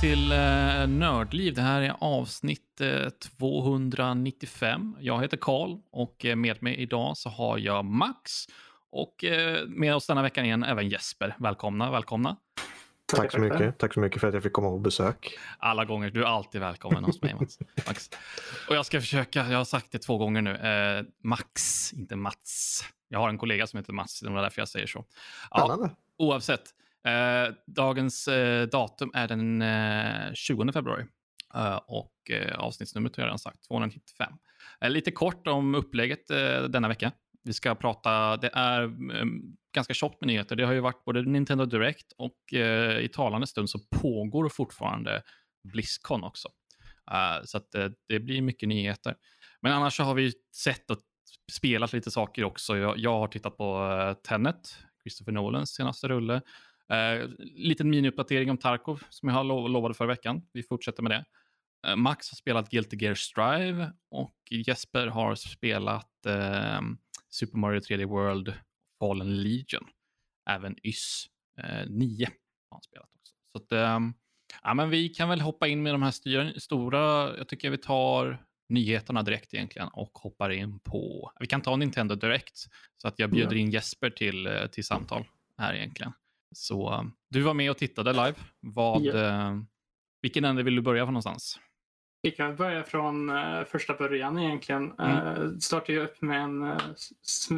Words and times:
Till 0.00 0.32
eh, 0.32 0.38
Nördliv. 0.86 1.54
Det 1.54 1.62
här 1.62 1.82
är 1.82 1.94
avsnitt 2.00 2.80
eh, 2.80 3.08
295. 3.38 4.96
Jag 5.00 5.22
heter 5.22 5.36
Karl 5.36 5.76
och 5.90 6.24
eh, 6.24 6.36
med 6.36 6.62
mig 6.62 6.74
idag 6.76 7.16
så 7.16 7.28
har 7.28 7.58
jag 7.58 7.84
Max 7.84 8.32
och 8.92 9.24
eh, 9.24 9.66
med 9.66 9.94
oss 9.94 10.06
denna 10.06 10.22
veckan 10.22 10.44
igen 10.44 10.64
även 10.64 10.88
Jesper. 10.88 11.36
Välkomna, 11.38 11.90
välkomna. 11.90 12.36
Tack 13.06 13.32
så 13.32 13.38
mycket. 13.38 13.78
Tack 13.78 13.94
så 13.94 14.00
mycket 14.00 14.20
för 14.20 14.28
att 14.28 14.34
jag 14.34 14.42
fick 14.42 14.52
komma 14.52 14.68
på 14.68 14.78
besök. 14.78 15.38
Alla 15.58 15.84
gånger. 15.84 16.10
Du 16.10 16.22
är 16.22 16.26
alltid 16.26 16.60
välkommen 16.60 17.04
hos 17.04 17.22
mig, 17.22 17.34
Max. 17.34 17.58
Max. 17.86 18.10
Och 18.68 18.76
jag 18.76 18.86
ska 18.86 19.00
försöka, 19.00 19.48
jag 19.50 19.58
har 19.58 19.64
sagt 19.64 19.92
det 19.92 19.98
två 19.98 20.18
gånger 20.18 20.42
nu, 20.42 20.54
eh, 20.56 21.04
Max, 21.22 21.92
inte 21.92 22.16
Mats. 22.16 22.84
Jag 23.08 23.18
har 23.18 23.28
en 23.28 23.38
kollega 23.38 23.66
som 23.66 23.78
heter 23.78 23.92
Mats, 23.92 24.20
det 24.20 24.30
var 24.30 24.42
därför 24.42 24.60
jag 24.60 24.68
säger 24.68 24.86
så. 24.86 25.04
Ja, 25.50 25.58
Spännande. 25.58 25.90
oavsett. 26.18 26.62
Eh, 27.06 27.54
dagens 27.66 28.28
eh, 28.28 28.68
datum 28.68 29.10
är 29.14 29.28
den 29.28 29.62
eh, 29.62 30.32
20 30.34 30.72
februari. 30.72 31.04
Eh, 31.54 31.80
och 31.86 32.30
eh, 32.30 32.58
avsnittsnumret 32.58 33.16
har 33.16 33.22
jag 33.22 33.26
redan 33.26 33.38
sagt, 33.38 33.68
295. 33.68 34.32
Eh, 34.80 34.90
lite 34.90 35.10
kort 35.10 35.46
om 35.46 35.74
upplägget 35.74 36.30
eh, 36.30 36.62
denna 36.62 36.88
vecka. 36.88 37.12
Vi 37.44 37.52
ska 37.52 37.74
prata, 37.74 38.36
det 38.36 38.50
är 38.52 38.82
eh, 38.82 39.24
ganska 39.74 39.94
tjockt 39.94 40.20
med 40.20 40.26
nyheter. 40.26 40.56
Det 40.56 40.64
har 40.64 40.72
ju 40.72 40.80
varit 40.80 41.04
både 41.04 41.22
Nintendo 41.22 41.64
Direct 41.64 42.12
och 42.18 42.54
eh, 42.54 42.98
i 42.98 43.08
talande 43.08 43.46
stund 43.46 43.70
så 43.70 43.78
pågår 43.78 44.48
fortfarande 44.48 45.22
Blizzcon 45.72 46.24
också. 46.24 46.48
Eh, 47.10 47.44
så 47.44 47.56
att, 47.56 47.74
eh, 47.74 47.88
det 48.08 48.20
blir 48.20 48.42
mycket 48.42 48.68
nyheter. 48.68 49.14
Men 49.60 49.72
annars 49.72 49.96
så 49.96 50.02
har 50.02 50.14
vi 50.14 50.32
sett 50.56 50.90
och 50.90 50.98
spelat 51.52 51.92
lite 51.92 52.10
saker 52.10 52.44
också. 52.44 52.76
Jag, 52.76 52.98
jag 52.98 53.18
har 53.18 53.28
tittat 53.28 53.56
på 53.56 53.98
eh, 54.00 54.14
Tenet, 54.28 54.78
Christopher 55.02 55.32
Nolans 55.32 55.74
senaste 55.74 56.08
rulle. 56.08 56.40
Uh, 56.92 57.28
liten 57.38 57.90
miniuppdatering 57.90 58.50
om 58.50 58.58
Tarkov 58.58 59.02
som 59.10 59.28
jag 59.28 59.36
har 59.36 59.44
lov 59.44 59.70
lovade 59.70 59.94
förra 59.94 60.08
veckan. 60.08 60.42
Vi 60.52 60.62
fortsätter 60.62 61.02
med 61.02 61.12
det. 61.12 61.24
Uh, 61.88 61.96
Max 61.96 62.30
har 62.30 62.36
spelat 62.36 62.70
Guilty 62.70 62.96
Gear 63.00 63.14
Strive 63.14 63.92
och 64.10 64.36
Jesper 64.50 65.06
har 65.06 65.34
spelat 65.34 66.12
uh, 66.26 66.80
Super 67.28 67.58
Mario 67.58 67.80
3D 67.80 68.04
World 68.04 68.54
Fallen 68.98 69.42
Legion. 69.42 69.84
Även 70.50 70.76
YS 70.82 71.26
uh, 71.58 71.90
9 71.90 72.26
har 72.70 72.76
han 72.76 72.82
spelat 72.82 73.08
också. 73.14 73.34
Så 73.52 73.58
att, 73.58 73.96
um, 73.96 74.14
ja, 74.62 74.74
men 74.74 74.90
vi 74.90 75.08
kan 75.08 75.28
väl 75.28 75.40
hoppa 75.40 75.66
in 75.66 75.82
med 75.82 75.94
de 75.94 76.02
här 76.02 76.58
stora, 76.58 77.36
jag 77.36 77.48
tycker 77.48 77.70
vi 77.70 77.78
tar 77.78 78.46
nyheterna 78.68 79.22
direkt 79.22 79.54
egentligen 79.54 79.88
och 79.88 80.18
hoppar 80.18 80.50
in 80.50 80.78
på, 80.78 81.32
vi 81.40 81.46
kan 81.46 81.60
ta 81.60 81.76
Nintendo 81.76 82.14
Direct 82.14 82.58
så 82.96 83.08
att 83.08 83.18
jag 83.18 83.30
bjuder 83.30 83.56
in 83.56 83.70
Jesper 83.70 84.10
till, 84.10 84.46
eh, 84.46 84.66
till 84.66 84.84
samtal 84.84 85.24
här 85.58 85.74
egentligen. 85.74 86.12
Så 86.54 87.10
du 87.30 87.42
var 87.42 87.54
med 87.54 87.70
och 87.70 87.78
tittade 87.78 88.12
live. 88.12 88.34
Vad, 88.60 89.06
eh, 89.06 89.56
vilken 90.22 90.44
ände 90.44 90.62
vill 90.62 90.76
du 90.76 90.82
börja 90.82 91.04
från 91.04 91.14
någonstans? 91.14 91.60
Vi 92.22 92.30
kan 92.30 92.56
börja 92.56 92.84
från 92.84 93.30
eh, 93.30 93.64
första 93.64 93.94
början 93.94 94.38
egentligen. 94.38 94.92
Mm. 94.98 95.42
Uh, 95.42 95.58
startar 95.58 95.92
ju 95.92 96.00
upp 96.00 96.22
med 96.22 96.42
en 96.42 96.62
eh, 96.62 96.78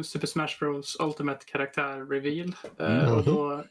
Super 0.03 0.27
Smash 0.27 0.59
Bros 0.59 0.97
Ultimate 0.99 1.45
karaktär 1.45 2.05
reveal. 2.05 2.53
Eh, 2.79 2.99
Mm. 2.99 3.15
Och 3.15 3.23
då 3.23 3.63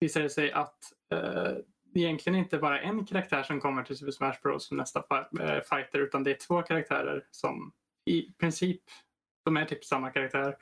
visar 0.00 0.22
det 0.22 0.30
sig 0.30 0.52
att 0.52 0.78
uh, 1.14 1.58
det 1.94 2.00
egentligen 2.00 2.38
inte 2.38 2.58
bara 2.58 2.80
en 2.80 3.06
karaktär 3.06 3.42
som 3.42 3.60
kommer 3.60 3.82
till 3.82 3.96
Super 3.96 4.12
Smash 4.12 4.36
Bros 4.42 4.66
som 4.66 4.76
nästa 4.76 4.98
eh, 5.40 5.62
fighter 5.70 5.98
utan 5.98 6.24
det 6.24 6.30
är 6.30 6.46
två 6.46 6.62
karaktärer 6.62 7.24
som 7.30 7.72
i 8.10 8.32
princip, 8.32 8.82
de 9.44 9.56
är 9.56 9.64
typ 9.64 9.84
samma 9.84 10.10
karaktär 10.10 10.48
eh, 10.48 10.54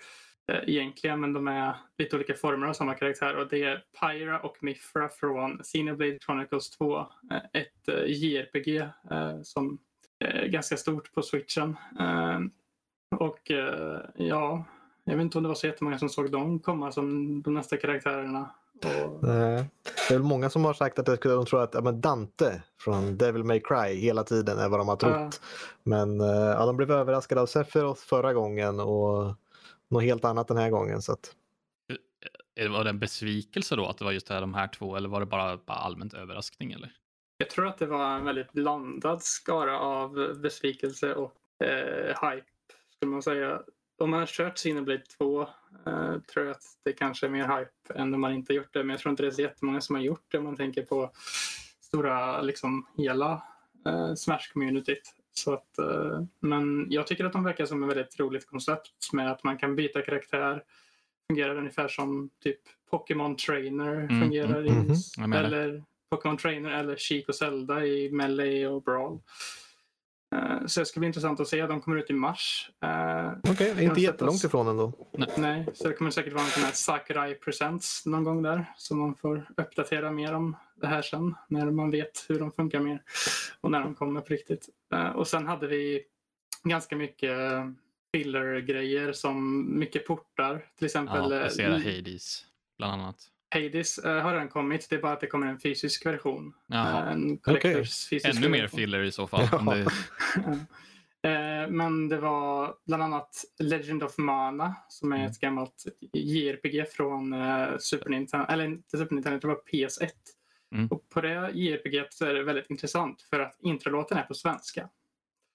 egentligen 0.49 1.21
men 1.21 1.33
de 1.33 1.49
är 1.49 1.77
lite 1.99 2.17
olika 2.17 2.35
former 2.35 2.67
av 2.67 2.73
samma 2.73 2.95
karaktär 2.95 3.37
och 3.37 3.49
det 3.49 3.63
är 3.63 3.85
Pyra 4.01 4.41
och 4.41 4.57
Mifra 4.61 5.09
från 5.09 5.59
Xenoblade 5.63 6.19
Chronicles 6.27 6.71
2. 6.71 6.99
eh, 6.99 7.07
Ett 7.53 7.89
eh, 7.89 8.05
JRPG 8.07 8.77
eh, 9.11 9.41
som 9.43 9.79
är 10.19 10.47
ganska 10.47 10.77
stort 10.77 11.13
på 11.15 11.23
switchen. 11.23 11.77
Eh, 12.01 12.41
Och 13.19 13.51
eh, 13.51 14.01
ja, 14.17 14.65
jag 15.05 15.15
vet 15.17 15.23
inte 15.23 15.39
om 15.39 15.45
det 15.45 15.49
var 15.49 15.55
så 15.57 15.67
jättemånga 15.67 15.99
som 15.99 16.09
såg 16.09 16.31
dem 16.31 16.59
komma 16.61 16.93
som 16.93 17.43
de 17.43 17.55
nästa 17.55 17.77
karaktärerna. 17.77 18.51
Och, 18.85 19.29
Eh, 19.29 19.65
Det 20.09 20.15
är 20.15 20.19
väl 20.19 20.23
många 20.23 20.51
som 20.51 20.65
har 20.65 20.75
sagt 20.75 20.99
att 20.99 21.07
de 21.07 21.17
tror 21.47 21.63
att 21.63 21.75
ja, 21.75 21.81
men 21.81 22.01
Dante 22.01 22.63
från 22.81 23.17
Devil 23.17 23.45
May 23.45 23.61
Cry 23.61 23.95
hela 23.95 24.25
tiden 24.25 24.59
är 24.59 24.69
vad 24.69 24.81
de 24.81 24.89
har 24.89 24.97
trott. 24.97 25.13
Ja. 25.13 25.31
Men 25.83 26.21
eh, 26.21 26.27
ja, 26.27 26.67
de 26.67 26.77
blev 26.77 26.91
överraskade 26.91 27.41
av 27.41 27.47
Sephiroth 27.47 28.01
förra 28.03 28.33
gången 28.33 28.81
och 28.81 29.35
något 29.93 30.03
helt 30.03 30.25
annat 30.25 30.49
den 30.49 30.57
här 30.57 30.71
gången. 30.71 31.03
Så 31.03 31.13
att, 31.13 31.37
Var 32.71 32.85
det 32.85 32.91
en 32.91 32.99
besvikelse 32.99 33.77
då 33.77 33.87
att 33.87 33.99
det 33.99 34.05
var 34.05 34.13
just 34.13 34.27
det 34.27 34.35
här, 34.35 34.41
de 34.41 34.55
här 34.55 34.69
två 34.69 34.97
eller 34.97 35.09
var 35.09 35.21
det 35.21 35.27
bara, 35.27 35.57
bara 35.57 35.77
allmänt 35.77 36.15
överraskning? 36.15 36.73
Eller? 36.73 36.93
Jag 37.37 37.51
tror 37.51 37.67
att 37.67 37.79
det 37.79 37.87
var 37.87 38.17
en 38.17 38.25
väldigt 38.25 38.53
blandad 38.53 39.23
skara 39.23 39.79
av 39.79 40.39
besvikelse 40.43 41.15
och 41.15 41.33
eh, 41.65 42.31
hype, 42.31 42.47
skulle 42.97 43.13
man 43.13 43.23
säga. 43.23 43.63
Om 43.99 44.11
man 44.11 44.21
har 44.21 44.27
kört 44.27 44.59
Cineblade 44.59 45.03
2 45.19 45.43
eh, 45.43 45.49
tror 46.33 46.47
jag 46.47 46.51
att 46.51 46.63
det 46.83 46.93
kanske 46.93 47.27
är 47.27 47.31
mer 47.31 47.59
hype 47.59 47.95
än 47.95 48.15
om 48.15 48.21
man 48.21 48.33
inte 48.33 48.53
har 48.53 48.57
gjort 48.57 48.73
det. 48.73 48.79
Men 48.79 48.91
jag 48.91 49.01
tror 49.01 49.11
inte 49.11 49.23
det 49.23 49.27
är 49.27 49.31
så 49.31 49.43
jättemånga 49.43 49.81
som 49.81 49.97
har 49.97 50.03
gjort 50.03 50.25
det 50.29 50.39
om 50.39 50.45
man 50.45 50.57
tänker 50.57 50.83
på 50.83 51.11
stora, 51.81 52.41
liksom 52.41 52.87
hela 52.97 53.43
eh, 53.87 54.13
Smash-communityt. 54.15 55.15
Så 55.35 55.53
att, 55.55 55.79
eh, 55.79 56.23
men 56.41 56.87
jag 56.91 57.07
tycker 57.07 57.25
att 57.25 57.33
de 57.33 57.45
verkar 57.45 57.67
som 57.67 57.83
ett 57.83 57.89
väldigt 57.97 58.21
roligt 58.21 58.47
koncept 58.47 59.13
med 59.13 59.31
att 59.33 59.45
man 59.45 59.59
kan 59.59 59.77
byta 59.77 60.03
karaktär. 60.03 60.63
Fungerar 61.29 61.57
ungefär 61.57 61.89
som 61.89 62.31
typ 62.43 62.61
Pokémon 62.91 63.37
Trainer 63.37 63.95
Mm, 63.95 64.21
fungerar 64.21 64.61
mm, 64.61 64.93
i, 64.93 65.21
menar. 65.21 65.45
eller 65.45 65.83
Pokémon 66.11 66.37
Trainer 66.37 66.71
eller 66.71 66.97
Chic 66.97 67.29
och 67.29 67.35
Zelda 67.35 67.87
i 67.87 68.11
Melee 68.13 68.67
och 68.69 68.83
Brawl. 68.83 69.19
Eh, 70.35 70.67
Så 70.67 70.81
det 70.81 70.87
ska 70.87 71.01
bli 71.01 71.07
intressant 71.07 71.41
att 71.41 71.49
se. 71.49 71.67
De 71.67 71.81
kommer 71.81 71.97
ut 71.99 72.11
i 72.11 72.13
mars. 72.13 72.71
Eh, 72.85 73.33
Okej, 73.53 73.75
Kan 73.75 73.83
inte 73.83 74.01
jättelångt 74.01 74.45
ifrån 74.45 74.69
ändå. 74.69 74.93
Nej, 75.37 75.67
så 75.75 75.89
det 75.89 75.95
kommer 75.95 76.11
säkert 76.11 76.33
vara 76.33 76.45
en 76.45 76.51
sån 76.51 76.63
här 76.63 76.73
Sakurai 76.73 77.35
Presents 77.35 78.07
någon 78.07 78.25
gång 78.25 78.43
där. 78.43 78.73
Så 78.77 78.95
man 78.95 79.15
får 79.15 79.47
uppdatera 79.57 80.11
mer 80.11 80.35
om 80.35 80.57
det 80.83 80.89
här 80.89 81.03
sen. 81.03 81.35
När 81.49 81.71
man 81.71 81.91
vet 81.91 82.25
hur 82.29 82.39
de 82.39 82.53
funkar 82.53 82.81
mer. 82.81 83.03
Och 83.61 83.71
när 83.71 83.81
de 83.81 83.95
kommer 83.95 84.21
på 84.21 84.29
riktigt. 84.29 84.69
Eh, 84.95 85.09
Och 85.11 85.29
sen 85.29 85.47
hade 85.47 85.67
vi 85.67 86.03
ganska 86.65 86.97
mycket 86.97 87.39
filler-grejer 88.15 89.13
som 89.13 89.67
mycket 89.79 90.07
portar. 90.07 90.67
Till 90.79 90.85
exempel 90.87 91.31
Ja, 91.31 91.37
eh, 91.37 91.43
jag 91.43 91.53
ser 91.53 91.71
Hades 91.71 92.45
bland 92.79 92.93
annat. 93.03 93.17
Hades 93.55 93.99
eh, 93.99 94.23
har 94.23 94.33
redan 94.33 94.49
kommit. 94.49 94.87
Det 94.91 94.97
är 94.97 95.01
bara 95.01 95.13
att 95.13 95.21
det 95.21 95.27
kommer 95.27 95.47
en 95.47 95.61
fysisk 95.61 96.07
version. 96.07 96.53
Jaha. 96.67 97.11
En 97.11 97.39
collectors 97.39 98.09
fysisk 98.09 98.37
Ännu 98.39 98.49
mer 98.49 98.63
version. 98.63 98.79
filler 98.79 99.03
i 99.03 99.13
så 99.13 99.27
fall. 99.27 99.49
Ja. 99.53 99.75
Det, 99.75 99.87
Men 101.71 102.09
det 102.09 102.17
var 102.19 102.75
bland 102.87 103.03
annat 103.03 103.45
Legend 103.59 104.03
of 104.03 104.19
Mana 104.19 104.75
som 104.89 105.13
är 105.13 105.17
Mm. 105.17 105.31
ett 105.31 105.41
gammalt 105.41 105.85
JRPG 106.13 106.85
från 106.91 107.33
eh, 107.33 107.67
Super 107.79 108.11
Nintendo, 108.11 108.47
eller 108.49 108.65
inte 108.65 108.99
Super 108.99 109.15
Nintendo, 109.15 109.39
det 109.39 109.47
var 109.47 109.61
PS1. 109.73 110.11
Mm. 110.73 110.87
Och 110.89 111.09
på 111.09 111.21
det 111.21 111.51
JRPG 111.55 112.07
så 112.11 112.25
är 112.25 112.35
det 112.35 112.43
väldigt 112.43 112.71
intressant 112.71 113.23
för 113.23 113.41
att 113.41 113.57
introlåten 113.63 114.19
är 114.19 114.23
på 114.23 114.35
svenska. 114.35 114.89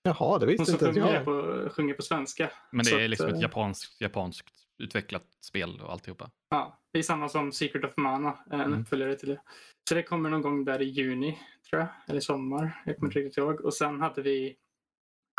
Jaha, 0.03 0.39
det 0.39 0.45
visste 0.45 0.71
inte 0.71 0.99
jag. 0.99 1.25
på, 1.25 1.67
sjunger 1.71 1.93
på 1.93 2.01
svenska. 2.01 2.51
men 2.71 2.77
det 2.77 2.89
Så 2.91 2.97
är 2.97 3.03
att, 3.03 3.09
liksom 3.09 3.27
eh, 3.29 3.35
ett 3.35 3.41
japanskt, 3.41 4.01
japanskt 4.01 4.49
utvecklat 4.77 5.23
spel 5.41 5.81
och 5.81 5.91
alltihopa. 5.91 6.31
Ja, 6.49 6.79
det 6.93 6.99
är 6.99 7.03
samma 7.03 7.29
som 7.29 7.51
Secret 7.51 7.83
of 7.85 7.97
Mana, 7.97 8.37
en 8.51 8.61
Mm. 8.61 8.81
uppföljare 8.81 9.15
till 9.15 9.29
det. 9.29 9.41
Så 9.89 9.95
det 9.95 10.03
kommer 10.03 10.29
någon 10.29 10.41
gång 10.41 10.65
där 10.65 10.81
i 10.81 10.85
juni, 10.85 11.39
tror 11.69 11.81
jag. 11.81 11.89
Eller 12.07 12.19
sommar. 12.21 12.81
Jag 12.85 12.95
kommer 12.95 13.09
inte 13.09 13.19
riktigt 13.19 13.37
ihåg. 13.37 13.61
Och 13.61 13.73
sen 13.73 14.01
hade 14.01 14.21
vi 14.21 14.55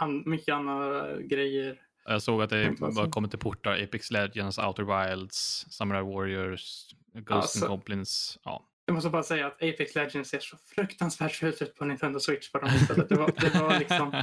an- 0.02 0.22
mycket 0.26 0.54
andra 0.54 1.16
grejer. 1.20 1.80
Jag 2.04 2.22
såg 2.22 2.42
att 2.42 2.50
det 2.50 2.76
var 2.80 3.10
kommit 3.10 3.30
till 3.30 3.40
portar, 3.40 3.82
Apex 3.82 4.10
Legends, 4.10 4.58
Outer 4.58 5.08
Wilds, 5.08 5.66
Samurai 5.70 6.02
Warriors, 6.02 6.94
Ghosts 7.14 7.30
Alltså- 7.30 7.64
and 7.64 7.70
Goblins. 7.70 8.38
Ja. 8.44 8.67
Jag 8.88 8.94
måste 8.94 9.10
bara 9.10 9.22
säga 9.22 9.46
att 9.46 9.62
Apex 9.62 9.94
Legends 9.94 10.30
ser 10.30 10.38
så 10.38 10.56
fruktansvärt 10.74 11.32
fult 11.32 11.62
ut 11.62 11.74
på 11.74 11.84
Nintendo 11.84 12.20
Switch. 12.20 12.52
På 12.52 12.58
de 12.58 12.66
det, 13.08 13.14
var, 13.14 13.32
det 13.40 13.60
var 13.60 13.78
liksom 13.78 14.22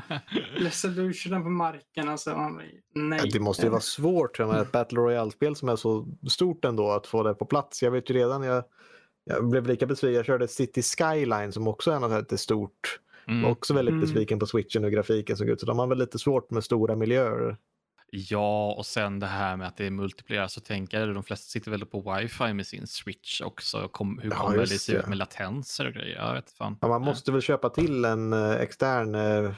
resolutionen 0.57 1.43
på 1.43 1.49
marken. 1.49 2.09
Alltså, 2.09 2.49
nej. 2.95 3.29
Det 3.33 3.39
måste 3.39 3.63
ju 3.63 3.69
vara 3.69 3.81
svårt 3.81 4.39
med 4.39 4.61
ett 4.61 4.71
Battle 4.71 4.99
Royale-spel 4.99 5.55
som 5.55 5.69
är 5.69 5.75
så 5.75 6.07
stort 6.29 6.65
ändå 6.65 6.91
att 6.91 7.07
få 7.07 7.23
det 7.23 7.33
på 7.33 7.45
plats. 7.45 7.83
Jag 7.83 7.91
vet 7.91 8.09
ju 8.09 8.13
redan, 8.13 8.43
jag, 8.43 8.63
jag 9.23 9.49
blev 9.49 9.67
lika 9.67 9.85
besviken. 9.85 10.15
Jag 10.15 10.25
körde 10.25 10.47
City 10.47 10.81
Skyline 10.81 11.51
som 11.51 11.67
också 11.67 11.91
är 11.91 11.99
något 11.99 12.11
här 12.11 12.19
lite 12.19 12.37
stort. 12.37 12.99
Mm. 13.27 13.45
Också 13.45 13.73
väldigt 13.73 13.93
Mm. 13.93 14.01
besviken 14.01 14.39
på 14.39 14.45
switchen 14.45 14.83
och 14.83 14.91
grafiken 14.91 15.37
såg 15.37 15.49
ut. 15.49 15.59
Så 15.59 15.65
de 15.65 15.79
har 15.79 15.87
väl 15.87 15.97
lite 15.97 16.19
svårt 16.19 16.51
med 16.51 16.63
stora 16.63 16.95
miljöer. 16.95 17.57
Ja, 18.17 18.73
och 18.73 18.85
sen 18.85 19.19
det 19.19 19.25
här 19.27 19.57
med 19.57 19.67
att 19.67 19.77
det 19.77 19.85
är 19.85 19.89
multiplayer, 19.91 20.47
så 20.47 20.61
tänker 20.61 20.99
jag, 20.99 21.13
de 21.13 21.23
flesta 21.23 21.45
sitter 21.49 21.71
väl 21.71 21.85
på 21.85 22.13
wifi 22.15 22.53
med 22.53 22.67
sin 22.67 22.87
switch 22.87 23.41
också. 23.41 23.87
Kom, 23.87 24.19
hur 24.23 24.29
Ja, 24.29 24.35
kommer 24.37 24.57
det 24.57 24.67
se 24.67 24.93
ut 24.95 25.07
med 25.07 25.17
latenser 25.17 25.87
och 25.87 25.93
grejer? 25.93 26.15
Jag 26.15 26.33
vet 26.33 26.51
fan. 26.51 26.77
Ja, 26.81 26.87
man 26.87 27.01
måste 27.01 27.31
väl 27.31 27.41
köpa 27.41 27.69
till 27.69 28.05
en 28.05 28.33
eh, 28.33 28.51
extern 28.51 29.15
eh, 29.15 29.51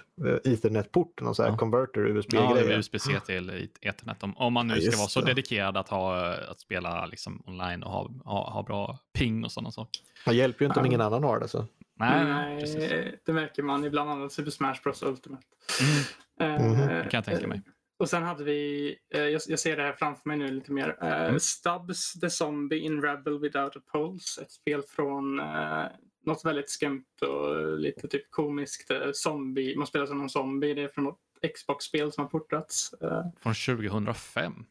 Ethernet-port, 0.54 1.22
någon 1.22 1.36
sån 1.36 1.46
här 1.46 1.52
Ja. 1.52 1.58
converter, 1.58 2.02
Ja, 2.02 2.08
USB-grej. 2.08 2.78
USB-C 2.80 3.20
till 3.26 3.70
Ethernet. 3.82 4.24
Om, 4.24 4.38
om 4.38 4.54
man 4.54 4.68
nu 4.68 4.76
Ja, 4.78 4.92
ska 4.92 4.98
vara 4.98 5.08
så 5.10 5.20
det. 5.22 5.26
dedikerad 5.28 5.78
att, 5.78 5.90
ha, 5.90 6.34
att 6.36 6.60
spela 6.60 7.06
liksom 7.06 7.44
online 7.46 7.84
och 7.84 7.92
ha, 7.92 8.10
ha, 8.26 8.50
ha 8.52 8.64
bra 8.64 9.00
ping 9.14 9.44
och 9.46 9.52
sådana 9.52 9.72
saker. 9.72 10.02
Det 10.26 10.34
hjälper 10.36 10.66
ju 10.66 10.68
inte 10.68 10.80
om 10.80 10.86
Ja. 10.86 10.88
ingen 10.90 11.02
annan 11.02 11.24
har 11.24 11.40
det. 11.40 11.48
Så. 11.48 11.66
Nej, 12.00 12.26
nej, 12.26 12.60
precis. 12.62 12.76
Nej, 12.78 13.20
det 13.26 13.34
märker 13.34 13.64
man 13.64 13.86
i 13.86 13.90
bland 13.90 14.10
annat 14.10 14.32
Super 14.32 14.52
Smash 14.52 14.76
Bros 14.84 15.04
Ultimate. 15.04 15.44
Mm, 15.82 16.04
Eh, 16.40 16.62
Mhm. 16.62 16.78
det 16.88 17.08
kan 17.12 17.18
jag 17.18 17.26
tänka 17.26 17.48
mig. 17.48 17.62
Och 18.00 18.10
sen 18.10 18.24
hade 18.24 18.44
vi, 18.44 18.90
eh, 19.14 19.22
jag, 19.22 19.42
jag 19.48 19.60
ser 19.60 19.78
det 19.78 19.84
här 19.84 19.94
framför 19.94 20.30
mig 20.30 20.38
nu 20.38 20.52
lite 20.52 20.72
mer, 20.72 20.98
eh, 21.02 21.22
Mm. 21.28 21.40
Stubbs 21.40 22.20
the 22.20 22.30
Zombie 22.30 22.80
in 22.80 23.02
Rebel 23.02 23.40
Without 23.40 23.76
a 23.78 23.80
Pulse. 23.94 24.42
Ett 24.42 24.52
spel 24.52 24.82
från 24.82 25.40
eh, 25.40 25.84
något 26.26 26.46
väldigt 26.46 26.70
skumt 26.70 27.06
och 27.22 27.78
lite 27.80 28.08
typ 28.08 28.32
komiskt. 28.32 28.92
Eh, 28.92 29.12
zombie, 29.14 29.76
man 29.78 29.88
spelar 29.88 30.06
som 30.06 30.22
en 30.22 30.30
zombie. 30.30 30.74
Det 30.74 30.82
är 30.82 30.88
från 30.88 31.04
något 31.04 31.20
Xbox-spel 31.56 32.12
som 32.12 32.24
har 32.24 32.30
portats. 32.30 32.94
Eh, 32.94 33.26
Från 33.40 33.54
2005 33.54 34.66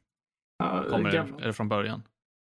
ja, 0.58 0.84
kommer 0.90 1.10
det, 1.10 1.18
är 1.18 1.46
det 1.46 1.52
från 1.52 1.68
början. 1.68 2.02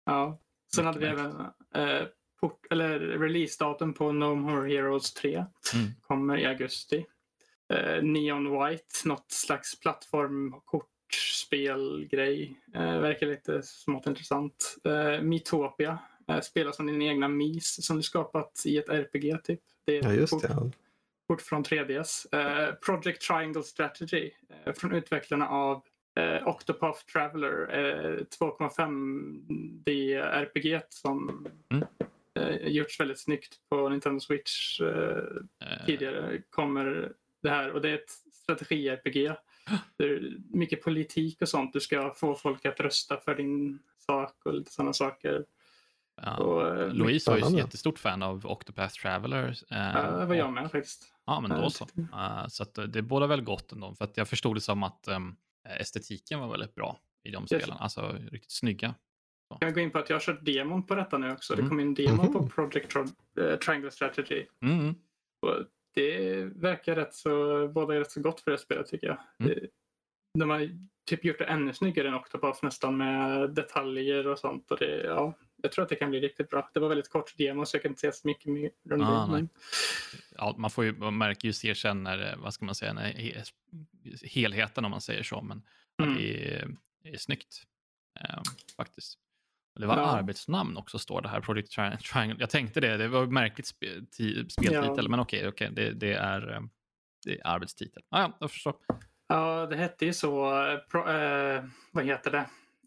Ja. 0.05 0.39
Sen 0.75 0.85
hade 0.85 0.99
vi 0.99 1.05
även 1.05 1.31
eh, 1.75 2.07
port, 2.41 2.65
eller 2.69 2.99
releasedatum 2.99 3.93
på 3.93 4.11
No 4.11 4.35
More 4.35 4.69
Heroes 4.69 5.13
3. 5.13 5.35
Mm. 5.35 5.87
Kommer 6.01 6.37
i 6.37 6.45
augusti. 6.45 7.05
Eh, 7.69 8.03
Neon 8.03 8.51
White, 8.51 8.85
något 9.05 9.31
slags 9.31 9.79
plattform 9.79 10.55
kortspelgrej. 10.65 12.55
Eh, 12.75 12.99
verkar 12.99 13.27
lite 13.27 13.63
smått 13.63 14.07
intressant. 14.07 14.75
Eh, 14.83 15.21
Mytopia. 15.21 15.99
Eh, 16.27 16.39
spelar 16.41 16.71
som 16.71 16.87
din 16.87 17.01
egna 17.01 17.27
mis 17.27 17.85
som 17.85 17.97
du 17.97 18.03
skapat 18.03 18.63
i 18.65 18.77
ett 18.77 18.89
RPG 18.89 19.37
typ. 19.43 19.59
Det 19.85 19.97
är 19.97 20.03
Ja, 20.03 20.13
just 20.13 20.33
kort, 20.33 20.41
det. 20.41 20.71
kort 21.27 21.41
från 21.41 21.63
3DS. 21.63 22.25
Eh, 22.33 22.73
Project 22.73 23.21
Triangle 23.21 23.63
Strategy. 23.63 24.31
Eh, 24.65 24.73
från 24.73 24.93
utvecklarna 24.93 25.49
av 25.49 25.81
eh, 26.15 26.47
Octopath 26.47 27.05
Traveler. 27.05 27.75
Eh, 27.79 28.17
2,5D 28.39 30.15
RPG 30.21 30.81
som 30.89 31.47
Mm. 31.71 31.83
eh, 32.35 32.67
gjorts 32.67 32.99
väldigt 32.99 33.19
snyggt 33.19 33.55
på 33.69 33.89
Nintendo 33.89 34.19
Switch 34.19 34.81
eh, 34.81 34.87
Eh, 35.61 35.85
tidigare 35.85 36.41
kommer 36.49 37.11
det 37.41 37.49
här 37.49 37.71
och 37.71 37.81
det 37.81 37.89
är 37.89 37.95
ett 37.95 38.09
strategi-RPG. 38.33 39.35
Det 39.97 40.03
är 40.03 40.37
mycket 40.49 40.83
politik 40.83 41.41
och 41.41 41.49
sånt. 41.49 41.73
Du 41.73 41.79
ska 41.79 42.13
få 42.13 42.35
folk 42.35 42.65
att 42.65 42.79
rösta 42.79 43.17
för 43.17 43.35
din 43.35 43.79
sak 43.97 44.35
och 44.45 44.53
lite 44.53 44.71
sådana 44.71 44.93
saker. 44.93 45.45
ja. 46.21 46.37
Och, 46.37 46.77
eh, 46.77 46.93
Louise 46.93 47.31
var 47.31 47.37
ju 47.37 47.43
ett 47.43 47.53
jättestort 47.57 47.99
fan 47.99 48.23
av 48.23 48.45
Octopath 48.45 48.93
Traveler. 49.01 49.47
eh, 49.71 49.77
Ja, 49.77 50.11
det 50.19 50.25
var 50.25 50.35
jag 50.35 50.53
med 50.53 50.71
faktiskt. 50.71 51.13
Ja, 51.25 51.39
men 51.41 51.61
då 51.61 51.69
så. 51.69 51.87
Eh, 52.13 52.47
så 52.47 52.63
att 52.63 52.79
det 52.93 53.01
båda 53.01 53.27
väl 53.27 53.41
gott 53.41 53.71
ändå. 53.71 53.93
För 53.95 54.05
att 54.05 54.17
jag 54.17 54.27
förstod 54.27 54.55
det 54.55 54.61
som 54.61 54.83
att 54.83 55.07
ehm, 55.07 55.35
estetiken 55.79 56.39
var 56.39 56.49
väldigt 56.51 56.75
bra 56.75 56.99
i 57.23 57.31
de 57.31 57.47
spelen. 57.47 57.77
Alltså 57.79 58.15
riktigt 58.31 58.51
snygga. 58.51 58.95
Jag 59.49 59.59
kan 59.59 59.73
gå 59.73 59.79
in 59.79 59.91
på 59.91 59.97
att 59.99 60.09
jag 60.09 60.15
har 60.15 60.21
kört 60.21 60.45
demon 60.45 60.85
på 60.85 60.95
detta 60.95 61.17
nu 61.17 61.31
också. 61.31 61.55
Det 61.55 61.59
Mm. 61.61 61.69
kom 61.69 61.79
in 61.79 61.93
demo 61.93 62.23
Mhm. 62.23 62.33
på 62.33 62.47
Project 62.49 62.91
Tro- 62.91 63.05
eh, 63.43 63.55
Triangle 63.55 63.91
Strategy. 63.91 64.45
Mm. 64.61 64.95
Och 65.41 65.55
det 65.93 66.43
verkar 66.45 66.95
rätt 66.95 67.13
så, 67.15 67.67
båda 67.67 67.99
rätt 67.99 68.11
så 68.11 68.21
gott 68.21 68.41
för 68.41 68.51
det 68.51 68.57
spelet 68.57 68.87
tycker 68.87 69.07
jag. 69.07 69.17
Mm. 69.49 69.59
De 70.39 70.49
har 70.49 70.69
typ 71.05 71.25
gjort 71.25 71.37
det 71.39 71.45
ännu 71.45 71.73
snyggare 71.73 72.07
än 72.07 72.13
Octopath 72.13 72.63
nästan 72.65 72.97
med 72.97 73.49
detaljer 73.49 74.27
och 74.27 74.39
sånt. 74.39 74.71
Och 74.71 74.77
det, 74.77 75.03
ja, 75.03 75.33
jag 75.63 75.71
tror 75.71 75.83
att 75.83 75.89
det 75.89 75.95
kan 75.95 76.09
bli 76.09 76.19
riktigt 76.19 76.49
bra. 76.49 76.69
Det 76.73 76.79
var 76.79 76.89
väldigt 76.89 77.09
kort 77.09 77.37
demo 77.37 77.65
så 77.65 77.75
jag 77.75 77.81
kan 77.81 77.91
inte 77.91 78.01
säga 78.01 78.11
så 78.11 78.27
mycket 78.27 78.45
mer 78.45 78.71
om 78.93 79.01
Ah, 79.01 79.25
det. 79.25 79.31
nej. 79.31 79.41
men- 79.41 79.49
Ja, 80.37 80.55
man, 80.57 80.69
får 80.71 80.83
ju, 80.85 80.91
man 80.97 81.17
märker 81.17 81.47
ju, 81.47 81.53
ser 81.53 81.73
sen 81.73 82.03
när, 82.03 82.31
eh, 82.31 82.37
vad 82.37 82.53
ska 82.53 82.65
man 82.65 82.75
säga, 82.75 82.93
när 82.93 83.03
he, 83.13 83.43
helheten 84.23 84.85
om 84.85 84.91
man 84.91 85.01
säger 85.01 85.23
så. 85.23 85.41
Men 85.41 85.61
Mm. 86.03 86.15
det 86.15 86.53
är, 86.55 86.69
det 87.03 87.09
är 87.09 87.17
snyggt 87.17 87.63
eh, 88.19 88.41
faktiskt. 88.77 89.19
Och 89.79 89.81
Det 89.81 89.87
var 89.87 89.97
Ja. 89.97 90.05
arbetsnamn 90.05 90.77
också 90.77 90.99
står 90.99 91.21
det 91.21 91.29
här, 91.29 91.41
Project 91.41 91.77
Tri- 91.77 91.97
Triangle. 91.97 92.35
Jag 92.39 92.49
tänkte 92.49 92.79
det, 92.79 92.97
det 92.97 93.07
var 93.07 93.23
ett 93.23 93.31
märkligt 93.31 93.71
ti, 94.17 94.45
speltitel, 94.49 94.95
Ja. 94.97 95.07
men 95.09 95.19
okej, 95.19 95.47
okej, 95.47 95.69
det, 95.71 95.91
det, 95.91 96.13
är, 96.13 96.53
eh, 96.53 96.61
det 97.25 97.39
är 97.39 97.47
arbetstitel. 97.47 98.03
Ah, 98.09 98.21
ja, 98.21 98.37
jag 98.39 98.51
förstår. 98.51 98.73
Ja, 99.27 99.65
det 99.69 99.75
hette 99.75 100.05
ju 100.05 100.13
så. 100.13 100.65
eh, 100.67 100.77
Pro, 100.91 101.09
eh, 101.09 101.63
vad 101.91 102.05
heter 102.05 102.31
det? 102.31 102.45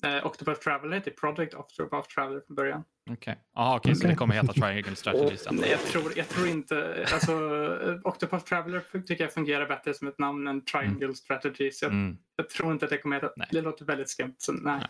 Eh, 0.09 0.27
Octopath 0.27 0.61
Traveler 0.61 0.95
hette 0.95 1.11
Project 1.11 1.55
Octopath 1.55 2.09
Traveler 2.15 2.41
från 2.47 2.57
början. 2.57 2.85
Okej, 3.11 3.15
okay. 3.15 3.35
okej, 3.77 3.95
så 3.95 4.01
Okej. 4.01 4.11
det 4.11 4.17
kommer 4.17 4.35
heta 4.35 4.53
Triangle 4.53 4.97
Strategy 4.97 5.37
sen. 5.37 5.57
Nej, 5.61 5.71
jag, 5.71 5.81
tror, 5.81 6.13
jag 6.17 6.29
tror 6.29 6.49
inte... 6.49 7.07
Alltså, 7.13 7.33
eh, 7.89 7.99
Octopath 8.05 8.45
Traveler 8.45 8.83
tycker 9.07 9.25
jag 9.25 9.33
fungerar 9.33 9.67
bättre 9.67 9.95
som 9.95 10.09
ett 10.09 10.19
namn 10.19 10.49
än 10.49 10.65
Triangle 10.65 11.15
Strategy. 11.15 11.71
Så 11.71 11.85
jag, 11.85 11.93
Mm. 11.93 12.17
jag 12.37 12.49
tror 12.51 12.73
inte 12.73 12.85
att 12.85 12.91
det 12.91 12.99
kommer 12.99 13.17
heta... 13.17 13.31
Nej. 13.37 13.49
Det 13.51 13.61
låter 13.61 13.85
väldigt 13.85 14.09
skumt. 14.11 14.35
Så, 14.39 14.53
nej. 14.53 14.81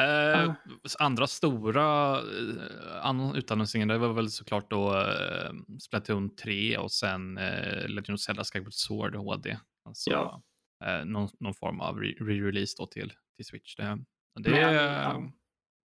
Eh, 0.00 0.52
andra 0.98 1.26
stora 1.26 2.18
eh, 2.18 3.06
annon- 3.06 3.36
utannonseringar 3.36 3.86
det 3.86 3.98
var 3.98 4.12
väl 4.12 4.30
såklart 4.30 4.70
då 4.70 4.96
eh, 5.00 5.50
Splatoon 5.80 6.36
3 6.36 6.78
och 6.78 6.92
sen 6.92 7.38
eh, 7.38 7.88
Legend 7.88 8.14
of 8.14 8.20
Zelda 8.20 8.44
Skyward 8.44 8.72
Sword 8.74 9.14
HD. 9.16 9.56
Alltså, 9.84 10.10
Ja. 10.10 10.42
eh, 10.84 11.04
någon, 11.04 11.28
någon 11.40 11.54
form 11.54 11.80
av 11.80 11.98
re- 12.00 12.18
re-release 12.20 12.74
då 12.78 12.86
till, 12.86 13.12
till 13.36 13.46
Switch. 13.46 13.76
Det, 13.76 13.82
det, 14.40 14.50
Men, 14.50 14.54
är, 14.54 15.02
ja. 15.02 15.22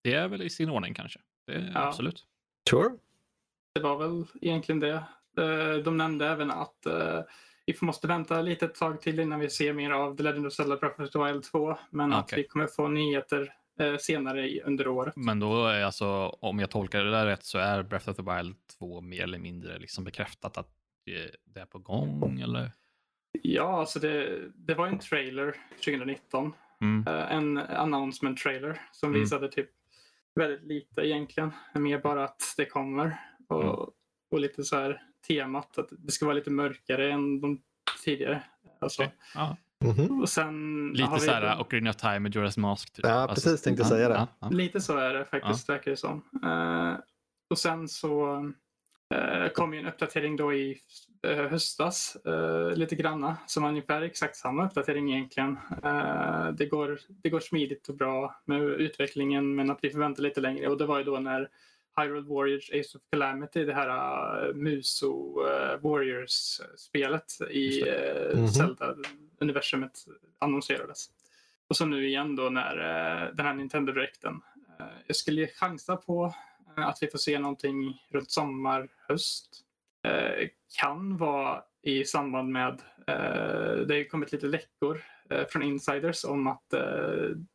det 0.05 0.15
är 0.15 0.29
väl 0.29 0.43
i 0.43 0.51
sin 0.51 0.71
ordning 0.71 0.95
kanske. 0.95 1.21
Det, 1.47 1.71
Ja. 1.75 1.81
Absolut. 1.89 2.25
Sure. 2.71 2.91
Det 3.75 3.81
var 3.81 3.97
väl 3.99 4.25
egentligen 4.41 4.81
det. 4.81 5.05
Eh, 5.39 5.77
De 5.85 5.97
nämnde 5.97 6.27
även 6.29 6.51
att 6.51 6.87
eh, 6.87 7.21
vi 7.67 7.75
måste 7.81 8.07
vänta 8.07 8.43
lite 8.43 8.65
ett 8.65 8.75
tag 8.75 9.01
till 9.01 9.21
innan 9.21 9.41
vi 9.41 9.51
ser 9.51 9.73
mer 9.73 9.91
av 9.91 10.17
The 10.17 10.23
Legend 10.23 10.47
of 10.47 10.53
Zelda 10.53 10.77
Breath 10.77 11.01
of 11.03 11.11
the 11.11 11.19
Wild 11.25 11.43
2. 11.43 11.79
Men 11.91 12.13
att 12.13 12.25
Okej. 12.25 12.43
vi 12.43 12.49
kommer 12.49 12.67
få 12.67 12.89
nyheter 12.89 13.53
senare 14.01 14.49
i- 14.51 14.61
under 14.63 14.89
året. 14.89 15.17
Men 15.17 15.41
då 15.41 15.67
är 15.67 15.83
alltså, 15.85 16.07
om 16.41 16.59
jag 16.59 16.71
tolkar 16.71 17.05
det 17.05 17.11
där 17.11 17.27
rätt 17.27 17.45
så 17.45 17.59
är 17.59 17.83
Breath 17.83 18.09
of 18.11 18.17
the 18.17 18.23
Wild 18.23 18.57
2 18.79 19.01
mer 19.01 19.23
eller 19.23 19.39
mindre 19.39 19.79
liksom 19.79 20.05
bekräftat 20.05 20.59
att 20.59 20.69
det, 21.07 21.31
det 21.45 21.61
är 21.61 21.67
på 21.67 21.79
gång 21.79 22.41
eller? 22.41 22.73
Ja, 23.43 23.81
alltså 23.81 23.99
det, 23.99 24.41
det 24.55 24.75
var 24.75 24.87
en 24.87 24.99
trailer 24.99 25.57
2019. 25.85 26.53
Mm. 26.81 27.05
Eh, 27.09 27.33
En 27.33 27.59
announcement 27.59 28.39
trailer 28.39 28.81
som 28.93 29.09
Mm. 29.09 29.21
visade 29.21 29.49
typ 29.49 29.71
väldigt 30.35 30.63
lite 30.65 31.01
egentligen. 31.01 31.51
Mer 31.75 31.99
bara 31.99 32.25
att 32.25 32.43
det 32.57 32.65
kommer. 32.67 33.17
Och, 33.49 33.63
Mm. 33.63 33.75
och 34.31 34.41
lite 34.41 34.65
så 34.65 34.77
här 34.77 35.03
temat 35.29 35.79
att 35.79 35.89
det 35.91 36.13
ska 36.13 36.27
vara 36.27 36.35
lite 36.35 36.51
mörkare 36.51 37.13
än 37.13 37.41
de 37.41 37.63
tidigare. 38.05 38.43
Alltså, 38.81 39.03
Okej. 39.03 39.57
Ja. 39.85 39.93
Mhm. 39.93 40.21
och 40.21 40.29
sen 40.29 40.89
Lite 40.93 41.19
så 41.19 41.31
här 41.31 41.61
Ocarina 41.61 41.91
of 41.91 41.97
Time 41.97 42.19
med 42.19 42.35
Jorah's 42.35 42.59
Mask. 42.59 42.93
Typ. 42.93 43.07
Ja, 43.07 43.27
precis, 43.35 43.63
tänkte 43.63 43.81
jag 43.81 43.89
säga 43.89 44.09
det. 44.09 44.15
Ja, 44.15 44.29
ja. 44.41 44.49
Lite 44.49 44.81
så 44.81 44.97
är 44.97 45.15
det 45.15 45.25
faktiskt, 45.25 45.69
verkar 45.69 45.91
det 45.91 45.97
som. 45.97 46.23
Eh, 46.45 47.01
och 47.51 47.59
sen 47.59 47.89
så 47.89 48.37
uh, 49.15 49.49
kom 49.55 49.75
ju 49.75 49.81
en 49.81 49.87
uppdatering 49.87 50.37
då 50.37 50.55
i 50.55 50.79
eh, 51.27 51.47
höstas, 51.47 52.17
lite 52.75 52.97
granna, 52.97 53.37
som 53.47 53.65
ungefär 53.65 54.03
exakt 54.03 54.37
samma 54.37 54.67
uppdatering 54.67 55.13
egentligen. 55.13 55.59
Det, 56.53 56.67
går, 56.67 56.99
det 57.09 57.31
går 57.31 57.41
smidigt 57.41 57.89
och 57.89 57.97
bra 57.97 58.41
med 58.45 58.63
utvecklingen, 58.63 59.55
men 59.55 59.71
att 59.71 59.79
vi 59.83 59.91
får 59.91 59.99
vänta 59.99 60.23
lite 60.23 60.41
längre. 60.41 60.69
Och 60.69 60.79
det 60.79 60.87
var 60.87 60.99
ju 60.99 61.05
då 61.05 61.19
när 61.19 61.49
Hyrule 61.97 62.29
Warriors 62.29 62.71
Ace 62.71 62.99
of 62.99 63.03
Calamity, 63.11 63.65
det 63.65 63.75
här 63.75 64.49
uh, 64.49 64.55
Muso 64.55 65.41
uh, 65.41 65.81
Warriors-spelet 65.83 67.41
i 67.51 67.83
uh, 67.83 68.39
Mhm. 68.39 68.49
Zelda-universumet 68.49 70.05
annonserades. 70.39 71.11
Och 71.69 71.77
så 71.77 71.87
nu 71.87 72.07
igen 72.09 72.37
då 72.37 72.43
när 72.43 72.77
eh, 72.77 73.35
den 73.35 73.47
här 73.47 73.55
Nintendo 73.55 73.93
Directen. 73.93 74.41
Jag 75.07 75.17
skulle 75.17 75.47
chansa 75.47 75.97
på 75.97 76.35
att 76.77 76.99
vi 77.03 77.07
får 77.07 77.19
se 77.19 77.39
någonting 77.39 78.03
runt 78.09 78.31
sommar, 78.31 78.89
höst. 79.09 79.61
Kan 80.79 81.17
vara 81.17 81.63
i 81.83 82.05
samband 82.05 82.53
med, 82.53 82.83
det 83.87 83.95
har 83.95 84.09
kommit 84.09 84.33
lite 84.33 84.47
läckor 84.47 85.03
från 85.49 85.63
insiders 85.63 86.25
om 86.25 86.47
att 86.47 86.71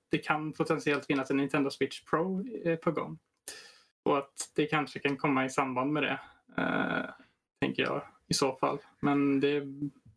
det 0.09 0.17
kan 0.17 0.53
potentiellt 0.53 1.05
finnas 1.05 1.31
en 1.31 1.37
Nintendo 1.37 1.69
Switch 1.69 2.03
Pro 2.03 2.45
på 2.83 2.91
gång. 2.91 3.19
Och 4.05 4.17
att 4.17 4.51
det 4.55 4.65
kanske 4.65 4.99
kan 4.99 5.17
komma 5.17 5.45
i 5.45 5.49
samband 5.49 5.93
med 5.93 6.03
det, 6.03 6.19
eh, 6.57 7.09
tänker 7.61 7.83
jag 7.83 8.01
i 8.27 8.33
så 8.33 8.55
fall. 8.55 8.77
Men 9.01 9.39
det, 9.39 9.63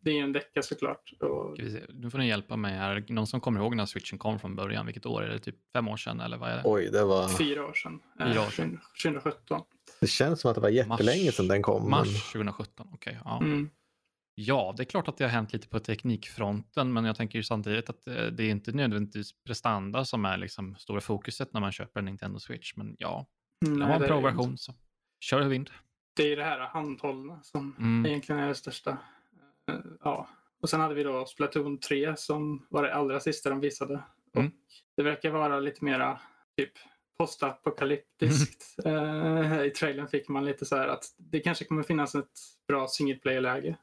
det 0.01 0.11
är 0.11 0.15
ju 0.15 0.19
en 0.21 0.33
vecka 0.33 0.61
såklart. 0.61 1.13
Och. 1.19 1.57
Nu 1.89 2.09
får 2.09 2.17
ni 2.17 2.27
hjälpa 2.27 2.55
mig 2.55 2.73
här. 2.73 3.05
Någon 3.09 3.27
som 3.27 3.41
kommer 3.41 3.59
ihåg 3.59 3.75
när 3.75 3.85
switchen 3.85 4.19
kom 4.19 4.39
från 4.39 4.55
början? 4.55 4.85
Vilket 4.85 5.05
år 5.05 5.23
är 5.23 5.29
det? 5.29 5.39
Typ 5.39 5.55
fem 5.73 5.87
år 5.87 5.97
sedan 5.97 6.19
eller 6.19 6.37
vad 6.37 6.49
är 6.49 6.55
det? 6.55 6.61
Oj, 6.65 6.89
det 6.91 7.03
var... 7.05 7.27
fyra 7.27 7.65
år 7.65 7.73
sedan. 7.73 7.99
eh, 8.19 8.27
Fyra 8.31 8.41
år 8.41 8.49
sedan. 8.49 8.79
2017. 9.03 9.61
Det 10.01 10.07
känns 10.07 10.41
som 10.41 10.49
att 10.51 10.55
det 10.55 10.61
var 10.61 10.69
jättelänge 10.69 11.31
sedan 11.31 11.47
den 11.47 11.61
kom. 11.61 11.89
Mars 11.89 12.31
2017, 12.31 12.87
okej. 12.93 13.19
ja. 13.25 13.37
Mm. 13.41 13.69
ja, 14.35 14.73
det 14.77 14.83
är 14.83 14.85
klart 14.85 15.07
att 15.07 15.17
det 15.17 15.23
har 15.23 15.31
hänt 15.31 15.53
lite 15.53 15.67
på 15.67 15.79
teknikfronten, 15.79 16.93
men 16.93 17.05
jag 17.05 17.15
tänker 17.15 17.39
ju 17.39 17.43
samtidigt 17.43 17.89
att 17.89 18.07
eh, 18.07 18.13
det 18.25 18.43
är 18.43 18.49
inte 18.49 18.71
nödvändigtvis 18.71 19.43
prestanda 19.43 20.05
som 20.05 20.25
är 20.25 20.37
liksom 20.37 20.75
stora 20.75 21.01
fokuset 21.01 21.53
när 21.53 21.61
man 21.61 21.71
köper 21.71 21.99
en 21.99 22.05
Nintendo 22.05 22.39
Switch. 22.39 22.73
Men 22.75 22.95
ja, 22.99 23.25
Nej, 23.69 23.79
jag 23.79 23.87
har 23.87 23.95
en 23.95 24.01
det 24.01 24.07
Pro-version 24.07 24.57
så 24.57 24.73
kör 25.19 25.41
vind. 25.41 25.69
Det 26.15 26.31
är 26.31 26.35
det 26.35 26.43
här 26.43 26.59
handhållna 26.59 27.39
som 27.43 27.75
Mm. 27.79 28.05
egentligen 28.05 28.41
är 28.41 28.47
det 28.47 28.55
största. 28.55 28.97
Eh, 29.69 29.75
Ja. 30.03 30.27
Och 30.61 30.69
sen 30.69 30.79
hade 30.79 30.95
vi 30.95 31.03
då 31.03 31.25
Splatoon 31.25 31.77
3 31.77 32.15
som 32.17 32.65
var 32.69 32.83
det 32.83 32.93
allra 32.95 33.19
sista 33.19 33.49
de 33.49 33.59
visade. 33.59 33.99
Mm. 34.35 34.51
Det 34.97 35.03
verkar 35.03 35.29
vara 35.29 35.59
lite 35.59 35.85
mera 35.85 36.19
typ 36.57 36.71
postapokalyptiskt. 37.17 38.59
Eh, 38.85 39.61
I 39.65 39.69
trailern 39.69 40.07
fick 40.07 40.27
man 40.27 40.45
lite 40.45 40.65
så 40.65 40.75
här 40.75 40.87
att 40.87 41.05
det 41.17 41.39
kanske 41.39 41.65
kommer 41.65 41.83
finnas 41.83 42.15
ett 42.15 42.39
bra 42.67 42.87
single 42.87 43.15
player-läge. 43.15 43.77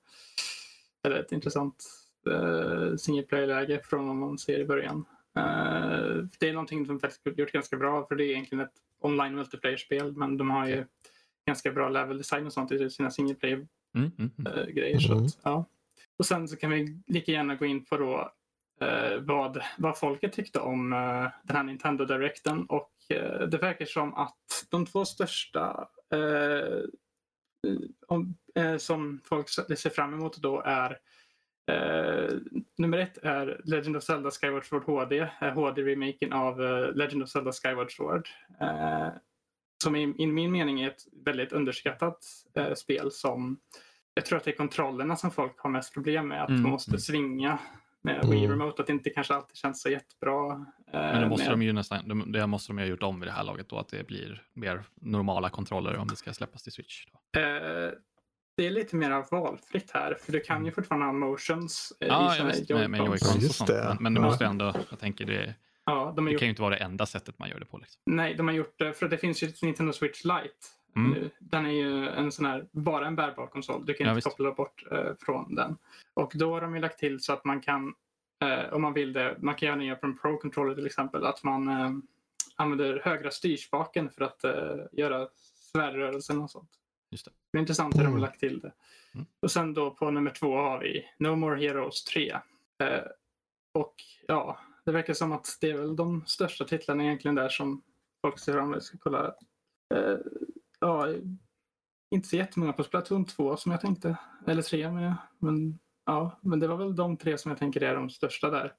Eller 1.04 1.16
ett 1.20 1.32
intressant 1.32 1.84
eh, 2.30 2.96
single 2.96 3.22
player-läge 3.22 3.80
från 3.84 4.06
vad 4.06 4.16
man 4.16 4.38
ser 4.38 4.58
i 4.58 4.64
början. 4.64 5.04
Eh, 5.36 6.24
det 6.40 6.48
är 6.48 6.52
någonting 6.52 6.86
som 6.86 7.00
faktiskt 7.00 7.38
gjort 7.38 7.52
ganska 7.52 7.76
bra 7.76 8.06
för 8.06 8.14
det 8.16 8.24
är 8.24 8.30
egentligen 8.30 8.64
ett 8.64 8.74
online 9.00 9.34
multiplayer-spel 9.34 10.12
men 10.16 10.36
de 10.36 10.50
har 10.50 10.66
ju 10.68 10.84
ganska 11.46 11.70
bra 11.72 11.88
level 11.88 12.18
design 12.18 12.46
och 12.46 12.52
sånt 12.52 12.72
i 12.72 12.90
sina 12.90 13.10
single 13.10 13.34
player 13.34 13.66
Mm, 13.94 14.10
mm, 14.18 14.30
mm. 14.38 14.52
eh, 14.58 14.66
grejer. 14.66 14.98
Så 14.98 15.14
Mhm. 15.14 15.24
att, 15.24 15.38
ja. 15.42 15.64
Och 16.18 16.26
sen 16.26 16.48
så 16.48 16.56
kan 16.56 16.70
vi 16.70 17.02
lika 17.06 17.32
gärna 17.32 17.54
gå 17.54 17.64
in 17.66 17.84
på 17.84 17.96
då, 17.96 18.32
eh, 18.86 19.18
vad, 19.20 19.62
vad 19.78 19.98
folket 19.98 20.32
tyckte 20.32 20.60
om 20.60 20.92
eh, 20.92 21.28
den 21.42 21.56
här 21.56 21.62
Nintendo 21.62 22.04
Directen. 22.04 22.64
Och 22.66 22.90
eh, 23.08 23.48
det 23.48 23.58
verkar 23.58 23.86
som 23.86 24.14
att 24.14 24.66
de 24.70 24.86
två 24.86 25.04
största 25.04 25.88
eh, 26.14 26.78
om, 28.06 28.34
eh, 28.54 28.76
som 28.76 29.20
folk 29.24 29.48
ser 29.48 29.90
fram 29.90 30.14
emot 30.14 30.36
då 30.36 30.60
är 30.60 30.98
eh, 31.66 32.36
nummer 32.78 32.98
ett 32.98 33.18
är 33.22 33.60
Legend 33.64 33.96
of 33.96 34.02
Zelda 34.02 34.30
Skyward 34.30 34.64
Sword 34.64 34.84
HD, 34.84 35.18
eh, 35.18 35.48
HD-remaken 35.54 36.32
av 36.32 36.62
eh, 36.62 36.92
Legend 36.94 37.22
of 37.22 37.28
Zelda 37.28 37.52
Skyward 37.52 37.90
Sword. 37.96 38.28
Eh, 38.60 39.08
som 39.82 39.96
i, 39.96 40.14
i 40.18 40.26
min 40.26 40.52
mening 40.52 40.80
är 40.80 40.88
ett 40.88 41.02
väldigt 41.24 41.52
underskattat 41.52 42.18
eh, 42.56 42.74
spel 42.74 43.10
som 43.12 43.60
jag 44.14 44.24
tror 44.26 44.36
att 44.38 44.44
det 44.44 44.50
är 44.50 44.56
kontrollerna 44.56 45.16
som 45.16 45.30
folk 45.30 45.58
har 45.58 45.70
mest 45.70 45.94
problem 45.94 46.28
med. 46.28 46.42
Att 46.42 46.48
Mm, 46.48 46.62
man 46.62 46.70
måste 46.70 46.98
svinga 46.98 47.58
med 48.02 48.16
Mm. 48.24 48.30
Wii 48.30 48.46
Remote. 48.48 48.80
Att 48.82 48.86
det 48.86 48.92
inte 48.92 49.10
kanske 49.10 49.34
alltid 49.34 49.56
känns 49.56 49.82
så 49.82 49.88
jättebra. 49.90 50.52
eh, 50.52 51.00
Men 51.00 51.20
det 51.22 51.28
måste 51.28 51.44
med- 51.48 51.52
de 51.58 51.62
ju 51.62 51.72
nästan, 51.72 52.08
de- 52.08 52.32
det 52.32 52.46
måste 52.46 52.72
de 52.72 52.78
ju 52.78 52.84
ha 52.84 52.90
gjort 52.90 53.02
om 53.02 53.20
vid 53.20 53.28
det 53.28 53.32
här 53.32 53.44
laget 53.44 53.68
då, 53.68 53.78
att 53.78 53.88
det 53.88 54.06
blir 54.06 54.42
mer 54.52 54.82
normala 54.94 55.50
kontroller 55.50 55.96
om 55.96 56.08
det 56.08 56.16
ska 56.16 56.32
släppas 56.32 56.62
till 56.62 56.72
Switch. 56.72 57.06
Då. 57.12 57.40
Det 58.60 58.66
är 58.66 58.70
lite 58.70 58.96
mer 58.96 59.24
valfritt 59.30 59.90
här. 59.90 60.14
För 60.20 60.32
du 60.32 60.40
kan 60.40 60.64
ju 60.66 60.72
fortfarande 60.72 61.06
ha 61.06 61.12
motions 61.12 61.92
eh, 62.00 62.08
Ja, 62.08 62.48
i 62.50 62.52
sina 62.52 62.78
med, 62.78 62.90
med 62.90 63.00
Joy-Cons. 63.00 63.48
Och 63.48 63.54
sånt. 63.54 63.68
det. 63.70 63.84
Men, 63.88 63.96
men 64.02 64.14
det 64.14 64.20
Ja. 64.20 64.26
måste 64.26 64.44
ändå, 64.44 64.74
jag 64.90 64.98
tänker 64.98 65.24
det, 65.24 65.54
Ja, 65.86 66.12
de 66.16 66.24
det 66.24 66.30
gjort, 66.32 66.40
kan 66.40 66.46
ju 66.46 66.50
inte 66.50 66.62
vara 66.62 66.74
det 66.74 66.80
enda 66.84 67.06
sättet 67.06 67.38
man 67.38 67.48
gör 67.48 67.58
det 67.60 67.64
på. 67.66 67.78
Liksom. 67.78 68.00
nej, 68.06 68.34
de 68.34 68.48
har 68.48 68.54
gjort 68.54 68.74
det. 68.78 68.92
För 68.92 69.08
det 69.08 69.18
finns 69.18 69.42
ju 69.42 69.48
ett 69.48 69.62
Nintendo 69.62 69.92
Switch 69.92 70.24
Lite. 70.24 70.66
Mm. 70.96 71.10
nu. 71.10 71.30
Den 71.38 71.66
är 71.66 71.70
ju 71.70 72.08
en 72.08 72.32
sån 72.32 72.44
här, 72.46 72.66
bara 72.72 73.06
en 73.06 73.16
bärbar 73.16 73.46
konsol. 73.46 73.86
Du 73.86 73.94
kan 73.94 74.04
Ja, 74.06 74.10
inte 74.10 74.14
visst. 74.16 74.28
koppla 74.28 74.52
bort 74.52 74.84
eh, 74.92 75.12
från 75.20 75.54
den. 75.54 75.76
Och 76.14 76.32
då 76.34 76.52
har 76.54 76.60
de 76.60 76.74
ju 76.74 76.80
lagt 76.80 76.98
till 76.98 77.20
så 77.20 77.32
att 77.32 77.44
man 77.44 77.60
kan, 77.60 77.94
eh, 78.44 78.72
om 78.72 78.82
man 78.82 78.92
vill 78.92 79.12
det, 79.12 79.36
man 79.40 79.54
kan 79.54 79.80
göra 79.84 79.96
på 79.96 80.06
en 80.06 80.18
Pro 80.18 80.36
Controller 80.38 80.74
till 80.74 80.86
exempel, 80.86 81.24
att 81.26 81.42
man 81.44 81.68
eh, 81.68 81.90
använder 82.56 83.00
högra 83.04 83.30
styrspaken 83.30 84.10
för 84.10 84.24
att 84.24 84.44
eh, 84.44 84.52
göra 84.92 85.28
svärdrörelsen 85.72 86.40
och 86.40 86.50
sånt. 86.50 86.70
Just 87.10 87.24
det. 87.24 87.30
Det 87.52 87.58
är 87.58 87.60
intressant 87.60 87.94
hur 87.94 87.98
de 88.00 88.04
har 88.06 88.10
Mm. 88.10 88.20
lagt 88.22 88.40
till 88.40 88.60
det. 88.60 88.72
Mm. 89.14 89.26
Och 89.42 89.50
sen 89.50 89.74
då 89.74 89.90
på 89.90 90.10
nummer 90.10 90.30
två 90.30 90.56
har 90.56 90.78
vi 90.80 91.06
No 91.18 91.36
More 91.36 91.60
Heroes 91.60 92.04
3. 92.04 92.30
Eh, 92.82 93.04
och 93.74 93.94
ja, 94.28 94.58
det 94.84 94.92
verkar 94.92 95.14
som 95.14 95.32
att 95.32 95.58
det 95.60 95.70
är 95.70 95.76
väl 95.78 95.96
de 95.96 96.26
största 96.26 96.64
titlarna 96.64 97.04
egentligen 97.04 97.34
där 97.34 97.48
som 97.48 97.82
folk 98.22 98.38
ser 98.38 98.52
fram. 98.52 98.72
Jag 98.72 98.82
ska 98.82 98.98
kolla. 98.98 99.34
Eh, 99.94 100.16
ja, 100.80 101.06
inte 102.14 102.28
så 102.28 102.36
jättemånga 102.36 102.72
på 102.72 102.84
Splatoon 102.84 103.24
2 103.24 103.56
som 103.56 103.72
jag 103.72 103.80
tänkte. 103.80 104.16
Eller 104.46 104.62
3 104.62 104.90
men, 104.90 105.14
men 105.38 105.78
ja, 106.06 106.38
men 106.42 106.60
det 106.60 106.66
var 106.68 106.76
väl 106.76 106.96
de 106.96 107.16
tre 107.16 107.38
som 107.38 107.50
jag 107.50 107.58
tänker 107.58 107.80
är 107.82 107.94
de 107.94 108.10
största 108.10 108.50
där. 108.50 108.74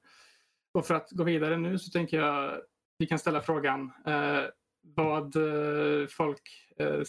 Och 0.74 0.86
för 0.86 0.94
att 0.94 1.10
gå 1.10 1.24
vidare 1.24 1.56
nu 1.56 1.78
så 1.78 1.90
tänker 1.90 2.16
jag 2.20 2.60
vi 2.98 3.06
kan 3.06 3.18
ställa 3.18 3.40
frågan 3.40 3.92
eh, 4.06 4.42
vad 4.82 5.36
eh, 5.36 6.06
folk 6.06 6.42
eh, 6.76 7.00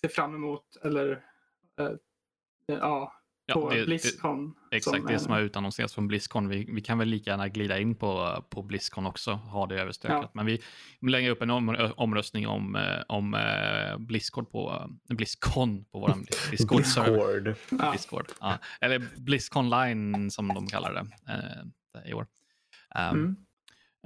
ser 0.00 0.08
fram 0.08 0.34
emot 0.34 0.76
eller 0.84 1.10
eh, 1.80 1.90
ja, 2.66 3.16
Ja, 3.46 3.54
på 3.54 3.70
det- 3.70 3.78
det- 3.80 3.86
Blizzcon. 3.86 4.54
Exakt, 4.70 5.06
det 5.06 5.14
är- 5.14 5.18
som 5.18 5.32
har 5.32 5.40
utannonserats 5.40 5.94
från 5.94 6.08
Blizzcon. 6.08 6.48
Vi, 6.48 6.64
vi 6.72 6.80
kan 6.80 6.98
väl 6.98 7.08
lika 7.08 7.30
gärna 7.30 7.48
glida 7.48 7.78
in 7.78 7.94
på, 7.94 8.44
på 8.50 8.62
Blizzcon 8.62 9.06
också, 9.06 9.32
ha 9.32 9.66
det 9.66 9.80
överstökat. 9.80 10.20
Ja. 10.22 10.30
Men 10.34 10.46
vi 10.46 10.62
lägger 11.10 11.30
upp 11.30 11.42
en 11.42 11.50
om, 11.50 11.92
omröstning 11.96 12.46
om, 12.48 12.76
eh, 12.76 13.00
om 13.08 13.34
eh, 13.34 13.98
Blizzcon 13.98 14.46
på, 14.46 14.70
eh, 15.10 15.14
Blizzcon 15.16 15.84
på 15.84 15.98
vår 16.00 16.08
Discord-server. 16.50 17.40
Discord. 17.40 17.80
Ja. 17.80 17.92
Discord. 17.92 18.26
Ja. 18.40 18.58
Eller 18.80 18.98
Blizzcon 19.16 19.70
Line 19.70 20.30
som 20.30 20.48
de 20.48 20.66
kallar 20.66 20.92
det 20.92 21.32
eh, 21.32 22.10
i 22.10 22.14
år. 22.14 22.26
Um, 23.12 23.18
Mm. 23.18 23.36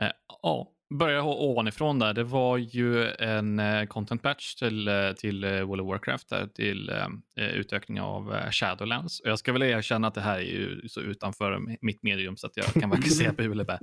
eh, 0.00 0.10
ja, 0.42 0.70
börja 0.94 1.22
o- 1.22 1.50
ovanifrån 1.50 1.98
där. 1.98 2.14
Det 2.14 2.24
var 2.24 2.58
ju 2.58 3.08
en 3.08 3.58
eh, 3.58 3.84
content 3.86 4.22
patch 4.22 4.54
till, 4.54 4.88
eh, 4.88 5.12
till 5.12 5.44
eh, 5.44 5.50
World 5.62 5.80
of 5.82 5.88
Warcraft, 5.88 6.28
där, 6.28 6.46
till 6.46 6.88
eh, 7.36 7.48
utökning 7.54 8.00
av 8.00 8.50
Shadowlands. 8.50 9.20
Och 9.20 9.30
jag 9.30 9.38
ska 9.38 9.52
väl 9.52 9.62
erkänna 9.62 10.08
att 10.08 10.14
det 10.14 10.20
här 10.20 10.38
är 10.38 10.42
ju 10.42 10.88
så 10.88 11.00
utanför 11.00 11.60
mitt 11.80 12.02
medium 12.02 12.36
så 12.36 12.46
att 12.46 12.56
jag 12.56 12.66
kan 12.66 12.90
varken 12.90 13.10
säga 13.10 13.32
bu 13.32 13.52
eller 13.52 13.64
bä. 13.64 13.78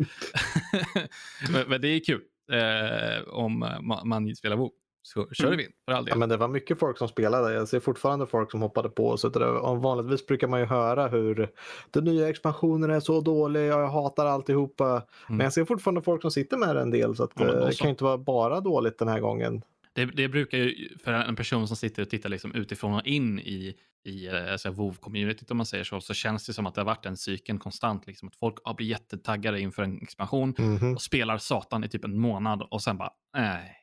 men, 1.51 1.70
men 1.70 1.81
det 1.81 1.88
är 1.88 2.00
kul 2.05 2.22
eh, 2.51 3.27
om 3.27 3.60
man, 3.81 4.08
man 4.10 4.36
spelar 4.36 4.55
WoW. 4.55 4.72
Så 5.03 5.27
kör 5.31 5.55
vi 5.55 5.67
för 5.86 5.91
all 5.93 6.05
del. 6.05 6.12
Ja, 6.12 6.17
men 6.17 6.29
det 6.29 6.38
var 6.38 6.48
mycket 6.48 6.79
folk 6.79 6.98
som 6.98 7.08
spelade. 7.08 7.53
Jag 7.53 7.67
ser 7.67 7.79
fortfarande 7.79 8.27
folk 8.27 8.51
som 8.51 8.62
hoppade 8.62 8.89
på. 8.89 9.17
Så 9.17 9.29
det, 9.29 9.48
om 9.50 9.81
vanligtvis 9.81 10.27
brukar 10.27 10.48
man 10.48 10.60
ju 10.60 10.65
höra 10.65 11.08
hur 11.08 11.50
den 11.91 12.03
nya 12.03 12.29
expansionen 12.29 12.89
är 12.91 13.00
så 13.00 13.22
dålig. 13.22 13.67
Jag 13.67 13.88
hatar 13.88 14.25
alltihopa. 14.25 15.03
Men 15.27 15.39
jag 15.39 15.53
ser 15.53 15.65
fortfarande 15.65 16.01
folk 16.01 16.22
som 16.22 16.31
sitter 16.31 16.58
med 16.58 16.75
det 16.75 16.81
en 16.81 16.91
del. 16.91 17.15
Så 17.15 17.24
att, 17.24 17.39
Mm. 17.39 17.53
Ja, 17.53 17.62
eh, 17.62 17.67
det 17.67 17.75
kan 17.77 17.88
ju 17.88 17.91
inte 17.91 18.03
vara 18.03 18.17
bara 18.17 18.60
dåligt 18.62 18.98
den 19.00 19.08
här 19.08 19.20
gången. 19.20 19.62
Det, 19.93 20.05
det 20.05 20.27
brukar 20.27 20.58
ju, 20.58 20.98
för 21.03 21.12
en 21.13 21.36
person 21.36 21.67
som 21.67 21.77
sitter 21.77 22.01
och 22.01 22.10
tittar 22.10 22.29
liksom 22.29 22.55
utifrån 22.55 22.93
och 22.93 23.05
in 23.05 23.39
i, 23.39 23.75
i 24.05 24.27
eh, 24.27 24.51
alltså 24.51 24.70
WoW-communityt 24.70 25.51
om 25.51 25.58
man 25.58 25.65
säger 25.65 25.84
så, 25.84 26.01
så 26.01 26.13
känns 26.13 26.46
det 26.46 26.53
som 26.53 26.65
att 26.65 26.75
det 26.75 26.81
har 26.81 26.86
varit 26.86 27.05
en 27.05 27.17
cykeln 27.17 27.60
konstant. 27.60 28.08
Liksom, 28.08 28.27
att 28.27 28.36
folk 28.36 28.55
har 28.63 28.74
blivit 28.74 28.91
jättetaggade 28.91 29.60
inför 29.60 29.84
en 29.84 30.01
expansion 30.01 30.53
Mhm. 30.58 30.93
och 30.96 31.01
spelar 31.01 31.38
satan 31.38 31.84
i 31.84 31.89
typ 31.89 32.03
en 32.05 32.20
månad 32.20 32.67
och 32.72 32.81
sen 32.81 32.98
bara 32.98 33.10
nej. 33.38 33.77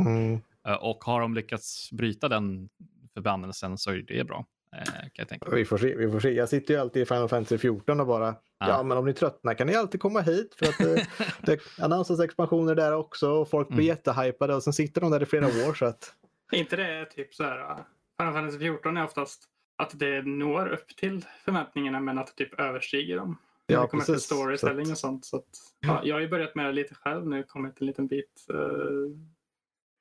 Mm. 0.00 0.40
Eh, 0.68 0.74
Och 0.74 1.04
har 1.04 1.20
de 1.20 1.34
lyckats 1.34 1.92
bryta 1.92 2.28
den 2.28 2.68
förbannelsen 3.14 3.78
så 3.78 3.90
är 3.90 3.96
det 4.08 4.24
bra. 4.24 4.46
eh, 4.76 4.84
Kan 4.84 5.10
jag 5.14 5.28
tänka. 5.28 5.50
Vi 5.50 5.64
får, 5.64 5.78
se, 5.78 5.96
vi 5.96 6.10
får 6.10 6.20
se. 6.20 6.30
Jag 6.30 6.48
sitter 6.48 6.74
ju 6.74 6.80
alltid 6.80 7.02
i 7.02 7.06
Final 7.06 7.28
Fantasy 7.28 7.58
14 7.58 8.00
och 8.00 8.06
bara 8.06 8.34
Ja. 8.58 8.68
ja, 8.68 8.82
men 8.82 8.98
om 8.98 9.04
ni 9.04 9.12
tröttnar 9.14 9.54
kan 9.54 9.66
ni 9.66 9.74
alltid 9.74 10.00
komma 10.00 10.20
hit 10.20 10.54
för 10.58 10.66
att 10.66 10.78
det, 10.78 11.06
det 11.42 11.60
annonsas 11.78 12.20
expansioner 12.20 12.74
där 12.74 12.92
också 12.92 13.30
och 13.30 13.50
folk 13.50 13.68
blir 13.68 13.76
Mm. 13.78 13.86
jättehypade 13.86 14.54
och 14.54 14.62
sen 14.62 14.72
sitter 14.72 15.00
de 15.00 15.10
där 15.10 15.22
i 15.22 15.26
flera 15.26 15.46
år 15.46 15.74
så 15.74 15.84
att 15.86 16.14
Är 16.52 16.58
inte 16.58 16.76
det 16.76 17.04
typ 17.06 17.34
så 17.34 17.44
här, 17.44 17.58
uh, 17.58 17.78
Final 18.18 18.32
Fantasy 18.34 18.58
14 18.58 18.96
är 18.96 19.04
oftast 19.04 19.44
att 19.76 19.98
det 19.98 20.22
når 20.22 20.68
upp 20.68 20.88
till 20.96 21.24
förväntningarna 21.44 22.00
men 22.00 22.18
att 22.18 22.26
det 22.36 22.44
typ 22.44 22.60
överstiger 22.60 23.16
dem. 23.16 23.38
Ja, 23.66 23.80
det 23.82 23.86
kommer 23.88 24.04
till 24.04 24.14
precis. 24.14 24.26
storytelling 24.26 24.86
Så 24.86 24.92
och 24.92 24.98
sånt. 24.98 25.24
Så 25.24 25.36
att, 25.36 25.44
ja, 25.80 26.00
jag 26.04 26.14
har 26.14 26.20
ju 26.20 26.28
börjat 26.28 26.54
med 26.54 26.66
det 26.66 26.72
lite 26.72 26.94
själv 26.94 27.26
nu, 27.28 27.42
kommit 27.42 27.80
en 27.80 27.86
liten 27.86 28.06
bit 28.06 28.46
eh, 28.50 28.58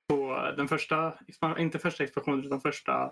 på 0.09 0.51
den 0.57 0.67
första, 0.67 1.13
inte 1.57 1.79
första 1.79 2.03
expansionen 2.03 2.45
utan 2.45 2.61
första, 2.61 3.11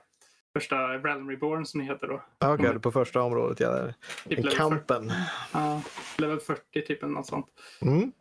första 0.57 0.75
Realm 0.97 1.29
Reborn 1.29 1.65
som 1.65 1.79
det 1.79 1.85
heter 1.85 2.07
då. 2.07 2.21
Okej, 2.45 2.65
Mm. 2.65 2.81
på 2.81 2.91
första 2.91 3.21
området 3.21 3.59
ja. 3.59 3.69
Där. 3.69 3.93
Typ 4.29 4.37
level 4.37 4.43
40, 4.51 4.57
Kampen. 4.57 5.11
ja, 5.53 5.81
level 6.17 6.39
40 6.39 6.61
typ 6.87 7.03
eller 7.03 7.13
något 7.13 7.25
sånt. 7.27 7.45
Mm. 7.81 8.11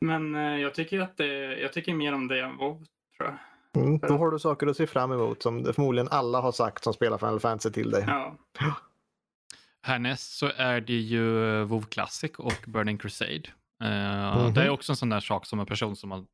Men 0.00 0.34
eh, 0.34 0.60
jag 0.60 0.74
tycker 0.74 1.00
att 1.00 1.16
det, 1.16 1.60
jag 1.60 1.72
tycker 1.72 1.94
mer 1.94 2.12
om 2.14 2.28
det 2.28 2.40
än 2.40 2.56
WoW 2.56 2.84
tror 3.18 3.28
jag. 3.28 3.38
Mm. 3.84 3.98
Då 3.98 4.16
har 4.18 4.30
du 4.30 4.38
saker 4.38 4.66
att 4.66 4.76
se 4.76 4.86
fram 4.86 5.12
emot 5.12 5.42
som 5.42 5.64
förmodligen 5.64 6.08
alla 6.08 6.40
har 6.40 6.52
sagt 6.52 6.84
som 6.84 6.92
spelar 6.92 7.18
Final 7.18 7.40
Fantasy 7.40 7.70
till 7.72 7.90
dig. 7.90 8.04
Ja. 8.06 8.36
Härnäst 9.82 10.38
så 10.38 10.50
är 10.56 10.80
det 10.80 10.92
ju 10.92 11.24
WoW 11.64 11.82
Classic 11.90 12.32
och 12.38 12.64
Burning 12.66 12.98
Crusade. 12.98 13.42
Eh, 13.84 14.36
Mhm. 14.38 14.54
Det 14.54 14.62
är 14.62 14.70
också 14.70 14.92
en 14.92 14.96
sån 14.96 15.08
där 15.08 15.20
sak 15.20 15.46
som 15.46 15.60
en 15.60 15.66
person 15.66 15.96
som 15.96 16.08
man 16.08 16.26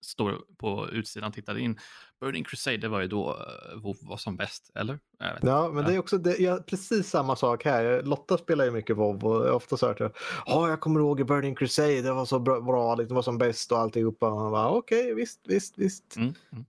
står 0.00 0.40
på 0.58 0.88
utsidan 0.92 1.32
tittade 1.32 1.60
in. 1.60 1.78
Burning 2.20 2.44
Crusade, 2.44 2.76
det 2.76 2.88
var 2.88 3.00
ju 3.00 3.08
då 3.08 3.30
uh, 3.30 3.82
WoW 3.82 3.96
var 4.00 4.16
som 4.16 4.36
bäst, 4.36 4.70
eller? 4.74 4.98
Jag. 5.18 5.38
Ja, 5.42 5.70
men 5.74 5.84
det 5.84 5.94
är 5.94 5.98
också 5.98 6.18
det, 6.18 6.38
ja, 6.38 6.58
precis 6.66 7.10
samma 7.10 7.36
sak 7.36 7.64
här. 7.64 8.02
Lotta 8.02 8.38
spelar 8.38 8.64
ju 8.64 8.70
mycket 8.70 8.96
WoW 8.96 9.24
och 9.24 9.46
jag 9.46 9.56
ofta 9.56 9.86
hört 9.86 10.00
att 10.00 10.16
ja, 10.46 10.68
jag 10.68 10.80
kommer 10.80 11.00
ihåg 11.00 11.20
i 11.20 11.24
Burning 11.24 11.54
Crusade, 11.54 12.02
det 12.02 12.12
var 12.12 12.24
så 12.24 12.38
bra, 12.38 12.60
bra 12.60 12.94
liksom, 12.94 13.08
det 13.08 13.14
var 13.14 13.22
som 13.22 13.38
bäst 13.38 13.72
och 13.72 13.78
alltihopa. 13.78 14.28
Och 14.28 14.36
man 14.36 14.52
bara, 14.52 14.70
Okej, 14.70 15.14
visst, 15.14 15.40
visst, 15.44 15.78
visst. 15.78 16.16
Mm, 16.16 16.34
mm. 16.52 16.64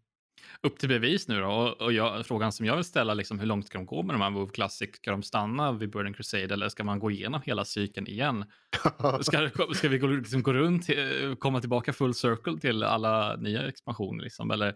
Upp 0.68 0.80
till 0.80 0.90
bevis 0.90 1.28
nu 1.28 1.40
då. 1.40 1.48
Och, 1.48 1.82
och 1.82 1.94
jag, 1.94 2.26
frågan 2.26 2.52
som 2.52 2.66
jag 2.66 2.76
vill 2.76 2.84
ställa, 2.84 3.14
liksom, 3.14 3.40
hur 3.40 3.48
långt 3.48 3.68
ska 3.68 3.78
de 3.78 3.86
gå 3.86 4.04
med 4.04 4.16
de 4.16 4.22
här 4.22 4.32
WoW 4.32 4.50
Classic? 4.50 4.96
Ska 4.96 5.12
de 5.12 5.24
stanna 5.24 5.72
vid 5.72 5.90
Burning 5.92 6.14
Crusade 6.14 6.54
eller 6.54 6.70
ska 6.70 6.84
man 6.84 7.00
gå 7.00 7.12
igenom 7.12 7.42
hela 7.46 7.66
cykeln 7.66 8.08
igen? 8.08 8.46
Ska, 9.22 9.50
ska 9.74 9.90
vi 9.90 9.98
gå, 9.98 10.08
liksom, 10.08 10.44
gå 10.44 10.54
runt, 10.54 10.90
eh, 10.90 11.36
komma 11.36 11.60
tillbaka 11.60 11.94
full 11.94 12.14
circle 12.14 12.58
till 12.60 12.84
alla 12.84 13.36
nya 13.36 13.68
expansioner? 13.68 14.24
Liksom? 14.24 14.52
Eller 14.52 14.74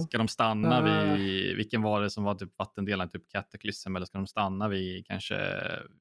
ska 0.00 0.18
de 0.18 0.28
stanna 0.28 0.82
vid, 1.16 1.56
vilken 1.56 1.82
var 1.82 2.02
det 2.02 2.10
som 2.10 2.24
var 2.24 2.34
typ 2.34 2.58
vattendelen, 2.58 3.08
typ 3.08 3.32
Cataclysm? 3.32 3.96
Eller 3.96 4.06
ska 4.06 4.18
de 4.18 4.26
stanna 4.26 4.68
vid 4.68 5.06
kanske 5.06 5.36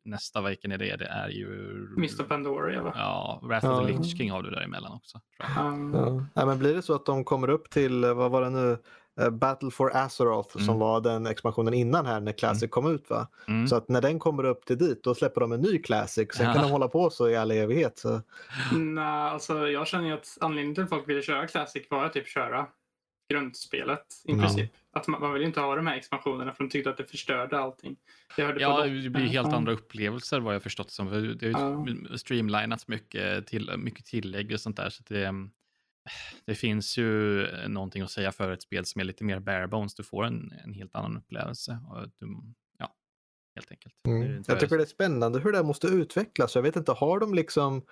nästa, 0.05 0.41
vilken 0.41 0.71
är 0.71 0.77
det? 0.77 0.95
Det 0.95 1.05
är 1.05 1.29
ju... 1.29 1.47
Mr 1.97 2.23
Pandoria 2.23 2.83
va? 2.83 2.93
Ja, 2.95 3.39
Wrath 3.43 3.69
of 3.69 3.87
the. 3.87 3.93
Lich 3.93 4.17
King 4.17 4.31
har 4.31 4.43
du 4.43 4.49
däremellan 4.49 4.91
också. 4.93 5.21
Tror 5.37 5.65
jag. 5.65 5.73
Um, 5.73 5.93
Ja. 5.93 6.25
Nej, 6.33 6.45
men 6.45 6.59
blir 6.59 6.73
det 6.73 6.81
så 6.81 6.95
att 6.95 7.05
de 7.05 7.23
kommer 7.23 7.49
upp 7.49 7.69
till, 7.69 8.03
eh, 8.03 8.13
vad 8.13 8.31
var 8.31 8.41
det 8.41 8.49
nu, 8.49 8.77
Battle 9.31 9.71
for 9.71 9.95
Azeroth 9.95 10.51
som 10.57 10.63
Mm. 10.63 10.79
var 10.79 11.01
den 11.01 11.27
expansionen 11.27 11.73
innan 11.73 12.05
här 12.05 12.19
när 12.19 12.31
Classic 12.31 12.69
kom 12.69 12.91
ut 12.95 13.09
va? 13.09 13.27
Mm. 13.47 13.67
Så 13.67 13.75
att 13.75 13.89
när 13.89 14.01
den 14.01 14.19
kommer 14.19 14.43
upp 14.43 14.65
till 14.65 14.77
dit 14.77 15.03
då 15.03 15.15
släpper 15.15 15.41
de 15.41 15.51
en 15.51 15.61
ny 15.61 15.77
Classic. 15.81 16.33
Sen 16.33 16.45
Ja. 16.47 16.53
kan 16.53 16.61
de 16.63 16.71
hålla 16.71 16.87
på 16.87 17.09
så 17.09 17.29
i 17.29 17.35
all 17.35 17.51
evighet. 17.51 17.97
Så. 17.97 18.21
Nej, 18.75 19.03
alltså 19.03 19.67
jag 19.67 19.87
känner 19.87 20.07
ju 20.07 20.13
att 20.13 20.37
anledningen 20.41 20.75
till 20.75 20.83
att 20.83 20.89
folk 20.89 21.09
ville 21.09 21.21
köra 21.21 21.47
Classic 21.47 21.83
var 21.89 22.05
att 22.05 22.13
typ 22.13 22.27
köra 22.27 22.67
grundspelet 23.29 24.05
i 24.25 24.31
Ja. 24.31 24.37
princip. 24.41 24.71
Att 24.93 25.07
man, 25.07 25.21
man 25.21 25.33
vill 25.33 25.43
inte 25.43 25.59
ha 25.59 25.75
de 25.75 25.87
här 25.87 25.97
expansionerna 25.97 26.51
för 26.53 26.63
de 26.63 26.69
tyckte 26.69 26.89
att 26.89 26.97
det 26.97 27.05
förstörde 27.05 27.59
allting. 27.59 27.95
Jag 28.37 28.45
hörde 28.45 28.61
Ja, 28.61 28.75
på 28.75 28.83
det 28.87 29.09
blir 29.09 29.21
helt 29.25 29.47
Ja. 29.47 29.55
andra 29.55 29.71
upplevelser 29.71 30.39
vad 30.39 30.55
jag 30.55 30.63
förstått 30.63 30.91
som. 30.91 31.09
För 31.09 31.21
Det 31.21 31.51
har 31.53 31.87
ju 31.87 32.17
streamlinats 32.17 32.87
mycket, 32.87 33.47
till, 33.47 33.71
mycket 33.77 34.05
tillägg 34.05 34.51
och 34.53 34.59
sånt 34.59 34.77
där. 34.77 34.89
Så 34.89 35.01
att 35.01 35.07
det, 35.09 35.33
det 36.45 36.55
finns 36.55 36.97
ju 36.97 37.47
någonting 37.67 38.01
att 38.01 38.11
säga 38.11 38.31
för 38.31 38.51
ett 38.51 38.61
spel 38.61 38.85
som 38.85 39.01
är 39.01 39.05
lite 39.05 39.23
mer 39.23 39.39
bare 39.39 39.67
bones. 39.67 39.95
Du 39.95 40.03
får 40.03 40.23
en, 40.23 40.53
en 40.63 40.73
helt 40.73 40.95
annan 40.95 41.17
upplevelse. 41.17 41.79
Och 41.89 42.09
du, 42.19 42.37
ja, 42.79 42.93
helt 43.55 43.71
enkelt. 43.71 43.95
Mm. 44.07 44.43
Jag 44.47 44.59
tycker 44.59 44.77
det 44.77 44.83
är 44.83 44.87
spännande 44.87 45.39
hur 45.39 45.51
det 45.51 45.63
måste 45.63 45.87
utvecklas. 45.87 46.55
Jag 46.55 46.61
vet 46.61 46.75
inte, 46.75 46.91
har 46.91 47.19
de 47.19 47.33
liksom 47.33 47.85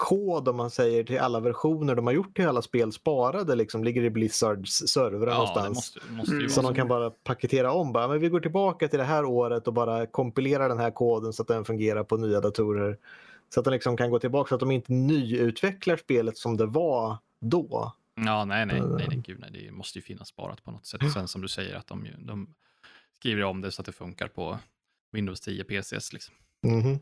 kod 0.00 0.48
om 0.48 0.56
man 0.56 0.70
säger 0.70 1.04
till 1.04 1.18
alla 1.18 1.40
versioner 1.40 1.94
de 1.94 2.06
har 2.06 2.14
gjort 2.14 2.36
till 2.36 2.46
alla 2.46 2.62
spel 2.62 2.92
sparade 2.92 3.54
liksom 3.54 3.84
ligger 3.84 4.02
i 4.02 4.10
Blizzards 4.10 4.72
servrar 4.72 5.30
ja, 5.30 5.34
någonstans. 5.34 5.76
måste, 5.76 6.00
måste 6.10 6.34
Mm. 6.34 6.48
Så 6.48 6.62
de 6.62 6.74
kan 6.74 6.88
bara 6.88 7.10
paketera 7.10 7.72
om. 7.72 7.92
Bara, 7.92 8.08
men 8.08 8.20
vi 8.20 8.28
går 8.28 8.40
tillbaka 8.40 8.88
till 8.88 8.98
det 8.98 9.04
här 9.04 9.24
året 9.24 9.66
och 9.68 9.74
bara 9.74 10.06
kompilerar 10.06 10.68
den 10.68 10.78
här 10.78 10.90
koden 10.90 11.32
så 11.32 11.42
att 11.42 11.48
den 11.48 11.64
fungerar 11.64 12.04
på 12.04 12.16
nya 12.16 12.40
datorer. 12.40 12.98
Så 13.54 13.60
att 13.60 13.64
de 13.64 13.70
liksom 13.70 13.96
kan 13.96 14.10
gå 14.10 14.18
tillbaka 14.18 14.48
så 14.48 14.54
att 14.54 14.60
de 14.60 14.70
inte 14.70 14.92
nyutvecklar 14.92 15.96
spelet 15.96 16.36
som 16.36 16.56
det 16.56 16.66
var 16.66 17.16
då. 17.40 17.94
Ja, 18.14 18.44
nej, 18.44 18.66
nej, 18.66 18.80
nej, 18.80 18.88
nej, 18.96 19.06
Mm. 19.06 19.22
gud, 19.22 19.38
nej, 19.40 19.50
det 19.52 19.72
måste 19.72 19.98
ju 19.98 20.02
finnas 20.02 20.28
sparat 20.28 20.64
på 20.64 20.70
något 20.70 20.86
sätt. 20.86 21.12
Sen 21.12 21.28
som 21.28 21.40
du 21.40 21.48
säger 21.48 21.74
att 21.74 21.86
de, 21.86 22.06
de 22.18 22.54
skriver 23.18 23.42
om 23.42 23.60
det 23.60 23.72
så 23.72 23.82
att 23.82 23.86
det 23.86 23.92
funkar 23.92 24.28
på 24.28 24.58
Windows 25.12 25.40
10 25.40 25.64
PCs. 25.64 26.12
Liksom. 26.12 26.34
Mhm. 26.66 26.98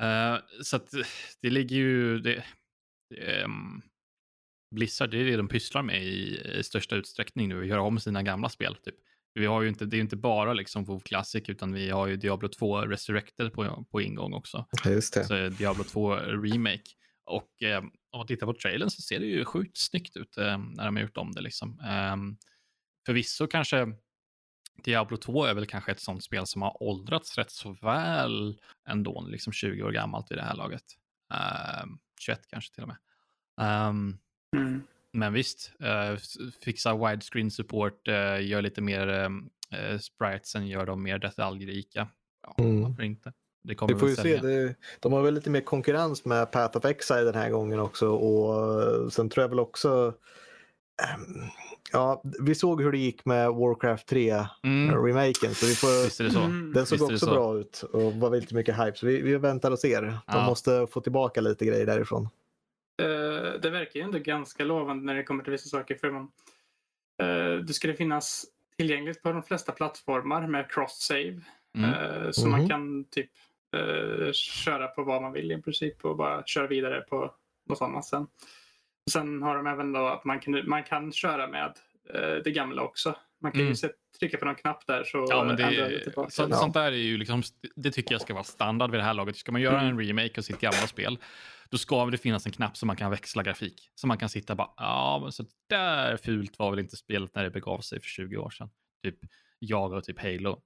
Eh, 0.00 0.38
så 0.62 0.76
att 0.76 0.90
det 1.42 1.50
ligger 1.50 1.76
ju... 1.76 2.18
Det, 2.18 2.44
ehm, 3.16 3.82
Blizzard, 4.74 5.10
det 5.10 5.18
är 5.18 5.24
det 5.24 5.36
de 5.36 5.48
pysslar 5.48 5.82
med 5.82 6.04
i, 6.04 6.40
i 6.58 6.62
största 6.62 6.96
utsträckning 6.96 7.48
nu, 7.48 7.60
att 7.60 7.66
göra 7.66 7.80
om 7.82 8.00
sina 8.00 8.22
gamla 8.22 8.48
spel. 8.48 8.76
Typ. 8.76 8.94
Vi 9.34 9.46
har 9.46 9.62
ju 9.62 9.68
inte, 9.68 9.84
det 9.86 9.94
är 9.94 9.98
ju 9.98 10.02
inte 10.02 10.16
bara 10.16 10.52
liksom 10.52 10.84
WoW 10.84 11.00
Classic, 11.00 11.48
utan 11.48 11.72
vi 11.72 11.90
har 11.90 12.06
ju 12.06 12.16
Diablo 12.16 12.48
2 12.48 12.80
Resurrected 12.80 13.52
på, 13.52 13.86
på 13.90 14.00
ingång 14.00 14.32
också. 14.32 14.66
Just 14.84 15.14
det. 15.14 15.24
Så 15.24 15.34
är 15.34 15.50
Diablo 15.50 15.84
2 15.84 16.16
Remake. 16.16 16.82
Och 17.26 17.62
eh, 17.62 17.78
om 18.10 18.18
man 18.18 18.26
tittar 18.26 18.46
på 18.46 18.52
trailern 18.54 18.90
så 18.90 19.02
ser 19.02 19.20
det 19.20 19.26
ju 19.26 19.44
sjukt 19.44 19.76
snyggt 19.76 20.16
ut 20.16 20.36
eh, 20.36 20.58
när 20.58 20.84
de 20.84 20.96
har 20.96 21.02
gjort 21.02 21.16
om 21.16 21.32
det. 21.32 21.40
Liksom. 21.40 21.80
Eh, 21.80 22.16
förvisso 23.06 23.46
kanske 23.46 23.92
Diablo 24.84 25.16
2 25.16 25.44
är 25.44 25.54
väl 25.54 25.66
kanske 25.66 25.92
ett 25.92 26.00
sånt 26.00 26.24
spel 26.24 26.46
som 26.46 26.62
har 26.62 26.82
åldrats 26.82 27.38
rätt 27.38 27.50
så 27.50 27.72
väl 27.72 28.60
ändå, 28.88 29.26
liksom 29.28 29.52
20 29.52 29.82
år 29.82 29.92
gammalt 29.92 30.30
vid 30.30 30.38
det 30.38 30.42
här 30.42 30.56
laget. 30.56 30.82
Eh, 31.34 31.84
21 32.20 32.46
kanske 32.50 32.74
till 32.74 32.82
och 32.82 32.88
med. 32.88 32.96
Ehm, 33.60 34.18
Mm. 34.56 34.82
men 35.12 35.32
visst, 35.32 35.72
eh, 35.80 36.16
fixa 36.64 36.96
widescreen 37.08 37.50
support, 37.50 38.08
eh, 38.08 38.46
gör 38.46 38.62
lite 38.62 38.80
mer 38.82 39.08
eh, 39.08 39.28
eh, 39.80 39.98
spritesen, 39.98 40.66
gör 40.68 40.86
dem 40.86 41.02
mer 41.02 41.18
detaljrika. 41.18 42.08
Ja, 42.42 42.54
Mm. 42.58 42.82
varför 42.82 43.02
inte? 43.02 43.32
Det 43.66 43.74
kommer 43.74 43.94
Vi 43.94 44.00
får 44.00 44.08
ju 44.08 44.16
se. 44.16 44.36
Det, 44.36 44.74
de 45.00 45.12
har 45.12 45.22
väl 45.22 45.34
lite 45.34 45.50
mer 45.50 45.60
konkurrens 45.60 46.24
med 46.24 46.50
Path 46.52 46.76
of 46.78 46.84
Exile 46.84 47.20
den 47.24 47.34
här 47.34 47.50
gången 47.50 47.80
också. 47.80 48.08
Och 48.08 48.82
eh, 48.82 49.08
sen 49.08 49.28
tror 49.28 49.42
jag 49.44 49.48
väl 49.48 49.60
också... 49.60 50.14
ehm, 51.02 51.40
ja, 51.92 52.22
vi 52.40 52.54
såg 52.54 52.82
hur 52.82 52.92
det 52.92 52.98
gick 52.98 53.24
med 53.24 53.50
Warcraft 53.54 54.12
3-remaken. 54.12 55.44
Mm, 55.44 55.54
Så 55.54 55.66
vi 55.66 55.74
får, 55.74 56.04
visst 56.04 56.20
är 56.20 56.24
det 56.24 56.30
så. 56.30 56.40
Mm. 56.40 56.72
den 56.74 56.86
såg 56.86 56.98
visst 56.98 57.10
också 57.12 57.26
så. 57.26 57.32
bra 57.32 57.58
ut 57.58 57.82
och 57.82 58.12
var 58.12 58.30
väldigt 58.30 58.52
mycket 58.52 58.76
hype. 58.78 58.96
Så 58.96 59.06
vi, 59.06 59.22
vi 59.22 59.36
väntar 59.36 59.70
och 59.70 59.78
ser. 59.78 60.02
De 60.02 60.18
Ja. 60.26 60.46
måste 60.46 60.86
få 60.90 61.00
tillbaka 61.00 61.40
lite 61.40 61.64
grejer 61.66 61.86
därifrån. 61.86 62.28
Eh, 63.02 63.60
det 63.62 63.70
verkar 63.70 64.00
ju 64.00 64.04
ändå 64.04 64.18
ganska 64.18 64.64
lovande 64.64 65.04
när 65.04 65.14
det 65.14 65.22
kommer 65.22 65.42
till 65.44 65.50
vissa 65.52 65.68
saker. 65.68 65.94
För 65.94 66.10
man, 66.10 66.28
eh, 67.22 67.60
det 67.66 67.72
skulle 67.72 67.94
finnas 67.94 68.44
tillgängligt 68.78 69.22
på 69.22 69.32
de 69.32 69.42
flesta 69.42 69.72
plattformar 69.72 70.46
med 70.46 70.66
cross-save. 70.70 71.40
Mm. 71.78 71.90
Eh, 71.90 72.30
så 72.30 72.42
Mhm. 72.46 72.50
man 72.50 72.68
kan 72.68 73.04
typ 73.04 73.30
eh, 74.26 74.32
köra 74.32 74.86
på 74.88 75.02
vad 75.04 75.22
man 75.22 75.32
vill 75.32 75.52
i 75.52 75.62
princip 75.62 76.04
och 76.04 76.16
bara 76.16 76.42
köra 76.46 76.66
vidare 76.66 77.00
på 77.00 77.34
något 77.68 77.82
annat 77.82 78.04
sen. 78.04 78.26
Sen 79.10 79.42
har 79.42 79.56
de 79.56 79.66
även 79.66 79.92
då 79.92 80.06
att 80.06 80.24
man 80.24 80.40
kan, 80.40 80.68
man 80.68 80.82
kan 80.84 81.12
köra 81.12 81.46
med 81.46 81.72
eh, 82.14 82.42
det 82.44 82.50
gamla 82.50 82.82
också. 82.82 83.16
Man 83.42 83.52
kan 83.52 83.60
Mm. 83.60 83.72
ju 83.82 83.88
trycka 84.18 84.38
på 84.38 84.44
någon 84.44 84.54
knapp 84.54 84.86
där 84.86 85.04
så 85.04 85.26
Ja, 85.30 85.40
men 85.44 85.50
ändrar 85.50 85.70
det 85.70 85.88
det, 85.88 86.02
tillbaka. 86.04 86.30
så, 86.30 86.50
sånt 86.50 86.74
där 86.74 86.92
är 86.92 86.96
ju 86.96 87.18
liksom, 87.18 87.42
det 87.76 87.90
tycker 87.90 88.14
jag 88.14 88.20
ska 88.22 88.34
vara 88.34 88.44
standard 88.44 88.90
vid 88.90 89.00
det 89.00 89.04
här 89.04 89.14
laget. 89.14 89.36
Ska 89.36 89.52
man 89.52 89.60
göra 89.60 89.80
Mm. 89.80 89.92
en 89.98 90.06
remake 90.06 90.40
av 90.40 90.42
sitt 90.42 90.60
gamla 90.60 90.86
spel, 90.86 91.18
då 91.70 91.78
ska 91.78 92.06
det 92.06 92.18
finnas 92.18 92.46
en 92.46 92.52
knapp 92.52 92.76
så 92.76 92.86
man 92.86 92.96
kan 92.96 93.10
växla 93.10 93.42
grafik. 93.42 93.90
Så 93.94 94.06
man 94.06 94.18
kan 94.18 94.28
sitta 94.28 94.52
och 94.52 94.56
bara, 94.56 94.72
ja, 94.76 95.18
men 95.22 95.32
så 95.32 95.44
där 95.68 96.16
fult 96.16 96.58
var 96.58 96.70
väl 96.70 96.78
inte 96.78 96.96
spelet 96.96 97.34
när 97.34 97.44
det 97.44 97.50
begav 97.50 97.78
sig 97.80 98.00
för 98.00 98.08
20 98.08 98.36
år 98.36 98.50
sedan. 98.50 98.68
Typ 99.04 99.18
jag 99.58 99.92
och 99.92 100.04
typ 100.04 100.20
Halo. 100.22 100.62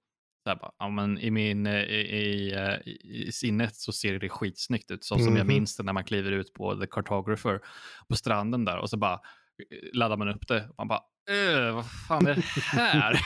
Här 0.50 0.56
bara, 0.56 0.72
ja, 0.78 0.88
men 0.88 1.18
I 1.18 1.30
min 1.30 1.66
eh, 1.66 1.82
i, 1.82 2.00
i, 2.00 2.52
eh, 2.52 2.74
i, 2.88 3.24
i 3.28 3.32
sinnet 3.32 3.76
så 3.76 3.92
ser 3.92 4.18
det 4.18 4.28
skitsnyggt 4.28 4.90
ut. 4.90 5.04
Så 5.04 5.18
som 5.18 5.36
jag 5.36 5.46
Mhm. 5.46 5.54
minns 5.54 5.76
det 5.76 5.82
när 5.82 5.92
man 5.92 6.04
kliver 6.04 6.32
ut 6.32 6.52
på 6.54 6.74
The 6.80 6.86
Cartographer 6.86 7.60
på 8.08 8.16
stranden 8.16 8.64
där 8.64 8.78
och 8.78 8.90
så 8.90 8.96
bara 8.96 9.12
eh, 9.14 9.18
laddar 9.92 10.16
man 10.16 10.28
upp 10.28 10.48
det. 10.48 10.68
Och 10.68 10.74
man 10.78 10.88
bara, 10.88 11.02
"Öh, 11.30 11.74
vad 11.74 11.90
fan 11.90 12.26
är 12.26 12.34
det 12.34 12.60
här? 12.60 13.20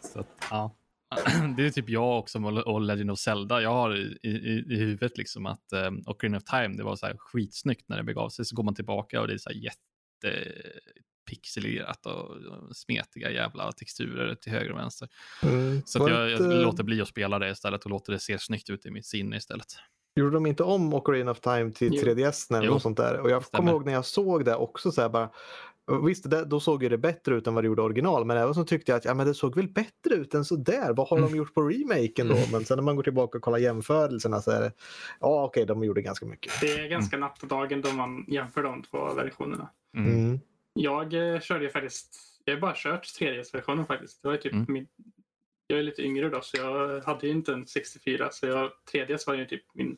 så 0.00 0.20
att, 0.20 0.26
ja. 0.50 0.76
Det 1.56 1.66
är 1.66 1.70
typ 1.70 1.88
jag 1.88 2.18
också 2.18 2.38
och 2.38 2.80
Legend 2.80 3.10
of 3.10 3.18
Zelda. 3.18 3.62
Jag 3.62 3.70
har 3.72 3.96
i, 3.96 4.18
i, 4.22 4.64
i 4.74 4.76
huvudet 4.76 5.18
liksom 5.18 5.46
att 5.46 5.72
um, 5.72 6.02
Ocarina 6.06 6.36
of 6.36 6.44
Time, 6.44 6.68
det 6.68 6.82
var 6.82 6.96
så 6.96 7.06
här 7.06 7.16
skitsnyggt 7.18 7.88
när 7.88 7.96
det 7.96 8.02
begav 8.02 8.28
sig. 8.28 8.44
Så 8.44 8.56
går 8.56 8.62
man 8.62 8.74
tillbaka 8.74 9.20
och 9.20 9.26
det 9.28 9.34
är 9.34 9.38
så 9.38 9.50
här 9.50 9.56
jättepixelerat 9.56 10.84
och, 12.06 12.30
och 12.30 12.76
smetiga 12.76 13.30
jävla 13.30 13.72
texturer 13.72 14.34
till 14.34 14.52
höger 14.52 14.72
och 14.72 14.78
vänster. 14.78 15.08
Mm. 15.42 15.82
Så 15.86 16.08
jag, 16.08 16.30
jag 16.30 16.62
låter 16.62 16.84
bli 16.84 17.00
att 17.02 17.08
spela 17.08 17.38
det 17.38 17.50
istället 17.50 17.84
och 17.84 17.90
låter 17.90 18.12
det 18.12 18.18
se 18.18 18.38
snyggt 18.38 18.70
ut 18.70 18.86
i 18.86 18.90
mitt 18.90 19.06
sinne 19.06 19.36
istället. 19.36 19.66
Gjorde 20.16 20.30
de 20.34 20.46
inte 20.46 20.62
om 20.62 20.94
Ocarina 20.94 21.30
of 21.30 21.40
Time 21.40 21.72
till 21.72 21.92
Jo. 21.94 22.02
3DS 22.02 22.54
eller 22.56 22.66
Jo. 22.66 22.72
något 22.72 22.82
sånt 22.82 22.96
där? 22.96 23.20
Och 23.20 23.30
jag 23.30 23.44
Stämmer. 23.44 23.58
kommer 23.58 23.72
ihåg 23.72 23.86
när 23.86 23.92
jag 23.92 24.04
såg 24.04 24.44
det 24.44 24.54
också 24.56 24.92
så 24.92 25.00
här 25.00 25.08
bara. 25.08 25.30
Visst, 26.06 26.30
det, 26.30 26.44
då 26.44 26.60
såg 26.60 26.82
ju 26.82 26.88
det 26.88 26.98
bättre 26.98 27.34
ut 27.34 27.46
än 27.46 27.54
vad 27.54 27.64
det 27.64 27.66
gjorde 27.66 27.82
original, 27.82 28.24
men 28.24 28.36
även 28.36 28.54
så 28.54 28.64
tyckte 28.64 28.92
jag 28.92 28.96
att 28.96 29.04
ja, 29.04 29.14
men 29.14 29.26
det 29.26 29.34
såg 29.34 29.56
väl 29.56 29.68
bättre 29.68 30.14
ut 30.14 30.34
än 30.34 30.44
så 30.44 30.56
där. 30.56 30.92
Vad 30.92 31.08
har 31.08 31.16
Mm. 31.16 31.30
de 31.30 31.36
gjort 31.36 31.54
på 31.54 31.62
remaken 31.62 32.28
då? 32.28 32.36
Men 32.52 32.64
sen 32.64 32.76
när 32.76 32.82
man 32.82 32.96
går 32.96 33.02
tillbaka 33.02 33.38
och 33.38 33.44
kollar 33.44 33.58
jämförelserna 33.58 34.40
så 34.40 34.50
är 34.50 34.60
det, 34.60 34.72
ja 35.20 35.44
okej, 35.44 35.66
de 35.66 35.84
gjorde 35.84 36.02
ganska 36.02 36.26
mycket. 36.26 36.52
Det 36.60 36.72
är 36.72 36.88
ganska 36.88 37.16
natt 37.16 37.42
och 37.42 37.48
dagen 37.48 37.80
då 37.80 37.92
man 37.92 38.24
jämför 38.28 38.62
de 38.62 38.82
två 38.82 39.14
versionerna. 39.14 39.70
Mm. 39.96 40.40
Jag 40.72 41.14
eh, 41.14 41.40
körde 41.40 41.64
ju 41.64 41.70
faktiskt, 41.70 42.16
jag 42.44 42.54
har 42.54 42.60
bara 42.60 42.74
kört 42.76 43.04
3DS-versionen 43.04 43.86
faktiskt. 43.86 44.22
Det 44.22 44.28
var 44.28 44.36
typ 44.36 44.52
Mm. 44.52 44.66
min, 44.68 44.88
jag 45.66 45.78
är 45.78 45.82
lite 45.82 46.02
yngre 46.02 46.28
då 46.28 46.40
så 46.42 46.56
jag 46.56 47.00
hade 47.00 47.26
ju 47.26 47.32
inte 47.32 47.52
en 47.52 47.66
64 47.66 48.28
så 48.30 48.46
jag, 48.46 48.70
3DS 48.92 49.26
var 49.26 49.34
ju 49.34 49.46
typ 49.46 49.64
min 49.74 49.96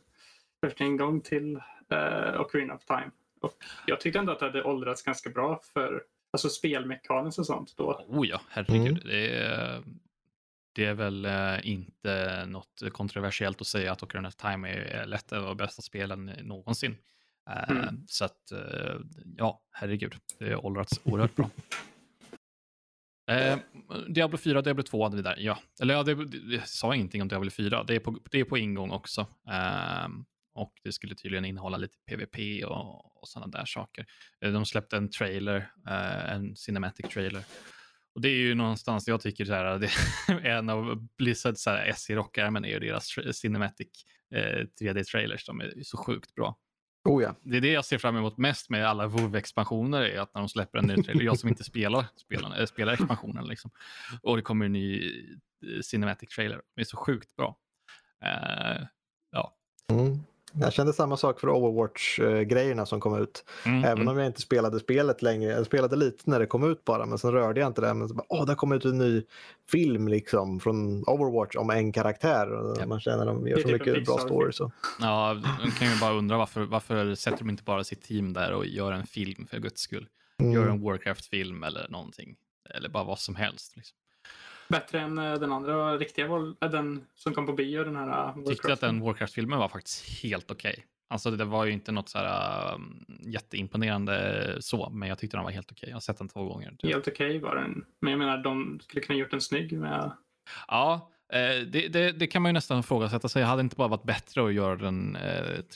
första 0.65 0.85
ingång 0.85 1.21
till 1.21 1.57
uh, 1.93 2.41
Ocarina 2.41 2.75
of 2.75 2.85
Time. 2.85 3.11
Och 3.41 3.55
jag 3.87 4.01
tyckte 4.01 4.19
ändå 4.19 4.33
att 4.33 4.39
det 4.39 4.47
hade 4.47 4.63
åldrats 4.63 5.03
ganska 5.03 5.31
bra 5.31 5.61
för 5.75 6.03
alltså 6.31 6.49
spelmekaniskt 6.49 7.39
och 7.39 7.47
sånt 7.47 7.75
då. 7.77 8.05
Oh 8.09 8.27
ja, 8.29 8.41
herregud. 8.49 8.87
Mm. 8.87 9.01
Det, 9.05 9.37
är, 9.37 9.83
det 10.73 10.85
är 10.85 10.95
väl 10.95 11.25
eh, 11.25 11.69
inte 11.69 12.45
något 12.47 12.83
kontroversiellt 12.93 13.61
att 13.61 13.67
säga 13.67 13.93
att 13.93 14.03
Ocarina 14.03 14.29
of 14.29 14.35
Time 14.35 14.69
är 14.69 15.07
lätt 15.07 15.33
och 15.33 15.57
bästa 15.57 15.83
spelen 15.83 16.25
någonsin. 16.43 16.97
Eh, 17.51 17.71
Mm. 17.71 18.05
Så 18.07 18.25
att, 18.25 18.53
eh, 18.53 18.97
ja, 19.37 19.63
herregud. 19.73 20.15
Det 20.39 20.53
har 20.53 20.67
åldrats 20.67 21.01
oerhört 21.05 21.37
bra. 21.37 21.51
Eh, 23.31 23.59
Diablo 24.09 24.39
4 24.39 24.63
Diablo 24.63 24.83
2 24.83 25.03
hade 25.03 25.17
vi 25.17 25.23
där. 25.23 25.37
Ja, 25.39 25.59
eller 25.83 25.95
ja, 25.95 26.03
det, 26.03 26.25
det, 26.25 26.55
jag 26.55 26.69
sa 26.69 26.95
ingenting 26.95 27.23
om 27.23 27.29
Diablo 27.29 27.51
4. 27.51 27.85
Det 27.85 27.95
är 27.95 28.01
på, 28.01 28.19
det 28.31 28.41
är 28.41 28.45
på 28.45 28.59
ingång 28.59 28.91
också. 28.91 29.21
Eh, 29.49 30.09
och 30.55 30.73
det 30.85 30.93
skulle 30.93 31.15
tydligen 31.15 31.45
innehålla 31.45 31.77
lite 31.77 31.97
PVP 32.07 32.65
och, 32.65 33.23
och 33.23 33.29
sådana 33.29 33.59
där 33.59 33.65
saker. 33.65 34.07
Eh, 34.41 34.53
de 34.53 34.67
släppte 34.67 34.97
en 34.97 35.11
trailer, 35.11 35.57
uh, 35.89 36.33
en 36.33 36.57
cinematic 36.57 37.07
trailer. 37.07 37.45
Och 38.15 38.21
det 38.21 38.29
är 38.29 38.37
ju 38.37 38.55
någonstans, 38.55 39.09
jag 39.09 39.21
tycker 39.21 39.45
så 39.45 39.53
här, 39.53 39.79
det 39.79 39.91
är 40.29 40.57
en 40.59 40.71
av 40.71 41.09
Blizzards 41.19 41.67
S 41.67 42.11
i 42.11 42.15
rockärmen 42.15 42.65
är 42.65 42.69
ju 42.69 42.79
deras 42.79 43.15
cinematic 43.33 43.89
uh, 44.35 44.65
3D-trailers. 44.81 45.47
De 45.47 45.61
är 45.61 45.83
så 45.83 45.97
sjukt 45.97 46.35
bra. 46.35 46.57
Oh 47.05 47.23
ja. 47.23 47.35
Det 47.43 47.57
är 47.57 47.61
det 47.61 47.73
jag 47.73 47.85
ser 47.85 47.99
fram 47.99 48.17
emot 48.17 48.39
mest 48.39 48.71
med 48.71 48.87
alla 48.87 49.07
WoW-expansioner, 49.07 50.03
är 50.03 50.21
att 50.21 50.35
när 50.35 50.41
de 50.41 50.49
släpper 50.49 50.79
en 50.79 50.85
ny 50.85 51.03
trailer, 51.03 51.25
jag 51.25 51.39
som 51.39 51.49
inte 51.49 51.65
spelar, 51.65 52.07
spelar, 52.17 52.61
äh, 52.61 52.67
spelar 52.67 52.93
expansionen, 52.93 53.47
liksom, 53.47 53.71
och 54.23 54.37
det 54.37 54.43
kommer 54.43 54.67
en 54.67 54.73
ny 54.73 55.13
cinematic 55.83 56.29
trailer. 56.29 56.63
Det 56.75 56.81
är 56.81 56.85
så 56.85 56.97
sjukt 56.97 57.37
bra. 57.37 57.57
Uh, 58.25 58.87
ja. 59.31 59.57
Mm. 59.91 60.19
Jag 60.61 60.73
kände 60.73 60.93
samma 60.93 61.17
sak 61.17 61.41
för 61.41 61.49
Overwatch-grejerna 61.49 62.87
som 62.87 63.01
kom 63.01 63.23
ut. 63.23 63.45
Mm, 63.67 63.85
Även 63.85 63.99
mm. 63.99 64.09
om 64.09 64.19
jag 64.19 64.27
inte 64.27 64.41
spelade 64.41 64.81
spelet 64.81 65.23
längre. 65.23 65.53
Jag 65.53 65.67
spelade 65.67 65.97
lite 65.97 66.31
när 66.31 66.41
det 66.41 66.47
kom 66.47 66.71
ut 66.71 66.85
bara, 66.85 67.07
men 67.07 67.19
sen 67.19 67.33
rörde 67.33 67.61
jag 67.61 67.67
inte 67.67 67.81
det. 67.81 67.95
Men 67.95 68.09
så 68.09 68.15
bara, 68.15 68.27
åh, 68.29 68.47
det 68.47 68.55
kom 68.55 68.73
ut 68.73 68.85
en 68.85 68.99
ny 68.99 69.23
film 69.71 70.09
liksom 70.09 70.61
från 70.61 71.05
Overwatch 71.07 71.57
om 71.57 71.71
en 71.71 71.93
karaktär. 71.93 72.75
Ja. 72.79 72.87
Man 72.87 73.01
känner 73.01 73.27
att 73.27 73.27
de 73.27 73.49
gör 73.49 73.57
så 73.57 73.69
typ 73.69 73.87
mycket 73.87 74.05
bra 74.05 74.19
stories. 74.19 74.57
Så. 74.57 74.73
Ja, 75.01 75.35
man 75.35 75.71
kan 75.71 75.89
ju 75.89 76.01
bara 76.01 76.15
undra 76.15 76.39
varför, 76.39 76.61
varför 76.63 77.15
sätter 77.15 77.39
de 77.39 77.51
inte 77.51 77.63
bara 77.63 77.85
sitt 77.85 78.03
team 78.03 78.33
där 78.33 78.53
och 78.53 78.67
gör 78.67 78.93
en 78.93 79.07
film 79.07 79.47
för 79.47 79.59
guds 79.59 79.81
skull. 79.81 80.07
Mm. 80.41 80.53
Gör 80.53 80.69
en 80.69 80.83
Warcraft-film 80.83 81.63
eller 81.63 81.89
någonting. 81.89 82.37
Eller 82.71 82.89
bara 82.89 83.05
vad 83.05 83.19
som 83.19 83.37
helst. 83.37 83.77
Liksom. 83.77 83.97
Bättre 84.73 85.01
än 85.01 85.19
eh, 85.19 85.35
den 85.35 85.53
andra 85.53 85.97
riktiga, 85.97 86.27
eh, 86.27 86.71
den 86.71 87.07
som 87.15 87.35
kom 87.35 87.47
på 87.47 87.53
bio, 87.53 87.85
den 87.85 87.97
här 87.97 88.07
Warcraft. 88.07 88.39
Eh, 88.39 88.45
Tyckte 88.45 88.73
att 88.73 88.81
den 88.81 89.01
Warcraft-filmen 89.01 89.59
var 89.59 89.69
faktiskt 89.69 90.23
helt 90.23 90.51
okej. 90.51 90.73
Okay. 90.73 90.85
Alltså 91.09 91.31
det 91.31 91.45
var 91.45 91.65
ju 91.65 91.73
inte 91.73 91.93
något 91.93 92.09
så 92.09 92.19
här 92.19 92.75
um, 92.75 93.05
jätteimponerande 93.21 94.57
så, 94.61 94.91
men 94.91 95.09
jag 95.09 95.19
tyckte 95.19 95.37
den 95.37 95.45
var 95.45 95.51
helt 95.51 95.73
okej. 95.73 95.77
Okay. 95.77 95.91
Jag 95.91 95.97
har 95.97 96.01
sett 96.01 96.19
den 96.19 96.29
två 96.29 96.45
gånger. 96.45 96.71
Typ. 96.71 96.91
Helt 96.93 97.09
okej 97.09 97.27
okay 97.27 97.41
var 97.41 97.57
den, 97.57 97.85
men 98.01 98.11
jag 98.11 98.19
menar 98.19 98.39
de 98.39 98.81
skulle 98.83 99.03
kunna 99.03 99.19
gjort 99.19 99.31
den 99.31 99.41
snygg 99.41 99.73
med... 99.73 100.13
Ja, 100.69 101.11
det, 101.67 101.89
det, 101.93 102.13
det, 102.13 102.27
kan 102.27 102.43
man 102.43 102.49
ju 102.49 102.53
nästan 102.53 102.81
ifrågasätta 102.81 103.29
sig. 103.29 103.43
Hade 103.43 103.61
inte 103.61 103.77
bara 103.77 103.89
varit 103.89 104.03
bättre 104.03 104.47
att 104.47 104.55
göra 104.55 104.77
den 104.77 105.17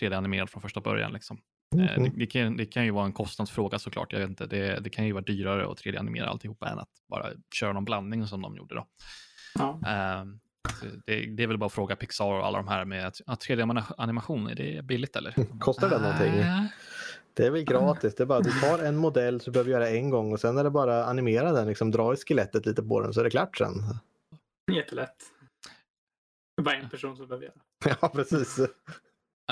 3D-animerad 0.01 0.47
från 0.51 0.63
första 0.63 0.81
början? 0.81 1.13
Liksom? 1.13 1.39
Mm. 1.81 2.03
Det, 2.03 2.11
det, 2.17 2.27
kan, 2.27 2.57
det 2.57 2.67
kan 2.67 2.85
ju 2.85 2.91
vara 2.91 3.05
en 3.05 3.13
kostnadsfråga 3.13 3.79
såklart. 3.79 4.13
Jag 4.13 4.21
vet 4.21 4.29
inte, 4.29 4.47
det, 4.47 4.81
det 4.81 4.91
kan 4.91 5.07
ju 5.07 5.13
vara 5.13 5.25
dyrare 5.25 5.67
att 5.73 5.79
3D-animera 5.79 6.27
alltihopa 6.27 6.69
än 6.69 6.79
att 6.79 6.89
bara 7.09 7.27
köra 7.55 7.73
någon 7.73 7.85
blandning 7.85 8.27
som 8.27 8.43
de 8.43 8.57
gjorde. 8.57 8.75
Då. 8.75 8.87
Ja. 9.55 9.79
Uh, 9.81 10.33
det, 11.07 11.27
det, 11.27 11.43
är 11.43 11.47
väl 11.47 11.59
bara 11.59 11.67
att 11.67 11.73
fråga 11.73 11.97
Pixar 11.97 12.25
och 12.25 12.47
alla 12.47 12.59
de 12.59 12.69
här 12.69 12.85
med 12.85 13.07
att 13.07 13.47
3D-animation, 13.47 14.51
är 14.51 14.55
det 14.55 14.85
billigt 14.85 15.17
eller? 15.17 15.35
Kostar 15.61 15.91
det 15.91 15.99
någonting? 15.99 16.33
Uh. 16.33 16.65
Det 17.35 17.47
är 17.47 17.51
väl 17.51 17.65
gratis. 17.65 18.15
Det 18.15 18.23
är 18.23 18.27
bara 18.27 18.41
du 18.41 18.51
tar 18.51 18.79
en 18.79 18.97
modell 18.97 19.41
så 19.41 19.45
du 19.45 19.53
behöver 19.53 19.71
göra 19.71 19.89
en 19.89 20.11
gång 20.11 20.33
och 20.33 20.41
sen 20.41 20.59
är 20.59 20.65
det 20.65 20.71
bara 20.71 21.01
att 21.01 21.09
animera 21.09 21.53
den, 21.53 21.69
liksom 21.69 21.91
dra 21.91 22.15
i 22.15 22.17
skelettet 22.17 22.67
lite 22.67 22.83
på 22.83 23.01
den 23.01 23.13
så 23.13 23.21
är 23.21 23.25
det 23.25 23.31
klart 23.31 23.57
sen. 23.57 23.75
Jättelätt. 24.73 25.17
Det 26.57 26.61
är 26.61 26.65
bara 26.65 26.77
en 26.77 26.91
person 26.91 27.17
som 27.17 27.27
behöver 27.27 27.45
göra. 27.45 27.97
Ja, 28.01 28.09
precis. 28.09 28.61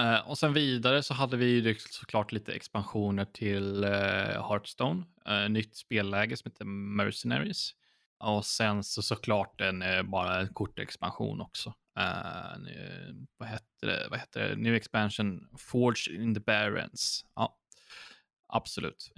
Uh, 0.00 0.30
och 0.30 0.38
sen 0.38 0.52
vidare 0.52 1.02
så 1.02 1.14
hade 1.14 1.36
vi 1.36 1.46
ju 1.46 1.74
såklart 1.74 2.32
lite 2.32 2.52
expansioner 2.52 3.24
till 3.24 3.84
uh, 3.84 4.48
Hearthstone. 4.48 5.04
Uh, 5.28 5.48
nytt 5.48 5.76
spelläge 5.76 6.36
som 6.36 6.50
heter 6.50 6.64
Mercenaries. 6.64 7.74
Och 8.18 8.46
sen 8.46 8.84
så 8.84 9.02
såklart 9.02 9.60
en, 9.60 10.10
bara 10.10 10.40
en 10.40 10.54
kortexpansion 10.54 11.40
också. 11.40 11.74
vad, 13.36 13.48
heter 13.48 13.86
det? 13.86 14.06
vad 14.10 14.20
heter 14.20 14.48
det? 14.48 14.56
New 14.56 14.74
expansion 14.74 15.48
Forge 15.58 16.22
in 16.22 16.34
the 16.34 16.40
Barrens. 16.40 17.24
Ja, 17.34 17.58
absolut 18.48 19.12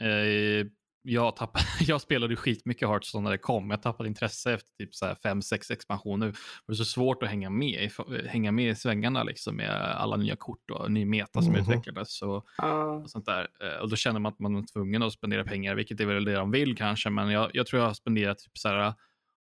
jag, 1.09 1.37
tappade, 1.37 1.65
jag 1.81 2.01
spelade 2.01 2.37
skitmycket 2.37 2.89
Hearthstone 2.89 3.25
när 3.25 3.31
det 3.31 3.39
kom. 3.39 3.71
Jag 3.71 3.83
tappade 3.83 4.09
intresse 4.09 4.53
efter 4.53 4.71
typ 4.73 4.91
5-6 5.25 5.73
expansioner. 5.73 6.27
Det 6.27 6.37
var 6.67 6.75
så 6.75 6.85
svårt 6.85 7.23
att 7.23 7.29
hänga 7.29 7.51
med, 7.51 7.91
hänga 8.27 8.53
med 8.53 8.71
i 8.71 8.75
svängarna 8.75 9.23
liksom, 9.23 9.57
med 9.57 9.71
alla 9.71 10.17
nya 10.17 10.37
kort 10.37 10.71
och 10.71 10.91
ny 10.91 11.05
meta 11.05 11.43
som 11.43 11.55
mm 11.55 11.65
-hmm. 11.65 11.71
utvecklades. 11.71 12.23
Och, 12.23 12.37
och, 12.37 13.11
sånt 13.11 13.27
där. 13.27 13.49
Eh, 13.61 13.81
och 13.81 13.91
då 13.91 13.97
känner 13.97 14.21
man 14.21 14.33
att 14.33 14.39
man 14.39 14.57
är 14.57 14.63
tvungen 14.73 15.03
att 15.03 15.13
spendera 15.13 15.45
pengar, 15.45 15.75
vilket 15.75 16.01
är 16.01 16.07
väl 16.07 16.25
det 16.25 16.35
de 16.35 16.51
vill 16.51 16.77
kanske. 16.77 17.11
Men 17.11 17.31
jag, 17.31 17.51
jag 17.55 17.67
tror 17.67 17.81
jag 17.81 17.89
har 17.89 17.95
spenderat 17.95 18.39
typ 18.39 18.59
så 18.59 18.69
här, 18.69 18.95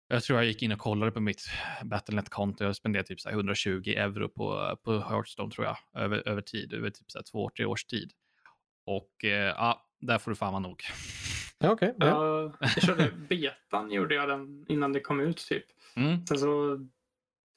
jag 0.08 0.22
tror 0.22 0.38
jag 0.38 0.46
gick 0.46 0.62
in 0.62 0.72
och 0.72 0.78
kollade 0.78 1.12
på 1.12 1.20
mitt 1.20 1.42
Battlenet-konto. 1.84 2.64
Jag 2.64 2.76
spenderade 2.76 3.08
typ 3.08 3.20
så 3.20 3.30
120 3.30 3.94
euro 3.96 4.28
på, 4.28 4.76
på 4.84 4.98
Hearthstone 4.98 5.50
tror 5.50 5.66
jag, 5.66 6.02
över, 6.02 6.28
över 6.28 6.42
tid, 6.42 6.72
över 6.72 6.90
typ 6.90 7.10
så 7.10 7.22
två, 7.32 7.50
tre 7.56 7.64
års 7.64 7.84
tid. 7.84 8.12
Och 8.86 9.24
eh, 9.24 9.54
ja, 9.56 9.86
där 10.00 10.18
får 10.18 10.30
du 10.30 10.34
fan 10.34 10.52
vara 10.52 10.62
nog. 10.62 10.82
Ja, 11.58 11.72
okay, 11.72 11.92
ja. 11.96 12.52
Jag, 12.60 12.82
körde 12.82 13.12
betan 13.28 13.90
gjorde 13.90 14.14
jag 14.14 14.28
den 14.28 14.66
innan 14.68 14.92
det 14.92 15.00
kom 15.00 15.20
ut 15.20 15.36
typ. 15.36 15.64
Mm. 15.96 16.26
Sen 16.26 16.38
så 16.38 16.80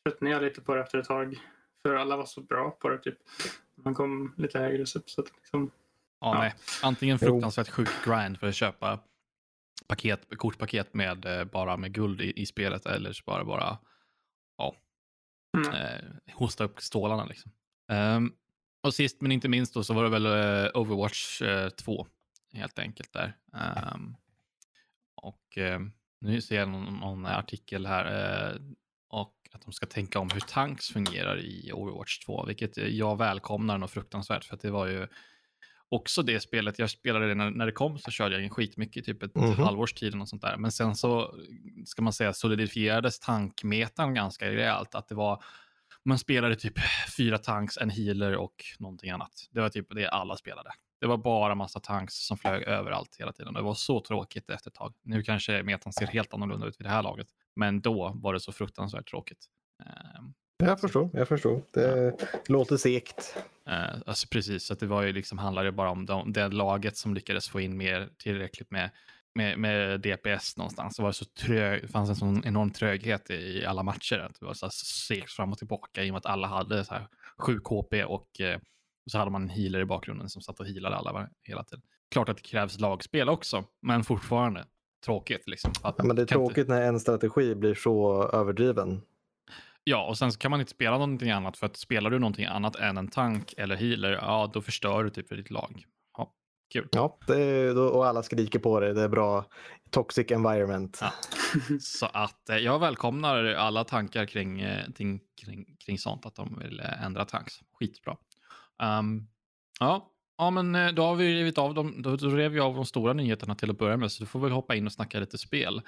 tröttnade 0.05 0.33
jag 0.33 0.43
lite 0.43 0.61
på 0.61 0.75
det 0.75 0.81
efter 0.81 0.97
ett 0.97 1.07
tag. 1.07 1.39
För 1.81 1.95
alla 1.95 2.17
var 2.17 2.25
så 2.25 2.41
bra 2.41 2.71
på 2.71 2.89
det 2.89 2.97
typ. 2.97 3.17
Man 3.75 3.95
kom 3.95 4.33
lite 4.37 4.59
högre 4.59 4.81
upp. 4.81 5.09
Så 5.09 5.21
att 5.21 5.31
liksom, 5.35 5.71
ja, 6.19 6.33
ja. 6.33 6.39
Nej. 6.39 6.53
Antingen 6.83 7.19
fruktansvärt 7.19 7.69
sjuk 7.69 7.89
grind 8.05 8.39
för 8.39 8.47
att 8.47 8.55
köpa 8.55 8.99
paket, 9.87 10.37
kortpaket 10.37 10.93
med 10.93 11.25
eh, 11.25 11.43
bara 11.43 11.77
med 11.77 11.93
guld 11.93 12.21
i, 12.21 12.33
i 12.41 12.45
spelet 12.45 12.85
eller 12.85 13.13
så 13.13 13.23
bara 13.25 13.45
bara 13.45 13.77
ja, 14.57 14.75
mm. 15.57 15.73
eh, 15.73 16.33
hosta 16.33 16.63
upp 16.63 16.81
stålarna 16.81 17.25
liksom. 17.25 17.51
Um, 17.91 18.33
och 18.83 18.93
sist 18.93 19.21
men 19.21 19.31
inte 19.31 19.47
minst 19.47 19.73
då 19.73 19.83
så 19.83 19.93
var 19.93 20.03
det 20.03 20.09
väl 20.09 20.25
uh, 20.25 20.81
Overwatch 20.81 21.41
eh, 21.41 21.69
2 21.69 22.07
helt 22.53 22.79
enkelt 22.79 23.13
där. 23.13 23.37
Um, 23.93 24.17
och 25.15 25.57
uh, 25.57 25.79
nu 26.19 26.41
ser 26.41 26.55
jag 26.55 26.69
någon, 26.69 26.93
någon 26.93 27.25
artikel 27.25 27.85
här 27.85 28.05
uh, 28.53 28.61
och 29.09 29.35
att 29.51 29.61
de 29.61 29.71
ska 29.71 29.85
tänka 29.85 30.19
om 30.19 30.29
hur 30.33 30.39
tanks 30.39 30.87
fungerar 30.87 31.39
i 31.39 31.71
Overwatch 31.73 32.19
2, 32.19 32.45
vilket 32.45 32.77
jag 32.77 33.17
välkomnar 33.17 33.77
något 33.77 33.91
fruktansvärt 33.91 34.45
för 34.45 34.55
att 34.55 34.61
det 34.61 34.71
var 34.71 34.87
ju 34.87 35.07
också 35.89 36.21
det 36.21 36.39
spelet, 36.39 36.79
jag 36.79 36.89
spelade 36.89 37.27
det 37.27 37.35
när, 37.35 37.49
när 37.49 37.65
det 37.65 37.71
kom 37.71 37.97
så 37.97 38.11
körde 38.11 38.35
jag 38.35 38.43
in 38.43 38.49
skitmycket, 38.49 39.05
typ 39.05 39.23
ett 39.23 39.35
mm 39.35 39.51
-hmm. 39.51 39.63
halvårs 39.63 39.93
tid 39.93 40.21
och 40.21 40.29
sånt 40.29 40.41
där. 40.41 40.57
Men 40.57 40.71
sen 40.71 40.95
så, 40.95 41.35
ska 41.85 42.01
man 42.01 42.13
säga, 42.13 42.33
solidifierades 42.33 43.19
tankmetan 43.19 44.13
ganska 44.13 44.51
rejält. 44.51 44.95
Att 44.95 45.07
det 45.07 45.15
var 45.15 45.43
man 46.05 46.19
spelade 46.19 46.55
typ 46.55 46.79
fyra 47.17 47.37
tanks, 47.37 47.77
en 47.77 47.89
healer 47.89 48.35
och 48.35 48.63
någonting 48.79 49.09
annat. 49.09 49.47
Det 49.51 49.61
var 49.61 49.69
typ 49.69 49.95
det 49.95 50.09
alla 50.09 50.35
spelade. 50.35 50.69
Det 50.99 51.07
var 51.07 51.17
bara 51.17 51.55
massa 51.55 51.79
tanks 51.79 52.13
som 52.27 52.37
flög 52.37 52.63
överallt 52.63 53.15
hela 53.19 53.33
tiden. 53.33 53.53
Det 53.53 53.61
var 53.61 53.73
så 53.73 54.01
tråkigt 54.01 54.49
efter 54.49 54.69
ett 54.69 54.75
tag. 54.75 54.93
Nu 55.03 55.23
kanske 55.23 55.63
metan 55.63 55.93
ser 55.93 56.07
helt 56.07 56.33
annorlunda 56.33 56.67
ut 56.67 56.79
vid 56.79 56.85
det 56.85 56.89
här 56.91 57.03
laget, 57.03 57.27
men 57.55 57.81
då 57.81 58.11
var 58.15 58.33
det 58.33 58.39
så 58.39 58.51
fruktansvärt 58.51 59.09
tråkigt. 59.09 59.45
Ehm, 59.85 60.33
jag 60.57 60.79
förstår, 60.81 61.09
jag 61.13 61.27
förstår. 61.27 61.61
Det 61.71 62.15
ja. 62.19 62.27
låter 62.47 62.77
segt. 62.77 63.37
Uh, 63.69 64.01
alltså 64.05 64.27
precis, 64.31 64.63
så 64.63 64.73
det 64.73 64.85
var 64.85 65.01
ju 65.01 65.13
liksom, 65.13 65.37
handlade 65.37 65.71
bara 65.71 65.89
om 65.89 66.05
de, 66.05 66.33
det 66.33 66.47
laget 66.47 66.97
som 66.97 67.13
lyckades 67.13 67.49
få 67.49 67.59
in 67.59 67.77
mer 67.77 68.09
tillräckligt 68.17 68.71
med 68.71 68.89
med, 69.35 69.59
med 69.59 70.01
DPS 70.01 70.57
någonstans. 70.57 70.97
Det, 70.97 71.03
var 71.03 71.11
så 71.11 71.25
trög, 71.25 71.81
det 71.81 71.87
fanns 71.87 72.09
en 72.09 72.15
sån 72.15 72.45
enorm 72.45 72.71
tröghet 72.71 73.29
i 73.29 73.65
alla 73.65 73.83
matcher. 73.83 74.31
Det 74.39 74.45
var 74.45 74.53
så 74.53 74.69
segt 74.69 75.31
fram 75.31 75.51
och 75.51 75.57
tillbaka 75.57 76.03
i 76.03 76.09
och 76.09 76.13
med 76.13 76.17
att 76.17 76.25
alla 76.25 76.47
hade 76.47 76.85
så 76.85 76.93
här 76.93 77.07
7 77.37 77.59
KP 77.59 78.03
och, 78.03 78.41
eh, 78.41 78.59
och 79.09 79.11
så 79.11 79.17
hade 79.17 79.31
man 79.31 79.43
en 79.43 79.49
healer 79.49 79.79
i 79.79 79.85
bakgrunden 79.85 80.29
som 80.29 80.41
satt 80.41 80.59
och 80.59 80.65
healade 80.65 80.95
alla 80.95 81.29
hela 81.43 81.63
tiden. 81.63 81.81
Klart 82.11 82.29
att 82.29 82.37
det 82.37 82.43
krävs 82.43 82.79
lagspel 82.79 83.29
också, 83.29 83.63
men 83.81 84.03
fortfarande 84.03 84.65
tråkigt. 85.05 85.47
Liksom, 85.47 85.71
ja, 85.83 85.95
men 85.97 86.15
det 86.15 86.21
är 86.21 86.25
tråkigt 86.25 86.57
inte... 86.57 86.73
när 86.73 86.81
en 86.81 86.99
strategi 86.99 87.55
blir 87.55 87.75
så 87.75 88.23
överdriven. 88.33 89.01
Ja, 89.83 90.07
och 90.07 90.17
sen 90.17 90.31
så 90.31 90.39
kan 90.39 90.51
man 90.51 90.59
inte 90.59 90.71
spela 90.71 90.97
någonting 90.97 91.31
annat 91.31 91.57
för 91.57 91.65
att 91.65 91.77
spelar 91.77 92.09
du 92.09 92.19
någonting 92.19 92.45
annat 92.45 92.75
än 92.75 92.97
en 92.97 93.07
tank 93.07 93.53
eller 93.57 93.75
healer, 93.75 94.11
ja 94.11 94.51
då 94.53 94.61
förstör 94.61 95.03
du 95.03 95.09
typ 95.09 95.27
för 95.27 95.35
ditt 95.35 95.51
lag. 95.51 95.85
Kul. 96.73 96.87
Ja, 96.91 97.17
är, 97.27 97.77
och 97.77 98.07
alla 98.07 98.23
skriker 98.23 98.59
på 98.59 98.79
det. 98.79 98.93
Det 98.93 99.01
är 99.01 99.07
bra 99.07 99.45
toxic 99.89 100.31
environment. 100.31 100.97
Ja. 101.01 101.11
Så 101.81 102.05
att 102.05 102.49
eh, 102.49 102.57
jag 102.57 102.79
välkomnar 102.79 103.45
alla 103.45 103.83
tankar 103.83 104.25
kring, 104.25 104.61
eh, 104.61 104.91
kring, 104.97 105.19
kring, 105.41 105.65
kring 105.85 105.97
sånt, 105.97 106.25
att 106.25 106.35
de 106.35 106.59
vill 106.59 106.79
eh, 106.79 107.05
ändra 107.05 107.25
tanks. 107.25 107.53
Skitbra. 107.79 108.17
Um, 108.83 109.27
ja, 109.79 110.11
ja, 110.37 110.49
men 110.49 110.75
eh, 110.75 110.91
då 110.91 111.03
har 111.03 111.15
vi 111.15 111.35
rivit 111.35 111.57
av 111.57 111.73
dem. 111.73 112.01
Då, 112.01 112.15
då 112.15 112.29
rev 112.29 112.51
vi 112.51 112.59
av 112.59 112.75
de 112.75 112.85
stora 112.85 113.13
nyheterna 113.13 113.55
till 113.55 113.69
att 113.69 113.77
börja 113.77 113.97
med, 113.97 114.11
så 114.11 114.23
du 114.23 114.27
får 114.27 114.39
väl 114.39 114.51
hoppa 114.51 114.75
in 114.75 114.85
och 114.85 114.93
snacka 114.93 115.19
lite 115.19 115.37
spel. 115.37 115.81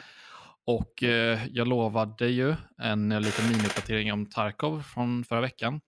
Och 0.66 1.04
eh, 1.04 1.40
jag 1.52 1.68
lovade 1.68 2.28
ju 2.28 2.56
en 2.78 3.12
eh, 3.12 3.22
liten 3.22 3.48
miniuppdatering 3.48 4.14
om 4.14 4.26
Tarkov 4.26 4.82
från 4.82 5.24
förra 5.24 5.42
veckan 5.42 5.82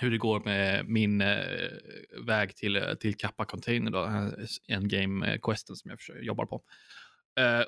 hur 0.00 0.10
det 0.10 0.18
går 0.18 0.40
med 0.40 0.88
min 0.88 1.20
eh, 1.20 1.38
väg 2.26 2.56
till, 2.56 2.76
eh, 2.76 2.94
till 2.94 3.16
Kappa 3.16 3.44
Container, 3.44 3.90
då, 3.90 4.04
en 4.66 4.88
game 4.88 5.38
questen 5.42 5.76
som 5.76 5.90
jag 5.90 6.24
jobbar 6.24 6.46
på. 6.46 6.62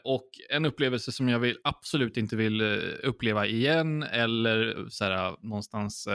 Och 0.04 0.28
en 0.50 0.64
upplevelse 0.64 1.12
som 1.12 1.28
jag 1.28 1.38
vill, 1.38 1.58
absolut 1.64 2.16
inte 2.16 2.36
vill 2.36 2.62
uppleva 3.02 3.46
igen 3.46 4.02
eller 4.02 4.86
så 4.88 5.04
här, 5.04 5.36
någonstans 5.40 6.08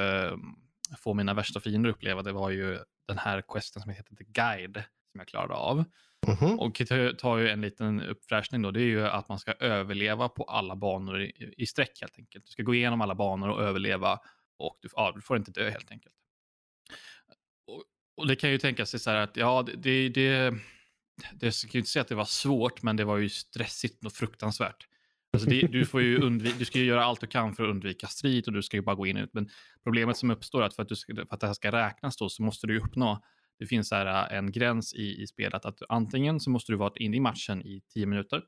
få 0.99 1.13
mina 1.13 1.34
värsta 1.34 1.60
fiender 1.60 1.89
uppleva, 1.89 2.21
det 2.21 2.32
var 2.32 2.49
ju 2.49 2.80
den 3.08 3.17
här 3.17 3.43
questen 3.47 3.82
som 3.82 3.91
heter 3.91 4.15
The 4.15 4.23
Guide, 4.23 4.84
som 5.12 5.19
jag 5.19 5.27
klarade 5.27 5.54
av. 5.54 5.84
Mhm. 6.27 6.60
Och 6.60 6.82
det 6.89 7.19
tar 7.19 7.38
ju 7.38 7.49
en 7.49 7.62
liten 7.62 8.01
uppfräschning 8.01 8.62
då, 8.62 8.71
det 8.71 8.82
är 8.82 8.86
ju 8.86 9.08
att 9.08 9.30
man 9.30 9.39
ska 9.39 9.54
överleva 9.54 10.30
på 10.30 10.43
alla 10.43 10.75
banor 10.75 11.21
i, 11.21 11.54
i 11.58 11.65
sträck 11.65 12.01
helt 12.01 12.17
enkelt. 12.17 12.45
Du 12.45 12.51
ska 12.51 12.63
gå 12.63 12.75
igenom 12.75 13.01
alla 13.01 13.15
banor 13.15 13.49
och 13.49 13.62
överleva 13.62 14.19
och 14.58 14.80
du, 14.82 14.89
ja, 14.95 15.12
du 15.15 15.21
får 15.21 15.38
inte 15.38 15.51
dö 15.51 15.69
helt 15.69 15.91
enkelt. 15.91 16.15
Och, 17.67 17.84
och 18.17 18.27
det 18.27 18.36
kan 18.36 18.51
ju 18.51 18.58
tänka 18.58 18.86
sig 18.86 18.99
så 18.99 19.10
här 19.10 19.17
att, 19.17 19.38
ja, 19.38 19.63
det, 19.67 19.75
det, 19.75 20.10
det, 20.10 20.54
det 21.34 21.51
ska 21.51 21.71
ju 21.71 21.80
inte 21.80 21.91
säga 21.91 22.01
att 22.01 22.08
det 22.08 22.15
var 22.15 22.25
svårt, 22.25 22.82
men 22.82 22.95
det 22.95 23.06
var 23.06 23.17
ju 23.17 23.30
stressigt 23.30 24.06
och 24.06 24.13
fruktansvärt. 24.13 24.88
Alltså 25.33 25.49
det, 25.49 25.61
du, 25.61 25.85
får 25.85 26.01
ju 26.01 26.21
undvika, 26.21 26.55
du 26.59 26.65
ska 26.65 26.79
ju 26.79 26.85
göra 26.85 27.03
allt 27.03 27.21
du 27.21 27.27
kan 27.27 27.55
för 27.55 27.63
att 27.63 27.69
undvika 27.69 28.07
strid 28.07 28.47
och 28.47 28.53
du 28.53 28.63
ska 28.63 28.77
ju 28.77 28.81
bara 28.81 28.95
gå 28.95 29.07
in 29.07 29.17
och 29.17 29.23
ut. 29.23 29.33
Men 29.33 29.49
problemet 29.83 30.17
som 30.17 30.31
uppstår 30.31 30.61
är 30.61 30.65
att 30.65 30.75
för 30.75 30.83
att, 30.83 30.89
du 30.89 30.95
ska, 30.95 31.15
för 31.15 31.27
att 31.29 31.39
det 31.39 31.47
här 31.47 31.53
ska 31.53 31.71
räknas 31.71 32.17
då 32.17 32.29
så 32.29 32.43
måste 32.43 32.67
du 32.67 32.79
uppnå, 32.79 33.23
det 33.59 33.65
finns 33.65 33.91
här 33.91 34.31
en 34.31 34.51
gräns 34.51 34.93
i, 34.93 35.21
i 35.21 35.27
spelet 35.27 35.65
att 35.65 35.81
antingen 35.89 36.39
så 36.39 36.49
måste 36.49 36.71
du 36.71 36.75
vara 36.75 36.93
inne 36.95 37.17
i 37.17 37.19
matchen 37.19 37.61
i 37.61 37.81
10 37.93 38.05
minuter 38.05 38.43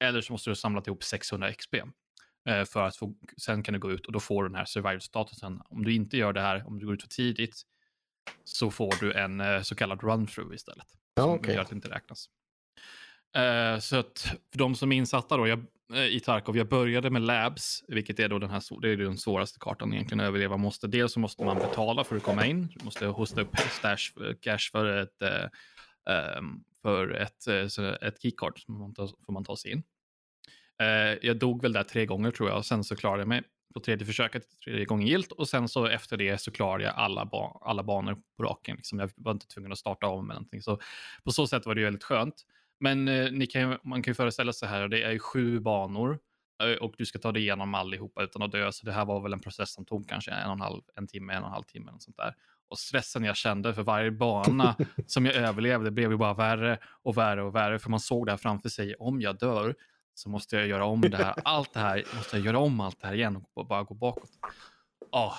eller 0.00 0.20
så 0.20 0.32
måste 0.32 0.50
du 0.50 0.56
samla 0.56 0.82
ihop 0.86 1.04
600 1.04 1.52
XP 1.52 1.74
eh, 2.48 2.64
för 2.64 2.82
att 2.82 2.96
få, 2.96 3.14
sen 3.36 3.62
kan 3.62 3.72
du 3.72 3.78
gå 3.78 3.92
ut 3.92 4.06
och 4.06 4.12
då 4.12 4.20
får 4.20 4.42
du 4.42 4.48
den 4.48 4.56
här 4.56 4.64
survival-statusen. 4.64 5.60
Om 5.64 5.84
du 5.84 5.94
inte 5.94 6.16
gör 6.16 6.32
det 6.32 6.40
här, 6.40 6.66
om 6.66 6.78
du 6.78 6.86
går 6.86 6.94
ut 6.94 7.02
för 7.02 7.08
tidigt, 7.08 7.62
så 8.44 8.70
får 8.70 8.94
du 9.00 9.12
en 9.12 9.40
eh, 9.40 9.62
så 9.62 9.74
kallad 9.74 10.00
run-through 10.00 10.54
istället. 10.54 10.86
Ja, 11.14 11.22
som 11.22 11.32
okej. 11.32 11.54
gör 11.54 11.62
att 11.62 11.68
det 11.68 11.74
inte 11.74 11.90
räknas. 11.90 12.28
Eh, 13.36 13.78
så 13.78 13.96
att 13.96 14.18
för 14.52 14.58
de 14.58 14.74
som 14.74 14.92
är 14.92 14.96
insatta 14.96 15.36
då, 15.36 15.48
jag, 15.48 15.66
Eh, 15.94 16.06
i 16.06 16.20
Tarkov, 16.20 16.56
jag 16.56 16.68
började 16.68 17.10
med 17.10 17.22
Labs, 17.22 17.84
vilket 17.88 18.18
är 18.20 18.28
då 18.28 18.38
den 18.38 18.50
här, 18.50 18.80
det 18.80 18.88
är 18.88 18.96
den 18.96 19.18
svåraste 19.18 19.58
kartan 19.58 19.92
egentligen 19.92 20.20
att 20.20 20.26
överleva. 20.26 20.56
Måste, 20.56 20.86
dels 20.86 21.12
så 21.12 21.20
måste 21.20 21.44
man 21.44 21.56
betala 21.56 22.04
för 22.04 22.16
att 22.16 22.22
komma 22.22 22.46
in, 22.46 22.68
du 22.76 22.84
måste 22.84 23.06
hosta 23.06 23.40
upp 23.40 23.56
stash, 23.70 24.34
cash 24.40 24.70
för 24.72 24.96
ett, 24.96 25.22
eh, 25.22 25.44
ehm, 26.14 26.64
för 26.82 27.10
ett, 27.10 27.46
eh, 27.46 28.08
ett 28.08 28.22
keycard 28.22 28.58
som 28.58 28.78
man 28.78 28.94
tar, 28.94 29.06
får 29.26 29.32
man 29.32 29.44
ta 29.44 29.56
sig 29.56 29.72
in. 29.72 29.82
Jag 31.22 31.38
dog 31.38 31.62
väl 31.62 31.72
där 31.72 31.82
tre 31.82 32.06
gånger 32.06 32.30
tror 32.30 32.48
jag 32.48 32.58
och 32.58 32.66
sen 32.66 32.84
så 32.84 32.96
klarade 32.96 33.20
jag 33.20 33.28
mig 33.28 33.42
på 33.74 33.80
tredje 33.80 34.06
försöket, 34.06 34.42
tredje 34.64 34.84
gången 34.84 35.06
gilt 35.06 35.32
och 35.32 35.48
sen 35.48 35.68
så 35.68 35.86
efter 35.86 36.16
det 36.16 36.38
så 36.38 36.50
klarade 36.50 36.84
jag 36.84 36.94
alla, 36.94 37.24
ba 37.24 37.58
alla 37.62 37.82
banor 37.82 38.18
på 38.36 38.42
raken. 38.42 38.76
Liksom. 38.76 38.98
Jag 38.98 39.10
var 39.16 39.32
inte 39.32 39.46
tvungen 39.46 39.72
att 39.72 39.78
starta 39.78 40.06
om 40.06 40.26
med 40.26 40.34
någonting. 40.34 40.62
Så 40.62 40.80
på 41.24 41.32
så 41.32 41.46
sätt 41.46 41.66
var 41.66 41.74
det 41.74 41.80
ju 41.80 41.84
väldigt 41.84 42.04
skönt. 42.04 42.44
Men 42.80 43.08
eh, 43.08 43.46
kan, 43.50 43.78
man 43.82 44.02
kan 44.02 44.10
ju 44.10 44.14
föreställa 44.14 44.52
sig 44.52 44.68
här, 44.68 44.88
det 44.88 45.02
är 45.02 45.10
ju 45.10 45.18
sju 45.18 45.60
banor 45.60 46.18
eh, 46.62 46.72
och 46.72 46.94
du 46.98 47.06
ska 47.06 47.18
ta 47.18 47.32
dig 47.32 47.42
igenom 47.42 47.74
allihopa 47.74 48.22
utan 48.22 48.42
att 48.42 48.52
dö. 48.52 48.72
Så 48.72 48.86
det 48.86 48.92
här 48.92 49.04
var 49.04 49.20
väl 49.20 49.32
en 49.32 49.40
process 49.40 49.72
som 49.72 49.84
tog 49.84 50.08
kanske 50.08 50.30
en, 50.30 50.46
och 50.46 50.52
en, 50.52 50.60
halv, 50.60 50.80
en 50.94 51.06
timme, 51.06 51.32
en 51.32 51.42
och 51.42 51.48
en 51.48 51.52
halv 51.52 51.64
timme. 51.64 51.90
Och, 51.90 52.02
sånt 52.02 52.16
där. 52.16 52.34
och 52.68 52.78
stressen 52.78 53.24
jag 53.24 53.36
kände 53.36 53.74
för 53.74 53.82
varje 53.82 54.10
bana 54.10 54.76
som 55.06 55.26
jag 55.26 55.34
överlevde 55.34 55.90
blev 55.90 56.10
ju 56.10 56.16
bara 56.16 56.34
värre 56.34 56.78
och 56.84 57.16
värre 57.16 57.42
och 57.42 57.54
värre. 57.54 57.78
För 57.78 57.90
man 57.90 58.00
såg 58.00 58.26
det 58.26 58.32
här 58.32 58.36
framför 58.36 58.68
sig, 58.68 58.94
om 58.94 59.20
jag 59.20 59.38
dör 59.38 59.74
så 60.14 60.28
måste 60.28 60.56
jag 60.56 60.66
göra 60.66 60.84
om 60.84 61.00
det 61.00 61.16
här. 61.16 61.34
Allt 61.44 61.72
det 61.72 61.80
här, 61.80 62.04
måste 62.16 62.36
jag 62.36 62.46
göra 62.46 62.58
om 62.58 62.80
allt 62.80 63.00
det 63.00 63.06
här 63.06 63.14
igen 63.14 63.44
och 63.54 63.66
bara 63.66 63.82
gå 63.82 63.94
bakåt. 63.94 64.30
Ja, 65.12 65.34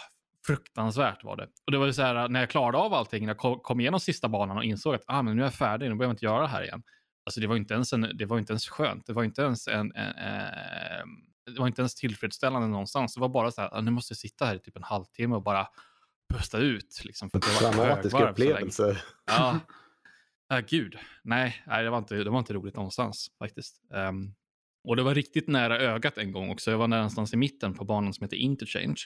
fruktansvärt 0.45 1.23
var 1.23 1.37
det. 1.37 1.47
Och 1.65 1.71
det 1.71 1.77
var 1.77 1.85
ju 1.85 1.93
så 1.93 2.01
här, 2.01 2.29
när 2.29 2.39
jag 2.39 2.49
klarade 2.49 2.77
av 2.77 2.93
allting, 2.93 3.25
när 3.25 3.29
jag 3.29 3.37
kom- 3.37 3.59
kom 3.59 3.79
igenom 3.79 3.99
sista 3.99 4.27
banan 4.27 4.57
och 4.57 4.63
insåg 4.63 4.95
att 4.95 5.03
ah, 5.07 5.21
men 5.21 5.35
nu 5.35 5.41
är 5.41 5.45
jag 5.45 5.53
färdig, 5.53 5.85
nu 5.89 5.95
behöver 5.95 6.05
jag 6.05 6.13
inte 6.13 6.25
göra 6.25 6.41
det 6.41 6.47
här 6.47 6.63
igen. 6.63 6.83
Alltså 7.25 7.41
det 7.41 7.47
var 7.47 7.55
inte 7.55 7.73
ens, 7.73 7.93
en, 7.93 8.11
det 8.13 8.25
var 8.25 8.39
inte 8.39 8.53
ens 8.53 8.69
skönt, 8.69 9.05
det 9.05 9.13
var 9.13 9.23
inte 9.23 9.41
ens 9.41 9.67
en, 9.67 9.91
en, 9.95 10.15
eh, 10.15 11.05
det 11.45 11.59
var 11.59 11.67
inte 11.67 11.81
ens 11.81 11.95
tillfredsställande 11.95 12.67
någonstans. 12.67 13.13
Det 13.13 13.21
var 13.21 13.29
bara 13.29 13.51
så 13.51 13.61
här, 13.61 13.69
ah, 13.73 13.81
nu 13.81 13.91
måste 13.91 14.11
jag 14.11 14.17
sitta 14.17 14.45
här 14.45 14.55
i 14.55 14.59
typ 14.59 14.75
en 14.75 14.83
halvtimme 14.83 15.35
och 15.35 15.43
bara 15.43 15.67
pusta 16.33 16.57
ut. 16.57 17.01
Liksom, 17.03 17.29
för 17.29 17.39
det 17.39 17.47
var 17.47 17.73
Dramatisk 17.73 18.15
högvarv 18.15 18.33
så 18.33 18.39
länge. 18.39 18.51
upplevelse. 18.51 18.97
Ja, 19.25 19.59
ah, 20.49 20.59
gud. 20.59 20.97
Nej, 21.23 21.63
nej 21.67 21.83
det, 21.83 21.89
var 21.89 21.97
inte, 21.97 22.15
det 22.15 22.29
var 22.29 22.39
inte 22.39 22.53
roligt 22.53 22.75
någonstans 22.75 23.31
faktiskt. 23.39 23.81
Ehm, 23.93 24.33
och 24.83 24.95
det 24.95 25.03
var 25.03 25.15
riktigt 25.15 25.47
nära 25.47 25.79
ögat 25.79 26.17
en 26.17 26.31
gång 26.31 26.49
också. 26.49 26.71
Jag 26.71 26.77
var 26.77 26.87
någonstans 26.87 27.33
i 27.33 27.37
mitten 27.37 27.73
på 27.73 27.85
banan 27.85 28.13
som 28.13 28.23
heter 28.23 28.37
Interchange. 28.37 29.01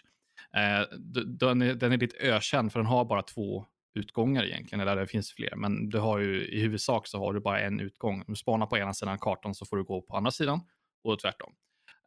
Uh, 0.58 0.98
den, 1.26 1.62
är, 1.62 1.74
den 1.74 1.92
är 1.92 1.98
lite 1.98 2.18
ökänd 2.18 2.72
för 2.72 2.80
den 2.80 2.88
har 2.88 3.06
bara 3.06 3.22
två 3.22 3.66
utgångar 3.98 4.46
egentligen, 4.46 4.80
eller 4.80 4.96
det 4.96 5.08
finns 5.08 5.32
fler. 5.32 5.56
Men 5.56 5.90
du 5.90 6.00
har 6.00 6.20
ju, 6.20 6.48
i 6.48 6.62
huvudsak 6.62 7.08
så 7.08 7.20
har 7.20 7.34
du 7.34 7.40
bara 7.40 7.60
en 7.60 7.80
utgång. 7.80 8.20
Om 8.20 8.26
du 8.28 8.36
spanar 8.36 8.66
på 8.66 8.78
ena 8.78 8.94
sidan 8.94 9.20
kartan 9.20 9.56
så 9.56 9.66
får 9.66 9.78
du 9.78 9.84
gå 9.84 10.02
på 10.02 10.18
andra 10.18 10.32
sidan 10.32 10.60
och 11.04 11.20
tvärtom. 11.20 11.54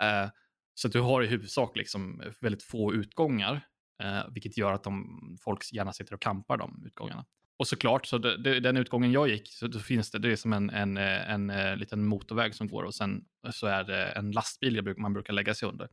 Eh, 0.02 0.30
så 0.74 0.88
att 0.88 0.92
du 0.92 1.00
har 1.00 1.22
i 1.22 1.26
huvudsak 1.26 1.76
liksom 1.76 2.22
väldigt 2.40 2.62
få 2.62 2.94
utgångar, 2.94 3.60
eh, 4.02 4.20
vilket 4.30 4.56
gör 4.56 4.72
att 4.72 4.84
de, 4.84 5.20
folk 5.40 5.72
gärna 5.72 5.92
sitter 5.92 6.14
och 6.14 6.22
kampar 6.22 6.56
de 6.56 6.82
utgångarna. 6.86 7.24
Och 7.58 7.68
såklart, 7.68 8.06
så 8.06 8.18
det, 8.18 8.36
det, 8.36 8.60
den 8.60 8.76
utgången 8.76 9.12
jag 9.12 9.28
gick, 9.28 9.52
så 9.52 9.66
då 9.66 9.78
finns 9.78 10.10
det, 10.10 10.18
det 10.18 10.32
är 10.32 10.36
som 10.36 10.52
en, 10.52 10.70
en, 10.70 10.96
eh, 10.96 11.30
en, 11.30 11.50
en 11.50 11.78
liten 11.78 12.06
motorväg 12.06 12.54
som 12.54 12.68
går 12.68 12.82
och 12.82 12.94
sen 12.94 13.24
så 13.50 13.66
är 13.66 13.84
det 13.84 14.06
en 14.06 14.32
lastbil 14.32 14.74
jag 14.74 14.84
bruk, 14.84 14.98
man 14.98 15.12
brukar 15.12 15.32
lägga 15.32 15.54
sig 15.54 15.68
under. 15.68 15.88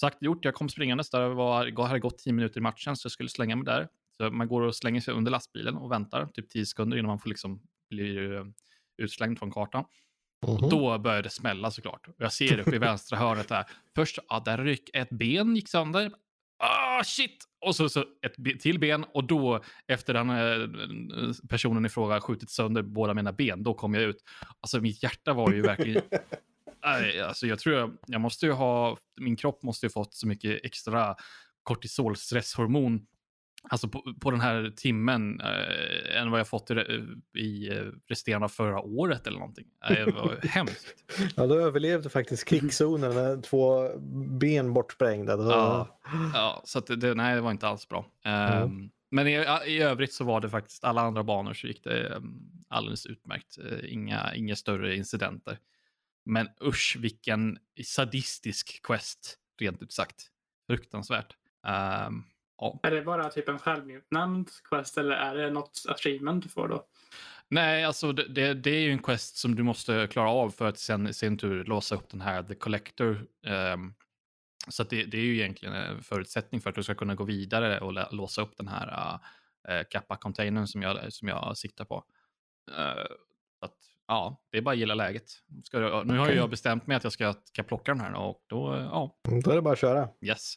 Sagt 0.00 0.22
gjort, 0.22 0.44
jag 0.44 0.54
kom 0.54 0.68
springandes 0.68 1.10
där, 1.10 1.20
det 1.20 1.34
var, 1.34 1.86
hade 1.86 2.00
gått 2.00 2.18
10 2.18 2.32
minuter 2.32 2.58
i 2.58 2.62
matchen 2.62 2.96
så 2.96 3.06
jag 3.06 3.12
skulle 3.12 3.28
slänga 3.28 3.56
mig 3.56 3.64
där. 3.64 3.88
Så 4.16 4.30
man 4.30 4.48
går 4.48 4.62
och 4.62 4.76
slänger 4.76 5.00
sig 5.00 5.14
under 5.14 5.30
lastbilen 5.30 5.76
och 5.76 5.92
väntar 5.92 6.26
typ 6.26 6.50
10 6.50 6.66
sekunder 6.66 6.96
innan 6.96 7.08
man 7.08 7.18
får 7.18 7.28
liksom 7.28 7.62
bli 7.90 8.34
eh, 8.34 8.44
utslängd 9.02 9.38
från 9.38 9.50
kartan. 9.50 9.84
Mhm. 10.46 10.54
Och 10.54 10.70
då 10.70 10.98
började 10.98 11.22
det 11.22 11.30
smälla 11.30 11.70
såklart. 11.70 12.08
Och 12.08 12.14
Jag 12.18 12.32
ser 12.32 12.58
uppe 12.58 12.76
i 12.76 12.78
vänstra 12.78 13.18
hörnet 13.18 13.48
där. 13.48 13.64
Först, 13.94 14.18
ja, 14.28 14.42
där 14.44 14.58
ryck 14.58 14.90
ett 14.94 15.10
ben 15.10 15.56
gick 15.56 15.68
sönder. 15.68 16.12
Ah, 16.64 17.04
shit! 17.04 17.44
Och 17.60 17.76
så, 17.76 17.88
så 17.88 18.04
ett 18.26 18.60
till 18.60 18.78
ben 18.78 19.04
och 19.14 19.24
då 19.24 19.62
efter 19.86 20.14
den 20.14 20.30
eh, 20.30 21.32
personen 21.48 21.86
i 21.86 21.88
fråga 21.88 22.20
skjutit 22.20 22.50
sönder 22.50 22.82
båda 22.82 23.14
mina 23.14 23.32
ben, 23.32 23.62
då 23.62 23.74
kom 23.74 23.94
jag 23.94 24.02
ut. 24.02 24.16
Alltså 24.60 24.80
mitt 24.80 25.02
hjärta 25.02 25.32
var 25.32 25.52
ju 25.52 25.62
verkligen... 25.62 26.02
Nej, 26.84 27.20
alltså 27.20 27.46
jag 27.46 27.58
tror 27.58 27.76
jag, 27.76 27.96
jag 28.06 28.20
måste 28.20 28.46
ju 28.46 28.52
ha, 28.52 28.96
min 29.20 29.36
kropp 29.36 29.62
måste 29.62 29.86
ju 29.86 29.90
fått 29.90 30.14
så 30.14 30.26
mycket 30.26 30.64
extra 30.64 31.16
kortisolstresshormon 31.62 33.06
Alltså 33.68 33.88
på, 33.88 34.14
på 34.20 34.30
den 34.30 34.40
här 34.40 34.72
timmen 34.76 35.40
eh, 35.40 36.20
än 36.20 36.30
vad 36.30 36.40
jag 36.40 36.48
fått 36.48 36.70
i, 36.70 36.74
i 37.40 37.68
eh, 37.70 37.84
resterande 38.06 38.44
av 38.44 38.48
förra 38.48 38.80
året 38.80 39.26
eller 39.26 39.38
någonting. 39.38 39.66
Det 39.88 40.04
var 40.12 40.36
hemskt. 40.46 40.94
Ja, 41.36 41.46
du 41.46 41.62
överlevde 41.62 42.08
faktiskt 42.10 42.44
krigszonen 42.48 43.14
med 43.14 43.42
två 43.42 43.88
ben 44.40 44.72
bortsprängda. 44.74 45.36
Var... 45.36 45.52
Ja. 45.52 46.00
Ja, 46.34 46.62
så 46.64 46.78
att 46.78 46.86
det- 47.00 47.14
nej, 47.14 47.34
det 47.34 47.40
var 47.40 47.50
inte 47.50 47.68
alls 47.68 47.88
bra. 47.88 48.06
Ehm, 48.24 48.90
Men 49.10 49.26
i, 49.28 49.32
i 49.66 49.82
övrigt 49.82 50.12
så 50.12 50.24
var 50.24 50.40
det 50.40 50.50
faktiskt 50.50 50.84
alla 50.84 51.00
andra 51.00 51.22
banor 51.24 51.54
så 51.54 51.66
gick 51.66 51.84
det 51.84 52.08
um, 52.16 52.50
alldeles 52.68 53.06
utmärkt. 53.06 53.58
Eh, 53.58 53.92
Inga, 53.92 54.34
inga 54.34 54.56
större 54.56 54.96
incidenter. 54.96 55.58
Men 56.24 56.48
usch, 56.64 56.96
vilken 57.00 57.58
sadistisk 57.84 58.82
quest, 58.86 59.38
rent 59.60 59.82
ut 59.82 59.92
sagt. 59.92 60.26
Fruktansvärt. 60.66 61.34
Ehm, 61.66 62.24
ja. 62.58 62.80
Är 62.82 62.90
det 62.90 63.02
bara 63.02 63.28
typ 63.30 63.48
en 63.48 63.58
självutnämnd 63.58 64.50
quest 64.68 64.98
eller 64.98 65.16
är 65.16 65.34
det 65.34 65.50
något 65.50 65.82
achievement 65.88 66.42
du 66.42 66.48
får 66.48 66.68
då? 66.68 66.86
Nej, 67.48 67.84
alltså 67.84 68.12
det, 68.12 68.28
det, 68.28 68.54
det 68.54 68.70
är 68.70 68.80
ju 68.80 68.92
en 68.92 69.02
quest 69.02 69.36
som 69.36 69.54
du 69.54 69.62
måste 69.62 70.08
klara 70.10 70.30
av 70.30 70.50
för 70.50 70.68
att 70.68 70.78
sen 70.78 71.06
i 71.06 71.14
sin 71.14 71.38
tur 71.38 71.64
låsa 71.64 71.94
upp 71.94 72.08
den 72.10 72.20
här 72.20 72.42
The 72.42 72.54
Collector. 72.54 73.26
ehm, 73.46 73.94
så 74.68 74.82
att 74.82 74.90
det, 74.90 75.04
det 75.04 75.16
är 75.16 75.22
ju 75.22 75.34
egentligen 75.38 75.74
en 75.74 76.02
förutsättning 76.02 76.60
för 76.60 76.70
att 76.70 76.76
du 76.76 76.82
ska 76.82 76.94
kunna 76.94 77.14
gå 77.14 77.24
vidare 77.24 77.80
och 77.80 77.92
lä- 77.92 78.08
låsa 78.10 78.42
upp 78.42 78.56
den 78.56 78.68
här 78.68 79.18
uh, 79.68 79.82
Kappa-containern 79.90 80.66
som 80.66 80.82
jag, 80.82 81.12
som 81.12 81.28
jag 81.28 81.56
siktar 81.58 81.84
på. 81.84 82.04
Så 83.58 83.64
att, 83.64 83.74
ja, 84.06 84.42
det 84.50 84.58
är 84.58 84.62
bara 84.62 84.70
att 84.72 84.78
gilla 84.78 84.94
läget. 84.94 85.30
Ska, 85.64 85.78
nu 85.78 86.18
har 86.18 86.26
Okej. 86.26 86.36
jag 86.36 86.50
bestämt 86.50 86.86
mig 86.86 86.96
att 86.96 87.04
jag 87.04 87.12
ska, 87.12 87.34
ska 87.44 87.62
plocka 87.62 87.92
den 87.92 88.00
här 88.00 88.14
och 88.14 88.44
då, 88.46 88.88
ja, 88.90 89.16
Då 89.44 89.50
är 89.50 89.54
det 89.54 89.62
bara 89.62 89.72
att 89.72 89.80
köra. 89.80 90.08
Yes. 90.20 90.54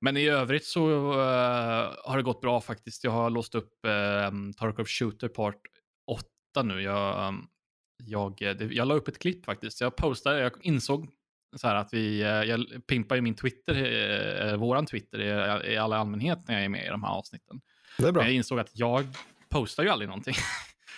Men 0.00 0.16
i 0.16 0.28
övrigt 0.28 0.64
så 0.64 1.12
eh, 1.12 1.94
har 2.04 2.16
det 2.16 2.22
gått 2.22 2.40
bra 2.40 2.60
faktiskt. 2.60 3.04
Jag 3.04 3.10
har 3.10 3.30
låst 3.30 3.54
upp 3.54 3.72
uh, 3.86 4.52
Tarkov 4.56 4.86
Shooter 4.86 5.28
Part 5.28 5.60
8 6.06 6.62
nu. 6.62 6.82
Jag, 6.82 7.28
ehm, 7.28 7.46
jag, 8.04 8.36
det, 8.38 8.64
jag 8.72 8.88
la 8.88 8.94
upp 8.94 9.08
ett 9.08 9.18
klipp 9.18 9.44
faktiskt. 9.44 9.80
Jag 9.80 9.96
postade, 9.96 10.40
jag 10.40 10.52
insåg 10.60 11.08
så 11.56 11.68
här 11.68 11.74
att 11.74 11.94
vi, 11.94 12.22
eh, 12.22 12.28
jag 12.28 12.86
pimpar 12.86 13.16
ju 13.16 13.22
min 13.22 13.34
Twitter, 13.34 13.74
uh, 14.46 14.56
våran 14.56 14.86
Twitter 14.86 15.20
i, 15.20 15.72
i 15.72 15.76
all 15.76 15.92
allmänhet 15.92 16.38
när 16.48 16.54
jag 16.54 16.64
är 16.64 16.68
med 16.68 16.84
i 16.84 16.88
de 16.88 17.02
här 17.02 17.10
avsnitten. 17.10 17.60
Det 17.98 18.08
är 18.08 18.12
bra. 18.12 18.22
Men 18.22 18.30
jag 18.30 18.36
insåg 18.36 18.58
att 18.58 18.70
jag 18.72 19.06
postar 19.48 19.82
ju 19.82 19.88
aldrig 19.88 20.08
någonting. 20.08 20.34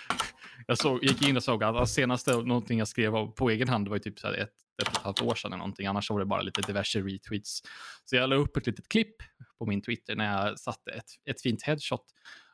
jag 0.66 0.78
såg, 0.78 1.04
gick 1.04 1.28
in 1.28 1.36
och 1.36 1.42
såg 1.42 1.64
att 1.64 1.88
senaste 1.88 2.32
någonting 2.32 2.78
jag 2.78 2.88
skrev 2.88 3.26
på 3.26 3.50
egen 3.50 3.68
hand 3.68 3.88
var 3.88 3.96
ju 3.96 4.00
typ 4.00 4.18
så 4.18 4.26
här 4.26 4.34
ett, 4.34 4.54
ett 4.82 4.88
och 4.88 4.94
ett 4.94 5.02
halvt 5.02 5.22
år 5.22 5.34
sedan 5.34 5.52
eller 5.52 5.58
någonting. 5.58 5.86
Annars 5.86 6.10
var 6.10 6.18
det 6.18 6.26
bara 6.26 6.42
lite 6.42 6.60
diverse 6.60 7.00
retweets. 7.00 7.62
Så 8.04 8.16
jag 8.16 8.30
la 8.30 8.36
upp 8.36 8.56
ett 8.56 8.66
litet 8.66 8.88
klipp 8.88 9.16
på 9.58 9.66
min 9.66 9.82
Twitter 9.82 10.16
när 10.16 10.46
jag 10.46 10.58
satte 10.58 10.90
ett, 10.90 11.10
ett 11.30 11.42
fint 11.42 11.62
headshot. 11.62 12.04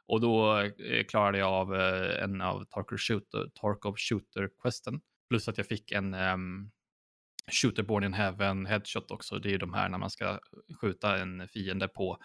Och 0.06 0.20
då 0.20 0.58
eh, 0.60 1.04
klarade 1.08 1.38
jag 1.38 1.48
av 1.48 1.74
eh, 1.74 2.22
en 2.22 2.40
av 2.40 2.64
Tarkov 2.64 2.98
Shooter, 2.98 3.50
Tarkov 3.54 3.94
Shooter-questen. 3.96 5.00
Plus 5.28 5.48
att 5.48 5.58
jag 5.58 5.66
fick 5.66 5.92
en 5.92 6.14
um, 6.14 6.70
Shooter 7.52 7.82
Born 7.82 8.04
in 8.04 8.12
Heaven 8.12 8.66
headshot 8.66 9.10
också. 9.10 9.38
Det 9.38 9.48
är 9.48 9.50
ju 9.50 9.58
de 9.58 9.74
här 9.74 9.88
när 9.88 9.98
man 9.98 10.10
ska 10.10 10.38
skjuta 10.80 11.18
en 11.18 11.48
fiende 11.48 11.88
på 11.88 12.18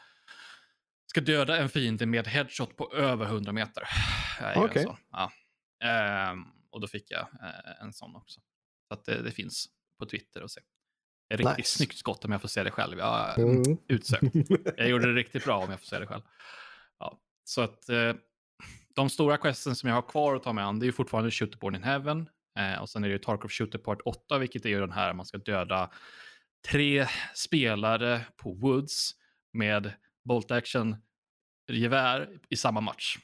ska 1.12 1.22
döda 1.22 1.58
en 1.58 1.70
fiende 1.70 2.06
med 2.06 2.28
headshot 2.28 2.78
på 2.78 2.94
över 2.94 3.26
100 3.26 3.52
meter. 3.52 3.84
Okej. 4.56 4.64
Okay. 4.64 4.86
Ja. 5.12 5.32
Ehm, 5.84 6.44
och 6.70 6.82
då 6.82 6.88
fick 6.88 7.12
jag 7.12 7.22
eh, 7.22 7.82
en 7.82 7.94
sån 7.94 8.16
också. 8.16 8.42
Så 8.88 8.94
att 8.94 9.06
det, 9.06 9.22
det 9.22 9.32
finns 9.32 9.66
på 10.02 10.06
Twitter 10.06 10.44
och 10.44 10.52
se. 10.52 10.62
Ett 11.34 11.40
riktigt 11.40 11.58
nice. 11.58 11.78
snyggt 11.78 11.98
skott 11.98 12.26
om 12.26 12.32
jag 12.32 12.42
får 12.42 12.48
säga 12.48 12.64
det 12.64 12.72
själv. 12.72 12.98
Jag 13.00 13.40
mm. 13.40 13.78
utsökt. 13.88 14.36
Jag 14.78 14.90
gjorde 14.90 15.08
det 15.08 15.14
riktigt 15.14 15.46
bra 15.46 15.58
om 15.58 15.70
jag 15.70 15.80
får 15.80 15.86
säga 15.86 16.00
det 16.00 16.08
själv. 16.08 16.22
Ja. 17.00 17.20
Så 17.44 17.62
att 17.62 17.90
eh, 17.90 18.14
de 18.96 19.10
stora 19.10 19.38
questen 19.38 19.76
som 19.76 19.90
jag 19.90 19.96
har 19.96 20.02
kvar 20.02 20.36
att 20.36 20.44
ta 20.44 20.54
mig 20.54 20.64
an, 20.64 20.80
det 20.80 20.88
är 20.88 20.92
fortfarande 20.92 21.32
Shooterborn 21.32 21.76
in 21.76 21.84
Heaven. 21.84 22.30
Eh, 22.60 22.82
och 22.82 22.90
sen 22.90 23.04
är 23.04 23.10
det 23.10 23.24
Tarkov 23.24 23.50
Shooter 23.50 23.80
Part 23.80 24.00
8, 24.06 24.38
vilket 24.38 24.66
är 24.66 24.70
ju 24.70 24.80
den 24.80 24.92
här 24.92 25.14
man 25.14 25.26
ska 25.26 25.38
döda 25.38 25.92
tre 26.68 27.08
spelare 27.36 28.26
på 28.36 28.54
Woods 28.54 29.12
med 29.54 29.94
Bolt 30.24 30.52
Action 30.52 30.96
gevär 31.68 32.40
i 32.50 32.56
samma 32.56 32.82
match. 32.82 33.18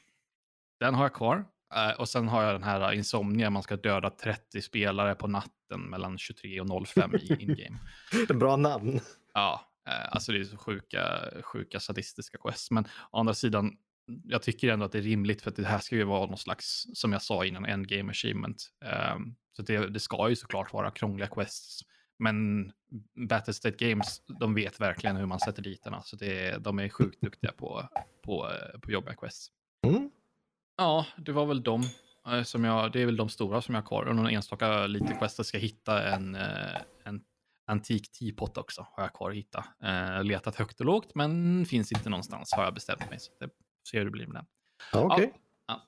Den 0.80 0.94
har 0.94 1.04
jag 1.04 1.14
kvar. 1.14 1.44
Uh, 1.76 2.00
och 2.00 2.08
sen 2.08 2.28
har 2.28 2.42
jag 2.42 2.54
den 2.54 2.62
här 2.62 2.92
Insomnia, 2.92 3.50
man 3.50 3.62
ska 3.62 3.76
döda 3.76 4.10
30 4.10 4.62
spelare 4.62 5.14
på 5.14 5.26
natten 5.26 5.80
mellan 5.90 6.18
23 6.18 6.60
och 6.60 6.88
05 6.88 7.14
i 7.14 7.42
in-game. 7.42 7.78
Bra 8.38 8.56
namn. 8.56 9.00
Ja, 9.34 9.60
uh, 9.88 10.14
alltså 10.14 10.32
det 10.32 10.38
är 10.38 10.44
så 10.44 10.56
sjuka, 10.56 11.30
sjuka 11.42 11.80
sadistiska 11.80 12.38
quest. 12.38 12.70
Men 12.70 12.84
å 13.10 13.18
andra 13.18 13.34
sidan, 13.34 13.76
jag 14.24 14.42
tycker 14.42 14.68
ändå 14.68 14.84
att 14.84 14.92
det 14.92 14.98
är 14.98 15.02
rimligt 15.02 15.42
för 15.42 15.50
att 15.50 15.56
det 15.56 15.66
här 15.66 15.78
ska 15.78 15.96
ju 15.96 16.04
vara 16.04 16.26
någon 16.26 16.38
slags, 16.38 16.86
som 16.94 17.12
jag 17.12 17.22
sa 17.22 17.44
innan, 17.44 17.64
endgame 17.64 18.10
achievement. 18.10 18.70
Um, 19.14 19.34
så 19.56 19.62
det, 19.62 19.86
det 19.86 20.00
ska 20.00 20.28
ju 20.28 20.36
såklart 20.36 20.72
vara 20.72 20.90
krångliga 20.90 21.28
quests. 21.28 21.80
Men 22.18 22.72
Battlestate 23.28 23.88
Games, 23.88 24.22
de 24.40 24.54
vet 24.54 24.80
verkligen 24.80 25.16
hur 25.16 25.26
man 25.26 25.40
sätter 25.40 25.62
dit 25.62 25.84
den. 25.84 25.94
Alltså 25.94 26.16
det, 26.16 26.58
de 26.58 26.78
är 26.78 26.88
sjukt 26.88 27.20
duktiga 27.20 27.52
på, 27.52 27.88
på, 28.24 28.50
på 28.82 28.90
jobbiga 28.92 29.14
quests. 29.14 29.50
Ja, 30.78 31.06
det 31.16 31.32
var 31.32 31.46
väl 31.46 31.62
de. 31.62 31.82
Eh, 32.28 32.42
som 32.42 32.64
jag, 32.64 32.92
det 32.92 33.02
är 33.02 33.06
väl 33.06 33.16
de 33.16 33.28
stora 33.28 33.62
som 33.62 33.74
jag 33.74 33.82
har 33.82 33.86
kvar. 33.86 34.04
Och 34.04 34.16
någon 34.16 34.28
enstaka 34.28 34.86
lite 34.86 35.14
quest 35.14 35.46
ska 35.46 35.58
hitta 35.58 36.08
en, 36.08 36.34
eh, 36.34 36.76
en 37.04 37.20
antik 37.66 38.12
teapot 38.12 38.56
också. 38.56 38.86
Har 38.90 39.02
jag 39.02 39.12
kvar 39.12 39.30
att 39.30 39.36
hitta. 39.36 39.64
Eh, 39.84 40.24
letat 40.24 40.56
högt 40.56 40.80
och 40.80 40.86
lågt 40.86 41.14
men 41.14 41.66
finns 41.66 41.92
inte 41.92 42.08
någonstans 42.10 42.52
har 42.52 42.64
jag 42.64 42.74
bestämt 42.74 43.10
mig. 43.10 43.20
Så 43.20 43.32
det 43.40 43.50
ser 43.90 43.98
hur 43.98 44.04
det 44.04 44.10
blir 44.10 44.26
med 44.26 44.36
den. 44.36 44.44
Okej. 44.92 45.26
Okay. 45.26 45.30
Ja, 45.66 45.82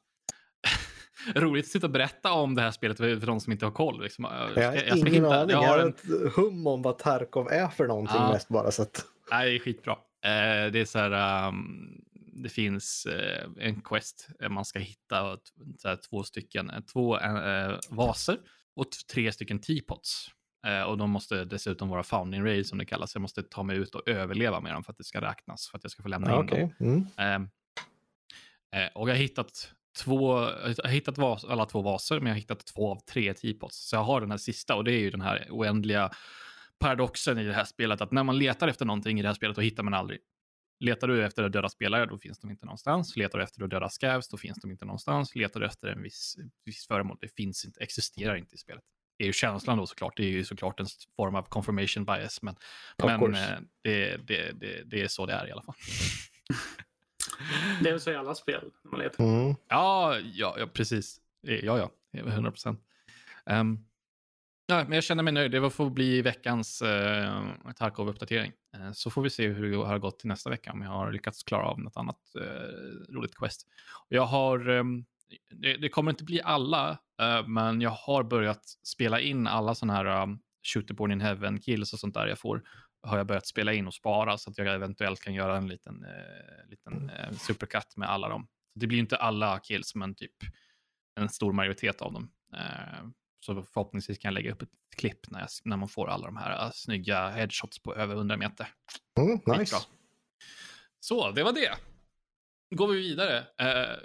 ja. 1.34 1.40
Roligt 1.40 1.64
att 1.64 1.70
sitta 1.70 1.86
och 1.86 1.92
berätta 1.92 2.32
om 2.32 2.54
det 2.54 2.62
här 2.62 2.70
spelet 2.70 2.96
för 2.96 3.26
de 3.26 3.40
som 3.40 3.52
inte 3.52 3.64
har 3.64 3.72
koll. 3.72 4.02
Liksom. 4.02 4.24
Jag, 4.24 4.64
jag, 4.64 4.88
jag 4.88 4.98
ingen 4.98 5.14
hitta, 5.14 5.40
aning. 5.40 5.50
Jag 5.50 5.62
har 5.62 5.78
en... 5.78 5.88
ett 5.88 6.34
hum 6.36 6.66
om 6.66 6.82
vad 6.82 6.98
Tarkov 6.98 7.48
är 7.48 7.68
för 7.68 7.86
någonting 7.86 8.16
ja. 8.16 8.32
mest 8.32 8.48
bara. 8.48 8.70
Så 8.70 8.82
att... 8.82 9.04
Nej, 9.30 9.50
det 9.50 9.56
är 9.56 9.58
skitbra. 9.58 9.92
Eh, 9.92 10.72
det 10.72 10.80
är 10.80 10.84
så 10.84 10.98
här, 10.98 11.48
um, 11.48 12.04
det 12.42 12.48
finns 12.48 13.06
eh, 13.06 13.48
en 13.58 13.80
quest. 13.80 14.28
Man 14.50 14.64
ska 14.64 14.78
hitta 14.78 15.38
två 16.10 16.22
stycken, 16.22 16.70
eh, 16.70 16.80
två 16.80 17.18
eh, 17.18 17.78
vaser 17.90 18.38
och 18.74 18.86
tre 19.12 19.32
stycken 19.32 19.58
teapots. 19.58 20.30
Eh, 20.66 20.82
och 20.82 20.98
de 20.98 21.10
måste 21.10 21.44
dessutom 21.44 21.88
vara 21.88 22.02
founding 22.02 22.44
raid 22.44 22.66
som 22.66 22.78
det 22.78 22.84
kallas. 22.84 23.14
Jag 23.14 23.22
måste 23.22 23.42
ta 23.42 23.62
mig 23.62 23.76
ut 23.76 23.94
och 23.94 24.08
överleva 24.08 24.60
med 24.60 24.74
dem 24.74 24.84
för 24.84 24.92
att 24.92 24.98
det 24.98 25.04
ska 25.04 25.20
räknas, 25.20 25.68
för 25.68 25.78
att 25.78 25.84
jag 25.84 25.90
ska 25.90 26.02
få 26.02 26.08
lämna 26.08 26.34
in 26.34 26.44
okay. 26.44 26.60
dem. 26.60 26.74
Mm. 26.80 27.06
Ehm, 27.16 27.48
eh, 28.76 28.92
och 28.94 29.08
jag 29.08 29.14
har 29.14 29.20
hittat 29.20 29.72
två, 29.98 30.40
jag 30.40 30.84
har 30.84 30.88
hittat 30.88 31.18
vas, 31.18 31.44
alla 31.44 31.66
två 31.66 31.82
vaser, 31.82 32.20
men 32.20 32.26
jag 32.26 32.34
har 32.34 32.40
hittat 32.40 32.66
två 32.66 32.90
av 32.90 32.96
tre 32.96 33.34
teapots. 33.34 33.88
Så 33.88 33.96
jag 33.96 34.02
har 34.02 34.20
den 34.20 34.30
här 34.30 34.38
sista 34.38 34.74
och 34.74 34.84
det 34.84 34.92
är 34.92 35.00
ju 35.00 35.10
den 35.10 35.20
här 35.20 35.46
oändliga 35.50 36.10
paradoxen 36.78 37.38
i 37.38 37.44
det 37.44 37.52
här 37.52 37.64
spelet, 37.64 38.00
att 38.00 38.12
när 38.12 38.24
man 38.24 38.38
letar 38.38 38.68
efter 38.68 38.84
någonting 38.84 39.18
i 39.18 39.22
det 39.22 39.28
här 39.28 39.34
spelet, 39.34 39.56
då 39.56 39.62
hittar 39.62 39.82
man 39.82 39.94
aldrig. 39.94 40.20
Letar 40.80 41.08
du 41.08 41.24
efter 41.24 41.48
döda 41.48 41.68
spelare, 41.68 42.06
då 42.06 42.18
finns 42.18 42.38
de 42.38 42.50
inte 42.50 42.66
någonstans. 42.66 43.16
Letar 43.16 43.38
du 43.38 43.44
efter 43.44 43.66
döda 43.66 43.88
scavs, 43.88 44.28
då 44.28 44.36
finns 44.36 44.58
de 44.60 44.70
inte 44.70 44.84
någonstans. 44.84 45.34
Letar 45.34 45.60
du 45.60 45.66
efter 45.66 45.88
en 45.88 46.02
viss, 46.02 46.36
viss 46.64 46.86
föremål, 46.86 47.18
det 47.20 47.34
finns 47.36 47.64
inte, 47.64 47.80
existerar 47.80 48.36
inte 48.36 48.54
i 48.54 48.58
spelet. 48.58 48.82
Det 49.18 49.24
är 49.24 49.26
ju 49.26 49.32
känslan 49.32 49.78
då 49.78 49.86
såklart. 49.86 50.16
Det 50.16 50.22
är 50.22 50.30
ju 50.30 50.44
såklart 50.44 50.80
en 50.80 50.86
form 51.16 51.34
av 51.34 51.42
confirmation 51.42 52.04
bias, 52.04 52.42
men, 52.42 52.56
men 52.98 53.34
eh, 53.34 53.40
det, 53.82 54.16
det, 54.16 54.52
det, 54.52 54.82
det, 54.84 55.02
är 55.02 55.08
så 55.08 55.26
det 55.26 55.32
är 55.32 55.48
i 55.48 55.52
alla 55.52 55.62
fall. 55.62 55.74
det 57.82 57.88
är 57.88 57.92
väl 57.92 58.00
så 58.00 58.10
i 58.10 58.16
alla 58.16 58.34
spel 58.34 58.70
när 58.82 58.90
man 58.90 59.00
letar. 59.00 59.24
Mm. 59.24 59.54
Ja, 59.68 60.18
ja, 60.18 60.56
ja, 60.58 60.66
precis. 60.66 61.20
Ja, 61.40 61.78
ja, 61.78 61.90
100 62.12 62.50
procent. 62.50 62.80
Um, 63.46 63.84
Ja, 64.70 64.84
men 64.84 64.92
jag 64.92 65.04
känner 65.04 65.22
mig 65.22 65.32
nöjd. 65.32 65.50
Det 65.50 65.70
får 65.70 65.90
bli 65.90 66.22
veckans 66.22 66.82
eh, 66.82 67.42
Tarkov-uppdatering. 67.76 68.52
Eh, 68.74 68.92
så 68.92 69.10
får 69.10 69.22
vi 69.22 69.30
se 69.30 69.48
hur 69.48 69.70
det 69.70 69.76
har 69.76 69.98
gått 69.98 70.18
till 70.18 70.28
nästa 70.28 70.50
vecka, 70.50 70.72
om 70.72 70.82
jag 70.82 70.90
har 70.90 71.12
lyckats 71.12 71.42
klara 71.42 71.66
av 71.66 71.80
något 71.80 71.96
annat 71.96 72.20
eh, 72.40 73.14
roligt 73.14 73.34
quest. 73.34 73.66
Jag 74.08 74.26
har, 74.26 74.68
eh, 74.68 74.84
det, 75.50 75.76
det, 75.76 75.88
kommer 75.88 76.10
inte 76.10 76.24
bli 76.24 76.42
alla, 76.42 76.98
eh, 77.22 77.46
men 77.46 77.80
jag 77.80 77.90
har 77.90 78.22
börjat 78.22 78.64
spela 78.82 79.20
in 79.20 79.46
alla 79.46 79.74
sådana 79.74 79.94
här 79.94 80.04
eh, 80.04 80.22
um, 80.22 80.38
Shooterborn 80.74 81.12
in 81.12 81.20
Heaven 81.20 81.60
kills 81.60 81.92
och 81.92 81.98
sånt 81.98 82.14
där 82.14 82.26
jag 82.26 82.38
får. 82.38 82.62
Har 83.02 83.16
jag 83.18 83.26
börjat 83.26 83.46
spela 83.46 83.72
in 83.72 83.86
och 83.86 83.94
spara 83.94 84.38
så 84.38 84.50
att 84.50 84.58
jag 84.58 84.74
eventuellt 84.74 85.20
kan 85.20 85.34
göra 85.34 85.56
en 85.56 85.68
liten, 85.68 86.04
eh, 86.04 86.68
liten 86.68 87.10
eh, 87.10 87.32
supercut 87.32 87.96
med 87.96 88.10
alla 88.10 88.28
dem. 88.28 88.48
det 88.74 88.86
blir 88.86 88.98
inte 88.98 89.16
alla 89.16 89.58
kills, 89.58 89.94
men 89.94 90.14
typ 90.14 90.34
en 91.20 91.28
stor 91.28 91.52
majoritet 91.52 92.02
av 92.02 92.12
dem. 92.12 92.30
Eh, 92.54 93.04
Eh, 93.48 93.54
så 93.54 93.62
förhoppningsvis 93.62 94.18
kan 94.18 94.28
jag 94.28 94.34
lägga 94.34 94.52
upp 94.52 94.62
ett 94.62 94.68
klipp 94.96 95.30
när, 95.30 95.40
jag, 95.40 95.48
när 95.64 95.76
man 95.76 95.88
får 95.88 96.08
alla 96.08 96.26
de 96.26 96.36
här 96.36 96.66
uh, 96.66 96.70
snygga 96.74 97.28
headshots 97.28 97.82
på 97.82 97.94
över 97.94 98.14
100 98.14 98.36
meter. 98.36 98.68
Mm, 99.18 99.58
nice. 99.58 99.76
Så, 101.00 101.30
det 101.30 101.42
var 101.42 101.52
det. 101.52 101.70
Går 102.76 102.88
vi 102.88 102.98
vidare. 102.98 103.38
Uh, 103.38 103.96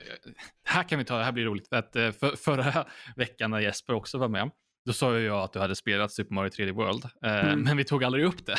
här 0.63 0.83
kan 0.89 0.99
vi 0.99 1.05
ta, 1.05 1.17
det 1.17 1.23
här 1.23 1.31
blir 1.31 1.45
roligt. 1.45 1.67
För 1.67 1.75
att, 1.75 1.95
uh, 1.95 2.11
för, 2.11 2.35
förra 2.35 2.85
veckan 3.15 3.51
när 3.51 3.59
Jesper 3.59 3.93
också 3.93 4.17
var 4.17 4.27
med, 4.27 4.51
då 4.85 4.93
sa 4.93 5.19
jag 5.19 5.43
att 5.43 5.53
du 5.53 5.59
hade 5.59 5.75
spelat 5.75 6.11
Super 6.11 6.33
Mario 6.33 6.49
3D 6.49 6.71
World, 6.71 7.09
mm. 7.21 7.61
men 7.61 7.77
vi 7.77 7.83
tog 7.83 8.03
aldrig 8.03 8.25
upp 8.25 8.45
det. 8.45 8.57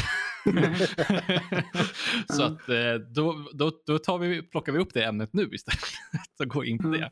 så 2.34 2.42
att 2.42 2.66
då, 3.14 3.48
då, 3.52 3.82
då 3.86 3.98
tar 3.98 4.18
vi, 4.18 4.42
plockar 4.42 4.72
vi 4.72 4.78
upp 4.78 4.94
det 4.94 5.04
ämnet 5.04 5.32
nu 5.32 5.48
istället 5.52 5.80
och 6.40 6.48
går 6.48 6.66
in 6.66 6.78
på 6.78 6.88
det. 6.88 7.10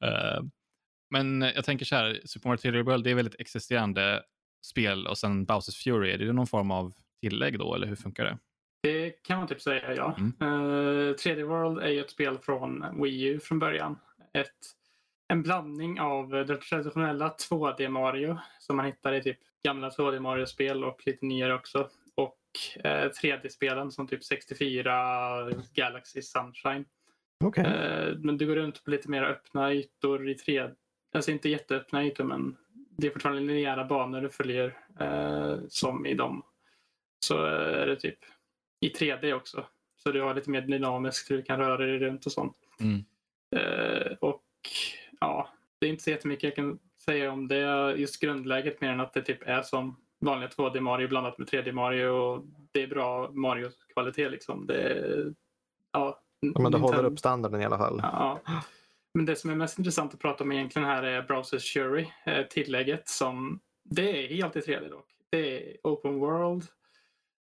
Mm. 0.00 0.50
Men 1.12 1.42
jag 1.42 1.64
tänker 1.64 1.84
så 1.84 1.96
här, 1.96 2.20
Super 2.24 2.48
Mario 2.48 2.58
3D 2.58 2.82
World 2.82 3.04
det 3.04 3.10
är 3.10 3.14
väldigt 3.14 3.40
existerande 3.40 4.22
spel 4.66 5.06
och 5.06 5.18
sen 5.18 5.44
Bowsers 5.44 5.84
Fury, 5.84 6.10
är 6.10 6.18
det 6.18 6.32
någon 6.32 6.46
form 6.46 6.70
av 6.70 6.92
tillägg 7.20 7.58
då 7.58 7.74
eller 7.74 7.86
hur 7.86 7.96
funkar 7.96 8.24
det? 8.24 8.38
Det 8.82 9.10
kan 9.10 9.38
man 9.38 9.48
typ 9.48 9.60
säga 9.60 9.94
ja. 9.94 10.16
Mm. 10.18 10.32
Uh, 10.42 11.08
eh, 11.08 11.14
3D 11.14 11.42
World 11.42 11.78
är 11.78 11.88
ju 11.88 12.00
ett 12.00 12.10
spel 12.10 12.38
från 12.38 13.02
Wii 13.02 13.22
U 13.22 13.40
från 13.40 13.58
början. 13.58 13.98
Ett, 14.34 14.48
en 15.28 15.42
blandning 15.42 16.00
av 16.00 16.28
det 16.28 16.56
traditionella 16.56 17.34
2D 17.50 17.88
Mario 17.88 18.38
som 18.58 18.76
man 18.76 18.86
hittar 18.86 19.12
i 19.12 19.22
typ 19.22 19.38
gamla 19.64 19.88
2D 19.88 20.20
Mario-spel 20.20 20.84
och 20.84 21.02
lite 21.06 21.26
nyare 21.26 21.54
också. 21.54 21.88
Och 22.14 22.38
uh, 22.84 22.90
eh, 22.90 23.10
3D-spelen 23.22 23.90
som 23.90 24.08
typ 24.08 24.24
64, 24.24 25.50
Galaxy 25.74 26.22
Sunshine. 26.22 26.84
Okay. 27.44 27.64
Uh, 27.64 28.18
men 28.18 28.38
du 28.38 28.46
går 28.46 28.56
runt 28.56 28.84
på 28.84 28.90
lite 28.90 29.10
mer 29.10 29.22
öppna 29.22 29.72
ytor 29.72 30.28
i 30.28 30.34
3D 30.34 30.74
Alltså 31.12 31.30
inte 31.30 31.48
jätteöppna 31.48 32.04
ytor 32.04 32.24
men 32.24 32.56
det 32.96 33.06
är 33.06 33.10
fortfarande 33.10 33.42
linjära 33.42 33.84
banor 33.84 34.20
du 34.20 34.30
följer 34.30 34.78
eh, 35.00 35.56
som 35.68 36.06
i 36.06 36.14
dem. 36.14 36.42
Så 37.24 37.44
är 37.44 37.86
det 37.86 37.96
typ 37.96 38.18
i 38.80 38.88
3D 38.88 39.32
också. 39.32 39.66
Så 40.02 40.12
du 40.12 40.22
har 40.22 40.34
lite 40.34 40.50
mer 40.50 40.60
dynamiskt 40.60 41.30
hur 41.30 41.36
du 41.36 41.42
kan 41.42 41.58
röra 41.58 41.76
dig 41.76 41.98
runt 41.98 42.26
och 42.26 42.32
sånt. 42.32 42.56
Mm. 42.80 43.04
Eh, 43.56 44.12
och 44.20 44.42
ja, 45.20 45.48
det 45.78 45.86
är 45.86 45.90
inte 45.90 46.02
så 46.02 46.10
jättemycket 46.10 46.44
jag 46.44 46.54
kan 46.54 46.78
säga 47.04 47.32
om 47.32 47.48
det. 47.48 47.94
Just 47.96 48.20
grundläget 48.20 48.80
mer 48.80 48.88
än 48.88 49.00
att 49.00 49.12
det 49.12 49.22
typ 49.22 49.48
är 49.48 49.62
som 49.62 49.96
vanliga 50.20 50.48
2D 50.48 50.80
Mario 50.80 51.08
blandat 51.08 51.38
med 51.38 51.48
3D 51.48 51.72
Mario 51.72 52.06
och 52.06 52.44
det 52.72 52.82
är 52.82 52.86
bra 52.86 53.30
Mario-kvalitet 53.32 54.28
liksom. 54.28 54.66
Det, 54.66 55.04
ja, 55.92 56.20
ja, 56.40 56.60
men 56.60 56.72
det 56.72 56.78
håller 56.78 57.04
upp 57.04 57.18
standarden 57.18 57.60
i 57.60 57.64
alla 57.64 57.78
fall. 57.78 58.00
Ja. 58.02 58.40
Men 59.14 59.24
det 59.26 59.36
som 59.36 59.50
är 59.50 59.54
mest 59.54 59.78
intressant 59.78 60.14
att 60.14 60.20
prata 60.20 60.44
om 60.44 60.52
egentligen 60.52 60.88
här 60.88 61.02
är 61.02 61.22
Browsers 61.22 61.76
Jury, 61.76 62.06
eh, 62.24 62.46
tillägget 62.46 63.08
som 63.08 63.60
det 63.82 64.24
är 64.24 64.28
helt 64.28 64.56
i 64.56 64.60
3D 64.60 64.88
dock. 64.88 65.06
Det 65.30 65.56
är 65.56 65.76
open 65.82 66.18
world 66.18 66.64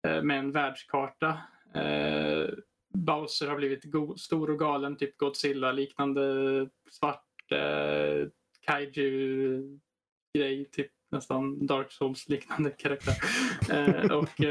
eh, 0.08 0.21
med 0.21 0.39
en 0.39 0.51
världskarta. 0.51 1.39
Eh, 1.73 2.47
Bowser 2.93 3.47
har 3.47 3.56
blivit 3.56 3.84
stor 4.17 4.49
och 4.49 4.60
galen, 4.60 4.97
typ 4.97 5.17
Godzilla-liknande 5.17 6.69
svart 6.91 7.21
kaiju-grej, 8.65 9.75
typ 10.71 10.92
nästan 11.12 11.67
Dark 11.67 11.92
Souls-liknande 11.92 12.69
karaktär. 12.69 13.15
och 14.12 14.42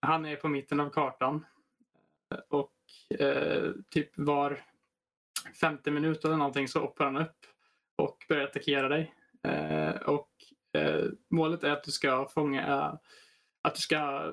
han 0.00 0.24
är 0.24 0.36
på 0.36 0.48
mitten 0.48 0.80
av 0.80 0.90
kartan. 0.90 1.44
Och 2.48 2.72
typ 3.90 4.10
var 4.14 4.60
50 5.60 5.90
minuter 5.90 6.28
eller 6.28 6.38
någonting 6.38 6.68
så 6.68 6.80
hoppar 6.80 7.04
han 7.04 7.16
upp 7.16 7.46
och 7.96 8.24
börjar 8.28 8.44
attackera 8.44 8.88
dig. 8.88 9.14
Eh, 9.42 9.94
och 9.94 10.30
eh, 10.72 11.04
målet 11.30 11.64
är 11.64 11.70
att 11.70 11.84
du 11.84 11.90
ska 11.90 12.28
fånga, 12.28 12.66
eh, 12.66 12.94
att 13.62 13.74
du 13.74 13.80
ska 13.80 14.32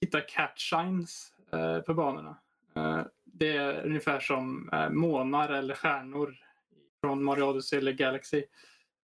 hitta 0.00 0.20
catch 0.20 0.70
shines 0.70 1.32
eh, 1.52 1.78
på 1.80 1.94
banorna. 1.94 2.38
Eh, 2.76 3.02
det 3.24 3.56
är 3.56 3.86
ungefär 3.86 4.20
som 4.20 4.68
eh, 4.72 4.90
månar 4.90 5.48
eller 5.48 5.74
stjärnor 5.74 6.36
från 7.00 7.24
Mario 7.24 7.42
Odyssey 7.42 7.78
eller 7.78 7.92
Galaxy 7.92 8.44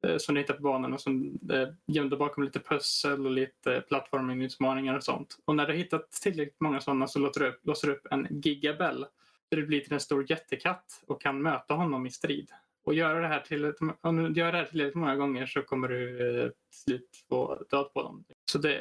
eh, 0.07 0.17
som 0.17 0.35
du 0.35 0.41
hittar 0.41 0.55
på 0.55 0.63
banorna. 0.63 0.99
som 0.99 1.39
eh, 1.51 1.61
är 1.61 1.77
gömda 1.87 2.17
bakom 2.17 2.45
lite 2.45 2.61
pussel 2.61 3.27
och 3.27 3.33
lite 3.33 3.81
plattformingutmaningar 3.89 4.97
och 4.97 5.05
sånt. 5.05 5.39
Och 5.45 5.57
när 5.57 5.67
du 5.67 5.73
har 5.73 5.79
hittat 5.79 6.11
tillräckligt 6.11 6.61
många 6.61 6.81
sådana 6.81 7.07
så 7.07 7.19
låser 7.19 7.41
du 7.41 7.49
upp, 7.49 7.61
låser 7.67 7.89
du 7.89 7.95
upp 7.95 8.07
en 8.11 8.27
gigabell. 8.31 9.07
Där 9.51 9.57
du 9.57 9.67
blir 9.67 9.81
till 9.81 9.93
en 9.93 10.01
stor 10.01 10.31
jättekatt 10.31 11.03
och 11.07 11.21
kan 11.21 11.43
möta 11.43 11.75
honom 11.75 12.07
i 12.07 12.11
strid. 12.11 12.51
Och 12.85 12.95
göra 12.95 13.21
det 13.21 13.29
här 13.29 13.41
till, 13.41 13.73
om 14.01 14.33
du 14.33 14.41
gör 14.41 14.53
det 14.53 14.59
här 14.59 14.65
tillräckligt 14.65 14.95
många 14.95 15.17
gånger 15.17 15.47
så 15.47 15.63
kommer 15.63 15.89
du 15.89 16.41
eh, 16.41 16.49
till 16.49 16.81
slut 16.85 17.25
få 17.29 17.65
död 17.71 17.93
på 17.95 18.03
dem. 18.03 18.25
Så 18.53 18.59
det, 18.59 18.79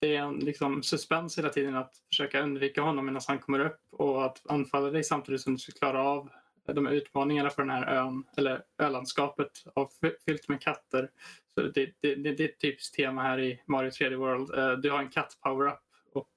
det 0.00 0.16
är 0.16 0.22
en 0.22 0.34
liksom 0.34 0.82
suspens 0.82 1.38
hela 1.38 1.48
tiden 1.48 1.76
att 1.76 1.92
försöka 2.12 2.42
undvika 2.42 2.82
honom 2.82 3.06
medan 3.06 3.22
han 3.28 3.38
kommer 3.38 3.60
upp 3.60 3.80
och 3.92 4.24
att 4.24 4.50
anfalla 4.50 4.90
dig 4.90 5.04
samtidigt 5.04 5.40
som 5.40 5.52
du 5.52 5.58
ska 5.58 5.72
klara 5.72 6.02
av 6.02 6.30
de 6.74 6.86
här 6.86 6.92
utmaningarna 6.92 7.50
på 7.50 7.60
den 7.60 7.70
här 7.70 7.86
ön, 7.86 8.24
eller 8.36 8.62
ölandskapet 8.78 9.50
av, 9.74 9.90
fyllt 10.26 10.48
med 10.48 10.60
katter. 10.60 11.10
Så 11.54 11.62
det, 11.62 11.92
det, 12.00 12.14
det, 12.14 12.32
det 12.32 12.44
är 12.44 12.48
ett 12.48 12.60
typiskt 12.60 12.94
tema 12.94 13.22
här 13.22 13.40
i 13.40 13.62
Mario 13.66 13.90
3D 13.90 14.16
World. 14.16 14.58
Eh, 14.58 14.72
du 14.72 14.90
har 14.90 14.98
en 14.98 15.10
katt 15.10 15.38
power-up 15.42 15.80
och 16.14 16.28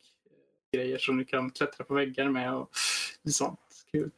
grejer 0.74 0.98
som 0.98 1.18
du 1.18 1.26
kan 1.26 1.52
klättra 1.52 1.86
på 1.86 1.94
väggar 1.94 2.30
med 2.30 2.54
och 2.54 2.70
sånt. 3.30 3.60
Kul. 3.92 4.12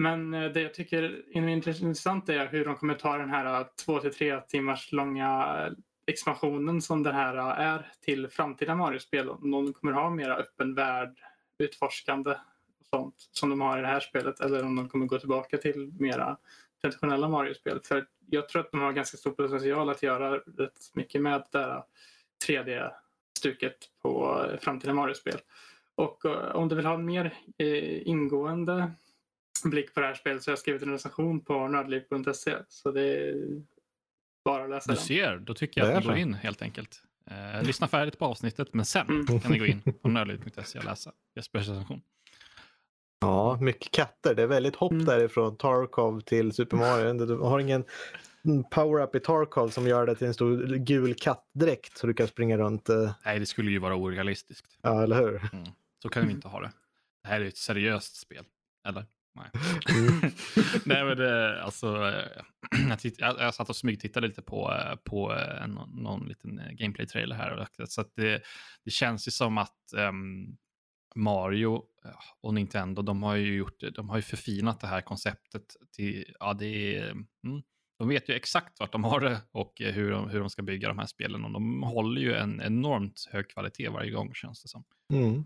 Men 0.00 0.34
eh, 0.34 0.50
det 0.50 0.60
jag 0.60 0.74
tycker 0.74 1.02
är 1.32 1.48
intressant 1.48 2.28
är 2.28 2.46
hur 2.46 2.64
de 2.64 2.76
kommer 2.76 2.94
ta 2.94 3.16
den 3.16 3.30
här 3.30 3.60
eh, 3.60 3.66
två 3.84 3.98
till 3.98 4.14
tre 4.14 4.40
timmars 4.40 4.92
långa 4.92 5.58
eh, 5.66 5.72
expansionen 6.06 6.82
som 6.82 7.02
det 7.02 7.12
här 7.12 7.34
är 7.56 7.92
till 8.00 8.28
framtida 8.28 8.74
Mario-spel. 8.74 9.30
Om 9.30 9.50
de 9.50 9.72
kommer 9.72 9.92
ha 9.92 10.10
mera 10.10 10.36
öppen 10.36 10.74
värld, 10.74 11.18
utforskande 11.58 12.30
och 12.30 12.86
sånt 12.90 13.14
som 13.30 13.50
de 13.50 13.60
har 13.60 13.78
i 13.78 13.80
det 13.80 13.86
här 13.86 14.00
spelet 14.00 14.40
eller 14.40 14.64
om 14.64 14.76
de 14.76 14.88
kommer 14.88 15.06
gå 15.06 15.18
tillbaka 15.18 15.56
till 15.56 15.92
mera 15.98 16.36
traditionella 16.80 17.28
Mario-spel. 17.28 17.80
För 17.84 18.06
jag 18.30 18.48
tror 18.48 18.60
att 18.60 18.70
de 18.70 18.80
har 18.80 18.92
ganska 18.92 19.16
stor 19.16 19.30
potential 19.30 19.90
att 19.90 20.02
göra 20.02 20.36
rätt 20.36 20.90
mycket 20.94 21.22
med 21.22 21.44
det 21.52 21.58
där 21.58 21.82
3D-stuket 22.46 23.76
på 24.02 24.44
framtida 24.60 24.94
Mario-spel. 24.94 25.38
Och 26.00 26.24
uh, 26.24 26.32
om 26.32 26.68
du 26.68 26.74
vill 26.74 26.86
ha 26.86 26.94
en 26.94 27.04
mer 27.04 27.24
uh, 27.62 28.08
ingående 28.08 28.92
blick 29.64 29.94
på 29.94 30.00
det 30.00 30.06
här 30.06 30.14
spelet 30.14 30.42
så 30.42 30.50
har 30.50 30.52
jag 30.52 30.58
skrivit 30.58 30.82
en 30.82 30.92
recension 30.92 31.40
på 31.40 31.68
nördliv.se. 31.68 32.56
Så 32.68 32.90
det 32.90 33.02
är 33.02 33.34
bara 34.44 34.64
att 34.64 34.70
läsa 34.70 34.90
du 34.90 34.94
den. 34.94 35.04
ser, 35.04 35.36
då 35.36 35.54
tycker 35.54 35.80
jag 35.80 35.92
att 35.92 36.04
ni 36.04 36.08
går 36.08 36.16
in 36.16 36.34
helt 36.34 36.62
enkelt. 36.62 37.02
Eh, 37.30 37.62
lyssna 37.62 37.88
färdigt 37.88 38.18
på 38.18 38.24
avsnittet, 38.24 38.74
men 38.74 38.84
sen 38.84 39.08
mm. 39.08 39.40
kan 39.40 39.52
ni 39.52 39.58
gå 39.58 39.66
in 39.66 39.82
på 40.02 40.08
nördliv.se 40.08 40.78
och 40.78 40.84
läsa 40.84 41.12
Jespers 41.36 41.68
recension. 41.68 42.00
Ja, 43.20 43.58
mycket 43.60 43.90
katter. 43.90 44.34
Det 44.34 44.42
är 44.42 44.46
väldigt 44.46 44.76
hopp 44.76 44.92
mm. 44.92 45.04
därifrån 45.04 45.56
Tarkov 45.56 46.20
till 46.20 46.52
Super 46.52 46.76
Mario. 46.76 47.26
Du 47.26 47.36
har 47.36 47.58
ingen 47.58 47.84
power-up 48.70 49.14
i 49.14 49.20
Tarkov 49.20 49.68
som 49.68 49.86
gör 49.86 50.06
det 50.06 50.14
till 50.14 50.26
en 50.26 50.34
stor 50.34 50.76
gul 50.76 51.14
kattdräkt 51.14 51.98
så 51.98 52.06
du 52.06 52.14
kan 52.14 52.28
springa 52.28 52.58
runt. 52.58 52.88
Eh. 52.88 53.12
Nej, 53.24 53.38
det 53.38 53.46
skulle 53.46 53.70
ju 53.70 53.78
vara 53.78 53.94
orealistiskt. 53.94 54.78
Ja, 54.82 55.02
eller 55.02 55.16
hur? 55.16 55.48
Mm. 55.52 55.64
Så 56.02 56.08
kan 56.08 56.26
vi 56.26 56.32
inte 56.32 56.48
ha 56.48 56.60
det. 56.60 56.72
Det 57.22 57.28
här 57.28 57.40
är 57.40 57.44
ett 57.44 57.56
seriöst 57.56 58.16
spel, 58.16 58.44
eller? 58.88 59.06
Nej. 59.34 59.50
Mm. 59.98 60.20
Nej 60.84 61.04
men 61.04 61.16
det, 61.16 61.62
alltså, 61.62 62.08
eh, 62.08 62.42
jag, 62.88 62.98
titt, 62.98 63.18
jag, 63.18 63.40
jag 63.40 63.54
satt 63.54 63.68
och 63.68 63.76
smygtittade 63.76 64.26
lite 64.26 64.42
på, 64.42 64.72
eh, 64.72 64.96
på 64.96 65.32
en, 65.32 65.78
någon 65.92 66.28
liten 66.28 66.60
gameplay-trailer 66.72 67.36
här. 67.36 67.66
Så 67.86 68.04
det, 68.14 68.42
det 68.84 68.90
känns 68.90 69.28
ju 69.28 69.30
som 69.30 69.58
att 69.58 69.92
um, 69.96 70.56
Mario 71.14 71.82
och 72.40 72.54
Nintendo, 72.54 73.02
de 73.02 73.22
har 73.22 73.34
ju 73.34 73.56
gjort 73.56 73.82
de 73.94 74.08
har 74.08 74.16
ju 74.16 74.22
förfinat 74.22 74.80
det 74.80 74.86
här 74.86 75.00
konceptet 75.00 75.76
till, 75.92 76.34
ja 76.40 76.54
det 76.54 76.96
är, 76.96 77.10
mm, 77.10 77.62
de 77.98 78.08
vet 78.08 78.28
ju 78.28 78.34
exakt 78.34 78.80
vart 78.80 78.92
de 78.92 79.04
har 79.04 79.20
det 79.20 79.40
och 79.52 79.72
hur 79.78 80.10
de, 80.10 80.28
hur 80.28 80.40
de 80.40 80.50
ska 80.50 80.62
bygga 80.62 80.88
de 80.88 80.98
här 80.98 81.06
spelen 81.06 81.44
och 81.44 81.50
de 81.50 81.82
håller 81.82 82.20
ju 82.20 82.34
en 82.34 82.60
enormt 82.62 83.28
hög 83.32 83.50
kvalitet 83.50 83.88
varje 83.88 84.10
gång 84.10 84.34
känns 84.34 84.62
det 84.62 84.68
som. 84.68 84.84
Mm. 85.12 85.44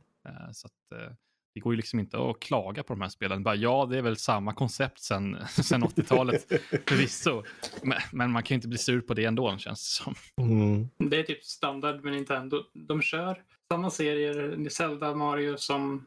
Så 0.53 0.67
att, 0.67 1.13
det 1.55 1.61
går 1.61 1.73
ju 1.73 1.77
liksom 1.77 2.01
inte 2.01 2.19
att 2.19 2.41
klaga 2.41 2.83
på 2.83 2.93
de 2.93 3.01
här 3.01 3.09
spelen. 3.09 3.43
Bara, 3.43 3.55
ja, 3.55 3.87
det 3.91 3.99
är 3.99 4.03
väl 4.03 4.17
samma 4.17 4.55
koncept 4.55 5.01
sen, 5.01 5.39
sen 5.49 5.85
80-talet 5.85 6.49
förvisso. 6.89 7.43
Men, 7.83 7.99
men, 8.13 8.31
man 8.31 8.43
kan 8.43 8.55
ju 8.55 8.57
inte 8.57 8.69
bli 8.69 8.79
sur 8.79 9.01
på 9.01 9.15
det 9.15 9.25
ändå, 9.25 9.59
känns 9.59 9.99
det 9.99 10.05
som. 10.05 10.15
Mm. 10.47 10.89
Det 11.11 11.19
är 11.19 11.23
typ 11.23 11.45
standard 11.45 12.05
med 12.05 12.13
Nintendo. 12.13 12.63
De 12.73 13.03
kör 13.03 13.43
samma 13.73 13.91
serier, 13.91 14.69
Zelda, 14.69 15.15
Mario, 15.15 15.57
som 15.57 16.07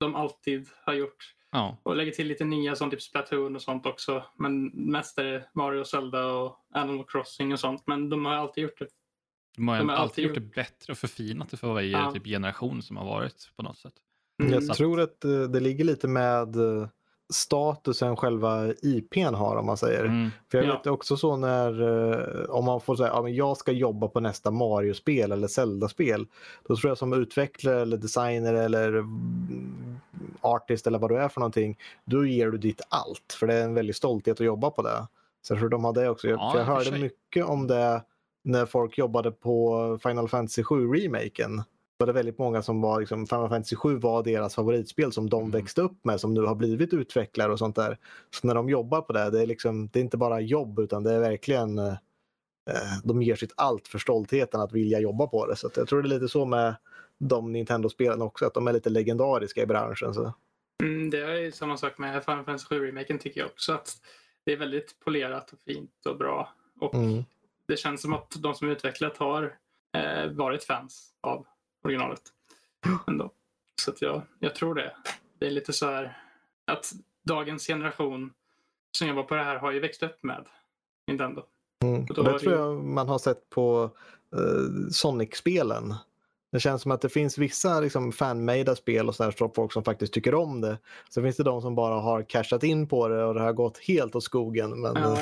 de 0.00 0.14
alltid 0.14 0.68
har 0.84 0.94
gjort. 0.94 1.34
Ja. 1.50 1.78
Och 1.82 1.96
lägger 1.96 2.12
till 2.12 2.26
lite 2.26 2.44
nya 2.44 2.76
som 2.76 2.90
typ 2.90 3.02
Splatoon 3.02 3.56
och 3.56 3.62
sånt 3.62 3.86
också. 3.86 4.24
Men 4.38 4.66
mest 4.66 5.18
är 5.18 5.24
det 5.24 5.48
Mario, 5.54 5.84
Zelda 5.84 6.26
och 6.26 6.56
Animal 6.74 7.04
Crossing 7.08 7.52
och 7.52 7.60
sånt. 7.60 7.82
Men 7.86 8.08
de 8.08 8.24
har 8.24 8.34
alltid 8.34 8.62
gjort 8.62 8.78
det. 8.78 8.88
De 9.56 9.68
har, 9.68 9.78
de 9.78 9.90
alltid, 9.90 10.02
alltid 10.02 10.24
gjort 10.24 10.34
det 10.34 10.40
bättre 10.40 10.92
och 10.92 10.98
förfinat 10.98 11.50
det 11.50 11.56
för 11.56 11.68
varje 11.68 11.90
ja. 11.90 12.10
typ 12.10 12.24
generation 12.24 12.82
som 12.82 12.96
har 12.96 13.04
varit 13.04 13.50
på 13.56 13.62
något 13.62 13.78
sätt. 13.78 13.94
Mm. 14.42 14.52
Jag 14.52 14.76
tror 14.76 15.00
att 15.00 15.24
eh, 15.24 15.42
det 15.42 15.60
ligger 15.60 15.84
lite 15.84 16.08
med 16.08 16.56
eh, 16.56 16.88
statusen 17.32 18.16
själva 18.16 18.72
IPn 18.82 19.34
har 19.34 19.56
om 19.56 19.66
man 19.66 19.76
säger. 19.76 20.04
Mm. 20.04 20.30
För 20.50 20.62
jag 20.62 20.76
vet 20.76 20.86
också 20.86 21.16
så 21.16 21.36
när 21.36 21.82
eh, 21.82 22.50
om 22.50 22.64
man 22.64 22.80
får 22.80 22.96
säga 22.96 23.12
att 23.12 23.24
ja, 23.24 23.28
jag 23.28 23.56
ska 23.56 23.72
jobba 23.72 24.08
på 24.08 24.20
nästa 24.20 24.50
Mario-spel 24.50 25.32
eller 25.32 25.48
Zelda-spel. 25.48 26.26
Då 26.68 26.76
tror 26.76 26.90
jag 26.90 26.98
som 26.98 27.12
utvecklare 27.12 27.82
eller 27.82 27.96
designer 27.96 28.54
eller 28.54 28.88
mm, 28.88 30.00
artist 30.40 30.86
eller 30.86 30.98
vad 30.98 31.10
du 31.10 31.16
är 31.16 31.28
för 31.28 31.40
någonting. 31.40 31.78
Då 32.04 32.26
ger 32.26 32.50
du 32.50 32.58
ditt 32.58 32.80
allt 32.88 33.36
för 33.40 33.46
det 33.46 33.54
är 33.54 33.64
en 33.64 33.74
väldigt 33.74 33.96
stolthet 33.96 34.40
att 34.40 34.46
jobba 34.46 34.70
på 34.70 34.82
det. 34.82 35.06
Så 35.42 35.52
jag 35.52 35.60
tror 35.60 35.68
de 35.68 35.84
har 35.84 35.92
det 35.92 36.08
också. 36.08 36.28
Ja, 36.28 36.52
för 36.52 36.58
jag 36.58 36.66
hörde 36.66 36.98
mycket 36.98 37.44
om 37.44 37.66
det 37.66 38.02
när 38.44 38.66
folk 38.66 38.98
jobbade 38.98 39.30
på 39.30 39.98
Final 40.02 40.28
Fantasy 40.28 40.62
7-remaken 40.62 41.62
var 41.98 42.06
det 42.06 42.12
väldigt 42.12 42.38
många 42.38 42.62
som 42.62 42.80
var, 42.80 43.00
liksom, 43.00 43.26
Final 43.26 43.48
Fantasy 43.48 43.76
7 43.76 43.98
var 43.98 44.22
deras 44.22 44.54
favoritspel 44.54 45.12
som 45.12 45.30
de 45.30 45.40
mm. 45.40 45.50
växte 45.50 45.80
upp 45.80 46.04
med, 46.04 46.20
som 46.20 46.34
nu 46.34 46.40
har 46.40 46.54
blivit 46.54 46.92
utvecklare 46.92 47.52
och 47.52 47.58
sånt 47.58 47.76
där. 47.76 47.98
Så 48.30 48.46
när 48.46 48.54
de 48.54 48.68
jobbar 48.68 49.00
på 49.00 49.12
det, 49.12 49.30
det 49.30 49.42
är, 49.42 49.46
liksom, 49.46 49.88
det 49.88 49.98
är 49.98 50.02
inte 50.02 50.16
bara 50.16 50.40
jobb 50.40 50.78
utan 50.78 51.02
det 51.02 51.12
är 51.12 51.20
verkligen, 51.20 51.78
eh, 51.78 51.94
de 53.04 53.22
ger 53.22 53.36
sitt 53.36 53.52
allt 53.56 53.88
för 53.88 53.98
stoltheten 53.98 54.60
att 54.60 54.72
vilja 54.72 55.00
jobba 55.00 55.26
på 55.26 55.46
det. 55.46 55.56
Så 55.56 55.70
jag 55.76 55.88
tror 55.88 56.02
det 56.02 56.08
är 56.08 56.18
lite 56.18 56.28
så 56.28 56.44
med 56.44 56.74
de 57.18 57.52
Nintendo-spelen 57.52 58.22
också, 58.22 58.46
att 58.46 58.54
de 58.54 58.68
är 58.68 58.72
lite 58.72 58.90
legendariska 58.90 59.62
i 59.62 59.66
branschen. 59.66 60.14
Så. 60.14 60.34
Mm, 60.82 61.10
det 61.10 61.18
är 61.18 61.50
samma 61.50 61.76
sak 61.76 61.98
med 61.98 62.24
Final 62.24 62.44
Fantasy 62.44 62.74
7-remaken 62.74 63.18
tycker 63.18 63.40
jag 63.40 63.46
också, 63.46 63.72
att 63.72 63.96
det 64.44 64.52
är 64.52 64.56
väldigt 64.56 65.00
polerat 65.04 65.52
och 65.52 65.58
fint 65.58 66.06
och 66.08 66.18
bra. 66.18 66.48
Och 66.80 66.94
mm. 66.94 67.24
Det 67.68 67.76
känns 67.76 68.02
som 68.02 68.12
att 68.12 68.36
de 68.38 68.54
som 68.54 68.68
utvecklat 68.68 69.16
har 69.16 69.58
eh, 69.96 70.26
varit 70.30 70.64
fans 70.64 71.14
av 71.20 71.46
originalet. 71.84 72.22
Ändå. 73.06 73.32
Så 73.82 73.90
att 73.90 74.02
jag, 74.02 74.22
jag 74.38 74.54
tror 74.54 74.74
det. 74.74 74.96
Det 75.38 75.46
är 75.46 75.50
lite 75.50 75.72
så 75.72 75.86
här 75.86 76.18
att 76.66 76.92
dagens 77.24 77.66
generation 77.66 78.32
som 78.98 79.08
jobbar 79.08 79.22
på 79.22 79.34
det 79.34 79.42
här 79.42 79.56
har 79.56 79.72
ju 79.72 79.80
växt 79.80 80.02
upp 80.02 80.22
med 80.22 80.46
Nintendo. 81.06 81.42
Mm. 81.84 82.06
Det 82.06 82.14
tror 82.14 82.52
jag 82.52 82.84
man 82.84 83.08
har 83.08 83.18
sett 83.18 83.50
på 83.50 83.90
uh, 84.36 84.88
Sonic-spelen. 84.90 85.94
Det 86.54 86.60
känns 86.60 86.82
som 86.82 86.90
att 86.90 87.00
det 87.00 87.08
finns 87.08 87.38
vissa 87.38 87.80
liksom, 87.80 88.12
fanmade 88.12 88.76
spel 88.76 89.08
och 89.08 89.14
sådär 89.14 89.52
folk 89.54 89.72
som 89.72 89.84
faktiskt 89.84 90.12
tycker 90.12 90.34
om 90.34 90.60
det. 90.60 90.78
Så 91.08 91.22
finns 91.22 91.36
det 91.36 91.42
de 91.42 91.60
som 91.60 91.74
bara 91.74 92.00
har 92.00 92.22
cashat 92.22 92.62
in 92.62 92.88
på 92.88 93.08
det 93.08 93.24
och 93.24 93.34
det 93.34 93.40
har 93.40 93.52
gått 93.52 93.78
helt 93.78 94.16
åt 94.16 94.24
skogen. 94.24 94.80
Men... 94.80 94.96
Ja, 94.96 95.18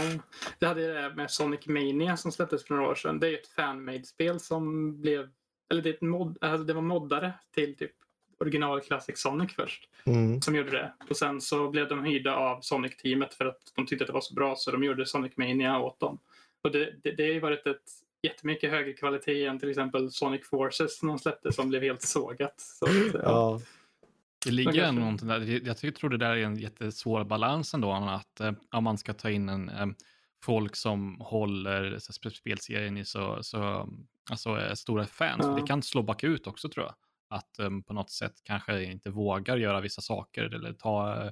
det 0.58 0.66
hade 0.66 0.80
ju 0.80 0.92
det 0.92 1.12
med 1.16 1.30
Sonic 1.30 1.66
Mania 1.66 2.16
som 2.16 2.32
släpptes 2.32 2.66
för 2.66 2.74
några 2.74 2.88
år 2.88 2.94
sedan. 2.94 3.20
Det 3.20 3.26
är 3.26 3.30
ju 3.30 3.36
ett 3.36 3.48
fanmade-spel 3.48 4.40
som 4.40 5.00
blev 5.00 5.28
eller 5.70 5.82
det, 5.82 6.00
mod, 6.00 6.38
alltså 6.40 6.64
det 6.64 6.72
var 6.72 6.82
moddare 6.82 7.32
till 7.54 7.76
typ 7.76 7.92
original 8.40 8.80
Classic 8.80 9.18
Sonic 9.18 9.52
först. 9.52 9.88
Mm. 10.06 10.42
Som 10.42 10.56
gjorde 10.56 10.70
det. 10.70 10.92
Och 11.10 11.16
sen 11.16 11.40
så 11.40 11.70
blev 11.70 11.88
de 11.88 12.04
hyrda 12.04 12.36
av 12.36 12.60
Sonic-teamet 12.60 13.34
för 13.34 13.44
att 13.44 13.72
de 13.74 13.86
tyckte 13.86 14.04
att 14.04 14.08
det 14.08 14.14
var 14.14 14.20
så 14.20 14.34
bra 14.34 14.54
så 14.56 14.70
de 14.70 14.84
gjorde 14.84 15.06
Sonic 15.06 15.36
Mania 15.36 15.78
åt 15.78 16.00
dem. 16.00 16.18
Och 16.62 16.70
det, 16.70 16.94
det, 17.02 17.10
det 17.10 17.22
har 17.22 17.32
ju 17.32 17.40
varit 17.40 17.66
ett 17.66 18.02
jättemycket 18.22 18.70
högre 18.70 18.92
kvalitet 18.92 19.46
än 19.46 19.58
till 19.58 19.70
exempel 19.70 20.10
Sonic 20.10 20.48
Forces 20.48 20.98
som 20.98 21.08
de 21.08 21.18
släppte 21.18 21.52
som 21.52 21.68
blev 21.68 21.82
helt 21.82 22.02
sågat. 22.02 22.54
Så, 22.56 22.86
ja. 23.14 23.20
ja. 23.22 23.60
Det 24.44 24.50
ligger 24.50 24.84
ändå 24.84 25.00
någonting 25.00 25.28
där. 25.28 25.66
Jag 25.66 25.94
tror 25.94 26.10
det 26.10 26.16
där 26.16 26.36
är 26.36 26.44
en 26.44 26.56
jättesvår 26.56 27.24
balans 27.24 27.74
ändå. 27.74 27.92
Att 27.92 28.40
eh, 28.40 28.52
om 28.70 28.84
man 28.84 28.98
ska 28.98 29.14
ta 29.14 29.30
in 29.30 29.48
en, 29.48 29.68
eh, 29.68 29.86
folk 30.44 30.76
som 30.76 31.20
håller 31.20 31.98
så, 31.98 32.12
spelserien 32.30 32.96
i 32.96 33.04
så, 33.04 33.42
så 33.42 33.88
alltså, 34.30 34.76
stora 34.76 35.06
fans. 35.06 35.40
Ja. 35.42 35.48
Det 35.48 35.66
kan 35.66 35.82
slå 35.82 36.02
bakut 36.02 36.46
också 36.46 36.68
tror 36.68 36.86
jag. 36.86 36.94
Att 37.28 37.58
um, 37.58 37.82
på 37.82 37.92
något 37.92 38.10
sätt 38.10 38.34
kanske 38.44 38.84
inte 38.84 39.10
vågar 39.10 39.56
göra 39.56 39.80
vissa 39.80 40.02
saker 40.02 40.54
eller 40.54 40.72
ta 40.72 41.24
uh, 41.24 41.30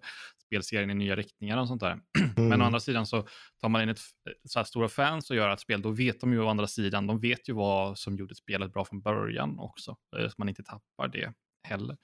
spelserien 0.50 0.90
i 0.90 0.94
nya 0.94 1.16
riktningar 1.16 1.58
och 1.58 1.68
sånt 1.68 1.80
där. 1.80 2.00
Mm. 2.18 2.30
Men 2.48 2.62
å 2.62 2.64
andra 2.64 2.80
sidan 2.80 3.06
så 3.06 3.26
tar 3.60 3.68
man 3.68 3.82
in 3.82 3.88
ett, 3.88 4.00
så 4.44 4.64
stora 4.64 4.88
fans 4.88 5.30
och 5.30 5.36
gör 5.36 5.50
ett 5.50 5.60
spel, 5.60 5.82
då 5.82 5.90
vet 5.90 6.20
de 6.20 6.32
ju 6.32 6.40
å 6.40 6.48
andra 6.48 6.66
sidan, 6.66 7.06
de 7.06 7.20
vet 7.20 7.48
ju 7.48 7.52
vad 7.52 7.98
som 7.98 8.16
gjorde 8.16 8.34
spelet 8.34 8.72
bra 8.72 8.84
från 8.84 9.00
början 9.00 9.58
också. 9.58 9.96
Så 10.10 10.34
man 10.38 10.48
inte 10.48 10.62
tappar 10.62 11.08
det 11.08 11.32
heller. 11.62 11.96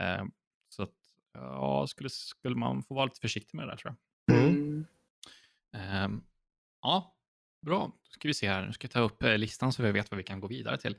Uh, 0.00 0.24
så 0.68 0.82
att, 0.82 0.92
Ja, 1.34 1.86
skulle, 1.86 2.10
skulle 2.10 2.56
man 2.56 2.82
få 2.82 2.94
vara 2.94 3.04
lite 3.04 3.20
försiktig 3.20 3.56
med 3.56 3.66
det 3.66 3.72
där 3.72 3.76
tror 3.76 3.96
jag. 4.26 4.38
Mm. 4.38 4.86
Um, 6.04 6.24
ja, 6.82 7.16
bra. 7.66 7.86
Då 7.86 8.10
ska 8.10 8.28
vi 8.28 8.34
se 8.34 8.48
här. 8.48 8.66
Nu 8.66 8.72
ska 8.72 8.84
jag 8.84 8.92
ta 8.92 9.00
upp 9.00 9.22
eh, 9.22 9.38
listan 9.38 9.72
så 9.72 9.82
vi 9.82 9.92
vet 9.92 10.10
vad 10.10 10.18
vi 10.18 10.24
kan 10.24 10.40
gå 10.40 10.46
vidare 10.46 10.78
till. 10.78 10.96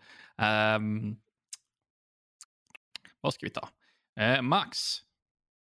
Um, 0.78 1.22
vad 3.22 3.34
ska 3.34 3.46
vi 3.46 3.50
ta? 3.50 3.70
Max. 4.42 5.02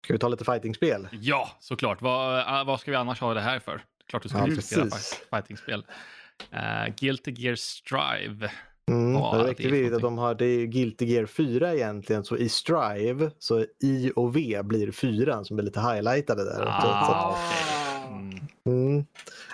Ska 0.04 0.12
vi 0.12 0.18
ta 0.18 0.28
lite 0.28 0.44
fightingspel? 0.44 1.08
Ja, 1.12 1.48
såklart. 1.60 2.02
Vad, 2.02 2.38
uh, 2.60 2.66
vad 2.66 2.80
ska 2.80 2.90
vi 2.90 2.96
annars 2.96 3.20
ha 3.20 3.34
det 3.34 3.40
här 3.40 3.58
för? 3.58 3.82
Klart 4.08 4.22
du 4.22 4.28
ska 4.28 4.38
Ja, 4.38 4.46
diskutera 4.46 4.86
fightingspel. 5.30 5.86
Uh, 6.54 6.94
Guilty 7.00 7.32
Gear 7.36 7.54
Strive. 7.56 8.50
Mm, 8.90 9.12
det 9.12 9.64
är 9.64 9.70
viktigt 9.70 9.92
att 9.94 10.00
de 10.02 10.18
har, 10.18 10.34
det 10.34 10.44
är 10.46 10.66
Guilty 10.66 11.04
Gear 11.06 11.26
4 11.26 11.74
egentligen, 11.74 12.24
så 12.24 12.36
i 12.36 12.48
Strive 12.48 13.30
så 13.38 13.64
I 13.82 14.12
och 14.16 14.36
V 14.36 14.60
blir 14.64 14.90
4 14.92 15.44
som 15.44 15.58
är 15.58 15.62
lite 15.62 15.80
highlightade 15.80 16.44
där. 16.44 16.64
Ah, 16.68 16.80
Så- 16.80 17.06
så 17.06 17.30
okej. 17.30 18.08
Mm, 18.08 18.40
Mm. 18.66 19.04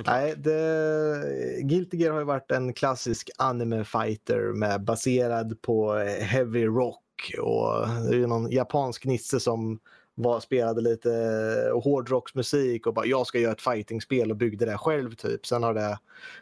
Nej, 0.06 0.34
det, 0.36 1.62
Guilty 1.62 1.96
Gear 1.96 2.12
har 2.12 2.18
ju 2.18 2.24
varit 2.24 2.50
en 2.50 2.72
klassisk 2.72 3.30
anime 3.38 3.84
fighter 3.84 4.52
med 4.54 4.84
baserad 4.84 5.62
på 5.62 5.94
heavy 6.20 6.64
rock 6.66 7.32
och 7.40 7.88
det 7.88 8.14
är 8.16 8.18
ju 8.18 8.26
någon 8.26 8.50
japansk 8.50 9.04
nisse 9.04 9.40
som 9.40 9.78
var, 10.14 10.40
spelade 10.40 10.80
lite 10.80 11.12
eh, 11.12 11.82
hårdrocksmusik 11.82 12.86
och 12.86 12.94
bara 12.94 13.06
jag 13.06 13.26
ska 13.26 13.38
göra 13.38 13.52
ett 13.52 13.62
fightingspel 13.62 14.30
och 14.30 14.36
byggde 14.36 14.66
det 14.66 14.78
själv 14.78 15.14
typ. 15.14 15.46
Sen 15.46 15.62
har 15.62 15.74
det 15.74 15.98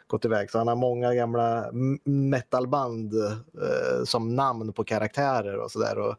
gått 0.07 0.25
iväg. 0.25 0.51
Så 0.51 0.57
han 0.57 0.67
har 0.67 0.75
många 0.75 1.13
gamla 1.13 1.71
metalband 2.03 3.13
eh, 3.13 4.03
som 4.03 4.35
namn 4.35 4.73
på 4.73 4.83
karaktärer 4.83 5.57
och 5.57 5.71
sådär. 5.71 6.15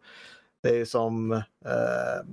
Det 0.62 0.80
är 0.80 0.84
som 0.84 1.32
eh, 1.32 2.26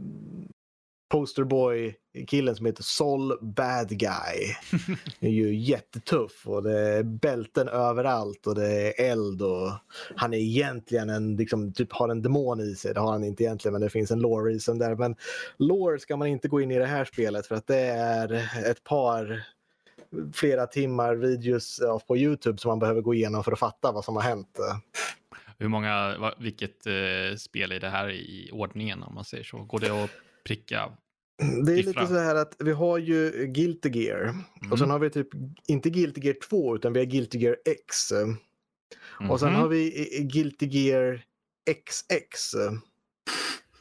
posterboy-killen 1.10 2.56
som 2.56 2.66
heter 2.66 2.84
Sol 2.84 3.38
Bad 3.42 3.90
Guy. 3.90 4.56
är 5.20 5.30
ju 5.30 5.56
jättetuff 5.56 6.48
och 6.48 6.64
det 6.64 6.80
är 6.80 7.04
bälten 7.04 7.68
överallt 7.68 8.48
och 8.48 8.56
det 8.56 8.72
är 8.72 9.12
eld 9.12 9.42
och 9.42 9.72
han 10.16 10.34
är 10.34 10.38
egentligen 10.38 11.10
en, 11.10 11.36
liksom, 11.36 11.74
typ 11.74 11.94
har 11.94 12.10
en 12.10 12.22
demon 12.22 12.60
i 12.60 12.76
sig. 12.76 12.94
Det 12.94 13.00
har 13.00 13.12
han 13.12 13.24
inte 13.24 13.44
egentligen 13.44 13.74
men 13.74 13.82
det 13.82 13.90
finns 13.90 14.12
en 14.12 14.20
lore 14.20 14.52
reason 14.52 14.78
där. 14.78 14.96
Men 14.96 15.16
lore 15.58 16.00
ska 16.00 16.18
man 16.18 16.28
inte 16.28 16.48
gå 16.48 16.62
in 16.62 16.72
i 16.72 16.78
det 16.78 16.86
här 16.86 17.06
spelet 17.06 17.48
för 17.48 17.56
att 17.56 17.68
det 17.68 17.80
är 17.80 18.34
ett 18.72 18.84
par 18.84 19.44
flera 20.34 20.68
timmar 20.68 21.16
videos 21.16 21.82
på 22.08 22.18
Youtube 22.18 22.58
som 22.58 22.70
man 22.70 22.80
behöver 22.80 23.02
gå 23.02 23.14
igenom 23.14 23.44
för 23.44 23.52
att 23.52 23.60
fatta 23.60 23.92
vad 23.92 24.06
som 24.06 24.16
har 24.16 24.24
hänt. 24.24 24.60
Hur 25.60 25.68
många, 25.68 26.16
vilket 26.38 26.88
eh, 26.88 27.38
spel 27.38 27.72
är 27.72 27.80
det 27.80 27.90
här 27.90 28.10
i 28.10 28.50
ordningen 28.54 29.04
om 29.04 29.16
man 29.16 29.26
säger 29.26 29.44
så? 29.44 29.58
Går 29.58 29.80
det 29.80 30.04
att 30.04 30.10
pricka? 30.48 30.92
Det 31.66 31.72
är 31.72 31.76
lite 31.84 32.08
så 32.08 32.14
här 32.20 32.36
att 32.36 32.56
vi 32.60 32.72
har 32.72 32.98
ju 32.98 33.32
Guilty 33.48 33.90
Gear 33.90 34.36
och 34.72 34.78
sen 34.78 34.86
Mm. 34.86 34.90
har 34.90 35.00
vi 35.00 35.10
typ 35.10 35.28
inte 35.68 35.90
Guilty 35.90 36.22
Gear 36.22 36.36
2 36.50 36.76
utan 36.76 36.94
vi 36.94 37.00
har 37.00 37.06
Guilty 37.06 37.38
Gear 37.40 37.58
X. 37.66 38.12
Och 39.30 39.40
sen 39.40 39.50
Mhm. 39.50 39.60
har 39.62 39.68
vi 39.68 40.08
Guilty 40.34 40.66
Gear 40.66 41.22
XX. 41.66 42.54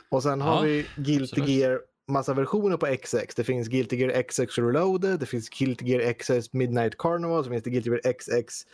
Och 0.09 0.23
sen 0.23 0.41
har 0.41 0.55
Ja, 0.57 0.61
vi 0.63 0.87
Guilty 0.97 1.23
absolut. 1.25 1.49
Gear 1.49 1.81
massa 2.09 2.35
versioner 2.35 2.77
på 2.77 2.87
XX. 2.87 3.35
Det 3.35 3.45
finns 3.45 3.69
Guilty 3.69 3.97
Gear 3.97 4.23
XX 4.23 4.59
Reloaded, 4.59 5.21
det 5.21 5.27
finns 5.27 5.49
Guilty 5.49 5.85
Gear 5.87 6.13
XX 6.13 6.53
Midnight 6.53 6.99
Carnival, 6.99 7.45
så 7.45 7.51
finns 7.51 7.63
det 7.63 7.71
Guilty 7.71 7.91
Gear 7.91 8.13
XX 8.13 8.67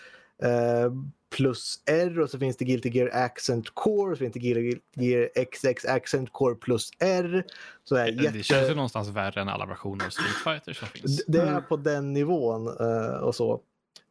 eh, 0.42 0.92
plus 1.32 1.82
R 1.86 2.20
och 2.20 2.30
så 2.30 2.38
finns 2.38 2.56
det 2.56 2.64
Guilty 2.64 2.88
Gear 2.88 3.10
Accent 3.24 3.70
Core, 3.74 4.16
så 4.16 4.18
finns 4.18 4.32
det 4.32 4.38
Guilty 4.40 4.78
Gear 4.94 5.28
XX 5.52 5.84
Accent 5.84 6.32
Core 6.32 6.54
plus 6.54 6.90
R. 7.00 7.44
Så 7.84 7.94
det, 7.94 8.00
är 8.00 8.12
Det, 8.12 8.22
jätte... 8.22 8.36
det 8.38 8.42
känns 8.42 8.70
ju 8.70 8.74
någonstans 8.74 9.08
värre 9.08 9.40
än 9.40 9.48
alla 9.48 9.66
versioner 9.66 10.06
av 10.06 10.10
Street 10.10 10.36
Fighter 10.44 10.72
som 10.72 10.88
finns. 10.88 11.24
Det 11.26 11.38
är 11.38 11.46
Mm. 11.48 11.62
på 11.68 11.76
den 11.76 12.12
nivån 12.12 12.66
eh, 12.68 13.14
och 13.16 13.34
så. 13.34 13.60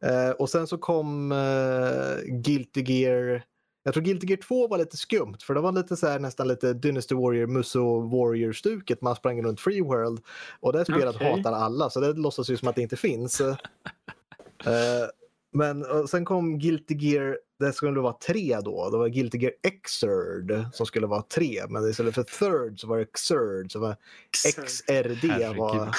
Eh, 0.04 0.30
och 0.30 0.50
sen 0.50 0.68
så 0.68 0.78
kom 0.78 1.32
uh, 1.32 2.18
Guilty 2.26 2.82
Gear. 2.94 3.44
Jag 3.84 3.94
tror 3.94 4.04
Guilty 4.04 4.28
Gear 4.28 4.38
2 4.42 4.68
var 4.68 4.78
lite 4.78 4.98
skumt 4.98 5.38
för 5.44 5.54
det 5.54 5.62
var 5.62 5.72
lite 5.72 5.96
så 5.98 6.08
här 6.08 6.20
nästan 6.20 6.48
lite 6.48 6.74
Dynasty 6.74 7.16
Warrior, 7.16 7.48
Musso 7.48 8.00
Warrior-stuket. 8.00 9.02
Man 9.02 9.16
sprang 9.16 9.44
runt 9.44 9.60
Free 9.62 9.82
World 9.82 10.22
och 10.60 10.74
det 10.74 10.86
spelet 10.86 11.16
Okej. 11.16 11.32
hatar 11.32 11.52
alla 11.54 11.90
så 11.90 12.00
det 12.00 12.14
låtsas 12.14 12.50
ju 12.50 12.58
som 12.58 12.68
att 12.68 12.76
det 12.76 12.82
inte 12.82 12.96
finns. 12.98 13.42
Eh, 14.66 15.08
men 15.52 15.86
och 15.86 16.10
sen 16.10 16.26
kom 16.26 16.60
Guilty 16.60 16.96
Gear, 16.96 17.38
det 17.60 17.74
skulle 17.74 18.00
vara 18.00 18.14
tre 18.14 18.60
då. 18.64 18.90
Det 18.90 18.98
var 18.98 19.08
Guilty 19.08 19.38
Gear 19.38 19.54
Xrd 19.84 20.66
som 20.74 20.86
skulle 20.86 21.08
vara 21.08 21.22
tre 21.22 21.62
men 21.70 21.90
istället 21.90 22.16
för 22.16 22.24
third 22.24 22.80
så 22.80 22.88
var 22.88 22.98
det 22.98 23.06
Xrd. 23.06 23.72
Så 23.72 23.80
var 23.80 23.96
XRD 24.32 25.58
var... 25.58 25.96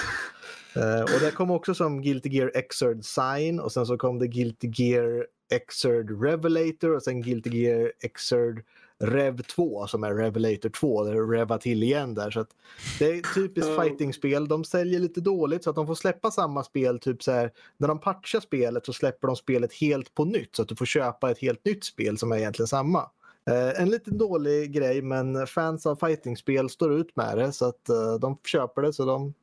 Eh, 0.77 1.03
och 1.03 1.21
det 1.21 1.31
kom 1.35 1.51
också 1.51 1.75
som 1.75 2.03
Guilty 2.03 2.29
Gear 2.29 2.63
Xrd 2.69 3.05
Sign 3.05 3.61
och 3.61 3.73
sen 3.73 3.87
så 3.87 3.97
kom 3.97 4.19
det 4.19 4.29
Guilty 4.29 4.71
Gear 4.75 5.27
Xrd 5.69 6.23
Revelator 6.23 6.97
och 6.97 7.03
sen 7.03 7.23
Guilty 7.23 7.51
Gear 7.51 7.93
Xrd 8.15 8.65
Rev 9.03 9.43
2 9.43 9.87
som 9.87 10.05
är 10.05 10.15
Revelator 10.15 10.69
2. 10.69 11.05
Det 11.05 11.13
revar 11.13 11.59
till 11.59 11.83
igen 11.83 12.15
där. 12.15 12.31
Så 12.31 12.41
att 12.41 12.51
det 12.99 13.05
är 13.05 13.35
typiskt 13.35 13.81
fightingspel. 13.81 14.49
De 14.49 14.65
säljer 14.65 15.01
lite 15.01 15.21
dåligt 15.21 15.65
så 15.65 15.71
att 15.71 15.77
de 15.77 15.87
får 15.87 15.95
släppa 15.95 16.31
samma 16.31 16.65
spel. 16.65 16.99
Typ 16.99 17.23
så 17.23 17.33
här, 17.33 17.51
när 17.77 17.89
de 17.89 18.01
patchar 18.01 18.41
spelet 18.41 18.87
så 18.87 18.93
släpper 18.93 19.27
de 19.27 19.37
spelet 19.37 19.73
helt 19.73 20.15
på 20.15 20.25
nytt 20.25 20.57
så 20.57 20.63
att 20.63 20.69
du 20.69 20.77
får 20.77 20.87
köpa 20.87 21.31
ett 21.31 21.39
helt 21.39 21.65
nytt 21.65 21.85
spel 21.85 22.19
som 22.19 22.33
är 22.33 22.37
egentligen 22.37 22.69
samma. 22.69 23.11
Eh, 23.51 23.83
en 23.83 23.91
lite 23.91 24.11
dålig 24.11 24.73
grej 24.73 25.03
men 25.03 25.47
fans 25.47 25.87
av 25.87 25.97
fightingspel 25.97 26.71
står 26.71 26.93
ut 26.93 27.17
med 27.17 27.39
det 27.39 27.53
så 27.53 27.65
att 27.65 27.89
eh, 27.89 28.15
de 28.15 28.39
köper 28.45 28.83
det 28.83 28.93
så 28.93 29.05
de 29.05 29.35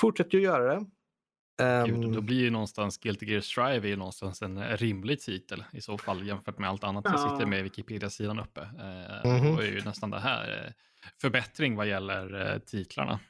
fortsätter 0.00 0.38
ju 0.38 0.44
göra 0.44 0.74
det. 0.74 0.86
Ehm, 1.64 2.00
Gud, 2.00 2.12
då 2.12 2.20
blir 2.20 2.40
ju 2.40 2.50
någonstans 2.50 2.98
Guilty 2.98 3.26
Gear 3.26 3.40
Strive 3.40 3.86
är 3.88 3.90
ju 3.90 3.96
någonstans 3.96 4.42
en 4.42 4.76
rimlig 4.76 5.20
titel 5.20 5.64
i 5.72 5.80
så 5.80 5.98
fall 5.98 6.26
jämfört 6.26 6.58
med 6.58 6.68
allt 6.70 6.84
annat 6.84 7.04
jag 7.04 7.14
Ja. 7.14 7.30
sitter 7.30 7.46
med 7.46 7.62
Wikipedia-sidan 7.64 8.38
uppe. 8.40 8.60
Eh, 8.60 9.30
Mhm. 9.30 9.56
Då 9.56 9.62
är 9.62 9.66
ju 9.66 9.80
nästan 9.84 10.10
det 10.10 10.20
här 10.20 10.64
eh, 10.66 10.72
förbättring 11.20 11.76
vad 11.76 11.86
gäller 11.88 12.52
eh, 12.52 12.58
titlarna. 12.58 13.20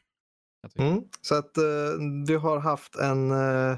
Mm, 0.78 1.02
så 1.20 1.34
att 1.34 1.56
eh, 1.56 1.64
vi 2.26 2.34
har 2.34 2.58
haft 2.58 2.96
en 2.96 3.30
eh, 3.30 3.76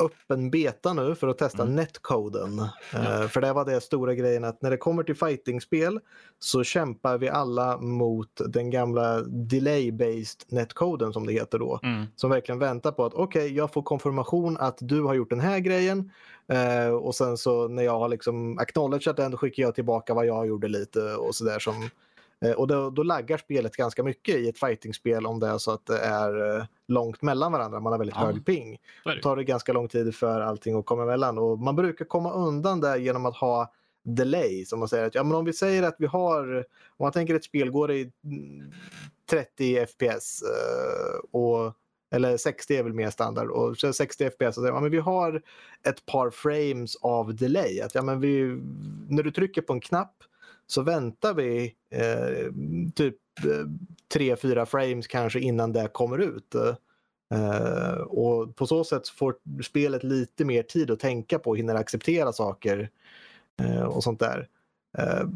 öppen 0.00 0.50
beta 0.50 0.92
nu 0.92 1.14
för 1.14 1.28
att 1.28 1.38
testa 1.38 1.62
Mm. 1.62 1.74
netcoden. 1.74 2.58
Eh, 2.58 2.66
Ja. 2.94 3.28
För 3.28 3.40
det 3.40 3.52
var 3.52 3.64
det 3.64 3.80
stora 3.80 4.14
grejen 4.14 4.44
att 4.44 4.62
när 4.62 4.70
det 4.70 4.76
kommer 4.76 5.02
till 5.02 5.16
fightingspel 5.16 6.00
så 6.38 6.64
kämpar 6.64 7.18
vi 7.18 7.28
alla 7.28 7.78
mot 7.80 8.40
den 8.48 8.70
gamla 8.70 9.20
delay-based 9.22 10.44
netcoden 10.48 11.12
som 11.12 11.26
det 11.26 11.32
heter 11.32 11.58
då. 11.58 11.80
Mm. 11.82 12.04
Som 12.16 12.30
verkligen 12.30 12.58
väntar 12.58 12.92
på 12.92 13.04
att 13.04 13.14
okej, 13.14 13.56
jag 13.56 13.72
får 13.72 13.82
konfirmation 13.82 14.56
att 14.60 14.78
du 14.80 15.02
har 15.02 15.14
gjort 15.14 15.30
den 15.30 15.40
här 15.40 15.58
grejen. 15.58 16.10
Eh, 16.52 16.88
och 16.94 17.14
sen 17.14 17.36
så 17.36 17.68
när 17.68 17.82
jag 17.82 17.98
har 17.98 18.08
liksom 18.08 18.58
acknowledgat 18.58 19.16
den 19.16 19.30
då 19.30 19.36
skickar 19.36 19.62
jag 19.62 19.74
tillbaka 19.74 20.14
vad 20.14 20.26
jag 20.26 20.46
gjorde 20.46 20.68
lite 20.68 21.14
och 21.14 21.34
sådär 21.34 21.58
som 21.58 21.74
Eh, 21.82 21.90
Och 22.56 22.66
då, 22.66 22.90
då 22.90 23.02
laggar 23.02 23.38
spelet 23.38 23.76
ganska 23.76 24.02
mycket 24.02 24.34
i 24.36 24.48
ett 24.48 24.58
fightingspel 24.58 25.26
om 25.26 25.40
det 25.40 25.46
är 25.46 25.58
så 25.58 25.70
att 25.70 25.86
det 25.86 25.98
är 25.98 26.56
eh, 26.58 26.64
långt 26.88 27.22
mellan 27.22 27.52
varandra. 27.52 27.80
Man 27.80 27.92
har 27.92 27.98
väldigt 27.98 28.16
Ja. 28.16 28.26
hög 28.26 28.46
ping. 28.46 28.78
Då 29.04 29.10
det. 29.10 29.22
tar 29.22 29.36
det 29.36 29.44
ganska 29.44 29.72
lång 29.72 29.88
tid 29.88 30.14
för 30.14 30.40
allting 30.40 30.78
att 30.78 30.86
komma 30.86 31.02
emellan. 31.02 31.38
Och 31.38 31.58
man 31.58 31.76
brukar 31.76 32.04
komma 32.04 32.32
undan 32.32 32.80
där 32.80 32.96
genom 32.96 33.26
att 33.26 33.36
ha 33.36 33.72
delay. 34.02 34.64
Som 34.64 34.78
man 34.78 34.88
säger 34.88 35.06
att 35.06 35.14
ja, 35.14 35.22
men 35.24 35.34
om 35.36 35.44
vi 35.44 35.52
säger 35.52 35.82
att 35.82 35.96
vi 35.98 36.06
har, 36.06 36.56
om 36.96 37.04
man 37.04 37.12
tänker 37.12 37.34
ett 37.34 37.44
spel 37.44 37.70
går 37.70 37.90
i 37.92 38.10
mm, 38.24 38.72
30 39.30 39.86
FPS 39.86 40.42
eh, 40.42 41.40
och 41.40 41.72
eller 42.14 42.36
60 42.36 42.76
är 42.76 42.82
väl 42.82 42.92
mer 42.92 43.10
standard 43.10 43.50
och 43.50 43.76
så 43.76 43.92
60 43.92 44.30
FPS 44.30 44.58
och 44.58 44.66
ja, 44.66 44.80
men 44.80 44.90
vi 44.90 44.98
har 44.98 45.42
ett 45.88 46.06
par 46.06 46.30
frames 46.30 46.96
av 46.96 47.34
delay. 47.34 47.80
Att, 47.80 47.94
ja, 47.94 48.02
men 48.02 48.20
vi, 48.20 48.60
när 49.08 49.22
du 49.22 49.30
trycker 49.30 49.62
på 49.62 49.72
en 49.72 49.80
knapp 49.80 50.14
så 50.70 50.82
väntar 50.82 51.34
vi 51.34 51.74
eh, 51.90 52.52
typ 52.94 53.16
eh, 53.44 53.66
3-4 54.14 54.64
frames 54.64 55.06
kanske 55.06 55.40
innan 55.40 55.72
det 55.72 55.88
kommer 55.92 56.18
ut. 56.18 56.54
Eh, 57.34 58.00
och 58.00 58.56
på 58.56 58.66
så 58.66 58.84
sätt 58.84 59.08
får 59.08 59.34
spelet 59.62 60.04
lite 60.04 60.44
mer 60.44 60.62
tid 60.62 60.90
att 60.90 61.00
tänka 61.00 61.38
på, 61.38 61.54
hinner 61.54 61.74
acceptera 61.74 62.32
saker 62.32 62.90
eh, 63.62 63.82
och 63.82 64.04
sånt 64.04 64.20
där. 64.20 64.48
Eh, 64.98 65.28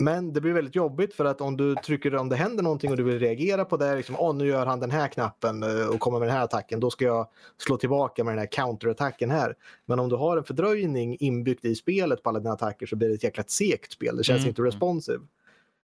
men 0.00 0.32
det 0.32 0.40
blir 0.40 0.52
väldigt 0.52 0.74
jobbigt 0.74 1.14
för 1.14 1.24
att 1.24 1.40
om 1.40 1.56
du 1.56 1.74
trycker 1.74 2.14
om 2.14 2.28
det 2.28 2.36
händer 2.36 2.62
någonting 2.62 2.90
och 2.90 2.96
du 2.96 3.02
vill 3.02 3.18
reagera 3.18 3.64
på 3.64 3.76
det, 3.76 3.96
liksom, 3.96 4.16
oh, 4.16 4.34
nu 4.34 4.46
gör 4.46 4.66
han 4.66 4.80
den 4.80 4.90
här 4.90 5.08
knappen 5.08 5.62
eh, 5.62 5.86
och 5.86 6.00
kommer 6.00 6.18
med 6.18 6.28
den 6.28 6.36
här 6.36 6.44
attacken, 6.44 6.80
då 6.80 6.90
ska 6.90 7.04
jag 7.04 7.28
slå 7.58 7.76
tillbaka 7.76 8.24
med 8.24 8.32
den 8.32 8.38
här 8.38 8.46
counterattacken 8.46 9.30
här. 9.30 9.54
Men 9.86 9.98
om 9.98 10.08
du 10.08 10.16
har 10.16 10.36
en 10.36 10.44
fördröjning 10.44 11.16
inbyggt 11.20 11.64
i 11.64 11.74
spelet 11.74 12.22
på 12.22 12.28
alla 12.28 12.38
dina 12.38 12.52
attacker 12.52 12.86
så 12.86 12.96
blir 12.96 13.08
det 13.08 13.14
ett 13.14 13.24
jäkla 13.24 13.44
segt 13.46 13.92
spel. 13.92 14.16
Det 14.16 14.24
känns 14.24 14.38
Mm, 14.38 14.48
inte 14.48 14.62
mm. 14.62 14.72
responsive. 14.72 15.20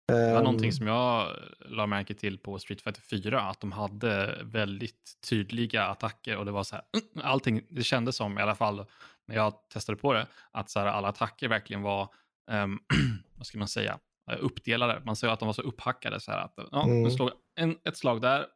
Det 0.06 0.14
var 0.14 0.38
Ehm, 0.38 0.44
någonting 0.44 0.72
som 0.72 0.86
jag 0.86 1.28
la 1.66 1.86
märke 1.86 2.14
till 2.14 2.38
på 2.38 2.58
Street 2.58 2.80
Fighter 2.82 3.00
4, 3.00 3.40
att 3.40 3.60
de 3.60 3.72
hade 3.72 4.40
väldigt 4.42 5.12
tydliga 5.28 5.84
attacker 5.84 6.36
och 6.36 6.44
det 6.44 6.52
var 6.52 6.64
så 6.64 6.74
här, 6.74 6.84
allting, 7.22 7.62
det 7.68 7.82
kändes 7.82 8.16
som 8.16 8.38
i 8.38 8.42
alla 8.42 8.54
fall 8.54 8.86
när 9.26 9.36
jag 9.36 9.54
testade 9.72 9.98
på 9.98 10.12
det, 10.12 10.26
att 10.50 10.70
så 10.70 10.80
här, 10.80 10.86
alla 10.86 11.08
attacker 11.08 11.48
verkligen 11.48 11.82
var, 11.82 12.08
ehm, 12.50 12.78
vad 13.36 13.46
ska 13.46 13.58
man 13.58 13.68
säga, 13.68 13.98
eh, 14.30 14.38
uppdelade. 14.40 15.02
Man 15.04 15.16
ser 15.16 15.28
att 15.28 15.38
de 15.40 15.46
var 15.46 15.52
så 15.52 15.62
upphackade 15.62 16.20
så 16.20 16.30
här 16.30 16.38
att 16.38 16.54
ja, 16.72 16.84
Mm. 16.84 17.10
slog 17.10 17.30
en, 17.60 17.76
ett 17.84 17.96
slag 17.96 18.20
där 18.20 18.46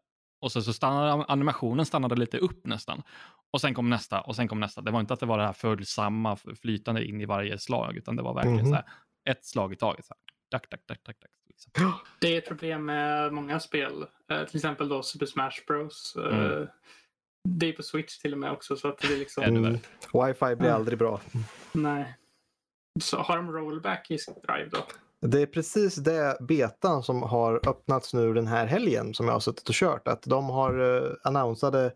och 0.40 0.52
så, 0.52 0.62
så 0.62 0.72
stannade 0.72 1.24
animationen 1.24 1.86
stannade 1.86 2.16
lite 2.16 2.38
upp 2.38 2.66
nästan. 2.66 3.02
Och 3.50 3.60
sen 3.60 3.74
kom 3.74 3.90
nästa 3.90 4.20
och 4.20 4.36
sen 4.36 4.48
kom 4.48 4.60
nästa. 4.60 4.80
Det 4.80 4.90
var 4.90 5.00
inte 5.00 5.14
att 5.14 5.20
det 5.20 5.26
var 5.26 5.38
det 5.38 5.44
här 5.44 5.52
följsamma 5.52 6.36
flytande 6.36 7.04
in 7.04 7.20
i 7.20 7.24
varje 7.26 7.58
slag 7.58 7.96
utan 7.96 8.16
det 8.16 8.22
var 8.22 8.34
verkligen 8.34 8.56
Mhm. 8.58 8.68
så 8.68 8.74
här 8.74 8.84
ett 9.30 9.44
slag 9.46 9.72
i 9.72 9.76
taget. 9.76 10.04
Så 10.06 10.14
här. 10.14 10.18
Dack, 10.50 10.70
dack, 10.70 10.80
dack, 10.86 11.04
dack, 11.04 11.16
dack, 11.20 11.30
liksom. 11.48 11.72
Det 12.20 12.34
är 12.34 12.38
ett 12.38 12.48
problem 12.48 12.84
med 12.84 13.32
många 13.32 13.60
spel. 13.60 14.04
Eh, 14.30 14.44
till 14.44 14.56
exempel 14.56 14.88
då 14.88 15.02
Super 15.02 15.26
Smash 15.26 15.52
Bros. 15.66 16.16
Eh, 16.16 16.36
Mm. 16.38 16.66
Det 17.48 17.66
är 17.66 17.72
på 17.72 17.82
Switch 17.82 18.18
till 18.18 18.32
och 18.32 18.38
med 18.38 18.50
också. 18.52 18.76
Så 18.76 18.88
att 18.88 18.98
det 18.98 19.12
är 19.14 19.18
liksom... 19.18 19.44
Mm. 19.44 19.72
Wifi 20.12 20.56
blir 20.56 20.68
Mm. 20.68 20.74
aldrig 20.74 20.98
bra. 20.98 21.20
Nej. 21.72 22.16
Så 23.00 23.16
har 23.16 23.36
de 23.36 23.52
rollback 23.52 24.10
i 24.10 24.18
Drive 24.46 24.68
då? 24.70 24.78
Det 25.20 25.42
är 25.42 25.46
precis 25.46 25.94
det 25.94 26.36
betan 26.40 27.02
som 27.02 27.22
har 27.22 27.68
öppnats 27.68 28.14
nu 28.14 28.34
den 28.34 28.46
här 28.46 28.66
helgen 28.66 29.14
som 29.14 29.26
jag 29.26 29.32
har 29.32 29.40
suttit 29.40 29.68
och 29.68 29.74
kört. 29.74 30.08
Att 30.08 30.22
de 30.22 30.50
har 30.50 30.80
uh, 30.80 31.12
annonsade 31.22 31.92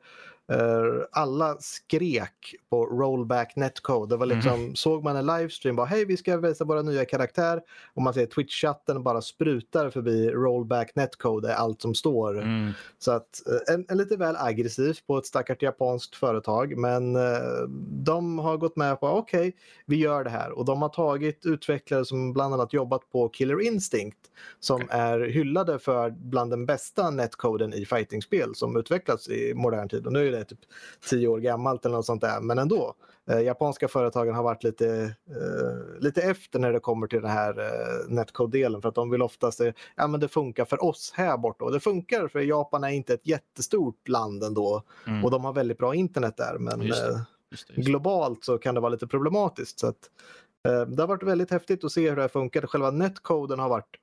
alla 1.12 1.56
skrek 1.60 2.54
på 2.70 2.86
rollback 2.86 3.56
netcode. 3.56 4.14
Det 4.14 4.16
var 4.16 4.26
liksom, 4.26 4.74
såg 4.74 5.04
man 5.04 5.16
en 5.16 5.26
livestream 5.26 5.76
bara 5.76 5.86
hej 5.86 6.04
vi 6.04 6.16
ska 6.16 6.36
visa 6.36 6.64
våra 6.64 6.82
nya 6.82 7.04
karaktär 7.04 7.60
och 7.94 8.02
man 8.02 8.14
ser 8.14 8.26
Twitch-chatten 8.26 9.02
bara 9.02 9.22
sprutar 9.22 9.90
förbi 9.90 10.30
rollback 10.30 10.94
netcode 10.94 11.48
är 11.48 11.54
allt 11.54 11.82
som 11.82 11.94
står. 11.94 12.42
Mm. 12.42 12.72
Så 12.98 13.12
att 13.12 13.42
eh, 13.46 13.74
en, 13.74 13.86
en 13.88 13.98
lite 13.98 14.16
väl 14.16 14.36
aggressivt 14.38 15.06
på 15.06 15.18
ett 15.18 15.26
stackart 15.26 15.62
japanskt 15.62 16.16
företag 16.16 16.76
men 16.76 17.16
eh, 17.16 17.22
de 17.88 18.38
har 18.38 18.56
gått 18.56 18.76
med 18.76 19.00
på 19.00 19.06
okej, 19.06 19.56
vi 19.86 19.96
gör 19.96 20.24
det 20.24 20.30
här 20.30 20.50
och 20.50 20.64
de 20.64 20.82
har 20.82 20.88
tagit 20.88 21.46
utvecklare 21.46 22.04
som 22.04 22.32
bland 22.32 22.54
annat 22.54 22.72
jobbat 22.72 23.10
på 23.12 23.28
Killer 23.28 23.60
Instinct 23.60 24.18
som 24.60 24.76
Okej. 24.76 24.88
är 24.90 25.20
hyllade 25.20 25.78
för 25.78 26.10
bland 26.10 26.50
den 26.50 26.66
bästa 26.66 27.10
netcoden 27.10 27.74
i 27.74 27.84
fightingspel 27.84 28.54
som 28.54 28.76
utvecklats 28.76 29.28
i 29.28 29.54
modern 29.54 29.88
tid 29.88 30.06
och 30.06 30.12
nu 30.12 30.31
är 30.34 30.38
det 30.38 30.44
typ 30.44 30.58
tio 31.10 31.28
år 31.28 31.38
gammalt 31.40 31.84
eller 31.86 31.96
något 31.96 32.06
sånt 32.06 32.20
där 32.20 32.40
men 32.40 32.58
ändå. 32.58 32.94
Eh, 33.30 33.40
japanska 33.40 33.88
företagen 33.88 34.34
har 34.34 34.42
varit 34.42 34.64
lite, 34.64 35.14
eh, 35.30 36.00
lite 36.00 36.22
efter 36.22 36.58
när 36.58 36.72
det 36.72 36.80
kommer 36.80 37.06
till 37.06 37.22
den 37.22 37.30
här 37.30 37.58
eh, 37.60 38.08
netcode-delen 38.14 38.82
för 38.82 38.88
att 38.88 38.94
de 38.94 39.10
vill 39.10 39.22
oftast 39.22 39.58
säga 39.58 39.72
ja 39.96 40.06
men 40.06 40.20
det 40.20 40.28
funkar 40.28 40.64
för 40.64 40.84
oss 40.84 41.12
här 41.16 41.36
borta 41.36 41.64
och 41.64 41.72
det 41.72 41.80
funkar 41.80 42.28
för 42.28 42.40
Japan 42.40 42.84
är 42.84 42.88
inte 42.88 43.14
ett 43.14 43.26
jättestort 43.26 44.08
land 44.08 44.42
ändå 44.42 44.82
Mm. 45.06 45.24
och 45.24 45.30
de 45.30 45.44
har 45.44 45.52
väldigt 45.52 45.78
bra 45.78 45.94
internet 45.94 46.36
där 46.36 46.56
men 46.58 46.82
Just 46.82 47.02
det. 47.02 47.08
eh, 47.12 47.18
Just 47.50 47.68
det, 47.68 47.74
just 47.74 47.88
globalt 47.88 48.44
så 48.44 48.58
kan 48.58 48.74
det 48.74 48.80
vara 48.80 48.90
lite 48.90 49.06
problematiskt. 49.06 49.78
Så 49.80 49.86
att, 49.86 50.10
eh, 50.68 50.80
det 50.82 51.02
har 51.02 51.08
varit 51.08 51.22
väldigt 51.22 51.50
häftigt 51.50 51.84
att 51.84 51.92
se 51.92 52.08
hur 52.08 52.16
det 52.16 52.22
här 52.22 52.28
funkar. 52.28 52.66
Själva 52.66 52.90
netcoden 52.90 53.58
har 53.58 53.68
varit 53.68 53.96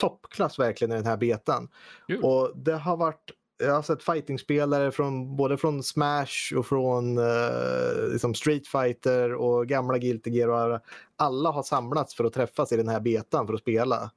toppklass 0.00 0.58
verkligen 0.58 0.92
i 0.92 0.94
den 0.94 1.06
här 1.06 1.16
betan. 1.16 1.68
Kul. 2.06 2.22
Och 2.24 2.52
det 2.56 2.72
har 2.76 2.96
varit 2.96 3.30
jag 3.62 3.74
har 3.74 3.82
sett 3.82 4.02
fightingspelare 4.02 4.90
från 4.90 5.36
både 5.36 5.56
från 5.56 5.82
Smash 5.82 6.56
och 6.56 6.66
från 6.66 7.18
eh, 7.18 8.12
liksom 8.12 8.34
Street 8.34 8.66
Fighter 8.66 9.34
och 9.34 9.66
gamla 9.66 9.98
Guilty 9.98 10.30
Gear. 10.30 10.70
Och 10.70 10.80
alla 11.16 11.50
har 11.50 11.62
samlats 11.62 12.14
för 12.14 12.24
att 12.24 12.32
träffas 12.32 12.72
i 12.72 12.76
den 12.76 12.88
här 12.88 13.00
betan 13.00 13.46
för 13.46 13.54
att 13.54 13.60
spela. 13.60 14.10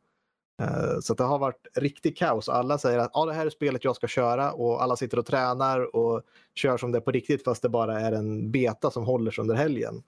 Eh, 0.62 1.00
så 1.02 1.14
att 1.14 1.18
det 1.18 1.24
har 1.24 1.40
varit 1.40 1.68
riktigt 1.76 2.18
kaos. 2.18 2.50
Alla 2.50 2.78
säger 2.78 3.00
att 3.00 3.12
ah, 3.14 3.26
det 3.26 3.34
här 3.34 3.46
är 3.46 3.50
spelet 3.50 3.84
jag 3.84 3.96
ska 3.96 4.08
köra 4.08 4.52
och 4.52 4.84
alla 4.84 4.96
sitter 4.96 5.20
och 5.20 5.26
tränar 5.26 5.96
och 5.96 6.22
kör 6.56 6.78
som 6.78 6.92
det 6.92 6.98
är 6.98 7.02
på 7.02 7.12
riktigt 7.12 7.44
fast 7.44 7.62
det 7.62 7.70
bara 7.70 8.00
är 8.00 8.12
en 8.12 8.52
beta 8.52 8.92
som 8.92 9.04
håller 9.04 9.32
sig 9.32 9.42
under 9.42 9.56
helgen. 9.56 10.04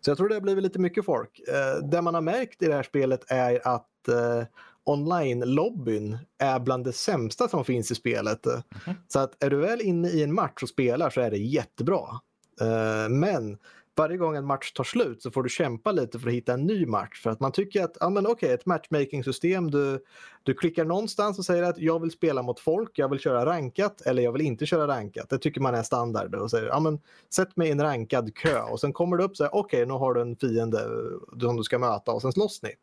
Så 0.00 0.10
jag 0.10 0.18
tror 0.18 0.28
det 0.28 0.34
har 0.34 0.40
blivit 0.40 0.64
lite 0.64 0.78
mycket 0.78 1.04
folk. 1.04 1.40
Eh, 1.48 1.88
det 1.88 2.02
man 2.02 2.14
har 2.14 2.20
märkt 2.20 2.62
i 2.62 2.66
det 2.66 2.74
här 2.74 2.82
spelet 2.82 3.24
är 3.28 3.68
att 3.68 4.08
eh, 4.08 4.44
online-lobbyn 4.86 6.18
är 6.38 6.60
bland 6.60 6.84
det 6.84 6.92
sämsta 6.92 7.48
som 7.48 7.64
finns 7.64 7.90
i 7.90 7.94
spelet. 7.94 8.46
Mhm. 8.46 8.96
Så 9.08 9.18
att 9.18 9.44
är 9.44 9.50
du 9.50 9.56
väl 9.56 9.80
inne 9.80 10.08
i 10.08 10.22
en 10.22 10.34
match 10.34 10.62
och 10.62 10.68
spelar 10.68 11.10
så 11.10 11.20
är 11.20 11.30
det 11.30 11.38
jättebra. 11.38 12.20
Eh, 12.60 13.08
men 13.08 13.58
varje 13.96 14.16
gång 14.16 14.36
en 14.36 14.46
match 14.46 14.72
tar 14.72 14.84
slut 14.84 15.22
så 15.22 15.30
får 15.30 15.42
du 15.42 15.48
kämpa 15.48 15.92
lite 15.92 16.18
för 16.18 16.28
att 16.28 16.34
hitta 16.34 16.52
en 16.52 16.66
ny 16.66 16.86
match. 16.86 17.22
För 17.22 17.30
att 17.30 17.40
man 17.40 17.52
tycker 17.52 17.84
att, 17.84 17.96
ja 18.00 18.10
men 18.10 18.26
okej, 18.26 18.52
ett 18.52 18.66
matchmaking-system, 18.66 19.70
du, 19.70 20.04
du 20.42 20.54
klickar 20.54 20.84
någonstans 20.84 21.38
och 21.38 21.44
säger 21.44 21.62
att 21.62 21.78
jag 21.78 22.00
vill 22.00 22.10
spela 22.10 22.42
mot 22.42 22.60
folk, 22.60 22.98
jag 22.98 23.08
vill 23.08 23.18
köra 23.18 23.46
rankat 23.46 24.00
eller 24.00 24.22
jag 24.22 24.32
vill 24.32 24.42
inte 24.42 24.66
köra 24.66 24.88
rankat. 24.88 25.28
Det 25.28 25.38
tycker 25.38 25.60
man 25.60 25.74
är 25.74 25.82
standard. 25.82 26.34
Och 26.34 26.50
säger, 26.50 26.66
ja 26.66 26.80
men 26.80 27.00
sätt 27.34 27.56
mig 27.56 27.68
i 27.68 27.72
en 27.72 27.82
rankad 27.82 28.34
kö 28.34 28.60
och 28.60 28.80
sen 28.80 28.92
kommer 28.92 29.16
det 29.16 29.24
upp 29.24 29.36
så 29.36 29.44
här, 29.44 29.54
okej, 29.54 29.86
nu 29.86 29.92
har 29.92 30.14
du 30.14 30.20
en 30.20 30.36
fiende 30.36 30.80
eh, 30.80 31.38
som 31.40 31.56
du 31.56 31.62
ska 31.62 31.78
möta 31.78 32.12
och 32.12 32.22
sen 32.22 32.32
slåss 32.32 32.62
ni. 32.62 32.74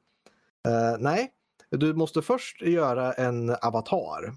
Eh, 0.68 0.97
nej, 0.99 1.32
du 1.78 1.93
måste 1.93 2.22
först 2.22 2.61
göra 2.61 3.13
en 3.13 3.55
avatar. 3.61 4.34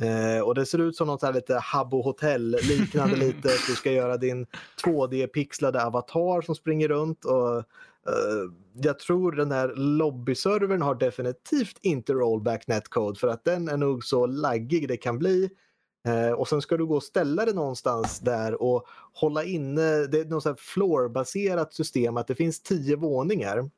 Eh, 0.00 0.42
och 0.42 0.54
det 0.54 0.66
ser 0.66 0.78
ut 0.78 0.96
som 0.96 1.06
något 1.06 1.22
här 1.22 1.32
lite 1.32 1.58
Habbo 1.58 2.02
Hotel 2.02 2.56
liknande 2.62 3.16
lite. 3.26 3.48
Du 3.68 3.74
ska 3.74 3.92
göra 3.92 4.16
din 4.16 4.46
2D-pixlade 4.84 5.86
avatar 5.86 6.42
som 6.42 6.54
springer 6.54 6.88
runt. 6.88 7.24
Och, 7.24 7.56
eh, 7.58 7.64
jag 8.72 8.98
tror 8.98 9.32
den 9.32 9.52
här 9.52 9.72
lobbyservern 9.76 10.82
har 10.82 10.94
definitivt 10.94 11.78
inte 11.80 12.12
rollback 12.12 12.66
netcode 12.66 13.18
för 13.18 13.28
att 13.28 13.44
den 13.44 13.68
är 13.68 13.76
nog 13.76 14.04
så 14.04 14.26
laggig 14.26 14.88
det 14.88 14.96
kan 14.96 15.18
bli. 15.18 15.50
Eh, 16.08 16.32
och 16.32 16.48
sen 16.48 16.62
ska 16.62 16.76
du 16.76 16.86
gå 16.86 16.96
och 16.96 17.02
ställa 17.02 17.44
det 17.44 17.52
någonstans 17.52 18.20
där 18.20 18.62
och 18.62 18.86
hålla 19.12 19.44
inne, 19.44 20.06
det 20.06 20.20
är 20.20 20.24
något 20.24 20.42
så 20.42 20.48
här 20.48 20.56
floor-baserat 20.56 21.74
system 21.74 22.16
att 22.16 22.26
det 22.26 22.34
finns 22.34 22.62
tio 22.62 22.96
våningar. 22.96 23.70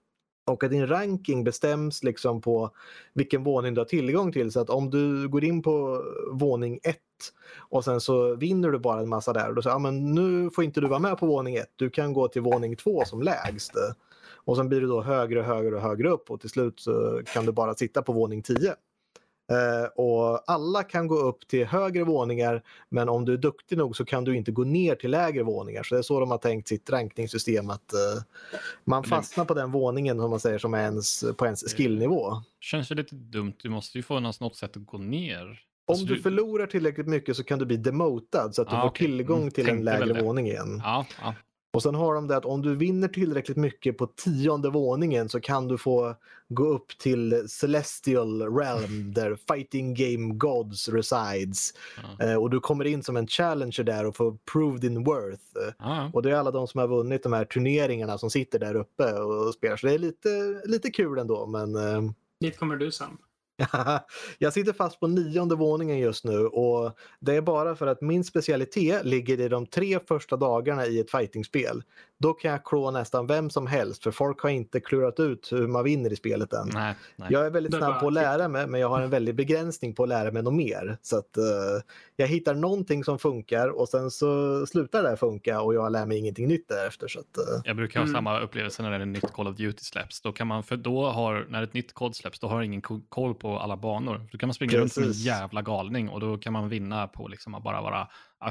Och 0.45 0.65
att 0.65 0.71
din 0.71 0.87
ranking 0.87 1.45
bestäms 1.45 2.03
liksom 2.03 2.41
på 2.41 2.71
vilken 3.15 3.45
våning 3.45 3.75
du 3.75 3.81
har 3.81 3.85
tillgång 3.85 4.33
till. 4.33 4.53
Så 4.53 4.61
att 4.61 4.71
om 4.71 4.91
du 4.91 5.29
går 5.29 5.45
in 5.45 5.63
på 5.63 6.03
våning 6.33 6.81
1 6.83 6.97
och 7.59 7.85
sen 7.85 8.01
så 8.01 8.35
vinner 8.35 8.71
du 8.71 8.79
bara 8.79 9.01
en 9.01 9.09
massa 9.09 9.33
där. 9.33 9.49
Och 9.49 9.55
då 9.55 9.63
säger 9.63 9.77
ah, 9.77 9.79
men 9.79 10.15
nu 10.15 10.51
får 10.51 10.65
inte 10.65 10.81
du 10.81 10.89
vara 10.89 10.99
med 10.99 11.19
på 11.19 11.27
våning 11.27 11.57
1. 11.57 11.67
Du 11.77 11.91
kan 11.91 12.13
gå 12.13 12.29
till 12.29 12.43
våning 12.43 12.77
2 12.77 13.05
som 13.05 13.23
lägst. 13.23 13.73
Och 14.45 14.57
sen 14.57 14.69
blir 14.69 14.81
du 14.81 14.87
då 14.87 15.03
högre, 15.03 15.41
och 15.41 15.47
högre 15.47 15.77
och 15.77 15.83
högre 15.83 16.09
upp 16.09 16.31
och 16.31 16.41
till 16.41 16.51
slut 16.51 16.81
så 16.81 17.21
kan 17.33 17.47
du 17.47 17.53
bara 17.53 17.75
sitta 17.75 18.03
på 18.03 18.13
våning 18.13 18.43
10. 18.43 18.75
Eh, 19.51 19.89
och 19.97 20.51
alla 20.51 20.83
kan 20.83 21.07
gå 21.07 21.19
upp 21.19 21.49
till 21.49 21.67
högre 21.67 22.05
våningar 22.05 22.63
men 22.89 23.09
om 23.09 23.25
du 23.25 23.33
är 23.33 23.37
duktig 23.37 23.79
nog 23.79 23.97
så 23.97 24.05
kan 24.05 24.25
du 24.25 24.37
inte 24.37 24.53
gå 24.53 24.65
ner 24.65 24.95
till 24.95 25.11
lägre 25.11 25.43
våningar. 25.43 25.83
Så 25.83 25.95
det 25.95 25.99
är 25.99 26.03
så 26.03 26.21
de 26.21 26.31
har 26.31 26.39
tänkt 26.39 26.69
sitt 26.69 26.91
rankningssystem 26.91 27.71
att 27.71 27.93
eh, 27.93 27.99
man 28.85 29.05
fastnar 29.05 29.45
på 29.45 29.55
den 29.55 29.71
våningen 29.73 30.19
som 30.19 30.31
man 30.31 30.41
säger 30.41 30.59
som 30.59 30.75
är 30.75 30.83
ens, 30.83 31.25
på 31.37 31.45
ens 31.45 31.75
skillnivå. 31.75 32.43
Känns 32.61 32.91
ju 32.91 32.95
lite 32.95 33.15
dumt. 33.15 33.53
Du 33.63 33.69
måste 33.69 33.99
ju 33.99 34.03
få 34.03 34.21
något 34.21 34.57
sätt 34.57 34.77
att 34.77 34.87
gå 34.87 34.99
ner. 34.99 35.43
Om 35.87 35.93
Alltså, 35.93 36.07
du 36.07 36.23
förlorar 36.23 36.67
tillräckligt 36.67 37.07
mycket 37.07 37.37
så 37.37 37.45
kan 37.45 37.59
du 37.59 37.65
bli 37.67 37.77
demotad 37.77 38.55
så 38.55 38.63
att 38.63 38.71
du 38.71 38.77
Ah, 38.77 38.81
får 38.81 38.89
okej. 38.89 39.07
tillgång 39.07 39.39
Mm, 39.39 39.51
till 39.51 39.65
en 39.65 39.77
tänkte 39.77 39.91
väl 39.93 40.01
lägre 40.09 40.15
det. 40.19 40.23
våning 40.27 40.47
igen. 40.47 40.81
Ja, 40.85 41.07
ja. 41.23 41.35
Och 41.73 41.83
sen 41.83 41.95
har 41.95 42.15
de 42.15 42.29
det 42.29 42.37
att 42.37 42.45
om 42.45 42.63
du 42.63 42.75
vinner 42.75 43.09
tillräckligt 43.09 43.57
mycket 43.57 43.99
på 43.99 44.07
tionde 44.07 44.71
våningen 44.71 45.29
så 45.29 45.41
kan 45.41 45.69
du 45.69 45.79
få 45.79 46.15
gå 46.49 46.65
upp 46.67 46.99
till 46.99 47.49
Celestial 47.49 48.57
Realm 48.57 49.15
där 49.15 49.39
Fighting 49.49 49.95
Game 49.95 50.35
Gods 50.35 50.89
resides. 50.89 51.75
ja. 52.19 52.27
Eh, 52.27 52.35
och 52.35 52.51
du 52.51 52.61
kommer 52.61 52.85
in 52.85 53.03
som 53.03 53.17
en 53.17 53.27
challenger 53.27 53.83
där 53.85 54.07
och 54.07 54.17
får 54.17 54.37
prove 54.53 54.79
din 54.79 55.05
worth. 55.05 55.75
Ja. 55.79 56.11
Och 56.13 56.23
det 56.23 56.31
är 56.31 56.35
alla 56.35 56.51
de 56.51 56.69
som 56.69 56.81
har 56.81 56.89
vunnit 56.89 57.23
de 57.23 57.33
här 57.33 57.45
turneringarna 57.45 58.19
som 58.19 58.31
sitter 58.31 58.59
där 58.59 58.75
uppe 58.75 59.13
och 59.13 59.55
spelar. 59.55 59.77
Så 59.77 59.87
det 59.87 59.95
är 59.95 59.99
lite, 59.99 60.63
lite 60.65 60.91
kul 60.91 61.19
ändå 61.19 61.47
men 61.47 61.77
eh, 61.77 62.11
Dit 62.41 62.59
kommer 62.59 62.77
du 62.77 62.93
sen. 62.93 63.19
jag 64.39 64.53
sitter 64.53 64.73
fast 64.73 65.01
på 65.01 65.07
nionde 65.07 65.55
våningen 65.55 65.99
just 65.99 66.25
nu 66.25 66.47
och 66.47 66.99
det 67.21 67.35
är 67.37 67.41
bara 67.41 67.77
för 67.77 67.87
att 67.87 68.01
min 68.01 68.25
specialitet 68.25 69.05
ligger 69.05 69.41
i 69.41 69.49
de 69.49 69.67
tre 69.67 69.99
första 70.09 70.37
dagarna 70.37 70.87
i 70.87 71.01
ett 71.01 71.11
fightingspel. 71.11 71.83
Då 72.23 72.33
kan 72.33 72.51
jag 72.51 72.65
klå 72.65 72.91
nästan 72.91 73.27
vem 73.27 73.51
som 73.51 73.67
helst 73.67 74.03
för 74.03 74.11
folk 74.11 74.41
har 74.41 74.51
inte 74.51 74.81
klurat 74.81 75.21
ut 75.21 75.49
hur 75.53 75.67
man 75.69 75.85
vinner 75.85 76.13
i 76.13 76.17
spelet 76.17 76.53
än. 76.53 76.69
Nej, 76.75 76.95
nej. 77.17 77.29
Jag 77.33 77.47
är 77.47 77.51
väldigt 77.51 77.75
snabb 77.75 78.01
på 78.01 78.07
att 78.07 78.13
klick. 78.15 78.23
lära 78.23 78.49
mig 78.49 78.67
men 78.67 78.81
jag 78.81 78.89
har 78.89 79.01
en 79.01 79.11
väldig 79.11 79.35
begränsning 79.35 79.95
på 79.95 80.03
att 80.03 80.09
lära 80.09 80.31
mig 80.31 80.43
något 80.43 80.55
mer. 80.55 80.99
Så 81.03 81.19
att 81.19 81.37
eh, 81.37 81.45
jag 82.17 82.27
hittar 82.27 82.55
någonting 82.55 83.05
som 83.05 83.19
funkar 83.19 83.69
och 83.69 83.89
sen 83.89 84.11
så 84.11 84.67
slutar 84.67 85.03
det 85.03 85.17
funka 85.17 85.61
och 85.61 85.75
jag 85.75 85.93
lär 85.93 86.07
mig 86.07 86.19
ingenting 86.19 86.49
nytt 86.49 86.69
därefter. 86.69 87.09
Så 87.09 87.21
att, 87.21 87.37
eh, 87.39 87.45
Jag 87.65 87.77
brukar 87.77 88.01
ha 88.01 88.05
Mm. 88.05 88.15
samma 88.15 88.41
upplevelse 88.41 88.83
när 88.83 88.91
det 88.91 88.97
är 88.97 89.01
ett 89.01 89.09
nytt 89.09 89.33
Call 89.33 89.49
of 89.49 89.57
Duty 89.57 89.85
släpps. 89.85 90.21
Då 90.21 90.33
kan 90.33 90.47
man, 90.47 90.63
för 90.63 90.77
då 90.77 91.07
har, 91.07 91.47
när 91.49 91.63
ett 91.63 91.75
nytt 91.75 91.93
kod 91.93 92.17
släpps, 92.17 92.41
då 92.41 92.47
har 92.47 92.63
ingen 92.63 92.83
ko- 92.83 93.03
koll 93.09 93.35
på 93.35 93.59
alla 93.59 93.77
banor. 93.77 94.29
Då 94.33 94.39
kan 94.39 94.47
man 94.47 94.55
springa 94.55 94.73
runt 94.79 94.93
som 94.93 95.03
en 95.03 95.09
Precis. 95.09 95.25
jävla 95.27 95.63
galning 95.63 96.09
och 96.09 96.21
då 96.21 96.39
kan 96.39 96.53
man 96.53 96.69
vinna 96.69 97.07
på 97.09 97.29
liksom 97.29 97.55
att 97.55 97.63
bara 97.63 97.81
vara 97.83 98.09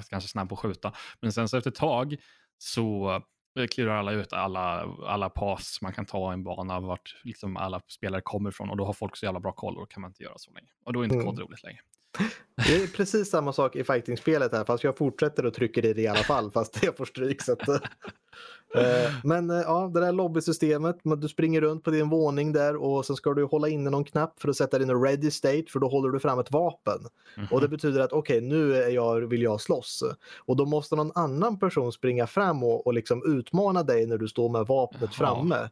kanske 0.09 0.29
snabb 0.29 0.49
på 0.49 0.55
att 0.55 0.59
skjuta. 0.61 0.91
Men 1.21 1.31
sen 1.31 1.49
så 1.49 1.57
efter 1.57 1.71
ett 1.71 1.75
tag 1.77 2.15
så 2.57 3.21
klurar 3.71 3.95
alla 3.95 4.11
ut 4.11 4.33
alla, 4.33 4.95
alla 5.07 5.29
pass 5.29 5.79
man 5.81 5.93
kan 5.93 6.05
ta 6.05 6.31
i 6.31 6.33
en 6.33 6.43
bana, 6.43 6.79
vart 6.79 7.15
liksom 7.23 7.57
alla 7.57 7.81
spelare 7.87 8.21
kommer 8.21 8.49
ifrån 8.49 8.69
och 8.69 8.77
då 8.77 8.85
har 8.85 8.93
folk 8.93 9.15
så 9.17 9.25
jävla 9.25 9.39
bra 9.39 9.51
koll 9.51 9.75
och 9.75 9.81
då 9.81 9.85
kan 9.85 10.01
man 10.01 10.09
inte 10.09 10.23
göra 10.23 10.37
så 10.37 10.51
länge. 10.51 10.67
Och 10.85 10.93
då 10.93 10.99
är 10.99 11.03
inte 11.03 11.15
Mm. 11.15 11.25
kod 11.27 11.39
roligt 11.39 11.63
längre. 11.63 11.79
Det 12.67 12.75
är 12.75 12.87
precis 12.87 13.29
samma 13.29 13.53
sak 13.53 13.75
i 13.75 13.83
fighting-spelet 13.83 14.51
här 14.51 14.63
fast 14.63 14.83
jag 14.83 14.97
fortsätter 14.97 15.45
och 15.45 15.53
trycker 15.53 15.85
i 15.85 15.93
det 15.93 16.01
i 16.01 16.07
alla 16.07 16.23
fall 16.23 16.51
fast 16.51 16.83
jag 16.83 16.97
får 16.97 17.05
stryk. 17.05 17.41
Så 17.41 17.51
att, 17.51 17.81
Eh, 18.75 19.11
men 19.23 19.49
eh, 19.49 19.57
ja, 19.57 19.91
det 19.93 19.99
där 19.99 20.11
lobbysystemet, 20.11 20.95
du 21.17 21.27
springer 21.27 21.61
runt 21.61 21.83
på 21.83 21.91
din 21.91 22.09
våning 22.09 22.53
där 22.53 22.75
och 22.75 23.05
sen 23.05 23.15
ska 23.15 23.33
du 23.33 23.43
hålla 23.43 23.67
inne 23.67 23.89
någon 23.89 24.03
knapp 24.03 24.41
för 24.41 24.49
att 24.49 24.55
sätta 24.55 24.79
din 24.79 25.03
ready 25.03 25.31
state 25.31 25.63
för 25.67 25.79
då 25.79 25.87
håller 25.87 26.09
du 26.09 26.19
fram 26.19 26.39
ett 26.39 26.51
vapen. 26.51 26.97
Mm 26.97 27.47
-hmm. 27.47 27.53
Och 27.53 27.61
det 27.61 27.67
betyder 27.67 28.01
att 28.01 28.13
okej, 28.13 28.37
okay, 28.37 28.49
nu 28.49 28.75
är 28.75 28.89
jag, 28.89 29.21
vill 29.21 29.41
jag 29.41 29.61
slåss. 29.61 30.03
Och 30.37 30.55
då 30.55 30.65
måste 30.65 30.95
någon 30.95 31.11
annan 31.15 31.59
person 31.59 31.91
springa 31.91 32.27
fram 32.27 32.63
och, 32.63 32.87
och 32.87 32.93
liksom 32.93 33.37
utmana 33.37 33.83
dig 33.83 34.05
när 34.05 34.17
du 34.17 34.27
står 34.27 34.49
med 34.49 34.67
vapnet 34.67 35.01
Jaha. 35.01 35.11
framme. 35.11 35.69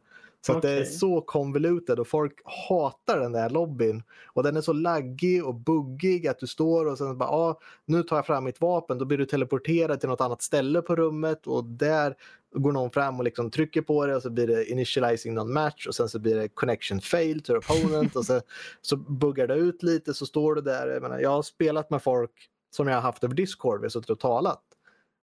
Så 0.52 0.58
okay. 0.58 0.74
det 0.74 0.80
är 0.80 0.84
så 0.84 1.20
convoluted 1.20 1.98
och 1.98 2.08
folk 2.08 2.40
hatar 2.44 3.20
den 3.20 3.32
där 3.32 3.50
lobbyn. 3.50 4.02
Och 4.26 4.42
den 4.42 4.56
är 4.56 4.60
så 4.60 4.72
laggig 4.72 5.46
och 5.46 5.54
buggig 5.54 6.26
att 6.26 6.38
du 6.38 6.46
står 6.46 6.86
och 6.86 6.98
sen 6.98 7.18
bara, 7.18 7.28
ah, 7.28 7.60
nu 7.84 8.02
tar 8.02 8.16
jag 8.16 8.26
fram 8.26 8.44
mitt 8.44 8.60
vapen. 8.60 8.98
Då 8.98 9.04
blir 9.04 9.18
du 9.18 9.26
teleporterad 9.26 10.00
till 10.00 10.08
något 10.08 10.20
annat 10.20 10.42
ställe 10.42 10.82
på 10.82 10.96
rummet 10.96 11.46
och 11.46 11.64
där 11.64 12.14
går 12.54 12.72
någon 12.72 12.90
fram 12.90 13.18
och 13.18 13.24
liksom 13.24 13.50
trycker 13.50 13.82
på 13.82 14.06
det 14.06 14.16
och 14.16 14.22
så 14.22 14.30
blir 14.30 14.46
det 14.46 14.70
initializing 14.70 15.34
non 15.34 15.52
match 15.52 15.86
och 15.86 15.94
sen 15.94 16.08
så 16.08 16.18
blir 16.18 16.36
det 16.36 16.48
connection 16.48 17.00
fail 17.00 17.42
to 17.42 17.56
opponent 17.56 18.16
och 18.16 18.24
så, 18.24 18.40
så 18.82 18.96
buggar 18.96 19.46
det 19.46 19.54
ut 19.54 19.82
lite 19.82 20.14
så 20.14 20.26
står 20.26 20.54
det 20.54 20.62
där. 20.62 20.88
Jag, 20.88 21.02
menar, 21.02 21.18
jag 21.18 21.30
har 21.30 21.42
spelat 21.42 21.90
med 21.90 22.02
folk 22.02 22.50
som 22.70 22.88
jag 22.88 22.94
har 22.94 23.02
haft 23.02 23.24
över 23.24 23.34
Discord, 23.34 23.80
vi 23.80 23.84
har 23.84 23.90
suttit 23.90 24.10
och 24.10 24.20
talat. 24.20 24.62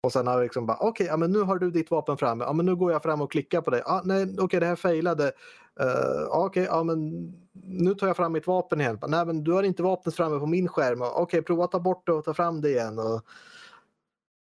Och 0.05 0.12
sen 0.12 0.26
har 0.26 0.38
vi 0.38 0.42
liksom 0.42 0.66
bara, 0.66 0.76
okej, 0.76 0.88
okay, 0.88 1.07
ja, 1.07 1.16
men 1.16 1.32
nu 1.32 1.40
har 1.40 1.59
du 1.59 1.70
ditt 1.70 1.90
vapen 1.90 2.16
framme. 2.16 2.44
Ja, 2.44 2.52
men 2.52 2.66
nu 2.66 2.76
går 2.76 2.92
jag 2.92 3.02
fram 3.02 3.20
och 3.20 3.30
klickar 3.30 3.61
på 3.61 3.70
dig. 3.70 3.82
Ja, 3.86 4.02
nej, 4.05 4.24
okej, 4.24 4.44
okay, 4.44 4.61
det 4.61 4.66
här 4.66 4.76
failade. 4.76 5.24
Uh, 5.24 6.26
okej, 6.28 6.62
okay, 6.62 6.64
ja, 6.64 6.82
men 6.82 7.32
nu 7.52 7.94
tar 7.94 8.07
jag 8.07 8.16
fram 8.16 8.32
mitt 8.32 8.46
vapen 8.46 8.80
igen. 8.80 8.98
Nej, 9.07 9.26
men 9.26 9.44
du 9.44 9.52
har 9.52 9.62
inte 9.62 9.82
vapnet 9.82 10.14
framme 10.14 10.38
på 10.38 10.46
min 10.46 10.68
skärm. 10.68 11.02
Okej, 11.02 11.22
okay, 11.22 11.42
prova 11.42 11.64
att 11.64 11.70
ta 11.70 11.80
bort 11.80 12.07
det 12.07 12.12
och 12.12 12.24
ta 12.24 12.34
fram 12.34 12.61
det 12.61 12.70
igen. 12.70 12.98
Och, 12.98 13.20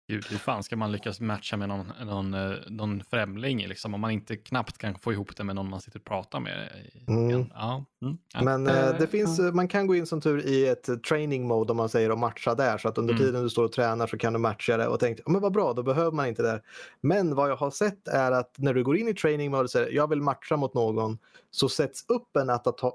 Gud, 0.10 0.26
hur 0.30 0.38
fan 0.38 0.64
ska 0.64 0.76
man 0.76 0.92
lyckas 0.92 1.20
matcha 1.20 1.58
med 1.58 1.70
någon, 1.70 1.92
någon, 2.06 2.34
eh, 2.34 2.58
någon 2.68 3.04
främling 3.10 3.68
liksom, 3.68 3.94
om 3.94 4.02
man 4.02 4.12
inte 4.12 4.38
knappt 4.38 4.78
kan 4.78 5.00
få 5.00 5.14
ihop 5.14 5.36
det 5.36 5.44
med 5.44 5.56
någon 5.56 5.70
man 5.70 5.82
sitter 5.82 6.00
och 6.00 6.06
pratar 6.06 6.40
med? 6.40 6.70
Mm. 7.08 7.46
Ja. 7.54 7.86
Mm. 8.02 8.18
Men 8.46 8.68
äh, 8.68 8.98
det 9.00 9.08
finns, 9.08 9.40
man 9.40 9.68
kan 9.68 9.88
gå 9.88 9.96
in 9.96 10.06
som 10.06 10.22
tur 10.22 10.46
i 10.46 10.68
ett 10.68 11.04
training 11.10 11.48
mode 11.48 11.72
om 11.72 11.78
man 11.78 11.90
säger 11.90 12.12
och 12.12 12.20
matcha 12.20 12.56
där 12.56 12.78
så 12.78 12.88
att 12.88 12.98
under 12.98 13.14
mm. 13.14 13.26
tiden 13.26 13.44
du 13.44 13.50
står 13.50 13.64
och 13.64 13.72
tränar 13.72 14.08
så 14.08 14.18
kan 14.18 14.34
du 14.34 14.40
matcha 14.40 14.78
det 14.78 14.88
och 14.88 15.00
tänkt, 15.00 15.28
men 15.28 15.42
vad 15.42 15.54
bra, 15.54 15.74
då 15.74 15.84
behöver 15.84 16.12
man 16.12 16.28
inte 16.28 16.42
det. 16.42 16.62
Men 17.02 17.36
vad 17.36 17.50
jag 17.50 17.56
har 17.56 17.72
sett 17.72 18.08
är 18.08 18.32
att 18.32 18.56
när 18.58 18.74
du 18.74 18.84
går 18.84 18.98
in 18.98 19.08
i 19.08 19.14
training 19.14 19.52
mode 19.52 19.64
och 19.64 19.72
säger 19.72 19.92
jag 19.92 20.10
vill 20.10 20.22
matcha 20.22 20.58
mot 20.58 20.74
någon 20.74 21.18
så 21.52 21.70
sätts 21.70 22.06
upp 22.08 22.36
en 22.36 22.50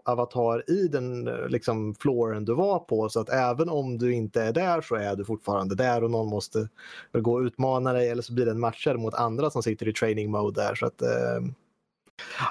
avatar 0.05 0.71
i 0.71 0.89
den 0.89 1.25
liksom, 1.49 1.95
flooren 1.95 2.45
du 2.45 2.55
var 2.55 2.79
på 2.79 3.09
så 3.09 3.21
att 3.21 3.29
även 3.29 3.69
om 3.69 3.99
du 3.99 4.15
inte 4.15 4.43
är 4.43 4.53
där 4.53 4.81
så 4.81 4.95
är 4.95 5.17
du 5.17 5.25
fortfarande 5.25 5.75
där 5.75 6.05
och 6.05 6.11
någon 6.11 6.29
måste 6.29 6.69
gå 7.13 7.35
och 7.35 7.41
utmana 7.41 7.93
dig 7.93 8.09
eller 8.09 8.23
så 8.23 8.35
blir 8.35 8.45
det 8.45 8.51
en 8.51 8.61
matcher 8.61 8.95
mot 8.95 9.15
andra 9.15 9.51
som 9.51 9.63
sitter 9.63 9.89
i 9.89 9.93
training 9.93 10.31
mode 10.31 10.63
där. 10.63 10.75
Så 10.75 10.87
att, 10.87 11.03
eh, 11.03 11.41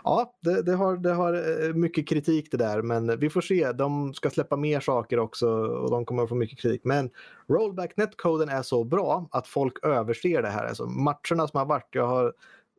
ja, 0.03 0.33
det, 0.41 0.61
det, 0.61 0.75
har, 0.75 0.97
det 0.97 1.13
har 1.13 1.33
eh, 1.33 1.73
mycket 1.73 2.07
kritik 2.07 2.51
det 2.51 2.57
där 2.57 2.81
men 2.81 3.19
vi 3.19 3.29
får 3.29 3.41
se. 3.41 3.71
De 3.71 4.13
ska 4.13 4.29
släppa 4.29 4.55
mer 4.55 4.79
saker 4.79 5.19
också 5.19 5.49
och 5.49 5.91
de 5.91 6.05
kommer 6.05 6.23
att 6.23 6.29
få 6.29 6.35
mycket 6.35 6.59
kritik. 6.59 6.81
Men 6.83 7.09
rollback 7.47 7.97
netcoden 7.97 8.49
är 8.49 8.61
så 8.61 8.83
bra 8.83 9.27
att 9.31 9.47
folk 9.47 9.85
överser 9.85 10.41
det 10.41 10.49
här. 10.49 10.65
Alltså 10.65 10.85
matcherna 10.85 11.47
som 11.47 11.57
har 11.57 11.65
varit, 11.65 11.89
jag 11.91 12.07
har 12.07 12.33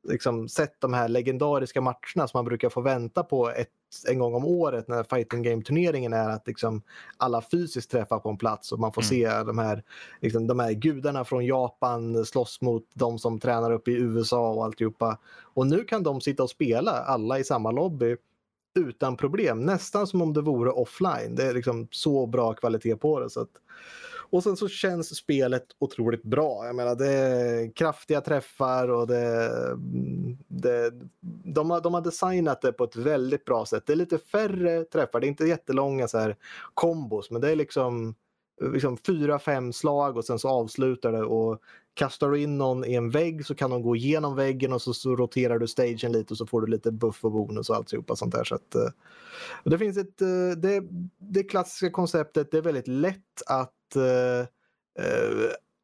liksom 0.08 0.48
sett 0.48 0.80
de 0.80 0.94
här 0.94 1.08
legendariska 1.08 1.80
matcherna 1.80 2.28
som 2.28 2.30
man 2.34 2.44
brukar 2.44 2.68
få 2.68 2.80
vänta 2.80 3.22
på 3.22 3.50
ett, 3.50 3.68
en 4.08 4.18
gång 4.18 4.34
om 4.34 4.44
året 4.44 4.88
när 4.88 5.02
fighting 5.02 5.42
game-turneringen 5.42 6.12
är 6.12 6.28
att 6.28 6.46
liksom 6.46 6.82
alla 7.16 7.42
fysiskt 7.42 7.90
träffar 7.90 8.18
på 8.18 8.28
en 8.28 8.38
plats 8.38 8.72
och 8.72 8.80
man 8.80 8.92
får 8.92 9.02
mm. 9.02 9.08
se 9.08 9.44
de 9.44 9.58
här, 9.58 9.82
liksom, 10.20 10.46
de 10.46 10.58
här 10.58 10.72
gudarna 10.72 11.24
från 11.24 11.46
Japan 11.46 12.24
slåss 12.24 12.60
mot 12.60 12.84
de 12.94 13.18
som 13.18 13.40
tränar 13.40 13.70
upp 13.70 13.88
i 13.88 13.92
USA 13.92 14.50
och 14.50 14.64
alltihopa. 14.64 15.18
Och 15.54 15.66
nu 15.66 15.84
kan 15.84 16.02
de 16.02 16.20
sitta 16.20 16.42
och 16.42 16.50
spela 16.50 16.92
alla 16.92 17.38
i 17.38 17.44
samma 17.44 17.70
lobby 17.70 18.16
utan 18.74 19.16
problem, 19.16 19.60
nästan 19.60 20.06
som 20.06 20.22
om 20.22 20.32
det 20.32 20.40
vore 20.40 20.70
offline. 20.70 21.34
Det 21.34 21.44
är 21.44 21.54
liksom 21.54 21.88
så 21.90 22.26
bra 22.26 22.54
kvalitet 22.54 22.96
på 22.96 23.20
det. 23.20 23.30
Så 23.30 23.40
att, 23.40 23.50
och 24.34 24.42
sen 24.42 24.56
så 24.56 24.68
känns 24.68 25.16
spelet 25.16 25.66
otroligt 25.78 26.22
bra. 26.22 26.66
Jag 26.66 26.76
menar 26.76 26.94
det 26.94 27.10
är 27.10 27.76
kraftiga 27.76 28.20
träffar 28.20 28.88
och 28.88 29.06
det, 29.06 29.46
mm, 29.72 30.36
det, 30.48 30.92
de, 31.44 31.70
har, 31.70 31.80
de 31.80 31.94
har 31.94 32.00
designat 32.00 32.62
det 32.62 32.72
på 32.72 32.84
ett 32.84 32.96
väldigt 32.96 33.44
bra 33.44 33.66
sätt. 33.66 33.86
Det 33.86 33.92
är 33.92 33.96
lite 33.96 34.18
färre 34.18 34.84
träffar, 34.84 35.20
det 35.20 35.26
är 35.26 35.28
inte 35.28 35.44
jättelånga 35.44 36.08
så 36.08 36.18
här 36.18 36.36
kombos 36.74 37.30
men 37.30 37.40
det 37.40 37.50
är 37.50 37.56
liksom, 37.56 38.14
liksom 38.72 38.96
fyra, 38.96 39.38
fem 39.38 39.72
slag 39.72 40.16
och 40.16 40.24
sen 40.24 40.38
så 40.38 40.48
avslutar 40.48 41.12
det 41.12 41.24
och 41.24 41.60
kastar 41.94 42.30
du 42.30 42.40
in 42.40 42.58
någon 42.58 42.84
i 42.84 42.94
en 42.94 43.10
vägg 43.10 43.46
så 43.46 43.54
kan 43.54 43.70
de 43.70 43.82
gå 43.82 43.96
igenom 43.96 44.36
väggen 44.36 44.72
och 44.72 44.82
så, 44.82 44.94
så 44.94 45.16
roterar 45.16 45.58
du 45.58 45.66
stagen 45.66 46.12
lite 46.12 46.34
och 46.34 46.38
så 46.38 46.46
får 46.46 46.60
du 46.60 46.66
lite 46.66 46.92
buff 46.92 47.24
och 47.24 47.32
bonus 47.32 47.70
och 47.70 47.76
alltihopa 47.76 48.16
sånt 48.16 48.34
där. 48.34 48.44
Så 48.44 48.54
att, 48.54 48.74
eh, 48.74 48.88
det 49.64 49.78
finns 49.78 49.96
ett, 49.96 50.22
eh, 50.22 50.50
det, 50.56 50.82
det 51.18 51.42
klassiska 51.42 51.90
konceptet, 51.90 52.50
det 52.50 52.58
är 52.58 52.62
väldigt 52.62 52.88
lätt 52.88 53.42
att 53.46 53.72
uh, 53.96 54.46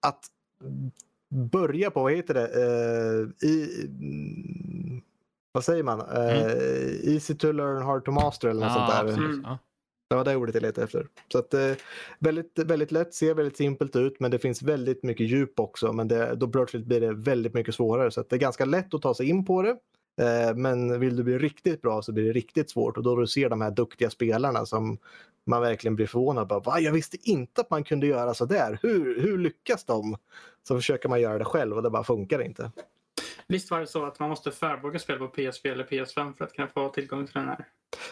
att 0.06 0.24
börja 1.52 1.90
på, 1.90 2.02
vad 2.02 2.12
heter 2.12 2.34
det, 2.34 2.48
i, 3.46 3.68
vad 5.52 5.64
säger 5.64 5.82
man, 5.82 6.00
mm. 6.00 6.48
easy 7.02 7.34
to 7.34 7.52
learn, 7.52 7.82
hard 7.82 8.04
to 8.04 8.10
master 8.10 8.48
eller 8.48 8.60
något 8.60 8.76
ah, 8.76 9.06
sånt 9.06 9.18
där. 9.18 9.24
Mm. 9.24 9.56
Det 10.10 10.16
var 10.16 10.24
det 10.24 10.36
ordet 10.36 10.54
jag 10.54 10.62
letade 10.62 10.84
efter. 10.84 11.06
Så 11.32 11.38
att, 11.38 11.54
eh, 11.54 11.72
väldigt, 12.18 12.58
väldigt 12.58 12.92
lätt, 12.92 13.14
ser 13.14 13.34
väldigt 13.34 13.56
simpelt 13.56 13.96
ut 13.96 14.20
men 14.20 14.30
det 14.30 14.38
finns 14.38 14.62
väldigt 14.62 15.02
mycket 15.02 15.26
djup 15.26 15.60
också. 15.60 15.92
Men 15.92 16.08
det, 16.08 16.34
då 16.34 16.48
plötsligt 16.48 16.84
blir 16.84 17.00
det 17.00 17.12
väldigt 17.12 17.54
mycket 17.54 17.74
svårare. 17.74 18.10
Så 18.10 18.22
det 18.28 18.36
är 18.36 18.40
ganska 18.40 18.64
lätt 18.64 18.94
att 18.94 19.02
ta 19.02 19.14
sig 19.14 19.28
in 19.28 19.44
på 19.44 19.62
det. 19.62 19.76
Eh, 20.20 20.54
men 20.56 21.00
vill 21.00 21.16
du 21.16 21.22
bli 21.22 21.38
riktigt 21.38 21.82
bra 21.82 22.02
så 22.02 22.12
blir 22.12 22.24
det 22.24 22.32
riktigt 22.32 22.70
svårt. 22.70 22.96
Och 22.96 23.02
då 23.02 23.16
du 23.16 23.26
ser 23.26 23.48
de 23.48 23.60
här 23.60 23.70
duktiga 23.70 24.10
spelarna 24.10 24.66
som 24.66 24.98
man 25.50 25.62
verkligen 25.62 25.96
blir 25.96 26.06
förvånad. 26.06 26.48
Bara, 26.48 26.60
Va? 26.60 26.80
Jag 26.80 26.92
visste 26.92 27.16
inte 27.30 27.60
att 27.60 27.70
man 27.70 27.84
kunde 27.84 28.06
göra 28.06 28.34
så 28.34 28.44
där. 28.44 28.78
Hur, 28.82 29.20
hur 29.20 29.38
lyckas 29.38 29.84
de? 29.84 30.16
Så 30.62 30.76
försöker 30.76 31.08
man 31.08 31.20
göra 31.20 31.38
det 31.38 31.44
själv 31.44 31.76
och 31.76 31.82
det 31.82 31.90
bara 31.90 32.04
funkar 32.04 32.42
inte. 32.42 32.70
Visst 33.46 33.70
var 33.70 33.80
det 33.80 33.86
så 33.86 34.04
att 34.04 34.18
man 34.18 34.28
måste 34.28 34.50
förboka 34.50 34.98
spel 34.98 35.18
på 35.18 35.28
PSP 35.28 35.66
eller 35.66 35.84
PS5 35.84 36.36
för 36.36 36.44
att 36.44 36.52
kunna 36.52 36.68
få 36.68 36.88
tillgång 36.88 37.26
till 37.26 37.34
den 37.34 37.48
här? 37.48 37.66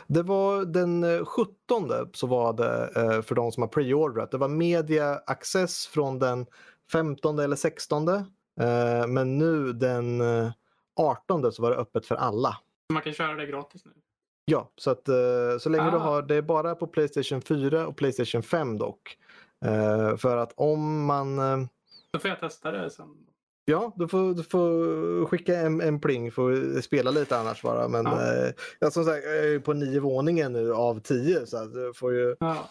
Det 0.06 0.22
var 0.22 0.64
den 0.64 1.26
17 1.26 1.90
eh, 1.90 1.96
så 2.12 2.26
var 2.26 2.52
det 2.52 2.90
eh, 2.96 3.22
för 3.22 3.34
de 3.34 3.52
som 3.52 3.62
har 3.62 3.68
preordrat. 3.68 4.30
Det 4.30 4.38
var 4.38 4.48
media 4.48 5.20
access 5.26 5.86
från 5.86 6.18
den 6.18 6.46
15 6.92 7.38
eller 7.38 7.56
16. 7.56 8.08
Eh, 8.08 8.24
men 9.08 9.38
nu 9.38 9.72
den 9.72 10.22
18 10.96 11.52
så 11.52 11.62
var 11.62 11.70
det 11.70 11.76
öppet 11.76 12.06
för 12.06 12.14
alla. 12.14 12.56
Man 12.92 13.02
kan 13.02 13.12
köra 13.12 13.34
det 13.34 13.46
gratis 13.46 13.84
nu? 13.84 13.92
Ja, 14.50 14.70
så 14.76 14.90
att 14.90 15.08
så 15.60 15.68
länge 15.68 15.88
ah. 15.88 15.90
du 15.90 15.96
har, 15.98 16.22
det 16.22 16.34
är 16.34 16.42
bara 16.42 16.74
på 16.74 16.86
Playstation 16.86 17.42
4 17.42 17.86
och 17.86 17.96
Playstation 17.96 18.42
5 18.42 18.78
dock. 18.78 19.16
För 20.18 20.36
att 20.36 20.52
om 20.56 21.04
man... 21.06 21.36
Då 22.12 22.18
får 22.18 22.30
jag 22.30 22.40
testa 22.40 22.70
det 22.70 22.90
sen. 22.90 23.06
Ja, 23.70 23.92
du 23.96 24.08
får, 24.08 24.34
du 24.34 24.42
får 24.42 25.26
skicka 25.26 25.56
en, 25.56 25.80
en 25.80 26.00
pling 26.00 26.32
för 26.32 26.76
att 26.78 26.84
spela 26.84 27.10
lite 27.10 27.38
annars 27.38 27.62
bara. 27.62 27.88
Men 27.88 28.04
ja. 28.04 28.12
eh, 28.12 28.52
jag, 28.78 28.92
som 28.92 29.04
sagt, 29.04 29.24
jag 29.24 29.36
är 29.36 29.58
på 29.58 29.72
nio 29.72 30.00
våningen 30.00 30.52
nu 30.52 30.74
av 30.74 31.00
tio 31.00 31.46
så 31.46 31.56
att 31.56 31.72
du 31.72 31.92
får 31.94 32.12
ju 32.12 32.36
ja. 32.40 32.68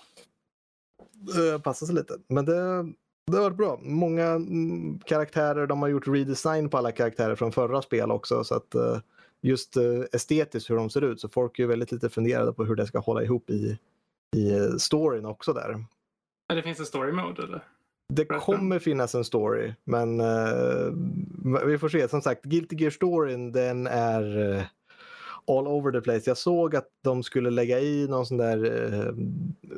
eh, 1.37 1.61
passa 1.61 1.85
sig 1.85 1.95
lite. 1.95 2.13
Men 2.27 2.45
det, 2.45 2.53
det 3.31 3.37
har 3.37 3.43
varit 3.43 3.57
bra. 3.57 3.79
Många 3.81 4.25
mm, 4.25 4.99
karaktärer, 4.99 5.67
de 5.67 5.81
har 5.81 5.89
gjort 5.89 6.07
redesign 6.07 6.69
på 6.69 6.77
alla 6.77 6.91
karaktärer 6.91 7.35
från 7.35 7.51
förra 7.51 7.81
spel 7.81 8.11
också. 8.11 8.43
Så 8.43 8.55
att 8.55 8.75
eh, 8.75 8.99
just 9.41 9.77
eh, 9.77 10.01
estetiskt 10.13 10.69
hur 10.69 10.75
de 10.75 10.89
ser 10.89 11.01
ut. 11.01 11.21
Så 11.21 11.29
folk 11.29 11.59
är 11.59 11.67
väldigt 11.67 11.91
lite 11.91 12.09
funderade 12.09 12.53
på 12.53 12.65
hur 12.65 12.75
det 12.75 12.87
ska 12.87 12.99
hålla 12.99 13.23
ihop 13.23 13.49
i, 13.49 13.77
i 14.35 14.51
eh, 14.51 14.75
storyn 14.77 15.25
också 15.25 15.53
där. 15.53 15.85
Men 16.47 16.57
det 16.57 16.63
finns 16.63 16.79
en 16.79 16.85
story 16.85 17.11
mode 17.11 17.43
eller? 17.43 17.63
Det 18.13 18.25
kommer 18.25 18.79
finnas 18.79 19.15
en 19.15 19.23
story, 19.23 19.73
men 19.83 20.21
uh, 20.21 20.93
vi 21.65 21.77
får 21.77 21.89
se. 21.89 22.07
Som 22.07 22.21
sagt, 22.21 22.43
Guilty 22.43 22.75
Gear-storyn 22.75 23.51
den 23.51 23.87
är 23.87 24.37
uh, 24.37 24.63
all 25.47 25.67
over 25.67 25.91
the 25.91 26.01
place. 26.01 26.21
Jag 26.25 26.37
såg 26.37 26.75
att 26.75 26.87
de 27.03 27.23
skulle 27.23 27.49
lägga 27.49 27.79
i 27.79 28.07
någon 28.07 28.25
sån 28.25 28.37
där 28.37 28.65
uh, 28.65 29.13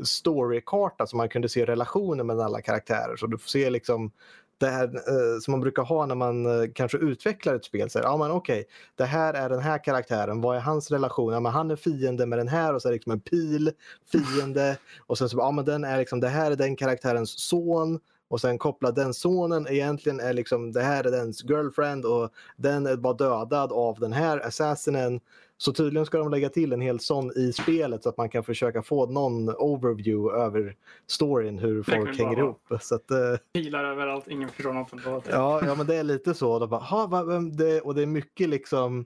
storykarta 0.03 1.07
så 1.07 1.17
man 1.17 1.29
kunde 1.29 1.49
se 1.49 1.65
relationer 1.65 2.23
mellan 2.23 2.45
alla 2.45 2.61
karaktärer. 2.61 3.15
Så 3.15 3.27
du 3.27 3.37
får 3.37 3.49
se 3.49 3.69
liksom 3.69 4.11
det 4.59 4.67
här 4.67 4.95
eh, 4.95 5.39
som 5.41 5.51
man 5.51 5.61
brukar 5.61 5.83
ha 5.83 6.05
när 6.05 6.15
man 6.15 6.45
eh, 6.45 6.69
kanske 6.75 6.97
utvecklar 6.97 7.55
ett 7.55 7.65
spel. 7.65 7.89
Så 7.89 7.99
här, 7.99 8.05
ja, 8.05 8.17
men 8.17 8.31
okej, 8.31 8.65
det 8.95 9.05
här 9.05 9.33
är 9.33 9.49
den 9.49 9.59
här 9.59 9.83
karaktären. 9.83 10.41
Vad 10.41 10.57
är 10.57 10.61
hans 10.61 10.91
relation? 10.91 11.33
Ja, 11.33 11.39
men 11.39 11.51
han 11.51 11.71
är 11.71 11.75
fiende 11.75 12.25
med 12.25 12.39
den 12.39 12.47
här 12.47 12.73
och 12.73 12.81
så 12.81 12.87
är 12.87 12.91
det 12.91 12.95
liksom 12.95 13.11
en 13.11 13.19
pil, 13.19 13.71
fiende. 14.11 14.77
Och 15.07 15.17
sen 15.17 15.29
så, 15.29 15.37
ja 15.37 15.51
men 15.51 15.65
den 15.65 15.83
är 15.83 15.97
liksom, 15.97 16.19
det 16.19 16.29
här 16.29 16.51
är 16.51 16.55
den 16.55 16.75
karaktärens 16.75 17.39
son 17.39 17.99
och 18.29 18.41
sen 18.41 18.57
koppla 18.57 18.91
den 18.91 19.13
sonen 19.13 19.67
egentligen 19.67 20.19
är 20.19 20.33
liksom 20.33 20.71
det 20.71 20.81
här 20.81 21.03
är 21.03 21.11
dens 21.11 21.43
girlfriend 21.43 22.05
och 22.05 22.29
den 22.57 22.85
är 22.85 22.95
bara 22.95 23.13
dödad 23.13 23.71
av 23.71 23.99
den 23.99 24.13
här 24.13 24.47
assassinen. 24.47 25.19
Så 25.61 25.73
tydligen 25.73 26.05
ska 26.05 26.17
de 26.17 26.31
lägga 26.31 26.49
till 26.49 26.73
en 26.73 26.81
hel 26.81 26.99
sån 26.99 27.31
i 27.35 27.53
spelet 27.53 28.03
så 28.03 28.09
att 28.09 28.17
man 28.17 28.29
kan 28.29 28.43
försöka 28.43 28.81
få 28.83 29.05
någon 29.05 29.49
overview 29.49 30.39
över 30.43 30.75
storyn, 31.07 31.59
hur 31.59 31.83
folk 31.83 32.19
hänger 32.19 32.37
ihop. 32.37 32.61
Så 32.81 32.95
att, 32.95 33.11
eh, 33.11 33.17
Pilar 33.53 33.83
överallt, 33.83 34.27
ingen 34.27 34.49
förstår 34.49 34.73
något 34.73 34.93
ändå. 34.93 35.21
Ja, 35.29 35.61
ja, 35.65 35.75
men 35.75 35.87
det 35.87 35.95
är 35.95 36.03
lite 36.03 36.33
så. 36.33 36.59
De 36.59 36.69
bara, 36.69 36.81
"Ha, 36.81 37.07
va, 37.07 37.23
det, 37.39 37.81
och 37.81 37.95
det 37.95 38.01
är 38.01 38.05
mycket 38.05 38.49
liksom 38.49 39.05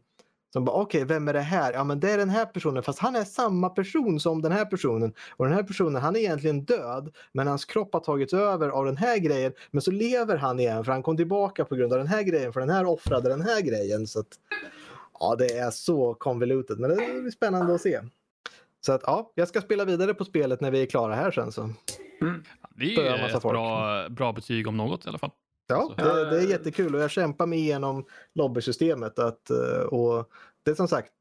som 0.53 0.65
bara, 0.65 0.75
okej, 0.75 1.05
vem 1.05 1.27
är 1.27 1.33
det 1.33 1.39
här? 1.41 1.73
Ja, 1.73 1.83
men 1.83 1.99
det 1.99 2.11
är 2.11 2.17
den 2.17 2.29
här 2.29 2.45
personen, 2.45 2.83
fast 2.83 2.99
han 2.99 3.15
är 3.15 3.23
samma 3.23 3.69
person 3.69 4.19
som 4.19 4.41
den 4.41 4.51
här 4.51 4.65
personen. 4.65 5.13
Och 5.31 5.45
den 5.45 5.53
här 5.53 5.63
personen, 5.63 6.01
han 6.01 6.15
är 6.15 6.19
egentligen 6.19 6.65
död, 6.65 7.15
men 7.31 7.47
hans 7.47 7.65
kropp 7.65 7.93
har 7.93 7.99
tagits 7.99 8.33
över 8.33 8.69
av 8.69 8.85
den 8.85 8.97
här 8.97 9.17
grejen. 9.17 9.53
Men 9.71 9.81
så 9.81 9.91
lever 9.91 10.37
han 10.37 10.59
igen, 10.59 10.83
för 10.85 10.91
han 10.91 11.03
kom 11.03 11.17
tillbaka 11.17 11.65
på 11.65 11.75
grund 11.75 11.93
av 11.93 11.99
den 11.99 12.07
här 12.07 12.23
grejen, 12.23 12.53
för 12.53 12.59
den 12.59 12.69
här 12.69 12.85
offrade 12.85 13.29
den 13.29 13.41
här 13.41 13.61
grejen. 13.61 14.07
Så 14.07 14.19
att, 14.19 14.27
ja, 15.23 15.35
det 15.35 15.57
är 15.57 15.71
så 15.71 16.13
convoluted, 16.13 16.79
men 16.79 16.89
det 16.89 16.95
blir 16.95 17.31
spännande 17.31 17.75
att 17.75 17.81
se. 17.81 18.01
Så 18.85 18.91
att, 18.91 19.01
ja, 19.05 19.31
jag 19.35 19.47
ska 19.47 19.61
spela 19.61 19.85
vidare 19.85 20.13
på 20.13 20.25
spelet 20.25 20.61
när 20.61 20.71
vi 20.71 20.81
är 20.81 20.85
klara 20.85 21.15
här 21.15 21.31
sen. 21.31 21.51
Så. 21.51 21.61
Mm. 22.21 22.43
Det 22.75 22.95
är 22.95 23.25
ett 23.25 23.31
folk. 23.31 23.53
bra, 23.53 24.09
bra 24.09 24.33
betyg 24.33 24.67
om 24.67 24.77
något 24.77 25.05
i 25.05 25.09
alla 25.09 25.17
fall. 25.17 25.31
Ja, 25.67 25.93
det, 25.97 26.29
det 26.29 26.37
är 26.37 26.49
jättekul 26.49 26.95
och 26.95 27.01
jag 27.01 27.11
kämpar 27.11 27.45
mig 27.45 27.59
igenom 27.59 28.05
lobbysystemet. 28.35 29.19
Att, 29.19 29.49
eh, 29.49 29.81
och 29.81 30.29
det 30.63 30.71
är 30.71 30.75
som 30.75 30.87
sagt, 30.87 31.11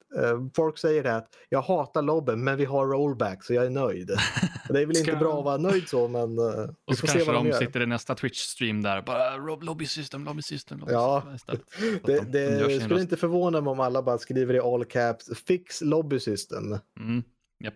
folk 0.56 0.78
säger 0.78 1.02
det 1.02 1.16
att 1.16 1.28
jag 1.48 1.62
hatar 1.62 2.02
lobben 2.02 2.44
men 2.44 2.56
vi 2.56 2.64
har 2.64 2.86
rollback 2.86 3.44
så 3.44 3.54
jag 3.54 3.66
är 3.66 3.70
nöjd. 3.70 4.10
Det 4.68 4.80
är 4.82 4.86
väl 4.86 4.96
inte 4.96 5.16
bra 5.16 5.38
att 5.38 5.44
vara 5.44 5.56
nöjd 5.56 5.88
så 5.88 6.08
men 6.08 6.22
eh, 6.38 6.44
vi 6.86 6.92
Och 6.92 6.96
så 6.98 7.06
kanske 7.06 7.24
vad 7.24 7.34
de 7.34 7.48
de 7.48 7.52
sitter 7.58 7.80
i 7.82 7.86
nästa 7.86 8.14
Twitch-stream 8.14 8.82
där 8.82 9.02
bara 9.02 9.36
"Rob- 9.38 9.62
lobby 9.64 9.86
system, 9.86 10.24
lobby 10.24 10.42
system, 10.42 10.78
lobby 10.78 10.92
Ja. 10.92 11.22
system 11.32 11.56
Det, 12.04 12.20
de- 12.20 12.24
det 12.32 12.58
skulle 12.80 12.94
röst. 12.94 13.02
inte 13.02 13.16
förvåna 13.16 13.60
mig 13.60 13.70
om 13.70 13.80
alla 13.80 14.02
bara 14.02 14.18
skriver 14.18 14.54
i 14.54 14.60
all 14.60 14.84
caps 14.84 15.30
fix 15.46 15.80
lobby 15.80 16.20
system. 16.20 16.64
Mm, 17.00 17.22
japp. 17.64 17.74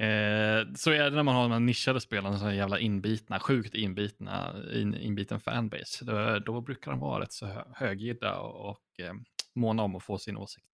Eh, 0.00 0.74
så 0.76 0.90
är 0.90 1.04
det 1.04 1.16
när 1.16 1.22
man 1.22 1.34
har 1.34 1.42
de 1.42 1.52
här 1.52 1.60
nischade 1.60 2.00
spelen, 2.00 2.38
så 2.38 2.44
här 2.44 2.52
jävla 2.52 2.78
inbitna, 2.78 3.40
sjukt 3.40 3.74
inbitna, 3.74 4.54
in, 4.74 4.94
inbiten 4.94 5.40
fanbase. 5.40 6.04
Då, 6.04 6.38
då 6.38 6.60
brukar 6.60 6.90
de 6.90 7.00
vara 7.00 7.22
rätt 7.22 7.32
så 7.32 7.46
hö, 7.46 7.62
högljudda 7.74 8.38
och, 8.38 8.70
och 8.70 9.00
eh, 9.04 9.12
måna 9.54 9.82
om 9.82 9.96
att 9.96 10.02
få 10.02 10.18
sin 10.18 10.36
åsikt. 10.36 10.66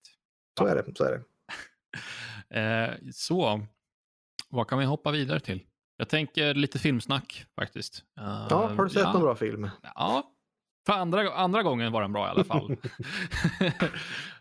Så 0.58 0.66
är 0.66 0.74
det. 0.74 0.96
Så 0.96 1.04
är 1.04 1.10
det. 1.12 1.22
Eh, 2.52 2.94
så, 3.12 3.60
vad 4.48 4.68
kan 4.68 4.78
vi 4.78 4.84
hoppa 4.84 5.10
vidare 5.10 5.40
till? 5.40 5.62
Jag 5.96 6.08
tänker 6.08 6.54
lite 6.54 6.78
filmsnack 6.78 7.44
faktiskt. 7.54 8.04
Eh, 8.20 8.46
Ja, 8.50 8.70
har 8.76 8.84
du 8.84 8.90
sett 8.90 9.02
ja. 9.02 9.12
någon 9.12 9.22
bra 9.22 9.34
film? 9.34 9.70
Ja, 9.94 10.32
för 10.86 10.92
andra, 10.92 11.32
andra 11.34 11.62
gången 11.62 11.92
var 11.92 12.02
den 12.02 12.12
bra 12.12 12.26
i 12.26 12.30
alla 12.30 12.44
fall. 12.44 12.76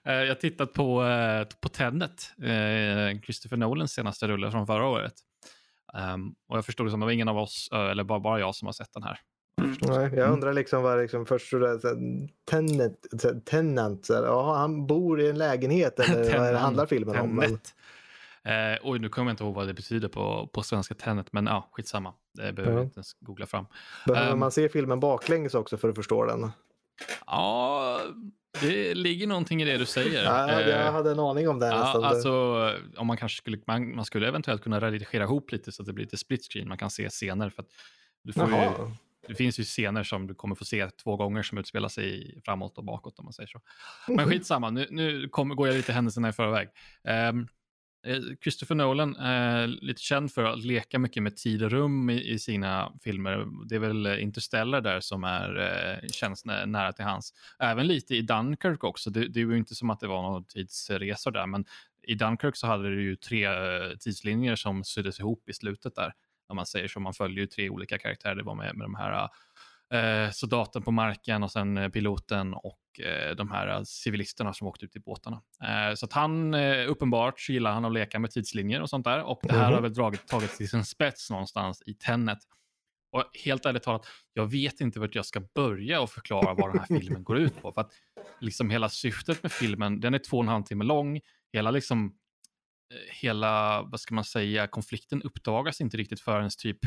Eh, 0.04 0.14
jag 0.14 0.40
tittat 0.40 0.74
på, 0.74 1.04
eh, 1.04 1.48
på 1.62 1.70
Tenet, 1.70 2.32
eh, 2.42 3.22
Christopher 3.22 3.58
Nolans 3.58 3.92
senaste 3.94 4.28
rulle 4.28 4.52
från 4.52 4.68
förra 4.68 4.88
året. 4.88 5.14
Ehm, 5.94 6.36
och 6.48 6.58
jag 6.58 6.66
förstod 6.66 6.86
det 6.88 6.92
som 6.92 7.02
att 7.02 7.04
det 7.04 7.06
var 7.06 7.12
ingen 7.14 7.28
av 7.28 7.38
oss, 7.38 7.70
eh, 7.74 7.80
eller 7.90 8.04
bara, 8.04 8.20
bara 8.20 8.40
jag 8.40 8.56
som 8.56 8.66
har 8.66 8.74
sett 8.74 8.94
den 8.94 9.04
här. 9.04 9.20
Mm. 9.60 9.76
Jag 9.92 10.14
Mm. 10.14 10.32
undrar 10.32 10.54
liksom 10.54 10.84
vad 10.84 11.00
liksom 11.02 11.26
först 11.26 11.50
så 11.50 11.60
där, 11.60 11.80
så 11.80 11.88
här, 11.88 11.98
Tenet, 12.52 12.94
så 13.22 13.28
här, 13.28 13.40
Tenant, 13.40 14.06
så 14.06 14.14
här, 14.14 14.24
ja, 14.24 14.56
han 14.58 14.88
bor 14.88 15.22
i 15.22 15.30
en 15.30 15.38
lägenhet 15.38 16.00
eller 16.10 16.38
vad 16.40 16.48
är 16.48 16.54
det 16.54 16.60
handlar 16.60 16.86
filmen 16.86 17.20
om? 17.20 17.36
Men. 17.36 17.60
Eh, 18.44 18.78
oj, 18.84 19.00
nu 19.00 19.10
kommer 19.10 19.30
jag 19.30 19.34
inte 19.34 19.44
ihåg 19.44 19.56
vad 19.56 19.68
det 19.68 19.74
betyder 19.74 20.08
på, 20.08 20.50
på 20.54 20.64
svenska 20.64 20.96
Tenet, 20.96 21.34
men 21.34 21.46
ja, 21.46 21.70
skitsamma. 21.72 22.14
Det 22.34 22.54
behöver 22.54 22.74
Ja. 22.74 22.80
vi 22.80 22.84
inte 22.86 22.98
ens 22.98 23.14
googla 23.20 23.46
fram. 23.46 23.66
behöver 24.08 24.32
Ehm. 24.32 24.40
man 24.40 24.52
se 24.52 24.70
filmen 24.70 25.00
baklänges 25.00 25.54
också 25.54 25.78
för 25.78 25.90
att 25.90 25.96
förstå 25.96 26.26
den? 26.26 26.52
Ja, 27.28 28.00
det 28.62 28.94
ligger 28.94 29.28
någonting 29.28 29.62
i 29.62 29.66
det 29.66 29.78
du 29.78 29.86
säger. 29.86 30.24
Ja, 30.24 30.50
Eh, 30.62 30.70
jag 30.70 30.92
hade 30.92 31.12
en 31.12 31.20
aning 31.20 31.50
om 31.50 31.60
det. 31.60 31.68
Ja, 31.68 31.80
nästan. 31.84 32.04
alltså, 32.04 32.32
om 32.98 33.08
man, 33.08 33.18
kanske 33.18 33.38
skulle, 33.38 33.58
man, 33.68 33.96
man 33.96 34.06
skulle 34.06 34.28
eventuellt 34.28 34.64
kunna 34.64 34.80
redigera 34.82 35.24
ihop 35.24 35.52
lite 35.52 35.72
så 35.72 35.82
att 35.82 35.86
det 35.88 35.94
blir 35.94 36.06
lite 36.06 36.18
split 36.18 36.44
screen. 36.52 36.68
Man 36.68 36.78
kan 36.78 36.90
se 36.90 37.10
scener. 37.10 37.50
För 37.50 37.62
att 37.62 37.68
du 38.24 38.34
får 38.34 38.48
ju, 38.50 38.56
Jaha. 38.56 38.92
Det 39.28 39.36
finns 39.36 39.60
ju 39.60 39.64
scener 39.64 40.04
som 40.04 40.28
du 40.28 40.36
kommer 40.36 40.56
få 40.56 40.66
se 40.66 40.90
två 40.90 41.16
gånger 41.16 41.44
som 41.44 41.58
utspelar 41.58 41.90
sig 41.90 42.42
framåt 42.46 42.78
och 42.78 42.84
bakåt 42.84 43.20
om 43.20 43.26
man 43.26 43.34
säger 43.34 43.48
så. 43.48 43.62
Men 44.08 44.30
skitsamma, 44.30 44.70
nu, 44.70 44.88
nu 44.90 45.30
kommer, 45.30 45.56
går 45.56 45.68
jag 45.68 45.78
lite 45.78 45.94
händelserna 45.94 46.30
i 46.30 46.34
förväg. 46.34 46.70
Eh, 47.08 47.34
Christopher 48.44 48.76
Nolan 48.76 49.16
är 49.16 49.68
lite 49.68 50.02
känd 50.02 50.32
för 50.32 50.44
att 50.44 50.66
leka 50.66 51.00
mycket 51.00 51.24
med 51.24 51.38
tid 51.38 51.64
och 51.64 51.72
rum 51.72 52.10
i, 52.10 52.30
i 52.30 52.40
sina 52.40 52.94
filmer. 53.04 53.48
Det 53.70 53.76
är 53.76 53.80
väl 53.80 54.06
eh, 54.06 54.24
Interstellar 54.24 54.82
där 54.82 55.00
som 55.00 55.24
är, 55.24 55.60
eh, 55.60 56.08
känns 56.10 56.46
nä, 56.46 56.66
nära 56.66 56.94
till 56.94 57.06
hans. 57.06 57.34
Även 57.60 57.88
lite 57.88 58.16
i 58.16 58.22
Dunkirk 58.22 58.84
också. 58.84 59.10
Det, 59.10 59.28
det 59.28 59.40
är 59.40 59.46
ju 59.46 59.58
inte 59.58 59.76
som 59.76 59.90
att 59.90 60.00
det 60.00 60.08
var 60.08 60.22
någon 60.22 60.46
tidsresor 60.46 61.32
där, 61.32 61.48
men 61.48 61.66
i 62.04 62.16
Dunkirk 62.16 62.56
så 62.56 62.68
hade 62.68 62.96
det 62.96 63.02
ju 63.02 63.16
tre 63.16 63.46
eh, 63.46 63.98
tidslinjer 64.00 64.56
som 64.56 64.84
syddes 64.84 65.20
ihop 65.20 65.50
i 65.50 65.54
slutet 65.54 65.96
där. 65.96 66.14
Om 66.50 66.56
man 66.56 66.66
säger 66.66 66.88
så, 66.88 67.00
man 67.00 67.14
följer 67.14 67.40
ju 67.40 67.46
tre 67.48 67.70
olika 67.70 67.98
karaktärer. 67.98 68.36
Det 68.36 68.44
var 68.44 68.56
med, 68.56 68.76
med 68.78 68.86
de 68.86 68.96
här 68.96 69.30
eh, 69.94 70.32
soldaten 70.32 70.82
på 70.82 70.92
marken 70.92 71.44
och 71.44 71.52
sen 71.52 71.78
eh, 71.78 71.90
piloten 71.90 72.54
och 72.54 72.80
eh, 73.00 73.36
de 73.36 73.52
här 73.52 73.68
eh, 73.68 73.84
civilisterna 73.84 74.54
som 74.54 74.68
åkte 74.68 74.86
ut 74.86 74.96
i 74.96 75.00
båtarna. 75.00 75.42
Eh, 75.64 75.96
så 75.96 76.06
att 76.06 76.14
han, 76.14 76.54
eh, 76.54 76.90
uppenbart 76.92 77.40
så 77.40 77.52
gillar 77.52 77.72
han 77.74 77.86
att 77.86 77.94
leka 77.94 78.20
med 78.20 78.32
tidslinjer 78.32 78.82
och 78.82 78.90
sånt 78.90 79.06
där. 79.06 79.24
Och 79.24 79.40
det 79.44 79.54
här 79.54 79.66
Mhm. 79.66 79.74
har 79.74 79.82
väl 79.82 79.94
dragit, 79.94 80.28
tagit 80.28 80.52
till 80.58 80.70
sin 80.70 80.86
spets 80.86 81.30
någonstans 81.30 81.84
i 81.86 81.94
Tenet. 81.94 82.40
Och 83.12 83.24
helt 83.46 83.66
ärligt 83.66 83.84
talat, 83.84 84.08
jag 84.34 84.52
vet 84.52 84.82
inte 84.82 85.00
vart 85.00 85.16
jag 85.16 85.26
ska 85.26 85.42
börja 85.56 86.02
och 86.02 86.10
förklara 86.10 86.54
vad 86.54 86.70
den 86.74 86.80
här 86.80 87.00
filmen 87.00 87.24
går 87.24 87.38
ut 87.38 87.62
på. 87.62 87.72
För 87.72 87.82
att 87.82 87.92
liksom 88.40 88.70
hela 88.70 88.90
syftet 88.90 89.44
med 89.44 89.52
filmen, 89.52 90.00
den 90.00 90.14
är 90.14 90.20
två 90.20 90.38
och 90.38 90.44
en 90.44 90.50
halv 90.50 90.64
timme 90.64 90.84
lång. 90.84 91.20
Hela 91.54 91.72
liksom, 91.72 92.14
hela, 93.12 93.82
vad 93.82 94.00
ska 94.00 94.16
man 94.16 94.24
säga, 94.24 94.68
konflikten 94.68 95.22
uppdagas 95.22 95.82
inte 95.82 95.98
riktigt 95.98 96.22
förrän 96.22 96.50
typ 96.58 96.80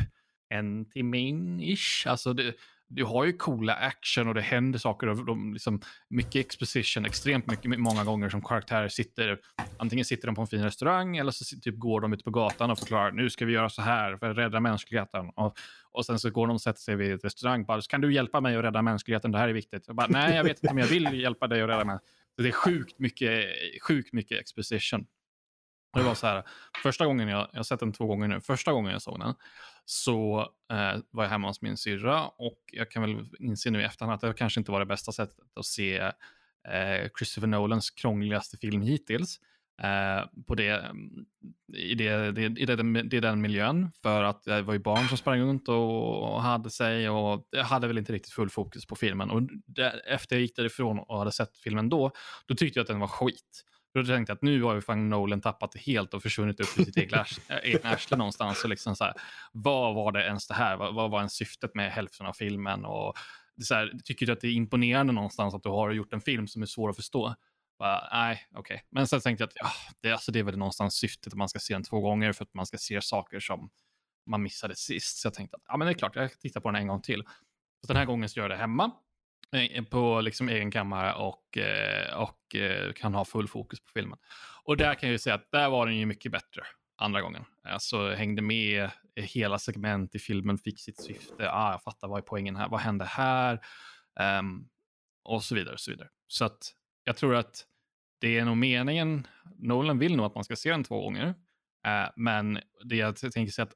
en 0.49 0.89
timme 0.89 1.17
in-ish. 1.17 2.07
Alltså 2.07 2.33
det, 2.33 2.53
du 2.87 3.03
har 3.03 3.25
ju 3.25 3.33
coola 3.33 3.73
action 3.73 4.27
och 4.27 4.33
det 4.33 4.41
händer 4.41 4.79
saker. 4.79 5.07
Och 5.07 5.25
de, 5.25 5.53
liksom, 5.53 5.81
mycket 6.09 6.35
exposition, 6.35 7.05
extremt 7.05 7.45
mycket, 7.45 7.79
många 7.79 8.03
gånger 8.03 8.29
som 8.29 8.41
karaktärer 8.41 8.87
sitter, 8.87 9.39
antingen 9.77 10.05
sitter 10.05 10.27
de 10.27 10.35
på 10.35 10.41
en 10.41 10.47
fin 10.47 10.63
restaurang 10.63 11.17
eller 11.17 11.31
så 11.31 11.59
typ 11.61 11.79
går 11.79 12.01
de 12.01 12.13
ut 12.13 12.23
på 12.23 12.31
gatan 12.31 12.71
och 12.71 12.79
förklarar 12.79 13.11
nu 13.11 13.29
ska 13.29 13.45
vi 13.45 13.53
göra 13.53 13.69
så 13.69 13.81
här 13.81 14.17
för 14.17 14.29
att 14.29 14.37
rädda 14.37 14.59
mänskligheten. 14.59 15.29
Och, 15.29 15.57
och 15.91 16.05
sen 16.05 16.19
så 16.19 16.29
går 16.29 16.47
de 16.47 16.53
och 16.53 16.61
sätter 16.61 16.81
sig 16.81 16.95
vid 16.95 17.13
ett 17.13 17.25
restaurang. 17.25 17.65
Bara, 17.65 17.81
kan 17.81 18.01
du 18.01 18.13
hjälpa 18.13 18.41
mig 18.41 18.55
att 18.55 18.63
rädda 18.63 18.81
mänskligheten? 18.81 19.31
Det 19.31 19.37
här 19.37 19.49
är 19.49 19.53
viktigt. 19.53 19.83
Jag 19.87 19.95
bara, 19.95 20.07
Nej, 20.07 20.35
jag 20.35 20.43
vet 20.43 20.63
inte 20.63 20.71
om 20.71 20.77
jag 20.77 20.87
vill 20.87 21.19
hjälpa 21.19 21.47
dig 21.47 21.61
att 21.61 21.69
rädda 21.69 21.85
mänskligheten. 21.85 22.23
Så 22.35 22.41
Det 22.41 22.49
är 22.49 22.51
sjukt 22.51 22.99
mycket, 22.99 23.45
sjukt 23.87 24.13
mycket 24.13 24.39
exposition. 24.39 25.05
Och 25.93 25.99
Det 25.99 26.05
var 26.05 26.15
så 26.15 26.27
här, 26.27 26.43
första 26.83 27.05
gången 27.05 27.27
jag, 27.27 27.47
jag 27.51 27.59
har 27.59 27.63
sett 27.63 27.79
den 27.79 27.93
två 27.93 28.05
gånger 28.05 28.27
nu, 28.27 28.41
första 28.41 28.71
gången 28.71 28.91
jag 28.91 29.01
såg 29.01 29.19
den 29.19 29.33
så 29.85 30.39
eh, 30.71 31.01
var 31.11 31.23
jag 31.23 31.29
hemma 31.29 31.47
hos 31.47 31.61
min 31.61 31.77
syrra 31.77 32.27
och 32.27 32.59
jag 32.71 32.91
kan 32.91 33.01
väl 33.01 33.25
inse 33.39 33.71
nu 33.71 33.81
i 33.81 33.83
efterhand 33.83 34.13
att 34.13 34.21
det 34.21 34.33
kanske 34.33 34.59
inte 34.59 34.71
var 34.71 34.79
det 34.79 34.85
bästa 34.85 35.11
sättet 35.11 35.37
att 35.55 35.65
se 35.65 35.97
eh, 35.97 37.09
Christopher 37.17 37.47
Nolans 37.47 37.91
krångligaste 37.91 38.57
film 38.57 38.81
hittills. 38.81 39.39
Eh, 39.81 40.43
på 40.47 40.55
det, 40.55 40.91
i, 41.73 41.95
det, 41.95 42.31
det, 42.31 42.41
i 42.41 42.65
det, 42.65 43.15
i 43.17 43.19
den 43.19 43.41
miljön 43.41 43.91
för 44.01 44.23
att 44.23 44.43
det 44.43 44.61
var 44.61 44.73
ju 44.73 44.79
barn 44.79 45.07
som 45.07 45.17
sprang 45.17 45.41
runt 45.41 45.69
och, 45.69 46.33
och 46.33 46.41
hade 46.41 46.69
sig 46.69 47.09
och 47.09 47.47
jag 47.51 47.63
hade 47.63 47.87
väl 47.87 47.97
inte 47.97 48.13
riktigt 48.13 48.33
full 48.33 48.49
fokus 48.49 48.85
på 48.85 48.95
filmen 48.95 49.29
och 49.29 49.41
där, 49.65 50.01
efter 50.07 50.35
jag 50.35 50.41
gick 50.41 50.55
därifrån 50.55 50.99
och 50.99 51.19
hade 51.19 51.31
sett 51.31 51.57
filmen 51.57 51.89
då, 51.89 52.11
då 52.45 52.55
tyckte 52.55 52.79
jag 52.79 52.83
att 52.83 52.87
den 52.87 52.99
var 52.99 53.07
skit. 53.07 53.63
Då 53.93 54.03
tänkte 54.03 54.31
jag 54.31 54.35
att 54.35 54.41
nu 54.41 54.61
har 54.63 54.75
ju 54.75 54.81
fan 54.81 55.09
Nolan 55.09 55.41
tappat 55.41 55.71
det 55.71 55.79
helt 55.79 56.13
och 56.13 56.23
försvunnit 56.23 56.59
upp 56.59 56.79
i 56.79 56.85
sitt 56.85 56.97
egna 56.97 57.21
arsle 57.21 57.83
eh, 58.15 58.17
någonstans. 58.17 58.63
Och 58.63 58.69
liksom 58.69 58.95
så 58.95 59.03
här, 59.03 59.13
vad 59.51 59.95
var 59.95 60.11
det 60.11 60.23
ens 60.25 60.47
det 60.47 60.53
här? 60.53 60.77
Vad, 60.77 60.95
vad 60.95 61.11
var 61.11 61.19
ens 61.19 61.33
syftet 61.33 61.75
med 61.75 61.91
hälften 61.91 62.25
av 62.25 62.33
filmen? 62.33 62.85
Och 62.85 63.13
det 63.55 63.63
så 63.63 63.75
här, 63.75 63.91
tycker 64.03 64.25
du 64.25 64.31
att 64.31 64.41
det 64.41 64.47
är 64.47 64.51
imponerande 64.51 65.13
någonstans 65.13 65.53
att 65.53 65.63
du 65.63 65.69
har 65.69 65.91
gjort 65.91 66.13
en 66.13 66.21
film 66.21 66.47
som 66.47 66.61
är 66.61 66.65
svår 66.65 66.89
att 66.89 66.95
förstå? 66.95 67.35
Bara, 67.79 68.07
Nej, 68.11 68.47
okej. 68.51 68.59
Okay. 68.59 68.79
Men 68.89 69.07
sen 69.07 69.21
tänkte 69.21 69.41
jag 69.41 69.47
att 69.47 69.55
ja, 69.55 69.93
det, 70.01 70.11
alltså, 70.11 70.31
det 70.31 70.39
är 70.39 70.43
väl 70.43 70.57
någonstans 70.57 70.95
syftet 70.95 71.33
att 71.33 71.37
man 71.37 71.49
ska 71.49 71.59
se 71.59 71.73
den 71.73 71.83
två 71.83 71.99
gånger 71.99 72.33
för 72.33 72.43
att 72.43 72.53
man 72.53 72.65
ska 72.65 72.77
se 72.77 73.01
saker 73.01 73.39
som 73.39 73.69
man 74.25 74.43
missade 74.43 74.75
sist. 74.75 75.17
Så 75.17 75.27
jag 75.27 75.33
tänkte 75.33 75.57
att 75.57 75.63
ja, 75.67 75.77
men 75.77 75.85
det 75.85 75.91
är 75.91 75.97
klart, 75.97 76.15
jag 76.15 76.39
tittar 76.39 76.61
på 76.61 76.71
den 76.71 76.81
en 76.81 76.87
gång 76.87 77.01
till. 77.01 77.23
Så 77.81 77.87
den 77.87 77.97
här 77.97 78.05
gången 78.05 78.29
så 78.29 78.39
gör 78.39 78.43
jag 78.43 78.51
det 78.51 78.61
hemma 78.61 78.91
Eh, 79.53 79.83
på 79.83 80.21
liksom 80.21 80.49
egen 80.49 80.71
kammare 80.71 81.13
och, 81.13 81.57
eh, 81.57 82.17
och 82.17 82.55
eh, 82.55 82.93
kan 82.93 83.13
ha 83.13 83.25
full 83.25 83.47
fokus 83.47 83.79
på 83.79 83.91
filmen. 83.93 84.19
Och 84.63 84.77
där 84.77 84.95
kan 84.95 85.09
jag 85.09 85.11
ju 85.11 85.19
säga 85.19 85.35
att 85.35 85.51
där 85.51 85.69
var 85.69 85.85
den 85.85 85.97
ju 85.97 86.05
mycket 86.05 86.31
bättre 86.31 86.63
andra 86.97 87.21
gången. 87.21 87.43
Alltså 87.63 88.09
hängde 88.09 88.41
med 88.41 88.89
hela 89.15 89.59
segment 89.59 90.15
i 90.15 90.19
filmen, 90.19 90.57
fick 90.57 90.79
sitt 90.79 91.01
syfte. 91.01 91.51
Ah, 91.51 91.71
jag 91.71 91.83
fattar, 91.83 92.07
vad 92.07 92.17
är 92.17 92.21
poängen 92.21 92.55
här? 92.55 92.69
Vad 92.69 92.79
hände 92.79 93.05
här? 93.05 93.59
Um, 94.39 94.69
och 95.23 95.43
så 95.43 95.55
vidare. 95.55 95.73
Och 95.73 95.79
så 95.79 95.91
vidare. 95.91 96.09
Så 96.27 96.45
att 96.45 96.71
jag 97.03 97.17
tror 97.17 97.35
att 97.35 97.65
det 98.19 98.37
är 98.37 98.45
nog 98.45 98.57
meningen. 98.57 99.27
Nolan 99.59 99.99
vill 99.99 100.15
nog 100.15 100.25
att 100.25 100.35
man 100.35 100.43
ska 100.43 100.55
se 100.55 100.71
den 100.71 100.83
två 100.83 101.01
gånger. 101.01 101.27
Uh, 101.87 102.09
men 102.15 102.59
det 102.83 102.95
jag 102.95 103.15
tänker 103.17 103.51
säga 103.51 103.63
att 103.63 103.73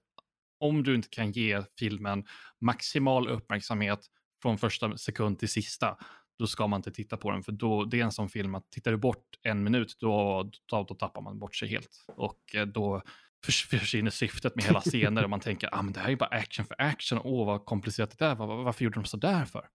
om 0.60 0.84
du 0.84 0.96
inte 0.96 1.10
kan 1.10 1.32
ge 1.32 1.64
filmen 1.80 2.26
maximal 2.62 3.28
uppmärksamhet 3.28 4.00
från 4.42 4.58
första 4.58 4.98
sekund 4.98 5.40
till 5.40 5.50
sista, 5.50 5.98
då 6.40 6.48
ska 6.48 6.68
man 6.68 6.80
inte 6.80 6.92
titta 6.92 7.18
på 7.18 7.32
den. 7.32 7.44
För 7.44 7.52
då, 7.52 7.84
det 7.84 8.00
är 8.00 8.04
en 8.04 8.12
sån 8.12 8.30
film 8.30 8.56
att 8.56 8.72
tittar 8.72 8.92
du 8.92 8.98
bort 8.98 9.26
en 9.42 9.64
minut, 9.64 9.98
då, 10.00 10.44
då, 10.66 10.84
då 10.84 10.96
tappar 10.96 11.22
man 11.22 11.40
bort 11.40 11.56
sig 11.56 11.70
helt. 11.70 12.06
Och 12.16 12.56
eh, 12.56 12.66
då 12.66 13.02
försvinner 13.46 14.12
syftet 14.12 14.56
med 14.56 14.66
hela 14.66 14.82
scener 14.82 15.24
och 15.24 15.30
man 15.30 15.40
tänker 15.40 15.76
ah, 15.76 15.82
men 15.82 15.94
det 15.94 16.00
här 16.00 16.10
är 16.10 16.16
bara 16.16 16.30
action 16.30 16.66
för 16.66 16.82
action. 16.82 17.20
Åh, 17.24 17.46
vad 17.46 17.66
komplicerat 17.66 18.18
det 18.18 18.26
där 18.26 18.36
var. 18.36 18.64
Varför 18.64 18.84
gjorde 18.84 19.00
de 19.00 19.06
så 19.06 19.18
där 19.18 19.46
för? 19.46 19.68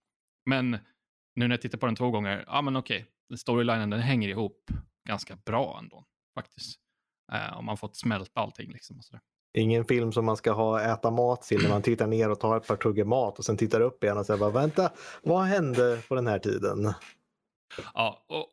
Men 0.47 0.71
nu 1.35 1.49
när 1.49 1.51
jag 1.51 1.61
tittar 1.61 1.79
på 1.79 1.87
den 1.87 1.97
två 1.97 2.11
gånger, 2.11 2.45
ja 2.47 2.63
men 2.63 2.77
okej, 2.77 3.07
storylinen 3.37 3.91
den 3.91 4.01
hänger 4.01 4.29
ihop 4.29 4.71
ganska 5.09 5.37
bra 5.37 5.79
ändå 5.79 6.07
faktiskt. 6.35 6.81
Eh, 7.33 7.59
om 7.59 7.65
man 7.65 7.77
fått 7.77 7.97
smälta 7.97 8.41
allting 8.41 8.73
liksom. 8.73 8.99
Och 8.99 9.05
sådär. 9.05 9.23
Ingen 9.55 9.85
film 9.85 10.13
som 10.13 10.25
man 10.25 10.37
ska 10.37 10.53
ha 10.53 10.81
äta 10.81 11.11
mat 11.11 11.43
till 11.43 11.63
när 11.63 11.69
man 11.69 11.83
tittar 11.83 12.07
ner 12.07 12.31
och 12.31 12.41
tar 12.41 12.57
ett 12.57 12.67
par 12.67 12.77
tuggor 12.77 13.05
mat 13.05 13.39
och 13.39 13.45
sen 13.45 13.57
tittar 13.57 13.81
upp 13.81 14.05
igen 14.05 14.19
och 14.19 14.27
säger 14.27 14.41
bara 14.41 14.51
vänta, 14.51 14.91
vad 15.23 15.45
hände 15.45 16.01
på 16.09 16.15
den 16.15 16.27
här 16.27 16.39
tiden? 16.39 16.95
Ja, 17.95 18.25
och 18.29 18.47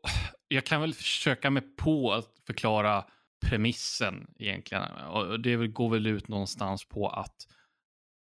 jag 0.48 0.66
kan 0.66 0.82
väl 0.82 0.94
försöka 0.94 1.50
mig 1.50 1.64
på 1.78 2.14
att 2.14 2.28
förklara 2.48 3.06
premissen 3.46 4.28
egentligen. 4.40 4.84
Och 5.12 5.40
det 5.40 5.68
går 5.68 5.90
väl 5.90 6.08
ut 6.08 6.28
någonstans 6.28 6.86
på 6.86 7.08
att 7.08 7.48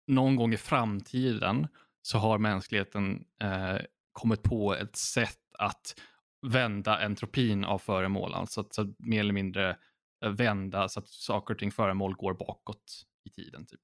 någon 0.07 0.37
gång 0.37 0.55
i 0.55 0.57
framtiden 0.57 1.69
så 2.03 2.19
har 2.19 2.39
mänskligheten 2.39 3.25
eh, 3.43 3.77
kommit 4.13 4.43
på 4.43 4.75
ett 4.75 4.97
sätt 4.97 5.39
att 5.59 5.95
vända 6.47 6.99
entropin 6.99 7.65
av 7.65 7.79
föremål, 7.79 8.35
alltså 8.35 8.61
att 8.61 8.75
så 8.75 8.95
mer 8.99 9.21
eller 9.21 9.33
mindre 9.33 9.71
eh, 9.71 9.77
vända 10.31 10.89
så 10.89 11.01
att 11.01 11.09
saker 11.09 11.55
och 11.55 11.61
ting, 11.61 11.73
föremål 11.73 12.15
går 12.15 12.35
bakåt 12.35 13.03
i 13.25 13.31
tiden. 13.31 13.67
typ. 13.67 13.81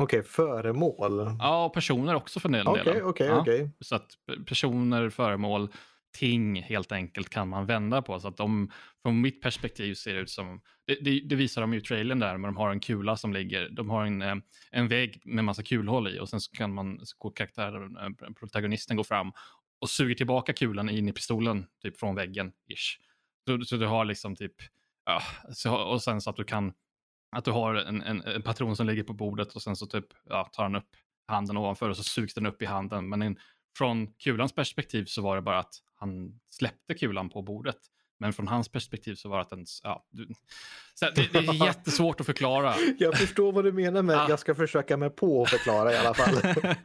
Okej, 0.00 0.18
okay, 0.18 0.30
föremål? 0.30 1.36
Ja, 1.38 1.64
och 1.64 1.74
personer 1.74 2.14
också 2.14 2.40
för 2.40 2.48
den 2.48 2.68
okay, 2.68 2.84
delen. 2.84 3.04
Okay, 3.04 3.26
ja. 3.26 3.40
okay. 3.40 3.68
Så 3.80 3.96
att 3.96 4.10
personer, 4.46 5.10
föremål, 5.10 5.68
ting 6.12 6.62
helt 6.62 6.92
enkelt 6.92 7.30
kan 7.30 7.48
man 7.48 7.66
vända 7.66 8.02
på. 8.02 8.20
Så 8.20 8.28
att 8.28 8.36
de, 8.36 8.70
från 9.02 9.20
mitt 9.20 9.42
perspektiv 9.42 9.94
ser 9.94 10.14
det 10.14 10.20
ut 10.20 10.30
som, 10.30 10.60
det, 10.86 10.94
det, 11.00 11.20
det 11.20 11.34
visar 11.34 11.60
de 11.60 11.72
ju 11.72 11.78
i 11.78 11.82
trailern 11.82 12.18
där, 12.18 12.36
men 12.36 12.42
de 12.42 12.56
har 12.56 12.70
en 12.70 12.80
kula 12.80 13.16
som 13.16 13.32
ligger, 13.32 13.68
de 13.68 13.90
har 13.90 14.04
en, 14.04 14.22
eh, 14.22 14.34
en 14.70 14.88
vägg 14.88 15.20
med 15.24 15.44
massa 15.44 15.62
kulhål 15.62 16.08
i 16.08 16.20
och 16.20 16.28
sen 16.28 16.40
så 16.40 16.52
kan 16.52 16.74
man, 16.74 17.00
så 17.06 17.30
karaktären, 17.30 17.96
eh, 17.96 18.32
protagonisten 18.40 18.96
gå 18.96 19.04
fram 19.04 19.32
och 19.80 19.90
suger 19.90 20.14
tillbaka 20.14 20.52
kulan 20.52 20.88
in 20.88 21.08
i 21.08 21.12
pistolen 21.12 21.66
typ 21.82 21.98
från 21.98 22.14
väggen. 22.14 22.52
Ish. 22.68 22.98
Så, 23.48 23.64
så 23.64 23.76
du 23.76 23.86
har 23.86 24.04
liksom 24.04 24.36
typ, 24.36 24.54
ja, 25.08 25.22
så, 25.52 25.74
och 25.74 26.02
sen 26.02 26.20
så 26.20 26.30
att 26.30 26.36
du 26.36 26.44
kan, 26.44 26.72
att 27.36 27.44
du 27.44 27.50
har 27.50 27.74
en, 27.74 28.02
en, 28.02 28.22
en 28.22 28.42
patron 28.42 28.76
som 28.76 28.86
ligger 28.86 29.02
på 29.02 29.12
bordet 29.12 29.56
och 29.56 29.62
sen 29.62 29.76
så 29.76 29.86
typ, 29.86 30.06
ja, 30.24 30.50
tar 30.52 30.62
han 30.62 30.76
upp 30.76 30.88
handen 31.26 31.56
ovanför 31.56 31.90
och 31.90 31.96
så 31.96 32.02
sugs 32.02 32.34
den 32.34 32.46
upp 32.46 32.62
i 32.62 32.64
handen. 32.64 33.08
Men 33.08 33.22
in, 33.22 33.38
från 33.78 34.06
kulans 34.06 34.54
perspektiv 34.54 35.04
så 35.04 35.22
var 35.22 35.36
det 35.36 35.42
bara 35.42 35.58
att 35.58 35.74
han 35.96 36.40
släppte 36.50 36.94
kulan 36.94 37.30
på 37.30 37.42
bordet. 37.42 37.78
Men 38.20 38.32
från 38.32 38.48
hans 38.48 38.68
perspektiv 38.68 39.14
så 39.14 39.28
var 39.28 39.36
det 39.36 39.42
att 39.42 39.50
den... 39.50 39.66
Ja, 39.82 40.06
du, 40.10 40.28
så 40.94 41.10
det, 41.10 41.32
det, 41.32 41.38
är 41.38 41.64
jättesvårt 41.66 42.20
att 42.20 42.26
förklara. 42.26 42.74
Jag 42.98 43.18
förstår 43.18 43.52
vad 43.52 43.64
du 43.64 43.72
menar 43.72 44.02
med 44.02 44.16
ja. 44.16 44.26
jag 44.28 44.38
ska 44.38 44.54
försöka 44.54 44.96
mig 44.96 45.10
på 45.10 45.42
att 45.42 45.50
förklara 45.50 45.92
i 45.92 45.96
alla 45.96 46.14
fall. 46.14 46.54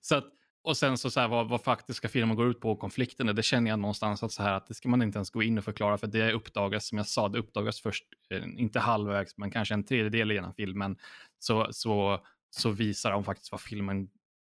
så 0.00 0.14
att, 0.16 0.24
och 0.64 0.76
sen 0.76 0.98
så, 0.98 1.10
så 1.10 1.20
här, 1.20 1.28
vad, 1.28 1.48
vad 1.48 1.62
faktiska 1.62 2.08
filmen 2.08 2.36
går 2.36 2.50
ut 2.50 2.60
på, 2.60 2.70
och 2.72 2.78
konflikten, 2.78 3.26
det 3.26 3.42
känner 3.42 3.70
jag 3.70 3.78
någonstans 3.78 4.22
att 4.22 4.32
så 4.32 4.42
här 4.42 4.52
att 4.52 4.66
det 4.66 4.74
ska 4.74 4.88
man 4.88 5.02
inte 5.02 5.18
ens 5.18 5.30
gå 5.30 5.42
in 5.42 5.58
och 5.58 5.64
förklara 5.64 5.98
för 5.98 6.06
det 6.06 6.32
uppdagas, 6.32 6.86
som 6.86 6.98
jag 6.98 7.06
sa, 7.06 7.28
det 7.28 7.38
uppdagas 7.38 7.80
först, 7.80 8.04
eh, 8.30 8.44
inte 8.56 8.80
halvvägs, 8.80 9.38
men 9.38 9.50
kanske 9.50 9.74
en 9.74 9.84
tredjedel 9.84 10.30
genom 10.30 10.54
filmen, 10.54 10.96
så, 11.38 11.68
så, 11.70 12.24
så 12.50 12.70
visar 12.70 13.10
de 13.10 13.24
faktiskt 13.24 13.52
vad 13.52 13.60
filmen 13.60 14.08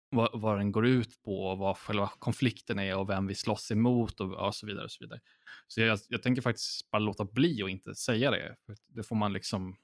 vad, 0.09 0.29
vad 0.33 0.57
den 0.57 0.71
går 0.71 0.85
ut 0.85 1.23
på, 1.23 1.45
och 1.45 1.57
vad 1.57 1.77
själva 1.77 2.11
konflikten 2.19 2.79
är 2.79 2.97
och 2.97 3.09
vem 3.09 3.27
vi 3.27 3.35
slåss 3.35 3.71
emot 3.71 4.19
och, 4.19 4.33
och 4.33 4.55
så 4.55 4.67
vidare. 4.67 4.85
Och 4.85 4.91
så 4.91 5.03
vidare. 5.03 5.19
Så 5.67 5.81
jag, 5.81 5.99
jag 6.09 6.23
tänker 6.23 6.41
faktiskt 6.41 6.91
bara 6.91 6.99
låta 6.99 7.25
bli 7.25 7.63
och 7.63 7.69
inte 7.69 7.95
säga 7.95 8.31
det. 8.31 8.55
För 8.65 8.75
det 8.87 9.03
får 9.03 9.15
man 9.15 9.33
liksom 9.33 9.77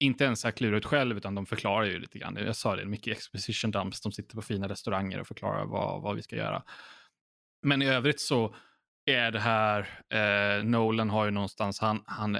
inte 0.00 0.24
ens 0.24 0.42
klura 0.42 0.76
ut 0.76 0.84
själv, 0.84 1.16
utan 1.16 1.34
de 1.34 1.46
förklarar 1.46 1.84
ju 1.84 1.98
lite 1.98 2.18
grann. 2.18 2.36
Jag 2.36 2.56
sa 2.56 2.76
det, 2.76 2.84
mycket 2.84 3.16
exposition 3.16 3.70
dumps, 3.70 4.00
de 4.00 4.12
sitter 4.12 4.36
på 4.36 4.42
fina 4.42 4.68
restauranger 4.68 5.20
och 5.20 5.26
förklarar 5.26 5.64
vad, 5.64 6.02
vad 6.02 6.16
vi 6.16 6.22
ska 6.22 6.36
göra. 6.36 6.62
Men 7.62 7.82
i 7.82 7.86
övrigt 7.86 8.20
så 8.20 8.54
är 9.04 9.30
det 9.30 9.40
här, 9.40 9.88
eh, 10.10 10.64
Nolan 10.64 11.10
har 11.10 11.24
ju 11.24 11.30
någonstans, 11.30 11.80
han, 11.80 12.04
han, 12.06 12.38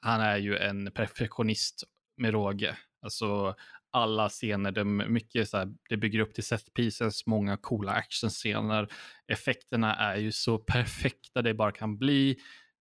han 0.00 0.20
är 0.20 0.36
ju 0.36 0.56
en 0.56 0.92
perfektionist 0.92 1.84
med 2.16 2.30
råge. 2.32 2.76
Alltså 3.02 3.54
alla 3.90 4.28
scener, 4.28 4.72
det, 4.72 4.84
mycket 4.84 5.48
så 5.48 5.58
här, 5.58 5.74
det 5.88 5.96
bygger 5.96 6.20
upp 6.20 6.34
till 6.34 6.44
set 6.44 6.74
pieces, 6.74 7.26
många 7.26 7.56
coola 7.56 7.92
actionscener. 7.92 8.88
Effekterna 9.26 9.94
är 9.94 10.16
ju 10.16 10.32
så 10.32 10.58
perfekta 10.58 11.42
det 11.42 11.54
bara 11.54 11.72
kan 11.72 11.98
bli. 11.98 12.38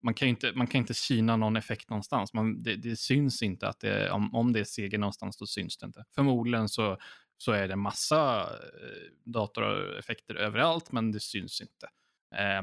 Man 0.07 0.13
kan 0.13 0.27
inte, 0.27 0.51
man 0.55 0.67
kan 0.67 0.79
inte 0.79 0.93
syna 0.93 1.35
någon 1.37 1.55
effekt 1.55 1.89
någonstans. 1.89 2.33
Man, 2.33 2.63
det, 2.63 2.75
det 2.75 2.95
syns 2.95 3.41
inte 3.41 3.67
att 3.67 3.79
det, 3.79 4.11
om, 4.11 4.35
om 4.35 4.53
det 4.53 4.59
är 4.59 4.63
seger 4.63 4.97
någonstans, 4.97 5.37
då 5.37 5.45
syns 5.45 5.77
det 5.77 5.85
inte. 5.85 6.05
Förmodligen 6.15 6.69
så, 6.69 6.97
så 7.37 7.51
är 7.51 7.67
det 7.67 7.75
massa 7.75 8.41
eh, 8.41 9.11
datoreffekter 9.25 10.35
överallt, 10.35 10.91
men 10.91 11.11
det 11.11 11.19
syns 11.19 11.61
inte. 11.61 11.87
Eh, 12.35 12.61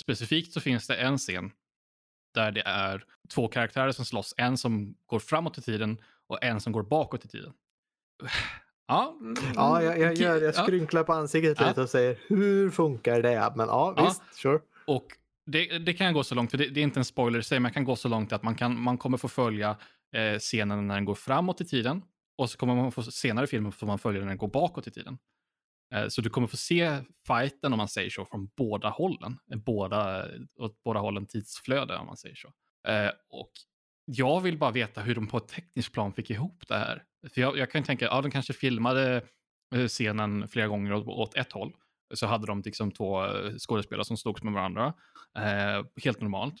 specifikt 0.00 0.52
så 0.52 0.60
finns 0.60 0.86
det 0.86 0.96
en 0.96 1.18
scen 1.18 1.50
där 2.34 2.52
det 2.52 2.62
är 2.66 3.04
två 3.34 3.48
karaktärer 3.48 3.92
som 3.92 4.04
slåss. 4.04 4.34
En 4.36 4.58
som 4.58 4.94
går 5.06 5.18
framåt 5.18 5.58
i 5.58 5.62
tiden 5.62 5.98
och 6.26 6.44
en 6.44 6.60
som 6.60 6.72
går 6.72 6.82
bakåt 6.82 7.24
i 7.24 7.28
tiden. 7.28 7.52
Ja, 8.86 9.16
ja 9.54 9.82
jag, 9.82 9.98
jag, 9.98 10.16
jag, 10.16 10.42
jag 10.42 10.54
skrynklar 10.54 11.04
på 11.04 11.12
ansiktet 11.12 11.60
ja. 11.60 11.68
lite 11.68 11.82
och 11.82 11.90
säger 11.90 12.18
hur 12.26 12.70
funkar 12.70 13.22
det? 13.22 13.52
Men 13.56 13.68
ja, 13.68 14.04
visst, 14.04 14.22
ja. 14.30 14.36
sure. 14.36 14.60
Och 14.86 15.06
det, 15.46 15.78
det, 15.78 15.92
kan 15.92 16.14
gå 16.14 16.24
så 16.24 16.34
långt, 16.34 16.50
för 16.50 16.58
det, 16.58 16.68
det, 16.68 16.80
är 16.80 16.84
inte 16.84 17.00
en 17.00 17.04
spoiler 17.04 17.38
i 17.38 17.42
sig, 17.42 17.60
men 17.60 17.64
jag 17.64 17.74
kan 17.74 17.84
gå 17.84 17.96
så 17.96 18.08
långt 18.08 18.32
att 18.32 18.42
man, 18.42 18.54
kan, 18.54 18.80
man 18.80 18.98
kommer 18.98 19.18
få 19.18 19.28
följa 19.28 19.76
eh, 20.16 20.38
scenen 20.38 20.86
när 20.86 20.94
den 20.94 21.04
går 21.04 21.14
framåt 21.14 21.60
i 21.60 21.64
tiden 21.64 22.02
och 22.38 22.50
så 22.50 22.58
kommer 22.58 22.74
man 22.74 22.92
få 22.92 23.02
senare 23.02 23.46
filmer 23.46 23.70
får 23.70 23.86
man 23.86 23.98
följa 23.98 24.20
när 24.20 24.28
den 24.28 24.36
går 24.36 24.48
bakåt 24.48 24.86
i 24.86 24.90
tiden. 24.90 25.18
Eh, 25.94 26.08
så 26.08 26.20
du 26.20 26.30
kommer 26.30 26.46
få 26.46 26.56
se 26.56 26.98
fighten 27.26 27.72
om 27.72 27.76
man 27.76 27.88
säger 27.88 28.10
så 28.10 28.24
från 28.24 28.50
båda 28.56 28.88
hållen, 28.88 29.38
eh, 29.52 29.58
båda, 29.58 30.28
åt 30.58 30.82
båda 30.84 31.00
hållen 31.00 31.26
tidsflöde 31.26 31.96
om 31.96 32.06
man 32.06 32.16
säger 32.16 32.34
så. 32.34 32.52
Eh, 32.88 33.10
och 33.30 33.50
jag 34.04 34.40
vill 34.40 34.58
bara 34.58 34.70
veta 34.70 35.00
hur 35.00 35.14
de 35.14 35.26
på 35.26 35.36
ett 35.36 35.48
tekniskt 35.48 35.92
plan 35.92 36.12
fick 36.12 36.30
ihop 36.30 36.64
det 36.68 36.78
här. 36.78 37.02
För 37.34 37.40
jag, 37.40 37.58
jag 37.58 37.70
kan 37.70 37.82
tänka, 37.82 38.04
ja 38.04 38.20
de 38.20 38.30
kanske 38.30 38.52
filmade 38.52 39.22
eh, 39.74 39.86
scenen 39.88 40.48
flera 40.48 40.68
gånger 40.68 40.92
åt, 40.92 41.06
åt 41.06 41.36
ett 41.36 41.52
håll. 41.52 41.72
Så 42.12 42.26
hade 42.26 42.46
de 42.46 42.62
liksom 42.64 42.90
två 42.90 43.24
eh, 43.24 43.52
skådespelare 43.58 44.04
som 44.04 44.16
slogs 44.16 44.42
med 44.42 44.52
varandra. 44.52 44.94
Eh, 45.38 45.84
helt 46.04 46.20
normalt. 46.20 46.54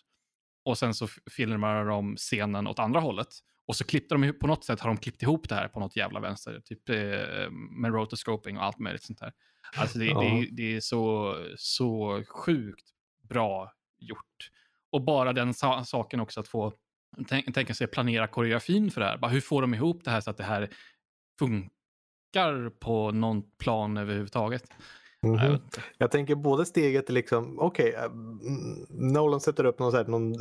Och 0.64 0.78
sen 0.78 0.94
så 0.94 1.06
filmade 1.30 1.84
de 1.84 2.16
scenen 2.16 2.66
åt 2.66 2.78
andra 2.78 3.00
hållet. 3.00 3.28
Och 3.66 3.76
så 3.76 3.84
klippte 3.84 4.14
de 4.14 4.32
på 4.32 4.46
något 4.46 4.64
sätt 4.64 4.80
har 4.80 4.88
de 4.88 4.96
klippt 4.96 5.22
ihop 5.22 5.48
det 5.48 5.54
här 5.54 5.68
på 5.68 5.80
något 5.80 5.96
jävla 5.96 6.20
vänster. 6.20 6.60
Typ 6.64 6.88
eh, 6.88 7.50
med 7.50 7.92
rotoscoping 7.92 8.58
och 8.58 8.64
allt 8.64 8.78
möjligt 8.78 9.02
sånt 9.02 9.20
här. 9.20 9.32
Alltså 9.76 9.98
det, 9.98 10.04
ja. 10.04 10.20
det, 10.20 10.48
det, 10.50 10.76
är 10.76 10.80
så, 10.80 11.36
så 11.56 12.22
sjukt 12.28 12.84
bra 13.28 13.72
gjort. 13.98 14.50
Och 14.90 15.02
bara 15.02 15.32
den 15.32 15.54
sa 15.54 15.84
saken 15.84 16.20
också 16.20 16.40
att 16.40 16.48
få 16.48 16.72
tänk, 17.28 17.54
tänka 17.54 17.74
sig 17.74 17.86
planera 17.86 18.26
koreografin 18.26 18.90
för 18.90 19.00
det 19.00 19.06
här. 19.06 19.18
Bara, 19.18 19.30
hur 19.30 19.40
får 19.40 19.62
de 19.62 19.74
ihop 19.74 20.04
det 20.04 20.10
här 20.10 20.20
så 20.20 20.30
att 20.30 20.36
det 20.36 20.44
här 20.44 20.70
funkar 21.38 22.70
på 22.70 23.10
någon 23.10 23.42
plan 23.58 23.96
överhuvudtaget? 23.96 24.64
Mm 25.22 25.38
-hmm. 25.38 25.60
Jag 25.98 26.10
tänker 26.10 26.34
både 26.34 26.66
steget 26.66 27.06
till 27.06 27.14
liksom, 27.14 27.58
okej, 27.58 27.88
okay, 27.88 28.06
uh, 28.06 28.12
Nolan 28.90 29.40
sätter 29.40 29.64
upp 29.64 29.78
någon, 29.78 29.94
här, 29.94 30.04
någon 30.04 30.34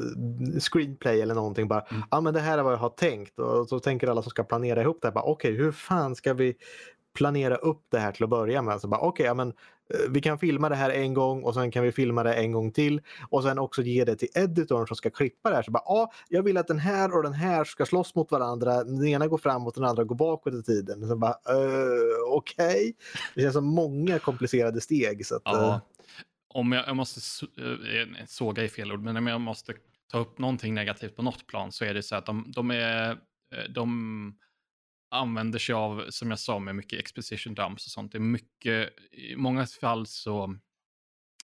screenplay 0.59 1.21
eller 1.21 1.36
någonting 1.36 1.67
bara, 1.67 1.84
ja 1.89 1.95
mm. 1.95 2.07
ah, 2.09 2.21
men 2.21 2.34
det 2.34 2.39
här 2.39 2.57
är 2.57 2.63
vad 2.63 2.73
jag 2.73 2.77
har 2.77 2.89
tänkt 2.89 3.39
och 3.39 3.67
så 3.67 3.79
tänker 3.79 4.07
alla 4.07 4.21
som 4.21 4.29
ska 4.29 4.43
planera 4.43 4.82
ihop 4.82 4.97
det 5.01 5.07
här, 5.07 5.17
okej 5.17 5.32
okay, 5.32 5.51
hur 5.51 5.71
fan 5.71 6.15
ska 6.15 6.34
vi 6.34 6.55
planera 7.13 7.55
upp 7.55 7.82
det 7.89 7.99
här 7.99 8.11
till 8.11 8.23
att 8.23 8.29
börja 8.29 8.61
med. 8.61 8.82
Så 8.82 8.88
bara, 8.88 9.01
okay, 9.01 9.25
ja, 9.25 9.34
men, 9.34 9.47
eh, 9.49 9.53
vi 10.09 10.21
kan 10.21 10.39
filma 10.39 10.69
det 10.69 10.75
här 10.75 10.89
en 10.89 11.13
gång 11.13 11.43
och 11.43 11.53
sen 11.53 11.71
kan 11.71 11.83
vi 11.83 11.91
filma 11.91 12.23
det 12.23 12.33
en 12.33 12.51
gång 12.51 12.71
till 12.71 13.01
och 13.29 13.43
sen 13.43 13.59
också 13.59 13.81
ge 13.81 14.05
det 14.05 14.15
till 14.15 14.27
editorn 14.35 14.87
som 14.87 14.95
ska 14.95 15.09
klippa 15.09 15.49
det 15.49 15.55
här. 15.55 15.63
Så 15.63 15.71
bara, 15.71 15.83
ja, 15.85 16.11
jag 16.29 16.43
vill 16.43 16.57
att 16.57 16.67
den 16.67 16.79
här 16.79 17.17
och 17.17 17.23
den 17.23 17.33
här 17.33 17.63
ska 17.63 17.85
slåss 17.85 18.15
mot 18.15 18.31
varandra. 18.31 18.83
Den 18.83 19.07
ena 19.07 19.27
går 19.27 19.37
framåt 19.37 19.75
den 19.75 19.83
andra 19.83 20.03
går 20.03 20.15
bakåt 20.15 20.53
i 20.53 20.63
tiden. 20.63 21.07
Så 21.07 21.15
bara, 21.15 21.31
uh, 21.31 22.35
okej. 22.35 22.65
Okay. 22.65 22.93
Det 23.35 23.41
känns 23.41 23.53
som 23.53 23.65
många 23.65 24.19
komplicerade 24.19 24.81
steg. 24.81 25.25
Så 25.25 25.35
att, 25.35 25.41
ja. 25.45 25.51
uh... 25.51 25.77
Om 26.53 26.71
jag, 26.71 26.87
jag 26.87 26.95
måste 26.95 27.19
såga 28.27 28.63
i 28.63 28.69
fel 28.69 28.91
ord, 28.91 29.01
men 29.01 29.17
om 29.17 29.27
jag 29.27 29.41
måste 29.41 29.73
ta 30.11 30.17
upp 30.17 30.39
någonting 30.39 30.73
negativt 30.73 31.15
på 31.15 31.21
något 31.21 31.47
plan 31.47 31.71
så 31.71 31.85
är 31.85 31.93
det 31.93 32.03
så 32.03 32.15
att 32.15 32.25
de, 32.25 32.51
de 32.55 32.71
är 32.71 33.17
de 33.69 34.33
använder 35.12 35.59
sig 35.59 35.76
av, 35.76 36.05
som 36.09 36.30
jag 36.30 36.39
sa, 36.39 36.59
med 36.59 36.76
mycket 36.76 36.99
exposition 36.99 37.55
dumps 37.55 37.86
och 37.86 37.91
sånt. 37.91 38.12
Det 38.12 38.18
är 38.18 38.20
mycket, 38.20 38.89
i 39.12 39.36
många 39.36 39.66
fall 39.66 40.07
så, 40.07 40.55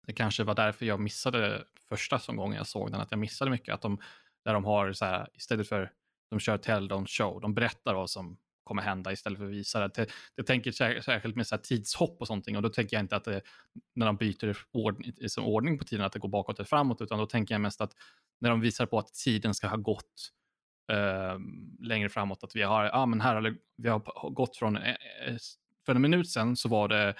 det 0.07 0.13
kanske 0.13 0.43
var 0.43 0.55
därför 0.55 0.85
jag 0.85 0.99
missade 0.99 1.63
första 1.89 2.19
som 2.19 2.37
gången 2.37 2.57
jag 2.57 2.67
såg 2.67 2.91
den, 2.91 3.01
att 3.01 3.11
jag 3.11 3.19
missade 3.19 3.51
mycket, 3.51 3.73
att 3.73 3.81
de, 3.81 3.97
där 4.45 4.53
de 4.53 4.65
har 4.65 4.93
så 4.93 5.05
här, 5.05 5.27
istället 5.33 5.69
för 5.69 5.91
de 6.29 6.39
kör 6.39 6.57
tell 6.57 6.89
don't 6.89 7.07
show. 7.07 7.41
De 7.41 7.53
berättar 7.53 7.93
vad 7.93 8.09
som 8.09 8.37
kommer 8.63 8.81
hända 8.81 9.11
istället 9.11 9.37
för 9.39 9.45
att 9.45 9.51
visa 9.51 9.87
det. 9.87 10.07
Jag 10.35 10.45
tänker 10.45 10.71
särskilt 11.01 11.35
med 11.35 11.47
så 11.47 11.57
tidshopp 11.57 12.21
och 12.21 12.27
sånt 12.27 12.47
och 12.47 12.61
då 12.61 12.69
tänker 12.69 12.97
jag 12.97 13.03
inte 13.03 13.15
att 13.15 13.23
det, 13.23 13.41
när 13.95 14.05
de 14.05 14.17
byter 14.17 14.57
ordning, 14.71 15.13
ordning 15.39 15.77
på 15.77 15.83
tiden 15.83 16.05
att 16.05 16.13
det 16.13 16.19
går 16.19 16.29
bakåt 16.29 16.59
eller 16.59 16.67
framåt 16.67 17.01
utan 17.01 17.19
då 17.19 17.25
tänker 17.25 17.53
jag 17.53 17.61
mest 17.61 17.81
att 17.81 17.93
när 18.39 18.49
de 18.49 18.61
visar 18.61 18.85
på 18.85 18.99
att 18.99 19.13
tiden 19.13 19.53
ska 19.53 19.67
ha 19.67 19.77
gått 19.77 20.31
uh, 20.91 21.39
längre 21.79 22.09
framåt 22.09 22.43
att 22.43 22.55
vi 22.55 22.61
har, 22.61 22.89
ah, 22.93 23.05
men 23.05 23.21
här 23.21 23.35
har 23.35 23.55
vi 23.77 23.89
har 23.89 24.29
gått 24.29 24.57
från, 24.57 24.77
eh, 24.77 24.89
eh, 24.89 25.35
för 25.85 25.95
en 25.95 26.01
minut 26.01 26.29
sedan 26.29 26.55
så 26.55 26.69
var 26.69 26.87
det 26.87 27.13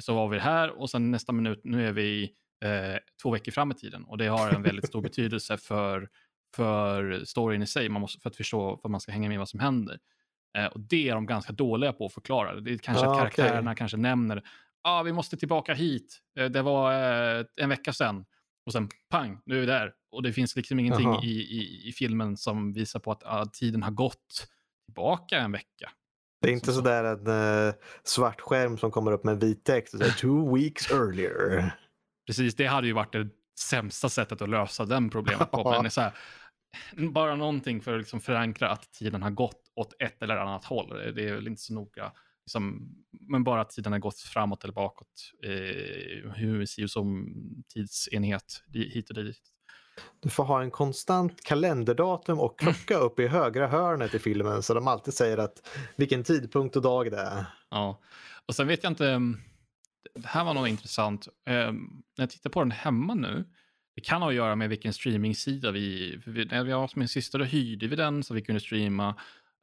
så 0.00 0.14
var 0.14 0.28
vi 0.28 0.38
här 0.38 0.80
och 0.80 0.90
sen 0.90 1.10
nästa 1.10 1.32
minut, 1.32 1.60
nu 1.64 1.88
är 1.88 1.92
vi 1.92 2.22
uh, 2.64 2.98
två 3.22 3.30
veckor 3.30 3.52
fram 3.52 3.70
i 3.70 3.74
tiden 3.74 4.04
och 4.04 4.18
det 4.18 4.26
har 4.26 4.50
en 4.50 4.62
väldigt 4.62 4.86
stor 4.86 5.02
betydelse 5.08 5.56
för 5.56 6.08
för 6.56 7.24
storyn 7.24 7.62
i 7.62 7.66
sig, 7.66 7.88
man 7.88 8.00
måste, 8.00 8.20
för 8.20 8.30
att 8.30 8.36
förstå 8.36 8.76
för 8.76 8.88
att 8.88 8.90
man 8.90 9.00
ska 9.00 9.12
hänga 9.12 9.28
med 9.28 9.38
vad 9.38 9.48
som 9.48 9.60
händer. 9.60 9.98
Eh, 10.58 10.66
och 10.66 10.80
det 10.80 11.08
är 11.08 11.14
de 11.14 11.26
ganska 11.26 11.52
dåliga 11.52 11.92
på 11.92 12.06
att 12.06 12.12
förklara. 12.12 12.60
Det 12.60 12.72
är 12.72 12.78
kanske 12.78 13.06
ah, 13.06 13.12
att 13.12 13.18
karaktärerna 13.18 13.70
okay. 13.70 13.74
kanske 13.74 13.96
nämner, 13.96 14.42
ah, 14.82 15.02
vi 15.02 15.12
måste 15.12 15.36
tillbaka 15.36 15.74
hit, 15.74 16.18
eh, 16.38 16.46
det 16.46 16.62
var 16.62 16.92
eh, 16.92 17.44
en 17.56 17.68
vecka 17.68 17.92
sedan. 17.92 18.24
Och 18.68 18.72
sen 18.72 18.88
pang, 19.10 19.40
nu 19.46 19.56
är 19.56 19.60
vi 19.60 19.66
där. 19.66 19.92
Och 20.10 20.22
det 20.22 20.32
finns 20.32 20.56
liksom 20.56 20.78
ingenting 20.78 21.14
i, 21.22 21.30
i, 21.30 21.88
i, 21.88 21.92
filmen 21.92 22.36
som 22.36 22.72
visar 22.72 23.00
på 23.00 23.12
att 23.12 23.22
ah, 23.24 23.44
tiden 23.44 23.82
har 23.82 23.90
gått 23.90 24.48
tillbaka 24.86 25.38
en 25.38 25.52
vecka. 25.52 25.90
Det 26.42 26.48
är 26.48 26.52
inte 26.52 26.72
så, 26.72 26.80
där 26.80 27.04
en 27.04 27.26
uh, 27.66 27.74
svart 28.04 28.40
skärm 28.40 28.78
som 28.78 28.90
kommer 28.90 29.12
upp 29.12 29.24
med 29.24 29.40
vit 29.40 29.64
text 29.64 29.94
och 29.94 30.00
säger 30.00 30.12
two 30.12 30.54
weeks 30.54 30.90
earlier. 30.90 31.70
Precis, 32.26 32.54
det 32.54 32.66
hade 32.66 32.86
ju 32.86 32.92
varit 32.92 33.12
det 33.12 33.28
sämsta 33.60 34.08
sättet 34.08 34.42
att 34.42 34.48
lösa 34.48 34.84
den 34.84 35.10
problemet 35.10 35.50
på. 35.50 35.70
Men 35.82 35.90
så 35.90 36.00
här, 36.00 36.12
bara 37.12 37.36
någonting 37.36 37.80
för 37.80 37.92
att 37.92 38.00
liksom 38.00 38.20
förankra 38.20 38.70
att 38.70 38.92
tiden 38.92 39.22
har 39.22 39.30
gått 39.30 39.62
åt 39.74 40.02
ett 40.02 40.22
eller 40.22 40.36
annat 40.36 40.64
håll. 40.64 40.88
Det 41.14 41.28
är 41.28 41.34
väl 41.34 41.46
inte 41.46 41.62
så 41.62 41.74
noga. 41.74 42.12
Liksom, 42.48 42.88
men 43.10 43.44
bara 43.44 43.60
att 43.60 43.70
tiden 43.70 43.92
har 43.92 43.98
gått 43.98 44.20
framåt 44.20 44.64
eller 44.64 44.74
bakåt. 44.74 45.32
Eh, 45.44 46.32
hur 46.32 46.66
ser 46.66 46.86
som 46.86 47.34
tidsenhet 47.74 48.62
hit 48.72 49.10
och 49.10 49.24
dit. 49.24 49.42
Du 50.20 50.28
får 50.28 50.44
ha 50.44 50.62
en 50.62 50.70
konstant 50.70 51.44
kalenderdatum 51.44 52.40
och 52.40 52.58
klocka 52.58 52.96
upp 52.96 53.20
i 53.20 53.26
högra 53.26 53.66
hörnet 53.66 54.14
i 54.14 54.18
filmen 54.18 54.62
så 54.62 54.74
de 54.74 54.88
alltid 54.88 55.14
säger 55.14 55.38
att 55.38 55.68
vilken 55.96 56.24
tidpunkt 56.24 56.76
och 56.76 56.82
dag 56.82 57.10
det 57.10 57.20
är. 57.20 57.44
Ja, 57.70 58.00
och 58.46 58.54
sen 58.54 58.66
vet 58.66 58.82
jag 58.82 58.92
inte. 58.92 59.04
Det 60.14 60.26
här 60.26 60.44
var 60.44 60.54
nog 60.54 60.68
intressant. 60.68 61.28
Eh, 61.46 61.72
när 61.72 62.22
jag 62.22 62.30
tittar 62.30 62.50
på 62.50 62.60
den 62.60 62.70
hemma 62.70 63.14
nu 63.14 63.44
det 63.94 64.00
kan 64.00 64.22
ha 64.22 64.28
att 64.28 64.34
göra 64.34 64.56
med 64.56 64.68
vilken 64.68 64.92
streamingsida 64.92 65.70
vi... 65.70 66.18
När 66.26 66.64
vi 66.64 66.72
var 66.72 66.90
min 66.94 67.08
syster 67.08 67.38
hyrde 67.38 67.86
vi 67.86 67.96
den 67.96 68.24
så 68.24 68.34
vi 68.34 68.42
kunde 68.42 68.60
streama. 68.60 69.14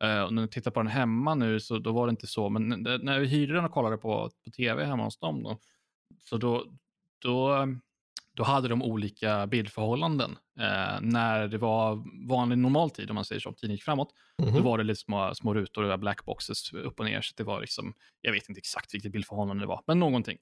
Uh, 0.03 0.21
och 0.21 0.33
när 0.33 0.41
jag 0.41 0.51
tittar 0.51 0.71
på 0.71 0.79
den 0.79 0.91
hemma 0.91 1.35
nu 1.35 1.59
så 1.59 1.77
då 1.77 1.91
var 1.91 2.07
det 2.07 2.11
inte 2.11 2.27
så. 2.27 2.49
Men 2.49 2.69
när 3.01 3.19
vi 3.19 3.27
hyrde 3.27 3.53
den 3.53 3.65
och 3.65 3.71
kollade 3.71 3.97
på, 3.97 4.31
på 4.45 4.51
tv 4.51 4.85
hemma 4.85 5.03
hos 5.03 5.19
dem 5.19 5.43
då. 5.43 5.59
Så 6.19 6.37
då, 6.37 6.65
då, 7.19 7.67
då 8.33 8.43
hade 8.43 8.67
de 8.67 8.83
olika 8.83 9.47
bildförhållanden. 9.47 10.31
Uh, 10.59 11.01
när 11.01 11.47
det 11.47 11.57
var 11.57 12.03
vanlig 12.27 12.57
normal 12.57 12.89
tid 12.89 13.09
om 13.09 13.15
man 13.15 13.25
säger 13.25 13.39
så, 13.39 13.53
tiden 13.53 13.75
gick 13.75 13.83
framåt. 13.83 14.09
Mm 14.37 14.51
-hmm. 14.51 14.57
Då 14.57 14.63
var 14.63 14.77
det 14.77 14.83
lite 14.83 15.01
små, 15.01 15.35
små 15.35 15.53
rutor 15.53 15.83
och 15.83 15.99
blackboxes 15.99 16.73
upp 16.73 16.99
och 16.99 17.05
ner. 17.05 17.21
Så 17.21 17.33
det 17.37 17.43
var 17.43 17.61
liksom, 17.61 17.93
jag 18.21 18.31
vet 18.31 18.49
inte 18.49 18.59
exakt 18.59 18.93
vilket 18.93 19.11
bildförhållande 19.11 19.63
det 19.63 19.67
var, 19.67 19.83
men 19.87 19.99
någonting. 19.99 20.37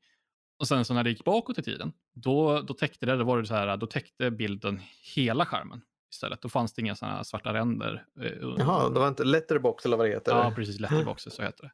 Och 0.59 0.67
sen 0.67 0.85
så 0.85 0.93
när 0.93 1.03
det 1.03 1.09
gick 1.09 1.23
bakåt 1.23 1.57
i 1.57 1.63
tiden, 1.63 1.93
då, 2.13 2.61
då 2.61 2.73
täckte 2.73 3.05
det, 3.05 3.15
då 3.15 3.23
var 3.23 3.37
det 3.37 3.45
så 3.45 3.53
här, 3.53 3.77
då 3.77 3.87
täckte 3.87 4.31
bilden 4.31 4.81
hela 5.15 5.45
skärmen 5.45 5.81
istället. 6.13 6.41
Då 6.41 6.49
fanns 6.49 6.73
det 6.73 6.81
inga 6.81 6.95
sådana 6.95 7.23
svarta 7.23 7.53
ränder. 7.53 8.05
Eh, 8.21 8.31
Jaha, 8.57 8.89
det 8.89 8.99
var 8.99 9.07
inte 9.07 9.23
letterbox 9.23 9.85
eller 9.85 9.97
vad 9.97 10.05
det 10.05 10.09
heter? 10.09 10.31
Ja, 10.31 10.53
precis, 10.55 10.79
letterbox, 10.79 11.23
så 11.23 11.41
heter 11.41 11.63
det. 11.63 11.71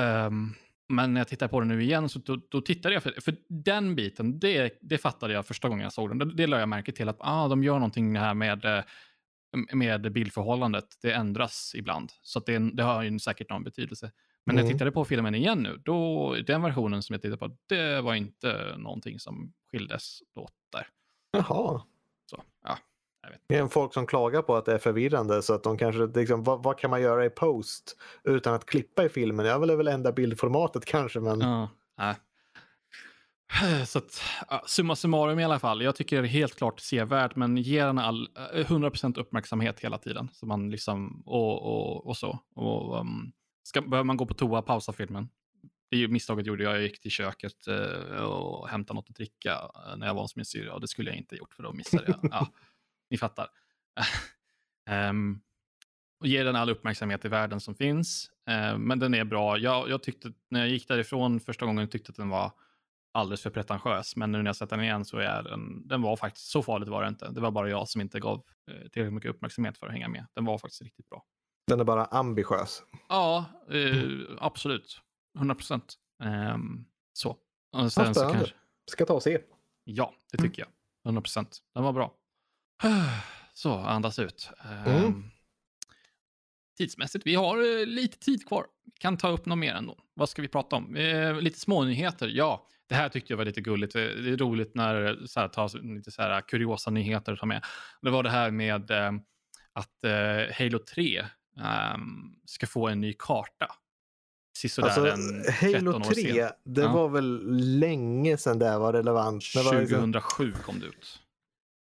Um, 0.00 0.54
men 0.88 1.14
när 1.14 1.20
jag 1.20 1.28
tittar 1.28 1.48
på 1.48 1.60
det 1.60 1.66
nu 1.66 1.82
igen 1.82 2.08
så 2.08 2.18
då, 2.18 2.40
då 2.48 2.60
tittade 2.60 2.94
jag, 2.94 3.02
för, 3.02 3.20
för 3.20 3.36
den 3.48 3.94
biten, 3.94 4.38
det, 4.38 4.78
det 4.80 4.98
fattade 4.98 5.32
jag 5.32 5.46
första 5.46 5.68
gången 5.68 5.82
jag 5.82 5.92
såg 5.92 6.10
den. 6.10 6.18
Det, 6.18 6.34
det 6.34 6.46
lade 6.46 6.62
jag 6.62 6.68
märke 6.68 6.92
till 6.92 7.08
att 7.08 7.16
ah, 7.20 7.48
de 7.48 7.64
gör 7.64 7.74
någonting 7.74 8.16
här 8.16 8.34
med, 8.34 8.64
eh, 8.64 8.84
med 9.72 10.12
bildförhållandet. 10.12 10.84
Det 11.02 11.12
ändras 11.12 11.72
ibland, 11.74 12.12
så 12.22 12.40
det, 12.40 12.58
det 12.58 12.82
har 12.82 13.02
ju 13.02 13.18
säkert 13.18 13.50
någon 13.50 13.64
betydelse. 13.64 14.12
Men 14.46 14.56
när 14.56 14.62
jag 14.62 14.66
mm. 14.66 14.74
tittade 14.74 14.92
på 14.92 15.04
filmen 15.04 15.34
igen 15.34 15.58
nu, 15.58 15.80
då, 15.84 16.36
den 16.46 16.62
versionen 16.62 17.02
som 17.02 17.14
jag 17.14 17.22
tittade 17.22 17.38
på, 17.38 17.56
det 17.68 18.00
var 18.00 18.14
inte 18.14 18.74
någonting 18.76 19.20
som 19.20 19.52
skildes 19.70 20.22
åt 20.34 20.52
där. 20.72 20.86
Jaha. 21.30 21.82
Så, 22.26 22.42
ja. 22.64 22.78
Det 23.46 23.56
är 23.56 23.68
folk 23.68 23.94
som 23.94 24.06
klagar 24.06 24.42
på 24.42 24.56
att 24.56 24.64
det 24.64 24.72
är 24.72 24.78
förvirrande 24.78 25.42
så 25.42 25.54
att 25.54 25.62
de 25.62 25.78
kanske, 25.78 26.06
liksom, 26.20 26.42
vad, 26.44 26.62
vad, 26.62 26.78
kan 26.78 26.90
man 26.90 27.02
göra 27.02 27.24
i 27.24 27.30
post 27.30 27.96
utan 28.24 28.54
att 28.54 28.66
klippa 28.66 29.04
i 29.04 29.08
filmen? 29.08 29.46
Jag 29.46 29.58
vill 29.58 29.76
väl 29.76 29.88
ändra 29.88 30.12
bildformatet 30.12 30.84
kanske 30.84 31.20
men... 31.20 31.40
Ja, 31.40 31.68
nej. 31.98 32.14
Så 33.86 33.98
att, 33.98 34.22
summa 34.66 34.96
summarum 34.96 35.38
i 35.38 35.44
alla 35.44 35.58
fall. 35.58 35.82
Jag 35.82 35.96
tycker 35.96 36.22
det 36.22 36.28
är 36.28 36.30
helt 36.30 36.56
klart 36.56 36.80
sevärt, 36.80 37.36
men 37.36 37.56
ge 37.56 37.84
den 37.84 37.98
all, 37.98 38.28
100% 38.54 39.18
uppmärksamhet 39.18 39.80
hela 39.80 39.98
tiden. 39.98 40.28
Så 40.32 40.46
man 40.46 40.70
liksom, 40.70 41.22
och, 41.26 41.62
och, 41.62 42.06
och 42.06 42.16
så. 42.16 42.38
Och, 42.54 43.00
um, 43.00 43.32
Ska, 43.64 43.80
behöver 43.80 44.04
man 44.04 44.16
gå 44.16 44.26
på 44.26 44.34
toa, 44.34 44.62
pausa 44.62 44.92
filmen. 44.92 45.28
Det 45.90 46.08
misstaget 46.08 46.46
gjorde 46.46 46.64
jag. 46.64 46.74
Jag 46.74 46.82
gick 46.82 47.00
till 47.00 47.10
köket 47.10 47.66
eh, 47.66 48.24
och 48.24 48.68
hämtade 48.68 48.96
något 48.96 49.08
att 49.08 49.16
dricka 49.16 49.52
eh, 49.52 49.96
när 49.96 50.06
jag 50.06 50.14
var 50.14 50.22
hos 50.22 50.36
min 50.36 50.44
syrra. 50.44 50.78
Det 50.78 50.88
skulle 50.88 51.10
jag 51.10 51.16
inte 51.16 51.36
gjort 51.36 51.54
för 51.54 51.62
då 51.62 51.72
missade 51.72 52.04
jag. 52.06 52.18
ja, 52.32 52.48
ni 53.10 53.18
fattar. 53.18 53.48
um, 55.10 55.40
och 56.20 56.26
ge 56.26 56.42
den 56.42 56.56
all 56.56 56.70
uppmärksamhet 56.70 57.24
i 57.24 57.28
världen 57.28 57.60
som 57.60 57.74
finns. 57.74 58.30
Uh, 58.50 58.78
men 58.78 58.98
den 58.98 59.14
är 59.14 59.24
bra. 59.24 59.58
Jag, 59.58 59.90
jag, 59.90 60.02
tyckte, 60.02 60.32
när 60.50 60.60
jag 60.60 60.68
gick 60.68 60.88
därifrån 60.88 61.40
första 61.40 61.66
gången 61.66 61.88
tyckte 61.88 62.10
att 62.10 62.16
den 62.16 62.28
var 62.28 62.52
alldeles 63.14 63.42
för 63.42 63.50
pretentiös. 63.50 64.16
Men 64.16 64.32
nu 64.32 64.38
när 64.38 64.48
jag 64.48 64.56
sett 64.56 64.70
den 64.70 64.80
igen 64.80 65.04
så 65.04 65.18
är 65.18 65.42
den, 65.42 65.88
den 65.88 66.02
var 66.02 66.16
faktiskt, 66.16 66.46
så 66.46 66.62
farligt 66.62 66.88
var 66.88 67.02
det 67.02 67.08
inte. 67.08 67.30
Det 67.30 67.40
var 67.40 67.50
bara 67.50 67.68
jag 67.68 67.88
som 67.88 68.00
inte 68.00 68.20
gav 68.20 68.42
eh, 68.70 68.74
tillräckligt 68.74 69.12
mycket 69.12 69.30
uppmärksamhet 69.30 69.78
för 69.78 69.86
att 69.86 69.92
hänga 69.92 70.08
med. 70.08 70.26
Den 70.34 70.44
var 70.44 70.58
faktiskt 70.58 70.82
riktigt 70.82 71.08
bra. 71.08 71.24
Den 71.66 71.80
är 71.80 71.84
bara 71.84 72.04
ambitiös. 72.04 72.82
Ja, 73.08 73.44
eh, 73.70 74.02
mm. 74.02 74.26
absolut. 74.40 75.00
100 75.36 75.54
procent. 75.54 75.94
Eh, 76.22 76.58
så. 77.12 77.36
Och 77.72 77.92
sen 77.92 78.06
ja, 78.06 78.14
så 78.14 78.20
kanske... 78.20 78.54
Ska 78.90 79.06
ta 79.06 79.14
och 79.14 79.22
se. 79.22 79.38
Ja, 79.84 80.14
det 80.32 80.38
tycker 80.38 80.62
mm. 80.62 80.72
jag. 81.02 81.08
100 81.08 81.22
procent. 81.22 81.58
Den 81.74 81.84
var 81.84 81.92
bra. 81.92 82.14
Så, 83.54 83.78
andas 83.78 84.18
ut. 84.18 84.50
Eh, 84.64 84.96
mm. 84.96 85.24
Tidsmässigt, 86.78 87.26
vi 87.26 87.34
har 87.34 87.80
eh, 87.80 87.86
lite 87.86 88.18
tid 88.18 88.48
kvar. 88.48 88.66
Vi 88.84 88.92
kan 89.00 89.16
ta 89.16 89.28
upp 89.28 89.46
något 89.46 89.58
mer 89.58 89.74
ändå. 89.74 89.98
Vad 90.14 90.28
ska 90.28 90.42
vi 90.42 90.48
prata 90.48 90.76
om? 90.76 90.96
Eh, 90.96 91.40
lite 91.40 91.60
smånyheter. 91.60 92.28
Ja, 92.28 92.66
det 92.88 92.94
här 92.94 93.08
tyckte 93.08 93.32
jag 93.32 93.38
var 93.38 93.44
lite 93.44 93.60
gulligt. 93.60 93.92
Det 93.92 94.02
är 94.02 94.36
roligt 94.36 94.74
när 94.74 95.26
så 95.26 95.40
här, 95.40 95.48
tas 95.48 95.74
lite 95.74 96.10
så 96.10 96.22
här 96.22 96.40
kuriosa 96.40 96.90
nyheter 96.90 97.36
ta 97.36 97.46
med. 97.46 97.64
Det 98.02 98.10
var 98.10 98.22
det 98.22 98.30
här 98.30 98.50
med 98.50 98.90
eh, 98.90 99.12
att 99.72 100.04
eh, 100.04 100.54
Halo 100.58 100.78
3 100.78 101.24
um, 101.94 102.34
ska 102.46 102.66
få 102.66 102.88
en 102.88 103.00
ny 103.00 103.14
karta. 103.18 103.66
Alltså, 104.82 105.06
en 105.06 105.44
Halo 105.60 106.00
3, 106.00 106.48
det 106.64 106.80
ja. 106.80 106.92
var 106.92 107.08
väl 107.08 107.40
länge 107.78 108.36
sedan 108.36 108.58
det 108.58 108.78
var 108.78 108.92
relevant. 108.92 109.44
Det 109.54 109.62
var 109.62 109.72
2007 109.72 110.46
liksom... 110.46 110.64
kom 110.64 110.80
det 110.80 110.86
ut. 110.86 111.23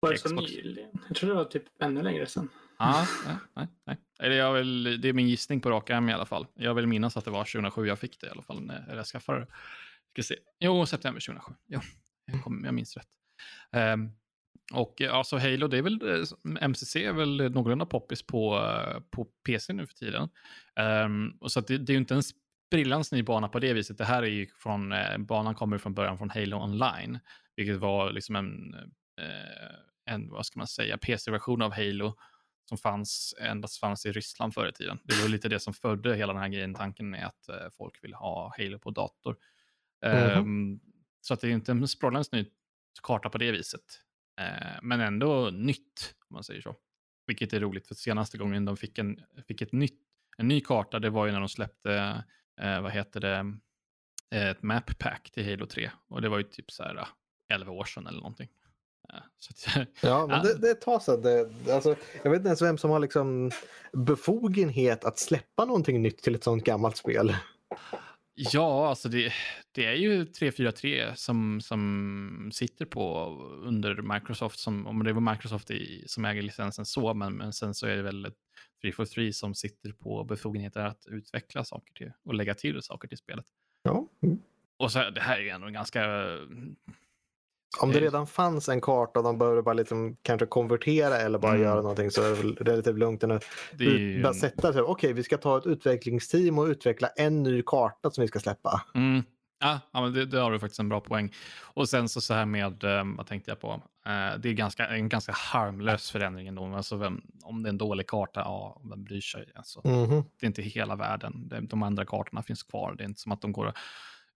Var 0.01 0.13
det 0.13 0.19
så 0.19 0.35
nyligen? 0.35 0.91
Jag 1.09 1.17
tror 1.17 1.31
det 1.31 1.37
var 1.37 1.45
typ 1.45 1.65
ännu 1.83 2.03
längre 2.03 2.27
sedan. 2.27 2.49
Ah, 2.77 3.07
nej, 3.27 3.37
nej, 3.55 3.67
nej. 3.85 3.97
Eller 4.19 4.37
jag 4.37 4.53
vill, 4.53 5.01
det 5.01 5.09
är 5.09 5.13
min 5.13 5.29
gissning 5.29 5.61
på 5.61 5.71
rak 5.71 5.91
arm 5.91 6.09
i 6.09 6.13
alla 6.13 6.27
fall. 6.27 6.47
Jag 6.55 6.75
vill 6.75 6.87
minnas 6.87 7.17
att 7.17 7.25
det 7.25 7.31
var 7.31 7.45
2007 7.45 7.87
jag 7.87 7.99
fick 7.99 8.21
det 8.21 8.27
i 8.27 8.31
alla 8.31 8.43
fall 8.43 8.63
när 8.63 8.97
jag 8.97 9.07
skaffade 9.07 9.41
det. 9.41 9.47
Ska 10.13 10.23
se. 10.23 10.37
Jo, 10.61 10.87
september 10.87 11.21
2007. 11.21 11.53
Ja, 11.67 11.81
jag, 12.25 12.43
kom, 12.43 12.65
jag 12.65 12.75
minns 12.75 12.97
rätt. 12.97 13.09
Um, 13.95 14.13
och 14.73 15.01
alltså 15.01 15.37
Halo, 15.37 15.69
det 15.69 15.79
är 15.79 15.83
väl, 15.83 16.01
eh, 16.03 16.69
MCC 16.69 16.97
är 16.97 17.13
väl 17.13 17.51
någorlunda 17.51 17.87
poppis 17.87 18.27
på, 18.27 18.57
eh, 18.57 19.01
på 19.11 19.25
PC 19.25 19.73
nu 19.73 19.87
för 19.87 19.95
tiden. 19.95 20.29
Um, 21.05 21.37
och 21.41 21.53
så 21.53 21.61
det, 21.61 21.79
det, 21.79 21.91
är 21.91 21.95
ju 21.95 22.01
inte 22.01 22.15
en 22.15 22.23
sprillans 22.23 23.13
ny 23.13 23.23
bana 23.23 23.49
på 23.49 23.59
det 23.59 23.73
viset. 23.73 23.99
Det 23.99 24.05
här 24.05 24.23
är 24.23 24.27
ju 24.27 24.47
från, 24.47 24.95
banan 25.19 25.55
kommer 25.55 25.79
från 25.79 25.95
början 25.95 26.19
från 26.19 26.31
Halo 26.31 26.57
Online, 26.57 27.19
vilket 27.57 27.77
var 27.77 28.13
liksom 28.13 28.37
en, 28.37 28.75
en 30.07 30.31
vad 30.31 30.47
ska 30.47 30.59
man 30.61 30.67
säga, 30.67 30.99
PC-version 30.99 31.63
av 31.63 31.73
Halo 31.73 32.17
som 32.69 32.79
fanns, 32.79 33.35
endast 33.41 33.81
fanns 33.81 34.07
i 34.07 34.13
Ryssland 34.13 34.55
förr 34.55 34.69
i 34.69 34.73
tiden. 34.73 34.99
Det 35.05 35.23
var 35.23 35.29
lite 35.29 35.49
det 35.49 35.61
som 35.61 35.75
födde 35.75 36.17
hela 36.17 36.33
den 36.33 36.43
här 36.43 36.49
grejen, 36.49 36.75
tanken 36.75 37.11
med 37.11 37.27
att 37.27 37.49
eh, 37.49 37.71
folk 37.73 38.05
vill 38.05 38.15
ha 38.15 38.55
Halo 38.59 38.79
på 38.79 38.91
dator. 38.91 39.37
Mm. 40.05 40.39
Um, 40.39 40.81
så 41.21 41.35
att 41.35 41.41
det 41.41 41.49
är 41.49 41.53
inte 41.53 41.73
en 41.73 41.89
sprillans 41.89 42.33
ny 42.33 42.47
karta 43.03 43.29
på 43.29 43.39
det 43.39 43.53
viset. 43.53 44.03
Eh, 44.41 44.79
men 44.83 45.01
ändå 45.01 45.51
nytt, 45.51 46.15
om 46.29 46.35
man 46.35 46.45
säger 46.45 46.61
så. 46.61 46.77
Vilket 47.27 47.53
är 47.53 47.61
roligt, 47.61 47.89
för 47.89 47.95
senaste 47.95 48.39
gången 48.39 48.65
de 48.65 48.77
fick 48.77 48.99
en, 48.99 49.21
fick 49.49 49.63
ett 49.63 49.73
nytt, 49.73 50.01
en 50.39 50.49
ny 50.49 50.61
karta, 50.61 50.99
det 50.99 51.11
var 51.11 51.27
ju 51.27 51.33
när 51.33 51.41
de 51.41 51.49
släppte, 51.49 52.25
eh, 52.61 52.81
vad 52.81 52.93
heter 52.93 53.21
det, 53.21 53.57
ett 54.31 54.63
map 54.63 54.99
pack 54.99 55.31
till 55.31 55.51
Halo 55.51 55.67
3. 55.67 55.91
Och 56.09 56.23
det 56.23 56.29
var 56.29 56.39
ju 56.39 56.45
typ 56.45 56.71
så 56.71 56.83
här 56.83 57.09
11 57.49 57.73
år 57.73 57.85
sedan 57.85 58.07
eller 58.07 58.19
någonting. 58.19 58.49
Att, 59.09 59.87
Ja, 60.01 60.27
men 60.29 60.43
det, 60.43 60.59
det 60.59 60.69
är 60.69 60.73
ett 60.73 60.81
tag 60.81 61.03
sedan. 61.03 61.23
Det, 61.23 61.49
alltså, 61.73 61.97
jag 62.23 62.31
vet 62.31 62.39
inte 62.39 62.49
ens 62.49 62.63
vem 62.63 62.79
som 62.79 62.91
har 62.91 63.01
liksom 63.01 63.51
befogenhet 63.93 65.05
att 65.05 65.19
släppa 65.19 65.65
någonting 65.65 66.03
nytt 66.03 66.23
till 66.23 66.35
ett 66.35 66.45
sånt 66.45 66.65
gammalt 66.65 66.97
spel. 66.97 67.37
Ja, 68.35 68.89
alltså 68.89 69.09
det, 69.09 69.33
det 69.73 69.85
är 69.85 69.95
ju 69.95 70.25
343 70.25 71.13
som, 71.17 71.61
som 71.61 72.51
sitter 72.53 72.85
på 72.85 73.27
under 73.63 74.15
Microsoft, 74.15 74.59
som, 74.59 74.87
om 74.87 75.05
det 75.05 75.13
var 75.13 75.33
Microsoft 75.33 75.71
i, 75.71 76.05
som 76.07 76.25
äger 76.25 76.43
licensen 76.43 76.87
så, 76.87 77.15
men, 77.15 77.37
men 77.37 77.53
sen 77.53 77.75
så 77.75 77.87
är 77.87 77.97
det 77.97 78.03
väl 78.03 78.33
343 78.83 79.33
som 79.33 79.55
sitter 79.55 79.93
på 79.93 80.25
befogenheter 80.25 80.81
att 80.81 81.07
utveckla 81.07 81.65
saker 81.65 81.95
till 81.95 82.13
och 82.25 82.35
lägga 82.35 82.55
till 82.55 82.83
saker 82.83 83.09
till 83.09 83.19
spelet. 83.19 83.47
Ja. 83.83 84.09
mm. 84.23 84.39
Och 84.77 84.93
så 84.93 85.11
det 85.11 85.21
här 85.21 85.37
är 85.39 85.43
ju 85.43 85.49
ändå 85.49 85.67
en 85.67 85.73
ganska... 85.73 86.03
Om 87.81 87.91
det 87.93 87.99
Eh. 87.99 88.03
redan 88.03 88.27
fanns 88.27 88.69
en 88.69 88.81
karta 88.81 89.21
och 89.21 89.25
de 89.25 89.39
behövde 89.39 89.63
bara 89.63 89.73
liksom 89.75 90.17
kanske 90.23 90.47
konvertera 90.47 91.17
eller 91.17 91.39
bara 91.39 91.53
Mm. 91.53 91.63
göra 91.65 91.81
någonting 91.81 92.11
så 92.11 92.23
är 92.23 92.31
det 92.65 92.71
relativt 92.71 92.99
lugnt. 92.99 93.23
än 93.23 93.31
att 93.31 93.45
ju, 93.79 94.23
Bara 94.23 94.35
sätta 94.35 94.73
sig. 94.73 94.83
Okej, 94.83 95.13
vi 95.13 95.23
ska 95.23 95.37
ta 95.37 95.59
ett 95.59 95.67
utvecklingsteam 95.67 96.59
och 96.59 96.65
utveckla 96.67 97.09
en 97.09 97.43
ny 97.43 97.63
karta 97.67 98.11
som 98.11 98.23
vi 98.23 98.29
ska 98.29 98.39
släppa. 98.41 98.83
Mm. 98.95 99.23
Ja, 99.59 99.81
ja 99.93 100.01
men 100.01 100.13
det, 100.13 100.25
det 100.27 100.39
har 100.41 100.53
du 100.53 100.59
faktiskt 100.61 100.81
en 100.81 100.89
bra 100.89 101.01
poäng. 101.01 101.33
Och 101.75 101.89
sen 101.89 102.09
så, 102.09 102.21
så 102.21 102.35
här 102.35 102.47
med, 102.47 102.85
um, 102.85 103.17
vad 103.17 103.27
tänkte 103.27 103.51
jag 103.51 103.61
på? 103.61 103.69
Eh, 104.07 104.39
det 104.39 104.49
är 104.49 104.53
ganska, 104.53 104.87
en 104.87 105.09
ganska 105.09 105.33
harmlös 105.33 106.11
förändring 106.11 106.47
ändå. 106.49 106.65
Alltså 106.67 106.97
vem, 106.97 107.21
om 107.43 107.63
det 107.63 107.67
är 107.67 107.71
en 107.71 107.79
dålig 107.79 108.07
karta, 108.07 108.41
ja, 108.41 108.81
vem 108.91 109.05
bryr 109.05 109.21
sig? 109.21 109.53
Alltså, 109.55 109.81
Mhm. 109.89 110.25
Det 110.41 110.45
är 110.45 110.49
inte 110.49 110.63
hela 110.63 110.97
världen. 110.97 111.53
De 111.63 111.83
andra 111.83 112.05
kartorna 112.05 112.43
finns 112.43 112.63
kvar. 112.63 112.95
Det 112.99 113.05
är 113.05 113.09
inte 113.09 113.21
som 113.21 113.33
att 113.33 113.41
de 113.41 113.53
går 113.53 113.73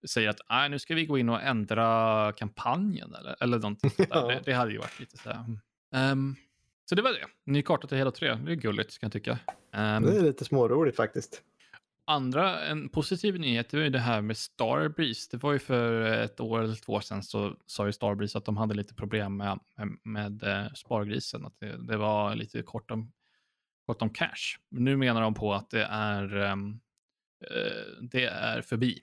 säger 0.08 0.28
att 0.28 0.40
Nej, 0.50 0.68
nu 0.68 0.78
ska 0.78 0.94
vi 0.94 1.06
gå 1.06 1.18
in 1.18 1.28
och 1.28 1.42
ändra 1.42 2.32
kampanjen 2.36 3.14
eller, 3.14 3.36
eller 3.40 3.58
någonting 3.58 3.90
sånt. 3.90 4.08
Ja. 4.12 4.26
det, 4.28 4.42
det 4.44 4.52
hade 4.52 4.72
ju 4.72 4.78
varit 4.78 5.00
lite 5.00 5.16
så 5.16 5.30
här. 5.30 5.44
Ehm, 5.94 6.36
så 6.88 6.94
det 6.94 7.02
var 7.02 7.10
det. 7.12 7.26
Ny 7.52 7.62
karta 7.62 7.86
till 7.86 7.98
Halo 7.98 8.10
3. 8.10 8.34
Det 8.34 8.52
är 8.52 8.56
gulligt 8.56 8.98
kan 8.98 9.06
jag 9.06 9.12
tycka. 9.12 9.38
Ehm, 9.72 10.02
Det 10.02 10.16
är 10.16 10.22
lite 10.22 10.44
småroligt 10.44 10.96
faktiskt. 10.96 11.42
Andra, 12.04 12.60
en 12.60 12.88
positiv 12.88 13.38
nyhet, 13.40 13.68
det 13.70 13.76
var 13.76 13.84
ju 13.84 13.90
det 13.90 13.98
här 13.98 14.20
med 14.20 14.36
Starbreeze. 14.36 15.28
Det 15.30 15.42
var 15.42 15.52
ju 15.52 15.58
för 15.58 16.02
ett 16.02 16.40
år 16.40 16.62
eller 16.62 16.74
två 16.74 17.00
sedan 17.00 17.22
så 17.22 17.56
sa 17.66 17.86
ju 17.86 17.92
Starbreeze 17.92 18.38
att 18.38 18.44
de 18.44 18.56
hade 18.56 18.74
lite 18.74 18.94
problem 18.94 19.36
med, 19.36 19.58
med, 19.76 19.98
med 20.04 20.42
eh, 20.42 20.72
spargrisen. 20.72 21.46
Att 21.46 21.60
det, 21.60 21.86
det 21.86 21.96
var 21.96 22.34
lite 22.34 22.62
kort 22.62 22.90
om, 22.90 23.12
kort 23.86 24.02
om 24.02 24.10
cash. 24.10 24.58
Nu 24.68 24.96
menar 24.96 25.20
de 25.20 25.34
på 25.34 25.54
att 25.54 25.70
det 25.70 25.84
är, 25.84 26.36
eh, 26.36 26.56
det 28.00 28.24
är 28.24 28.62
förbi. 28.62 29.00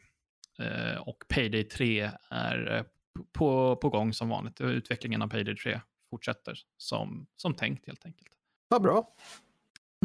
Eh, 0.60 0.98
och 1.02 1.24
Payday 1.28 1.64
3 1.64 2.12
är 2.30 2.76
eh, 2.76 2.84
på, 3.32 3.76
på 3.76 3.90
gång 3.90 4.14
som 4.14 4.30
vanligt. 4.30 4.62
Utvecklingen 4.62 5.22
av 5.22 5.28
Payday 5.28 5.56
3 5.56 5.82
fortsätter 6.10 6.60
som, 6.78 7.28
som 7.36 7.54
tänkt 7.56 7.88
helt 7.88 8.06
enkelt 8.06 8.32
Vad 8.68 8.82
bra. 8.82 9.16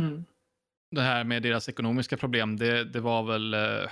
Mm. 0.01 0.25
det 0.91 1.03
här 1.03 1.25
med 1.25 1.43
deras 1.43 1.69
ekonomiska 1.69 2.17
problem, 2.17 2.57
det, 2.57 2.85
det 2.85 3.01
var 3.01 3.23
väl... 3.23 3.55
eh, 3.55 3.91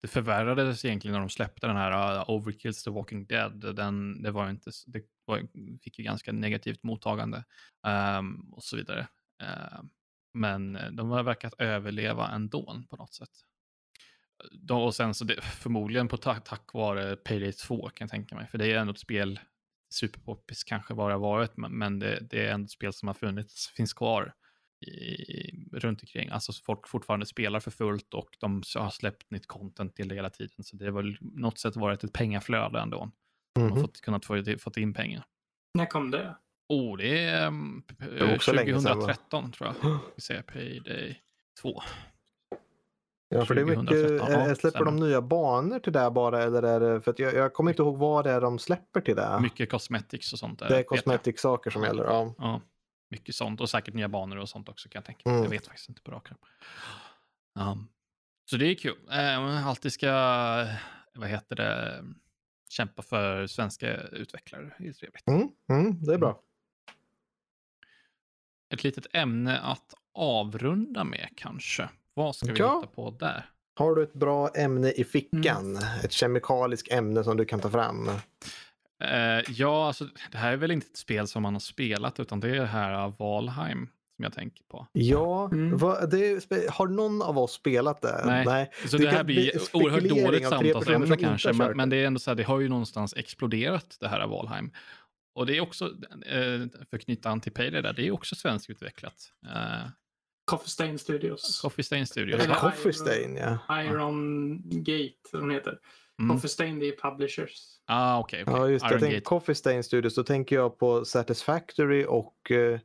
Det 0.00 0.08
förvärrades 0.08 0.84
egentligen 0.84 1.12
när 1.12 1.20
de 1.20 1.28
släppte 1.28 1.66
den 1.66 1.76
här 1.76 2.16
uh, 2.16 2.30
Overkills 2.30 2.84
the 2.84 2.90
Walking 2.90 3.26
Dead. 3.26 3.76
Den, 3.76 4.22
det 4.22 4.30
var 4.30 4.50
inte, 4.50 4.70
det 4.86 5.02
var, 5.24 5.42
fick 5.82 5.98
ju 5.98 6.04
ganska 6.04 6.32
negativt 6.32 6.82
mottagande 6.82 7.44
ehm, 7.86 8.52
och 8.52 8.62
så 8.62 8.76
vidare. 8.76 9.08
Ehm, 9.42 9.90
men 10.34 10.76
eh, 10.76 10.90
de 10.90 11.10
har 11.10 11.22
verkat 11.22 11.54
överleva 11.58 12.28
ändå 12.28 12.82
på 12.90 12.96
något 12.96 13.14
sätt. 13.14 13.30
De, 14.52 14.82
och 14.82 14.94
sen 14.94 15.14
så 15.14 15.24
det, 15.24 15.40
förmodligen 15.44 16.08
på 16.08 16.16
tack, 16.16 16.44
tack 16.44 16.72
vare 16.74 17.16
Payday 17.16 17.52
2 17.52 17.88
kan 17.88 18.04
jag 18.04 18.10
tänka 18.10 18.34
mig. 18.34 18.46
För 18.46 18.58
det 18.58 18.72
är 18.72 18.78
ändå 18.78 18.92
ett 18.92 18.98
spel, 18.98 19.40
superpoppis 19.94 20.64
kanske 20.64 20.94
det 20.94 21.02
har 21.02 21.18
varit, 21.18 21.56
men, 21.56 21.72
men 21.78 21.98
det, 21.98 22.20
det 22.30 22.46
är 22.46 22.52
ändå 22.52 22.64
ett 22.64 22.70
spel 22.70 22.92
som 22.92 23.08
har 23.08 23.14
funnits, 23.14 23.68
finns 23.68 23.92
kvar 23.92 24.34
i, 24.86 25.66
runt 25.72 26.00
omkring. 26.02 26.28
Alltså 26.30 26.52
folk 26.52 26.88
fortfarande 26.88 27.26
spelar 27.26 27.60
för 27.60 27.70
fullt 27.70 28.14
och 28.14 28.28
de 28.40 28.62
har 28.74 28.90
släppt 28.90 29.30
nytt 29.30 29.46
content 29.46 29.96
till 29.96 30.08
det 30.08 30.14
hela 30.14 30.30
tiden. 30.30 30.64
Så 30.64 30.76
det 30.76 30.84
har 30.84 30.92
väl 30.92 31.16
något 31.20 31.58
sätt 31.58 31.76
varit 31.76 32.04
ett 32.04 32.12
pengaflöde 32.12 32.80
ändå. 32.80 33.10
De 33.54 33.62
har 33.62 33.70
Mhm. 33.70 33.80
fått, 33.80 34.00
kunnat 34.00 34.24
få, 34.24 34.44
fått 34.58 34.76
in 34.76 34.94
pengar. 34.94 35.24
När 35.74 35.86
kom 35.86 36.10
det? 36.10 36.36
Oh, 36.68 36.96
det 36.96 37.18
är 37.24 37.46
um, 37.46 37.84
länge 38.52 38.80
sedan, 38.80 38.82
va? 38.84 38.94
2013 38.94 39.52
tror 39.52 39.74
jag. 39.82 39.98
Vi 40.16 40.22
säger 40.22 40.42
Payday 40.42 41.20
2. 41.62 41.82
Ja, 43.28 43.44
för 43.44 43.54
det 43.54 43.60
är 43.60 43.64
mycket, 43.64 43.88
2013, 43.88 44.32
ja, 44.32 44.48
eh, 44.48 44.54
släpper 44.54 44.84
de 44.84 44.96
nya 44.96 45.22
banor 45.22 45.78
till 45.78 45.92
det 45.92 46.10
bara? 46.10 46.42
Eller 46.42 46.62
är 46.62 46.80
det, 46.80 47.00
för 47.00 47.14
jag, 47.16 47.34
jag 47.34 47.52
kommer 47.52 47.70
inte 47.70 47.82
ihåg 47.82 47.98
vad 47.98 48.24
det 48.24 48.30
är 48.30 48.40
de 48.40 48.58
släpper 48.58 49.00
till 49.00 49.16
det. 49.16 49.38
Mycket 49.42 49.70
cosmetics 49.70 50.32
och 50.32 50.38
sånt. 50.38 50.58
där, 50.58 50.68
det 50.68 50.78
är 50.78 50.82
cosmetic-saker 50.82 51.70
som 51.70 51.82
gäller. 51.82 52.04
Ja. 52.04 52.34
Ja, 52.38 52.60
mycket 53.10 53.34
sånt 53.34 53.60
och 53.60 53.70
säkert 53.70 53.94
nya 53.94 54.08
banor 54.08 54.36
och 54.36 54.48
sånt 54.48 54.68
också 54.68 54.88
kan 54.88 54.98
jag 54.98 55.04
tänka 55.04 55.20
mig. 55.24 55.34
Mm. 55.34 55.44
Jag 55.44 55.50
vet 55.50 55.66
faktiskt 55.66 55.88
inte 55.88 56.02
på 56.02 56.10
rak. 56.10 56.28
Um, 57.58 57.88
så 58.50 58.56
det 58.56 58.66
är 58.66 58.74
kul. 58.74 58.96
Eh, 59.10 59.40
man 59.40 59.64
alltid 59.64 59.92
ska, 59.92 60.10
vad 61.14 61.28
heter 61.28 61.56
det, 61.56 62.04
kämpa 62.68 63.02
för 63.02 63.46
svenska 63.46 63.96
utvecklare. 63.96 64.74
Det 64.78 64.88
är 64.88 64.92
trevligt. 64.92 65.28
Mm, 65.28 65.48
mm, 65.70 66.04
det 66.04 66.14
är 66.14 66.18
bra. 66.18 66.40
Ett 68.74 68.84
litet 68.84 69.06
ämne 69.12 69.60
att 69.60 69.94
avrunda 70.12 71.04
med 71.04 71.28
kanske. 71.36 71.88
Vad 72.16 72.36
ska 72.36 72.52
vi 72.52 72.58
Ja. 72.58 72.76
hitta 72.80 72.92
på 72.94 73.10
där? 73.10 73.50
Har 73.78 73.94
du 73.94 74.02
ett 74.02 74.12
bra 74.12 74.48
ämne 74.48 74.90
i 74.92 75.04
fickan? 75.04 75.78
Ett 76.04 76.12
kemikaliskt 76.12 76.92
ämne 76.92 77.24
som 77.24 77.36
du 77.36 77.44
kan 77.44 77.60
ta 77.60 77.70
fram? 77.70 78.08
Eh, 79.04 79.40
ja, 79.48 79.86
alltså, 79.86 80.04
det 80.32 80.38
här 80.38 80.52
är 80.52 80.56
väl 80.56 80.70
inte 80.70 80.86
ett 80.86 80.96
spel 80.96 81.28
som 81.28 81.42
man 81.42 81.52
har 81.52 81.60
spelat, 81.60 82.20
utan 82.20 82.40
det 82.40 82.48
är 82.50 82.54
det 82.60 82.66
här 82.66 82.92
av 82.92 83.16
Valheim 83.18 83.88
som 84.16 84.22
jag 84.24 84.32
tänker 84.32 84.64
på. 84.64 84.86
Ja, 84.92 85.44
Mm. 85.52 85.76
vad, 85.78 86.10
det 86.10 86.44
har 86.70 86.86
någon 86.86 87.22
av 87.22 87.38
oss 87.38 87.52
spelat 87.52 88.02
det? 88.02 88.22
Nej. 88.26 88.70
Så 88.86 88.96
Det 88.96 89.04
det, 89.04 89.10
här 89.10 89.24
blir 89.24 89.50
oerhört 89.72 90.02
dåligt 90.04 90.48
samtalsämne 90.48 91.16
kanske, 91.16 91.52
men, 91.52 91.76
men 91.76 91.90
det. 91.90 91.96
är 91.96 92.06
ändå 92.06 92.20
så 92.20 92.30
här, 92.30 92.34
det 92.36 92.42
har 92.42 92.60
ju 92.60 92.68
någonstans 92.68 93.14
exploderat 93.16 93.96
det 94.00 94.08
här 94.08 94.20
av 94.20 94.30
Valheim. 94.30 94.70
Och 95.34 95.46
det 95.46 95.56
är 95.56 95.60
också, 95.60 95.84
eh, 96.26 96.40
för 96.90 96.96
att 96.96 97.02
knyta 97.04 97.30
an 97.30 97.40
till 97.40 97.52
Payday 97.52 97.82
där, 97.82 97.92
det 97.92 98.06
är 98.06 98.10
också 98.12 98.34
svenskutvecklat. 98.34 99.32
Coffee 100.46 100.68
Stain 100.70 100.98
Studios. 100.98 101.60
Coffee 101.62 101.82
Stain 101.84 102.06
Studios. 102.06 102.42
Eller 102.44 102.54
Coffee 102.54 102.90
Iron- 102.90 102.92
Stain, 102.94 103.36
ja. 103.36 103.58
Iron 103.82 104.62
Gate, 104.64 105.14
som 105.30 105.40
de 105.48 105.50
heter. 105.54 105.78
Mm. 106.18 106.36
Coffee 106.36 106.48
Stain, 106.48 106.78
det 106.78 106.86
är 106.88 106.96
publishers. 107.10 107.62
Ah, 107.86 108.18
okej. 108.18 108.42
okej. 108.46 108.54
Ja, 108.56 108.68
just 108.68 108.84
det. 108.88 108.94
Jag 108.94 109.00
tänker. 109.00 109.20
Coffee 109.20 109.54
Stain 109.54 109.84
Studios, 109.84 110.14
då 110.14 110.22
tänker 110.24 110.56
jag 110.56 110.78
på 110.78 111.04
Satisfactory 111.04 112.04
och 112.08 112.50
eh, 112.50 112.78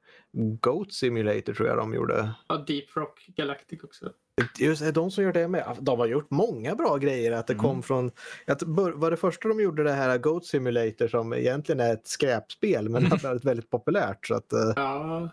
Goat 0.62 0.94
Simulator 0.94 1.54
tror 1.54 1.68
jag 1.68 1.78
de 1.78 1.94
gjorde. 1.94 2.32
Och 2.48 2.66
Deep 2.66 2.86
Rock 2.98 3.26
Galactic 3.36 3.84
också. 3.84 4.12
Just 4.60 4.82
är 4.82 4.92
de 4.92 5.12
som 5.12 5.24
gör 5.24 5.34
det 5.34 5.48
med. 5.48 5.78
De 5.80 6.00
har 6.00 6.06
gjort 6.08 6.32
många 6.32 6.76
bra 6.76 6.98
grejer. 6.98 7.32
Att 7.32 7.48
det 7.48 7.54
Mm. 7.54 7.64
kom 7.66 7.84
från, 7.84 8.12
tror- 8.48 8.92
var 8.92 9.12
det 9.12 9.18
första 9.18 9.48
de 9.48 9.60
gjorde 9.62 9.84
det 9.84 9.92
här 9.92 10.18
Goat 10.18 10.46
Simulator 10.46 11.08
som 11.08 11.34
egentligen 11.34 11.80
är 11.80 11.94
ett 11.94 12.08
skräpspel 12.08 12.90
men 12.90 13.06
har 13.12 13.18
blivit 13.18 13.46
väldigt 13.46 13.70
populärt. 13.70 14.28
Så 14.28 14.34
att, 14.36 14.54
eh, 14.54 14.74
Ja, 14.76 15.30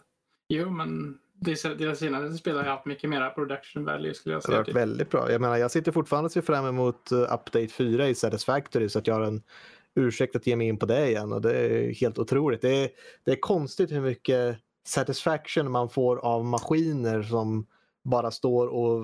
jo 0.48 0.70
men 0.70 1.12
det- 1.12 1.18
deras 1.40 1.98
senaste 1.98 2.38
spel 2.38 2.56
har 2.56 2.64
haft 2.64 2.86
mycket 2.86 3.10
mera 3.10 3.30
production 3.30 3.84
value 3.84 4.14
skulle 4.14 4.34
jag 4.34 4.42
det 4.42 4.46
har 4.46 4.52
säga. 4.52 4.74
varit 4.74 4.76
väldigt 4.88 5.10
bra. 5.10 5.32
Jag 5.32 5.40
menar, 5.40 5.56
jag 5.56 5.70
sitter 5.70 5.92
fortfarande 5.92 6.26
och 6.26 6.32
ser 6.32 6.40
fram 6.40 6.66
emot 6.66 7.12
eh, 7.12 7.18
Update 7.18 7.68
4 7.68 8.08
i 8.08 8.14
Satisfactory 8.14 8.88
så 8.88 8.98
att 8.98 9.06
jag 9.06 9.14
har 9.14 9.22
en 9.22 9.42
ursäkt 9.94 10.36
att 10.36 10.46
ge 10.46 10.56
mig 10.56 10.68
in 10.68 10.78
på 10.78 10.86
det 10.86 11.08
igen 11.08 11.32
och 11.32 11.40
det 11.40 11.58
är 11.58 11.94
helt 11.94 12.18
otroligt. 12.18 12.62
Det 12.62 12.84
är, 12.84 12.90
det 13.24 13.32
är 13.32 13.40
konstigt 13.40 13.92
hur 13.92 14.00
mycket 14.00 14.58
satisfaction 14.86 15.70
man 15.70 15.88
får 15.88 16.16
av 16.16 16.44
maskiner 16.44 17.22
som 17.22 17.66
bara 18.04 18.30
står 18.30 18.66
och 18.66 19.02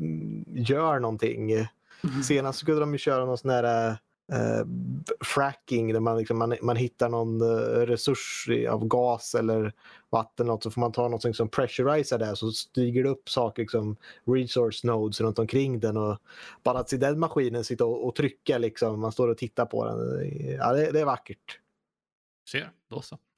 mm, 0.00 0.44
gör 0.48 0.98
någonting. 0.98 1.52
Mm. 1.52 2.22
Senast 2.24 2.58
skulle 2.58 2.80
de 2.80 2.92
ju 2.92 2.98
köra 2.98 3.24
någon 3.24 3.38
sån 3.38 3.50
här 3.50 3.96
eh, 4.32 4.66
fracking 5.24 5.92
där 5.92 6.00
man, 6.00 6.18
liksom, 6.18 6.38
man, 6.38 6.56
man 6.62 6.76
hittar 6.76 7.08
någon 7.08 7.40
eh, 7.40 7.86
resurs 7.86 8.48
av 8.70 8.86
gas 8.86 9.34
eller 9.34 9.72
vatten 10.10 10.46
något, 10.46 10.62
så 10.62 10.70
får 10.70 10.80
man 10.80 10.92
ta 10.92 11.08
något 11.08 11.36
som 11.36 11.48
pressuriserar 11.48 12.18
det 12.18 12.36
så 12.36 12.50
stiger 12.50 13.02
det 13.02 13.08
upp 13.08 13.28
saker 13.28 13.66
som 13.66 13.96
resource 14.26 14.86
nodes 14.86 15.20
runt 15.20 15.38
omkring 15.38 15.80
den 15.80 15.96
och 15.96 16.18
bara 16.62 16.78
att 16.78 16.90
se 16.90 16.96
den 16.96 17.18
maskinen 17.18 17.64
sitta 17.64 17.84
och, 17.84 18.06
och 18.06 18.14
trycka 18.14 18.58
liksom, 18.58 19.00
man 19.00 19.12
står 19.12 19.28
och 19.28 19.38
tittar 19.38 19.66
på 19.66 19.84
den. 19.84 19.98
Ja, 20.58 20.72
det, 20.72 20.90
det 20.92 21.00
är 21.00 21.04
vackert. 21.04 21.58
Ser, 22.50 22.70
då 22.88 23.02
så. 23.02 23.18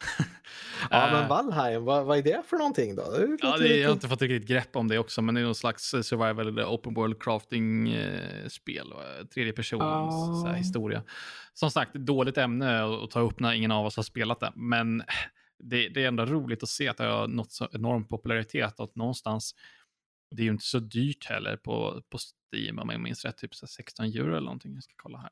Ja, 0.91 1.07
Eh, 1.07 1.13
men 1.13 1.29
Valheim, 1.29 1.85
vad, 1.85 2.07
vad 2.07 2.19
är 2.19 2.23
det 2.23 2.43
för 2.47 2.57
någonting 2.57 2.95
då? 2.95 3.11
Det 3.11 3.37
Ja, 3.43 3.57
det, 3.59 3.77
jag 3.77 3.89
har 3.89 3.93
inte 3.93 4.09
fått 4.09 4.23
riktigt 4.23 4.49
grepp 4.49 4.77
om 4.77 4.89
det 4.89 4.99
också, 4.99 5.23
men 5.23 5.35
det 5.35 5.41
är 5.41 5.45
någon 5.45 5.55
slags 5.55 5.95
eh, 5.95 6.03
survival 6.03 6.49
eller 6.49 6.65
open 6.65 6.95
world 6.95 7.23
crafting-spel. 7.23 8.93
Tredje 9.35 9.53
persons 9.53 10.43
så 10.43 10.47
här, 10.47 10.55
historia. 10.55 11.03
Som 11.55 11.71
sagt, 11.71 11.95
dåligt 11.95 12.39
ämne 12.39 12.85
att 12.85 13.11
ta 13.11 13.21
upp 13.21 13.41
när 13.41 13.53
ingen 13.53 13.73
av 13.73 13.87
oss 13.87 13.97
har 13.97 14.03
spelat 14.03 14.41
det, 14.41 14.53
men 14.55 15.03
det, 15.59 15.89
det 15.89 16.05
är 16.05 16.09
ändå 16.09 16.25
roligt 16.25 16.63
att 16.63 16.69
se 16.69 16.89
att 16.89 16.97
det 16.97 17.05
har 17.05 17.29
nått 17.29 17.53
så 17.53 17.69
enorm 17.73 18.05
popularitet 18.05 18.79
och 18.79 18.85
att 18.85 18.97
någonstans, 18.97 19.55
det 20.31 20.43
är 20.43 20.45
ju 20.45 20.51
inte 20.51 20.65
så 20.65 20.79
dyrt 20.79 21.25
heller 21.25 21.57
på, 21.57 22.03
på 22.09 22.19
Steam 22.19 22.79
om 22.79 22.89
jag 22.89 23.01
minns 23.01 23.25
rätt, 23.25 23.37
typ 23.39 23.55
så 23.55 23.67
här 23.67 23.69
16 23.69 24.07
euro 24.07 24.31
eller 24.31 24.41
någonting. 24.41 24.75
Jag 24.75 24.83
ska 24.83 24.95
kolla 24.97 25.19
här. 25.19 25.31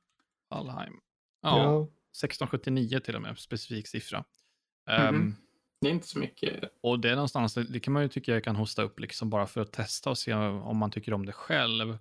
Valheim. 0.51 0.94
Ja, 1.43 1.59
Ja. 1.59 1.89
1679 2.11 3.01
till 3.01 3.16
och 3.16 3.23
med, 3.23 3.39
specifik 3.39 3.87
siffra. 3.89 4.24
Mhm. 4.91 5.15
Um, 5.15 5.37
Det 5.81 5.89
är 5.89 5.93
inte 5.93 6.07
så 6.09 6.19
mycket. 6.19 6.65
och 6.82 7.01
det 7.01 7.11
är 7.11 7.15
någonstans, 7.15 7.55
det 7.55 7.81
kan 7.81 7.93
man 7.93 8.03
ju 8.03 8.09
tycka 8.09 8.32
jag 8.32 8.45
kan 8.45 8.57
hosta 8.57 8.82
upp 8.82 9.01
liksom 9.01 9.31
bara 9.31 9.47
för 9.47 9.61
att 9.61 9.73
testa 9.73 10.11
och 10.11 10.19
se 10.19 10.35
om 10.35 10.77
man 10.77 10.91
tycker 10.91 11.12
om 11.15 11.27
det 11.27 11.32
själv. 11.32 11.99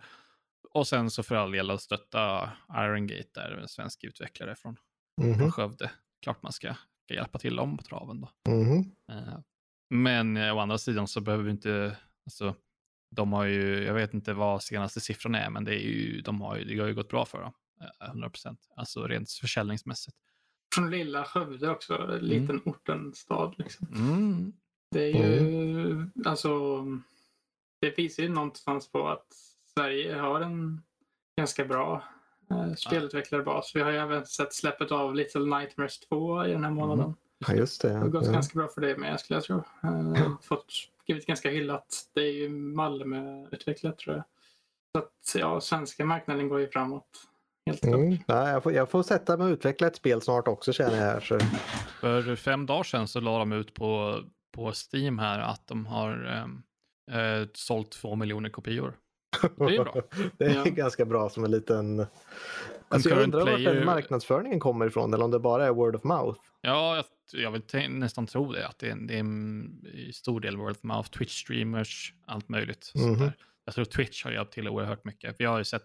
Och 0.71 0.87
sen 0.87 1.11
så 1.11 1.23
för 1.23 1.35
all 1.35 1.51
del 1.51 1.71
att 1.71 1.81
stötta 1.81 2.51
Iron 2.73 3.07
Gate 3.07 3.29
där, 3.33 3.51
en 3.61 3.67
svensk 3.67 4.03
utvecklare 4.03 4.55
från, 4.55 4.75
från 5.21 5.29
Mhm. 5.31 5.51
Skövde. 5.51 5.91
Klart 6.21 6.43
man 6.43 6.51
ska, 6.51 6.73
ska 7.05 7.13
hjälpa 7.13 7.39
till 7.39 7.59
om 7.59 7.77
på 7.77 7.83
traven 7.83 8.21
då. 8.21 8.51
Mhm. 8.51 8.91
Eh, 9.11 9.39
Men 9.89 10.37
eh, 10.37 10.55
å 10.55 10.59
andra 10.59 10.77
sidan 10.77 11.07
så 11.07 11.21
behöver 11.21 11.43
vi 11.43 11.51
inte, 11.51 11.97
alltså, 12.25 12.55
de 13.15 13.33
har 13.33 13.45
ju, 13.45 13.83
jag 13.83 13.93
vet 13.93 14.13
inte 14.13 14.33
vad 14.33 14.63
senaste 14.63 14.99
siffran 15.01 15.35
är, 15.35 15.49
men 15.49 15.63
det, 15.63 15.73
är 15.75 15.87
ju, 15.89 16.21
de 16.21 16.41
har 16.41 16.57
ju, 16.57 16.63
det 16.63 16.79
har 16.79 16.87
ju 16.87 16.93
gått 16.93 17.09
bra 17.09 17.25
för 17.25 17.41
dem. 17.41 17.53
Eh, 17.81 18.13
100%. 18.13 18.57
Alltså 18.75 19.07
rent 19.07 19.31
försäljningsmässigt. 19.31 20.17
Från 20.75 20.91
lilla 20.91 21.25
Skövde 21.25 21.69
också, 21.69 21.93
en 21.97 22.19
liten 22.19 22.61
orten 22.65 23.13
stad. 23.15 23.55
Liksom. 23.57 23.87
Mm. 23.95 24.53
Det 24.91 25.03
är 25.03 25.41
ju, 25.41 26.09
alltså, 26.25 26.81
det 27.81 27.97
visar 27.97 28.23
ju 28.23 28.29
någonstans 28.29 28.87
på 28.91 29.07
att 29.09 29.27
Sverige 29.73 30.15
har 30.15 30.41
en 30.41 30.81
ganska 31.37 31.65
bra 31.65 32.03
eh, 32.51 32.73
spelutvecklarbas. 32.75 33.71
Vi 33.75 33.81
har 33.81 33.91
ju 33.91 33.97
även 33.97 34.25
sett 34.25 34.53
släppet 34.53 34.91
av 34.91 35.15
Little 35.15 35.57
Nightmares 35.59 35.99
2 35.99 36.45
i 36.45 36.51
den 36.51 36.63
här 36.63 36.71
månaden. 36.71 37.15
Ja, 37.47 37.53
just 37.53 37.81
det. 37.81 37.89
Det 37.89 37.95
har 37.97 38.07
gått 38.07 38.25
Ja. 38.25 38.31
ganska 38.31 38.59
bra 38.59 38.67
för 38.67 38.81
det 38.81 38.97
med 38.97 39.19
skulle 39.19 39.37
jag 39.37 39.43
tro. 39.43 39.63
Eh, 39.83 40.37
fått 40.41 40.73
blivit 41.05 41.25
ganska 41.25 41.49
hyllat. 41.49 42.09
Det 42.13 42.21
är 42.21 42.33
ju 42.33 42.49
Malmö-utvecklat 42.49 43.97
tror 43.97 44.15
jag. 44.15 44.23
Så 44.91 44.99
att 44.99 45.35
ja, 45.41 45.61
svenska 45.61 46.05
marknaden 46.05 46.49
går 46.49 46.59
ju 46.59 46.67
framåt. 46.69 47.27
Helt 47.69 47.81
klart. 47.81 47.95
Mm. 47.95 48.17
Ja, 48.27 48.49
jag, 48.49 48.63
får, 48.63 48.73
jag 48.73 48.89
får 48.89 49.03
sätta 49.03 49.37
mig 49.37 49.47
och 49.47 49.51
utveckla 49.53 49.87
ett 49.87 49.95
spel 49.95 50.21
snart 50.21 50.47
också 50.47 50.73
känner 50.73 50.95
jag. 50.97 51.03
Här, 51.03 51.19
så. 51.19 51.39
För 51.99 52.35
fem 52.35 52.65
dagar 52.65 52.83
sedan 52.83 53.07
så 53.07 53.19
la 53.19 53.39
de 53.39 53.51
ut 53.51 53.73
på, 53.73 54.19
på 54.55 54.71
Steam 54.93 55.19
här 55.19 55.39
att 55.39 55.67
de 55.67 55.85
har 55.85 56.25
ehm, 56.25 56.61
eh, 57.11 57.47
sålt 57.53 57.91
två 57.91 58.15
miljoner 58.15 58.49
kopior. 58.49 58.97
Det 59.57 59.63
är 59.75 59.83
bra. 59.83 59.95
det 60.37 60.45
är 60.45 60.55
Ja. 60.55 60.63
ganska 60.63 61.05
bra 61.05 61.29
som 61.29 61.43
en 61.45 61.51
liten... 61.51 62.05
Alltså 62.89 63.09
jag 63.09 63.23
undrar 63.23 63.39
vart 63.39 63.49
player- 63.49 63.73
den 63.75 63.85
marknadsföringen 63.85 64.59
kommer 64.59 64.87
ifrån 64.87 65.13
eller 65.13 65.25
om 65.25 65.31
det 65.31 65.39
bara 65.39 65.65
är 65.65 65.71
word 65.71 65.95
of 65.95 66.03
mouth. 66.03 66.39
Ja, 66.61 66.95
jag, 66.95 67.05
jag 67.43 67.51
vill 67.51 67.89
nästan 67.89 68.27
tro 68.27 68.51
det. 68.51 68.67
Att 68.67 68.79
det 68.79 68.89
är, 68.89 68.95
det 68.95 69.15
är 69.15 69.19
en 69.19 69.85
i 69.93 70.13
stor 70.13 70.39
del 70.39 70.57
word 70.57 70.71
of 70.71 70.83
mouth, 70.83 71.09
Twitch-streamers, 71.09 72.13
allt 72.25 72.49
möjligt. 72.49 72.91
Mhm. 72.95 73.19
där. 73.19 73.33
Jag 73.65 73.75
tror 73.75 73.85
Twitch 73.85 74.23
har 74.23 74.31
hjälpt 74.31 74.53
till 74.53 74.67
oerhört 74.69 75.03
mycket. 75.05 75.35
Vi 75.39 75.45
har 75.45 75.57
ju 75.57 75.63
sett 75.63 75.83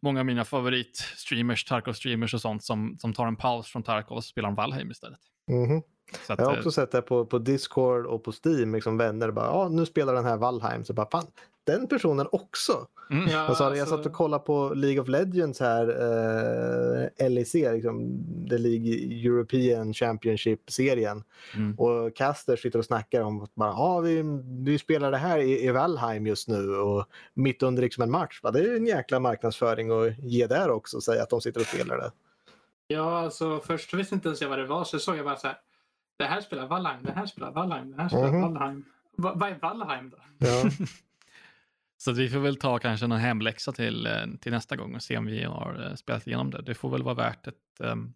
många 0.00 0.20
av 0.20 0.26
mina 0.26 0.44
favorit-streamers, 0.44 1.64
Tarkov-streamers 1.64 2.34
och 2.34 2.40
sånt 2.40 2.64
som, 2.64 2.96
som 2.98 3.12
tar 3.12 3.26
en 3.26 3.36
paus 3.36 3.66
från 3.66 3.82
Tarkov 3.82 4.16
och 4.16 4.24
spelar 4.24 4.48
de 4.48 4.54
Valheim 4.54 4.90
istället. 4.90 5.20
Så 6.26 6.32
att, 6.32 6.38
Jag 6.38 6.46
har 6.46 6.52
eh, 6.52 6.58
också 6.58 6.70
sett 6.70 6.92
det 6.92 7.02
på, 7.02 7.26
på 7.26 7.38
Discord 7.38 8.06
och 8.06 8.24
på 8.24 8.32
Steam, 8.44 8.74
liksom 8.74 8.98
vänner 8.98 9.30
bara 9.30 9.46
ja 9.46 9.68
nu 9.68 9.86
spelar 9.86 10.14
den 10.14 10.24
här 10.24 10.36
Valheim. 10.36 10.84
Så 10.84 10.92
bara 10.92 11.10
fan, 11.10 11.26
den 11.66 11.86
personen 11.88 12.26
också. 12.32 12.86
mm, 13.10 13.28
Ja, 13.28 13.48
Och 13.48 13.56
så 13.56 13.64
hade 13.64 13.76
jag 13.76 13.82
alltså- 13.82 13.96
satt 13.96 14.06
och 14.06 14.12
kollade 14.12 14.44
på 14.44 14.72
League 14.74 15.00
of 15.00 15.08
Legends 15.08 15.60
här, 15.60 15.88
eh, 17.18 17.30
LEC, 17.30 17.54
liksom, 17.54 18.24
The 18.50 18.58
League 18.58 18.90
European 19.26 19.94
Championship-serien. 19.94 21.24
mm. 21.56 21.78
Och 21.78 22.16
Caster 22.16 22.56
sitter 22.56 22.78
och 22.78 22.84
snackar 22.84 23.20
om 23.22 23.42
att 23.42 23.54
bara, 23.54 23.72
ah, 23.72 24.00
vi, 24.00 24.22
vi 24.64 24.78
spelar 24.78 25.10
det 25.10 25.16
här 25.16 25.38
i, 25.38 25.64
i 25.64 25.70
Valheim 25.70 26.26
just 26.26 26.48
nu 26.48 26.76
och 26.76 27.06
mitt 27.34 27.62
under 27.62 27.82
liksom 27.82 28.02
en 28.02 28.10
match. 28.10 28.40
Va? 28.42 28.50
Det 28.50 28.60
är 28.60 28.76
en 28.76 28.86
jäkla 28.86 29.20
marknadsföring 29.20 29.90
att 29.90 30.18
ge 30.18 30.46
där 30.46 30.70
också 30.70 30.96
och 30.96 31.02
säga 31.02 31.22
att 31.22 31.30
de 31.30 31.40
sitter 31.40 31.60
och 31.60 31.66
spelar 31.66 31.96
det. 31.98 32.10
Ja, 32.88 33.18
alltså 33.18 33.60
först 33.60 33.94
visste 33.94 34.14
inte 34.14 34.28
ens 34.28 34.40
jag 34.40 34.48
vad 34.48 34.58
det 34.58 34.66
var, 34.66 34.84
så 34.84 34.98
såg 34.98 35.16
jag 35.16 35.24
bara 35.24 35.36
så 35.36 35.46
här. 35.46 35.56
Det 36.18 36.24
här 36.24 36.40
spelar 36.40 36.66
Valheim, 36.66 37.02
det 37.04 37.12
här 37.12 37.26
spelar 37.26 37.52
Valheim, 37.52 37.92
det 37.96 38.02
här 38.02 38.08
spelar 38.08 38.28
Mhm. 38.32 38.42
Valheim. 38.42 38.84
Va, 39.16 39.32
vad 39.36 39.48
är 39.48 39.58
Valheim 39.62 40.10
då? 40.10 40.16
Ja. 40.38 40.64
Så 42.06 42.10
att 42.10 42.18
vi 42.18 42.28
får 42.28 42.38
väl 42.38 42.56
ta 42.56 42.78
kanske 42.78 43.06
någon 43.06 43.18
hemläxa 43.18 43.72
till, 43.72 44.06
eh, 44.06 44.26
till 44.40 44.52
nästa 44.52 44.76
gång 44.76 44.94
och 44.94 45.02
se 45.02 45.18
om 45.18 45.26
vi 45.26 45.44
har 45.44 45.86
eh, 45.88 45.94
spelat 45.94 46.26
igenom 46.26 46.50
det. 46.50 46.62
Det 46.62 46.74
får 46.74 46.90
väl 46.90 47.02
vara 47.02 47.14
värt 47.14 47.46
ett, 47.46 47.80
ehm, 47.80 48.12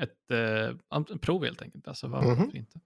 ett 0.00 0.30
eh, 0.30 0.76
en 0.96 1.18
prov 1.18 1.44
helt 1.44 1.62
enkelt. 1.62 1.88
Alltså, 1.88 2.06
varför 2.06 2.30
Mhm. 2.34 2.50
inte? 2.56 2.80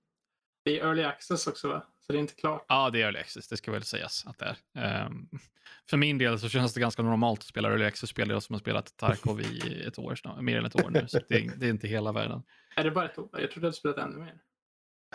Det 0.64 0.80
är 0.80 0.84
early 0.86 1.02
access 1.02 1.46
också 1.46 1.68
va? 1.68 1.82
Så 2.00 2.12
det 2.12 2.18
är 2.18 2.20
inte 2.20 2.34
klart. 2.34 2.64
Ja, 2.68 2.90
det 2.90 3.02
är 3.02 3.04
early 3.04 3.18
access, 3.18 3.48
det 3.48 3.56
ska 3.56 3.72
väl 3.72 3.82
sägas 3.82 4.26
att 4.26 4.38
det 4.38 4.56
är. 4.74 4.84
Ehm, 5.06 5.28
för 5.90 5.96
min 5.96 6.18
del 6.18 6.38
så 6.38 6.48
känns 6.48 6.74
det 6.74 6.80
ganska 6.80 7.02
normalt 7.02 7.40
att 7.40 7.46
spela 7.46 7.68
early 7.68 7.84
access-spel. 7.84 8.30
Jag 8.30 8.42
som 8.42 8.54
har 8.54 8.60
spelat 8.60 8.96
Tarkov 8.96 9.40
i 9.40 9.82
ett 9.86 9.98
år 9.98 10.14
snart, 10.14 10.40
mer 10.40 10.58
än 10.58 10.64
ett 10.64 10.84
år 10.84 10.90
nu. 10.90 11.04
Så 11.08 11.20
det, 11.28 11.34
är- 11.44 11.52
det 11.56 11.66
är 11.66 11.70
inte 11.70 11.88
hela 11.88 12.12
världen. 12.12 12.42
Är 12.76 12.84
det 12.84 12.90
bara 12.90 13.04
ett 13.08 13.18
år? 13.18 13.28
Jag 13.32 13.40
trodde 13.40 13.60
du 13.60 13.66
hade 13.66 13.72
spelat 13.76 13.96
ännu 13.98 14.16
mer. 14.18 14.38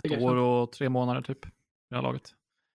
Det 0.03 0.13
Ett 0.15 0.21
år 0.21 0.35
och 0.35 0.71
tre 0.71 0.89
månader 0.89 1.21
typ, 1.21 1.45
i 1.45 1.49
det 1.89 1.95
här 1.95 2.03
laget. 2.03 2.35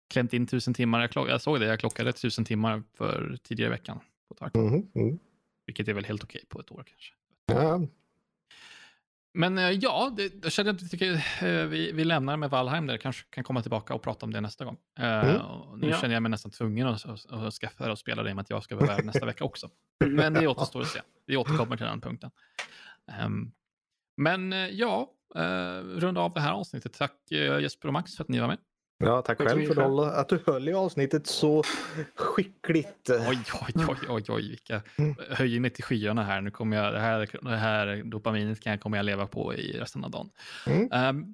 Klämt 0.09 0.33
in 0.33 0.47
tusen 0.47 0.73
timmar. 0.73 1.01
Jag, 1.01 1.11
klock, 1.11 1.29
jag 1.29 1.41
såg 1.41 1.59
det, 1.59 1.65
jag 1.65 1.79
klockade 1.79 2.13
tusen 2.13 2.45
timmar 2.45 2.83
för 2.93 3.37
tidigare 3.43 3.67
i 3.69 3.71
veckan 3.71 3.99
på 4.29 4.35
Tarkov. 4.35 4.63
Mhm, 4.65 4.87
mm. 4.95 5.19
Vilket 5.65 5.87
är 5.87 5.93
väl 5.93 6.05
helt 6.05 6.23
okej 6.23 6.43
på 6.49 6.59
ett 6.59 6.71
år 6.71 6.83
kanske. 6.87 7.13
ja. 7.45 7.81
Men 9.35 9.57
eh, 9.57 9.69
ja, 9.69 10.13
det, 10.17 10.33
jag 10.43 10.51
känner 10.51 10.71
att 10.73 10.81
jag 10.81 10.91
tycker, 10.91 11.11
eh, 11.41 11.65
vi, 11.65 11.91
vi 11.91 12.03
lämnar 12.03 12.37
med 12.37 12.49
Valheim 12.49 12.87
där. 12.87 12.97
Kanske 12.97 13.25
kan 13.29 13.43
komma 13.43 13.61
tillbaka 13.61 13.93
och 13.93 14.01
prata 14.01 14.25
om 14.25 14.33
det 14.33 14.41
nästa 14.41 14.65
gång. 14.65 14.77
Eh, 14.99 15.05
Mm. 15.35 15.79
nu 15.79 15.89
Ja. 15.89 15.97
känner 16.01 16.13
jag 16.13 16.23
mig 16.23 16.29
nästan 16.29 16.51
tvungen 16.51 16.87
att, 16.87 17.05
att, 17.05 17.31
att 17.31 17.53
skaffa 17.53 17.91
och 17.91 17.99
spela 17.99 18.23
det 18.23 18.29
i 18.29 18.31
och 18.31 18.35
med 18.35 18.43
att 18.43 18.49
jag 18.49 18.63
ska 18.63 18.75
vara 18.75 18.85
värd 18.87 19.05
nästa 19.05 19.25
vecka 19.25 19.43
också. 19.43 19.69
Men 20.05 20.33
det 20.33 20.47
återstår 20.47 20.81
att 20.81 20.87
se. 20.87 21.01
Vi 21.25 21.37
återkommer 21.37 21.77
till 21.77 21.85
den 21.85 22.01
punkten. 22.01 22.31
Ehm, 23.11 23.51
men 24.17 24.51
ja, 24.77 25.09
uh, 25.37 25.41
runda 25.99 26.21
av 26.21 26.33
det 26.33 26.39
här 26.41 26.51
avsnittet. 26.53 26.93
Tack 26.93 27.31
eh, 27.31 27.59
Jesper 27.59 27.87
och 27.87 27.93
Max 27.93 28.15
för 28.15 28.23
att 28.23 28.27
ni 28.29 28.39
var 28.39 28.47
med. 28.47 28.57
Ja, 29.05 29.21
tack 29.21 29.37
Tack 29.37 29.47
själv 29.47 29.65
för 29.67 29.75
själv. 29.75 29.99
att 29.99 30.29
du 30.29 30.39
höll 30.45 30.69
i 30.69 30.73
avsnittet 30.73 31.27
så 31.27 31.63
skickligt. 32.15 33.09
Oj, 33.09 33.39
oj, 33.67 33.73
oj, 33.89 33.97
oj, 34.09 34.23
oj, 34.29 34.49
vilka 34.49 34.81
Mm. 34.97 35.15
höjer 35.29 35.59
mig 35.59 35.69
till 35.71 35.83
skyarna 35.83 36.23
här. 36.23 36.41
Nu 36.41 36.51
kommer 36.51 36.77
jag, 36.77 36.93
det 36.93 36.99
här, 36.99 37.29
det 37.41 37.55
här 37.57 38.03
dopaminet 38.03 38.61
kan 38.61 38.71
jag, 38.71 38.81
kommer 38.81 38.97
jag 38.97 39.05
leva 39.05 39.27
på 39.27 39.53
i 39.53 39.79
resten 39.79 40.03
av 40.03 40.11
dagen. 40.11 40.29
Mm. 40.67 40.89
Ehm, 40.91 41.33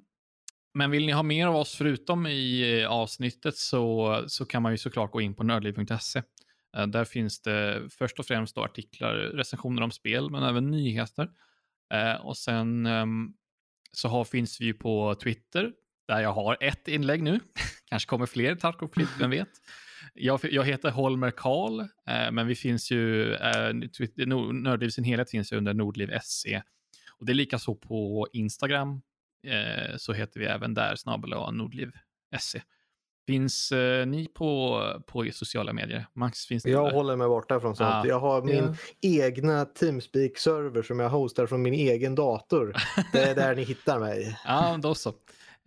men 0.74 0.90
vill 0.90 1.06
ni 1.06 1.12
ha 1.12 1.22
mer 1.22 1.46
av 1.46 1.56
oss 1.56 1.74
förutom 1.74 2.26
i 2.26 2.80
eh, 2.82 2.90
avsnittet 2.90 3.56
så, 3.56 4.16
så 4.26 4.44
kan 4.44 4.62
man 4.62 4.72
ju 4.72 4.78
såklart 4.78 5.10
gå 5.12 5.20
in 5.20 5.34
på 5.34 5.42
nördliv.se. 5.42 6.22
Eh, 6.76 6.86
där 6.86 7.04
finns 7.04 7.42
det 7.42 7.82
först 7.90 8.18
och 8.18 8.26
främst 8.26 8.54
då 8.54 8.64
artiklar, 8.64 9.14
recensioner 9.14 9.82
om 9.82 9.90
spel, 9.90 10.30
men 10.30 10.42
även 10.42 10.70
nyheter. 10.70 11.28
Eh, 11.94 12.26
och 12.26 12.36
sen 12.36 12.86
ehm, 12.86 13.32
så 13.92 14.08
har, 14.08 14.24
finns 14.24 14.60
vi 14.60 14.64
ju 14.64 14.74
på 14.74 15.14
Twitter, 15.22 15.72
där 16.10 16.20
jag 16.20 16.32
har 16.32 16.56
ett 16.60 16.88
inlägg 16.88 17.22
nu. 17.22 17.40
Kanske 17.84 18.08
kommer 18.08 18.26
fler 18.26 18.54
Tarkov-klipp, 18.54 19.08
vem 19.20 19.30
vet. 19.30 19.48
Jag, 20.14 20.40
jag 20.42 20.64
heter 20.64 20.90
Holmer 20.90 21.30
Karl, 21.30 21.80
eh, 21.80 22.30
men 22.32 22.46
vi 22.46 22.54
finns 22.54 22.90
ju, 22.90 23.34
eh, 23.34 23.72
Nördliv 24.52 24.88
i 24.88 24.92
sin 24.92 25.04
helhet 25.04 25.30
finns 25.30 25.52
ju 25.52 25.56
under 25.56 25.74
Nordliv 25.74 26.10
SE. 26.22 26.62
Och 27.18 27.26
det 27.26 27.32
är 27.32 27.34
lika 27.34 27.58
så 27.58 27.74
på 27.74 28.28
Instagram, 28.32 29.00
eh, 29.46 29.96
så 29.96 30.12
heter 30.12 30.40
vi 30.40 30.46
även 30.46 30.74
där, 30.74 30.96
snabel 30.96 31.30
Nordliv 31.52 31.90
SE. 32.40 32.62
Finns 33.26 33.72
eh, 33.72 34.06
ni 34.06 34.26
på, 34.26 34.82
på 35.06 35.26
sociala 35.32 35.72
medier? 35.72 36.06
Max, 36.14 36.46
finns 36.46 36.62
det 36.62 36.70
Jag 36.70 36.84
där? 36.86 36.92
håller 36.92 37.16
mig 37.16 37.28
borta 37.28 37.60
från 37.60 37.76
sånt. 37.76 37.90
Ah. 37.90 38.06
Jag 38.06 38.20
har 38.20 38.42
min 38.42 38.74
Ja. 39.00 39.24
egna 39.24 39.64
Teamspeak-server 39.64 40.82
som 40.82 41.00
jag 41.00 41.08
hostar 41.10 41.46
från 41.46 41.62
min 41.62 41.74
egen 41.74 42.14
dator. 42.14 42.74
Det 43.12 43.22
är 43.22 43.34
där 43.34 43.54
ni 43.56 43.62
hittar 43.62 43.98
mig. 44.00 44.38
Ja, 44.44 44.78
då 44.82 44.94
så. 44.94 45.12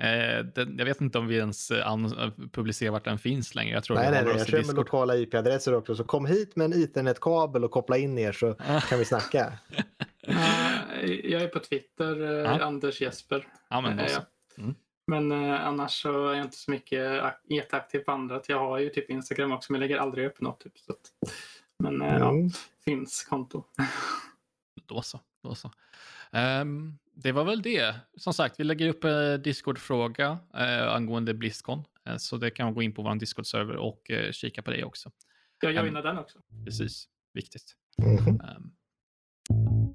Eh, 0.02 0.46
den, 0.46 0.78
jag 0.78 0.86
vet 0.86 1.02
inte 1.02 1.18
om 1.18 1.28
vi 1.28 1.36
ens 1.38 1.72
eh, 1.72 1.88
an, 1.88 2.32
publicerar 2.52 2.92
vart 2.92 3.06
den 3.06 3.18
finns 3.20 3.56
längre. 3.56 3.74
Jag 3.74 3.84
tror 3.84 3.96
Nej, 3.98 4.06
vi 4.06 4.12
nej, 4.12 4.24
nej. 4.26 4.36
Jag 4.38 4.48
kör 4.48 4.64
med 4.66 4.76
lokala 4.76 5.16
IP-adresser 5.16 5.74
också. 5.74 5.96
Så 5.96 6.04
kom 6.04 6.26
hit 6.26 6.56
med 6.56 6.66
en 6.66 6.84
ethernet-kabel 6.84 7.64
och 7.64 7.72
koppla 7.72 7.98
in 7.98 8.18
er 8.18 8.32
så 8.32 8.54
kan 8.90 9.00
vi 9.00 9.06
snacka. 9.06 9.54
Eh, 10.28 11.12
jag 11.12 11.42
är 11.42 11.48
på 11.48 11.60
Twitter, 11.60 12.44
eh. 12.46 12.62
Anders 12.68 13.02
Jesper. 13.02 13.48
Ja, 13.70 13.82
men 13.82 14.00
Eh. 14.00 14.18
Mm. 14.58 14.76
Men 15.08 15.32
eh, 15.32 15.68
annars 15.68 16.02
så 16.02 16.28
är 16.28 16.36
jag 16.36 16.46
inte 16.46 16.58
så 16.58 16.72
mycket 16.72 17.00
ak- 17.24 17.40
jätteaktiv 17.50 18.00
på 18.00 18.12
andra. 18.12 18.42
Jag 18.48 18.60
har 18.60 18.80
ju 18.80 18.90
typ 18.90 19.10
Instagram 19.10 19.52
också 19.52 19.72
men 19.72 19.82
jag 19.82 19.88
lägger 19.90 20.02
aldrig 20.02 20.26
upp 20.28 20.42
något. 20.42 20.60
Typ, 20.60 20.78
så 20.80 20.92
att, 20.92 21.32
men 21.84 22.02
eh, 22.02 22.18
ja, 22.18 22.30
Mm. 22.30 22.50
finns 22.86 23.24
konto. 23.24 23.64
Då 24.86 25.02
så. 25.02 25.20
Då 25.44 25.56
så. 25.56 25.72
Ehm, 26.32 26.98
det 27.16 27.32
var 27.32 27.44
väl 27.44 27.62
det. 27.62 27.96
Som 28.18 28.34
sagt, 28.34 28.60
vi 28.60 28.64
lägger 28.64 28.90
upp 28.90 29.04
en 29.04 29.42
Discord-fråga 29.42 30.38
eh, 30.54 30.94
angående 30.94 31.34
Blizzcon. 31.34 31.84
Eh, 32.06 32.18
så 32.18 32.38
det 32.38 32.52
kan 32.52 32.66
man 32.66 32.74
gå 32.74 32.82
in 32.82 32.94
på 32.94 33.02
vår 33.02 33.16
Discord-server 33.16 33.76
och 33.76 34.12
eh, 34.12 34.32
kika 34.32 34.62
på 34.62 34.72
det 34.72 34.84
också. 34.84 35.12
Jag 35.62 35.74
joinar 35.74 36.04
den 36.04 36.18
också. 36.18 36.40
Precis, 36.66 37.08
viktigt. 37.34 37.76
Mhm. 37.98 38.42
Ehm, 38.42 38.72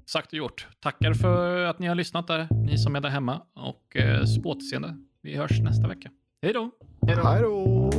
sagt 0.05 0.27
och 0.27 0.37
gjort. 0.37 0.67
Tackar 0.79 1.13
för 1.13 1.63
att 1.63 1.79
ni 1.79 1.87
har 1.87 1.95
lyssnat 1.95 2.27
där, 2.27 2.47
ni 2.65 2.77
som 2.77 2.95
är 2.95 3.01
där 3.01 3.09
hemma. 3.09 3.41
Och 3.53 3.97
eh, 3.97 4.25
så 4.25 4.41
på 4.41 4.49
återseende. 4.49 4.97
Vi 5.21 5.35
hörs 5.35 5.59
nästa 5.61 5.87
vecka. 5.87 6.11
Hej 6.41 6.53
då! 6.53 6.71
Hej 7.07 7.15
då! 7.41 7.98